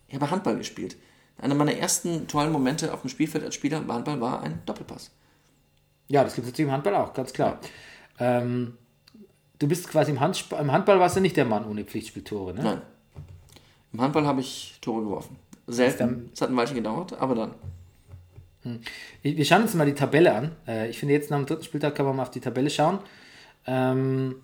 ich 0.06 0.14
habe 0.14 0.30
Handball 0.30 0.56
gespielt. 0.56 0.96
Einer 1.38 1.54
meiner 1.56 1.74
ersten 1.74 2.28
tollen 2.28 2.52
Momente 2.52 2.92
auf 2.94 3.00
dem 3.00 3.10
Spielfeld 3.10 3.44
als 3.44 3.56
Spieler 3.56 3.78
im 3.78 3.92
Handball 3.92 4.20
war 4.20 4.42
ein 4.42 4.60
Doppelpass. 4.66 5.10
Ja, 6.06 6.22
das 6.22 6.34
gibt 6.34 6.46
es 6.46 6.52
natürlich 6.52 6.68
im 6.68 6.72
Handball 6.72 6.94
auch, 6.94 7.12
ganz 7.12 7.32
klar. 7.32 7.58
Ähm, 8.18 8.76
du 9.60 9.68
bist 9.68 9.88
quasi 9.88 10.10
im, 10.10 10.18
Handsp 10.18 10.52
im 10.58 10.72
Handball 10.72 10.98
warst 10.98 11.16
du 11.16 11.20
nicht 11.20 11.36
der 11.36 11.44
Mann 11.44 11.64
ohne 11.64 11.84
Pflichtspieltore, 11.84 12.54
ne? 12.54 12.62
Nein. 12.62 12.82
Im 13.92 14.00
Handball 14.00 14.26
habe 14.26 14.40
ich 14.40 14.78
Tore 14.80 15.02
geworfen. 15.02 15.36
Selten. 15.68 16.30
Es 16.32 16.40
hat 16.40 16.50
ein 16.50 16.56
Weilchen 16.56 16.76
gedauert, 16.76 17.12
aber 17.20 17.34
dann. 17.34 17.54
Wir 19.22 19.36
wir 19.36 19.44
schauen 19.44 19.62
uns 19.62 19.74
mal 19.74 19.86
die 19.86 19.94
Tabelle 19.94 20.34
an. 20.34 20.52
Äh, 20.66 20.90
ich 20.90 20.98
finde, 20.98 21.14
jetzt 21.14 21.30
nach 21.30 21.38
dem 21.38 21.46
dritten 21.46 21.64
Spieltag 21.64 21.94
kann 21.94 22.06
man 22.06 22.16
mal 22.16 22.22
auf 22.22 22.30
die 22.30 22.40
Tabelle 22.40 22.70
schauen. 22.70 22.98
Ähm, 23.66 24.36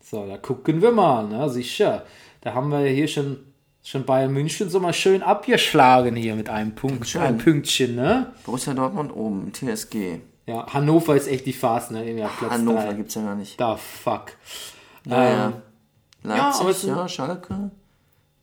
so, 0.00 0.26
da 0.26 0.38
gucken 0.38 0.80
wir 0.82 0.92
mal, 0.92 1.26
ne? 1.26 1.50
sicher. 1.50 2.06
Da 2.40 2.54
haben 2.54 2.70
wir 2.70 2.86
hier 2.86 3.08
schon, 3.08 3.38
schon 3.82 4.04
Bayern 4.04 4.32
München 4.32 4.70
so 4.70 4.80
mal 4.80 4.92
schön 4.92 5.22
abgeschlagen 5.22 6.14
hier 6.16 6.36
mit 6.36 6.48
einem 6.48 6.74
Punkt, 6.74 7.08
Schön. 7.08 7.22
ein 7.22 7.38
Pünktchen, 7.38 7.96
ne? 7.96 8.32
Borussia 8.44 8.72
Dortmund 8.72 9.14
oben, 9.14 9.52
TSG. 9.52 10.20
Ja, 10.46 10.72
Hannover 10.72 11.16
ist 11.16 11.26
echt 11.26 11.44
die 11.46 11.52
Farce, 11.52 11.90
ne? 11.90 12.24
Auf 12.24 12.38
Platz 12.38 12.52
Hannover 12.52 12.84
drei. 12.84 12.94
gibt 12.94 13.08
es 13.08 13.14
ja 13.16 13.22
gar 13.22 13.34
nicht. 13.34 13.60
Da 13.60 13.76
fuck. 13.76 14.32
Naja. 15.04 15.46
Ähm, 15.48 15.54
Leipzig, 16.22 16.66
es 16.68 16.82
ja, 16.84 16.96
sind- 16.98 17.10
Schalke. 17.10 17.70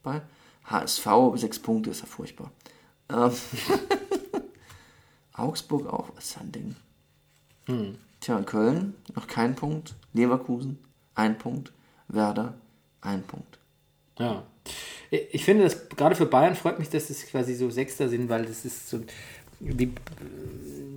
Bei 0.03 0.21
HSV, 0.65 1.07
sechs 1.35 1.59
Punkte, 1.59 1.91
ist 1.91 2.01
ja 2.01 2.07
furchtbar. 2.07 2.51
Ähm, 3.09 3.31
Augsburg 5.33 5.87
auch, 5.87 6.09
was 6.15 6.25
ist 6.25 6.37
ein 6.39 6.51
Ding. 6.51 6.75
Hm. 7.65 7.97
Tja, 8.19 8.41
Köln 8.41 8.95
noch 9.15 9.27
kein 9.27 9.55
Punkt. 9.55 9.95
Leverkusen, 10.13 10.77
ein 11.15 11.37
Punkt. 11.37 11.71
Werder, 12.07 12.53
ein 13.01 13.23
Punkt. 13.23 13.57
Ja. 14.19 14.43
Ich 15.09 15.43
finde, 15.45 15.63
dass 15.63 15.89
gerade 15.89 16.15
für 16.15 16.25
Bayern 16.25 16.55
freut 16.55 16.79
mich, 16.79 16.89
dass 16.89 17.07
das 17.07 17.25
quasi 17.25 17.55
so 17.55 17.69
Sechster 17.69 18.09
sind, 18.09 18.29
weil 18.29 18.45
das 18.45 18.65
ist 18.65 18.89
so. 18.89 19.01
Die, 19.59 19.93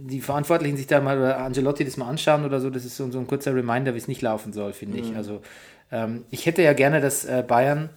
die 0.07 0.21
Verantwortlichen 0.21 0.77
sich 0.77 0.87
da 0.87 1.01
mal 1.01 1.19
oder 1.19 1.39
Angelotti 1.39 1.85
das 1.85 1.97
mal 1.97 2.09
anschauen 2.09 2.45
oder 2.45 2.61
so, 2.61 2.71
das 2.71 2.85
ist 2.85 2.97
so, 2.97 3.11
so 3.11 3.19
ein 3.19 3.27
kurzer 3.27 3.55
Reminder, 3.55 3.95
wie 3.95 3.99
es 3.99 4.09
nicht 4.09 4.23
laufen 4.23 4.53
soll, 4.53 4.73
finde 4.73 4.99
ich. 4.99 5.17
Also, 5.17 5.43
ähm, 5.91 6.25
ich 6.31 6.47
hätte 6.47 6.63
ja 6.63 6.73
gerne, 6.73 7.01
dass 7.01 7.25
äh, 7.25 7.45
Bayern, 7.47 7.91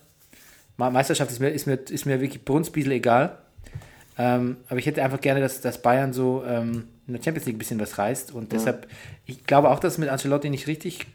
Me- 0.77 0.91
Meisterschaft 0.91 1.31
ist 1.31 1.39
mir, 1.39 1.49
ist 1.49 1.67
mir, 1.67 1.75
ist 1.75 2.05
mir 2.05 2.21
wirklich 2.21 2.43
Brunsbiesel 2.45 2.93
egal. 2.93 3.37
Ähm, 4.17 4.57
aber 4.67 4.79
ich 4.79 4.85
hätte 4.85 5.01
einfach 5.03 5.21
gerne, 5.21 5.39
dass, 5.39 5.61
dass 5.61 5.81
Bayern 5.81 6.11
so 6.11 6.43
ähm, 6.45 6.87
in 7.07 7.13
der 7.13 7.23
Champions 7.23 7.45
League 7.45 7.55
ein 7.55 7.59
bisschen 7.59 7.79
was 7.79 7.97
reißt. 7.97 8.33
Und 8.33 8.51
deshalb, 8.51 8.87
ich 9.25 9.45
glaube 9.45 9.69
auch, 9.69 9.79
dass 9.79 9.93
es 9.93 9.97
mit 9.97 10.09
Ancelotti 10.09 10.49
nicht 10.49 10.67
richtig 10.67 11.05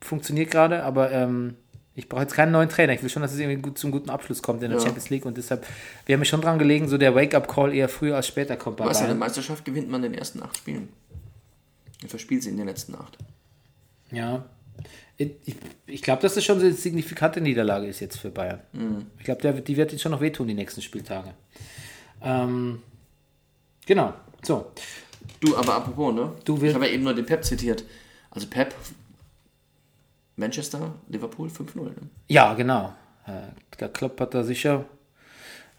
funktioniert 0.00 0.50
gerade, 0.50 0.82
aber 0.82 1.12
ähm, 1.12 1.56
ich 1.94 2.08
brauche 2.08 2.22
jetzt 2.22 2.34
keinen 2.34 2.52
neuen 2.52 2.68
Trainer. 2.68 2.94
Ich 2.94 3.02
will 3.02 3.10
schon, 3.10 3.22
dass 3.22 3.32
es 3.32 3.38
irgendwie 3.38 3.60
gut, 3.60 3.78
zum 3.78 3.90
guten 3.90 4.08
Abschluss 4.08 4.40
kommt 4.42 4.62
in 4.62 4.70
der 4.70 4.78
Ja. 4.78 4.84
Champions 4.84 5.10
League. 5.10 5.26
Und 5.26 5.36
deshalb 5.36 5.66
wäre 6.06 6.18
mir 6.18 6.24
schon 6.24 6.40
dran 6.40 6.58
gelegen, 6.58 6.88
so 6.88 6.96
der 6.96 7.14
Wake-up-Call 7.14 7.74
eher 7.74 7.88
früher 7.88 8.16
als 8.16 8.26
später 8.26 8.56
kommt 8.56 8.78
bei 8.78 8.86
Weißt 8.86 9.00
du, 9.00 9.04
in 9.04 9.08
der. 9.10 9.16
Meisterschaft 9.18 9.64
gewinnt 9.64 9.90
man 9.90 10.02
in 10.04 10.12
den 10.12 10.18
ersten 10.18 10.42
acht 10.42 10.56
Spielen. 10.56 10.88
Und 12.02 12.08
verspielt 12.08 12.42
sie 12.42 12.48
in 12.50 12.56
den 12.56 12.66
letzten 12.66 12.94
acht. 12.94 13.18
Ja. 14.10 14.44
Ich, 15.18 15.30
ich, 15.44 15.56
ich 15.86 16.02
glaube, 16.02 16.22
dass 16.22 16.34
das 16.34 16.44
schon 16.44 16.58
eine 16.58 16.72
signifikante 16.72 17.40
Niederlage 17.40 17.86
ist 17.86 18.00
jetzt 18.00 18.18
für 18.18 18.30
Bayern. 18.30 18.60
Mhm. 18.72 19.06
Ich 19.18 19.24
glaube, 19.24 19.60
die 19.60 19.76
wird 19.76 19.92
jetzt 19.92 20.00
schon 20.00 20.12
noch 20.12 20.20
wehtun, 20.20 20.48
die 20.48 20.54
nächsten 20.54 20.80
Spieltage. 20.82 21.34
Ähm, 22.22 22.82
genau. 23.86 24.14
So. 24.42 24.72
Du, 25.40 25.56
aber 25.56 25.74
apropos, 25.74 26.14
ne? 26.14 26.32
Du 26.44 26.60
ich 26.62 26.74
habe 26.74 26.86
ja 26.86 26.92
eben 26.92 27.04
nur 27.04 27.14
den 27.14 27.26
Pep 27.26 27.44
zitiert. 27.44 27.84
Also 28.30 28.46
Pep, 28.48 28.74
Manchester, 30.36 30.94
Liverpool 31.08 31.48
5-0. 31.48 31.76
Ne? 31.84 31.94
Ja, 32.28 32.54
genau. 32.54 32.92
Äh, 33.26 33.32
Der 33.78 33.88
Klopp 33.88 34.20
hat 34.20 34.34
da 34.34 34.42
sicher 34.44 34.84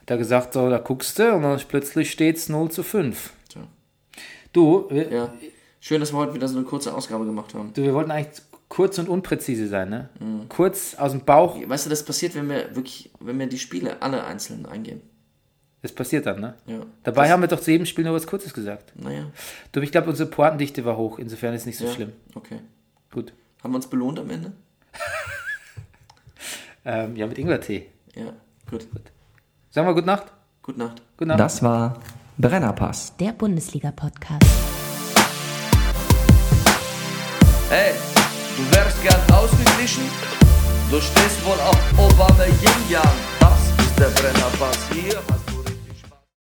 hat 0.01 0.09
er 0.11 0.17
gesagt, 0.17 0.53
so, 0.53 0.69
da 0.69 0.79
guckst 0.79 1.17
du 1.17 1.33
und 1.33 1.43
dann 1.43 1.57
plötzlich 1.67 2.11
steht 2.11 2.35
es 2.35 2.49
0 2.49 2.69
zu 2.71 2.83
5. 2.83 3.31
Tja. 3.47 3.61
Du, 4.51 4.87
wir, 4.89 5.09
Ja. 5.11 5.33
Schön, 5.79 5.99
dass 6.01 6.11
wir 6.13 6.17
heute 6.17 6.33
wieder 6.33 6.47
so 6.47 6.57
eine 6.57 6.65
kurze 6.65 6.93
Ausgabe 6.93 7.25
gemacht 7.25 7.53
haben. 7.53 7.71
du, 7.73 7.81
wir 7.83 7.93
wollten 7.93 8.11
eigentlich 8.11 8.41
kurz 8.69 8.97
und 8.99 9.07
unpräzise 9.09 9.67
sein, 9.67 9.89
ne? 9.89 10.09
Kurz 10.49 10.95
aus 10.95 11.11
dem 11.11 11.21
Bauch, 11.25 11.57
Weißt 11.67 11.85
du, 11.85 11.89
das 11.89 12.03
passiert, 12.05 12.35
wenn 12.35 12.49
wir 12.49 12.75
wirklich, 12.75 13.11
wenn 13.19 13.37
wir 13.39 13.47
die 13.47 13.59
Spiele 13.59 14.01
alle 14.01 14.23
einzeln 14.25 14.65
eingehen. 14.65 15.01
das 15.81 15.91
passiert 15.93 16.25
dann, 16.25 16.39
ne? 16.41 16.55
Ja. 16.65 16.79
Dabei 17.03 17.29
haben 17.31 17.41
wir 17.41 17.47
doch 17.47 17.59
zu 17.61 17.71
jedem 17.71 17.85
Spiel 17.85 18.03
nur 18.05 18.13
was 18.13 18.27
Kurzes 18.27 18.53
gesagt. 18.53 18.93
Naja. 18.95 19.29
Du, 19.73 19.79
ich 19.81 19.91
glaube, 19.91 20.09
unsere 20.09 20.29
Pointendichte 20.29 20.83
war 20.85 20.97
hoch, 20.97 21.17
insofern 21.19 21.53
ist 21.53 21.61
es 21.61 21.65
nicht 21.67 21.77
so 21.77 21.85
Ja. 21.85 21.91
schlimm. 21.91 22.11
Okay. 22.35 22.59
Gut. 23.11 23.33
Haben 23.63 23.71
wir 23.71 23.77
uns 23.77 23.87
belohnt 23.87 24.19
am 24.19 24.29
Ende? 24.29 24.51
Ähm, 26.85 27.15
ja, 27.15 27.27
mit 27.27 27.37
Ingwertee. 27.37 27.87
Ja. 28.13 28.33
Gut. 28.69 28.85
Sagen 29.71 29.87
wir 29.87 29.93
Gute 29.93 30.05
Nacht. 30.05 30.25
Gute 30.61 30.79
Nacht. 30.79 31.01
Gute 31.15 31.29
Nacht. 31.29 31.39
Das 31.39 31.63
war 31.63 31.97
Brennerpass. 32.37 33.15
Der 33.15 33.31
Bundesliga-Podcast. 33.31 34.45
Hey, 37.69 37.93
du 38.57 38.75
wärst 38.75 39.01
gern 39.01 39.21
ausgeglichen? 39.31 40.03
Du 40.91 40.99
stehst 40.99 41.45
wohl 41.45 41.57
auf 41.61 41.79
Obama 41.93 42.43
Yin 42.43 42.89
Yang. 42.89 43.03
Das 43.39 43.85
ist 43.85 43.97
der 43.97 44.09
Brennerpass. 44.09 45.42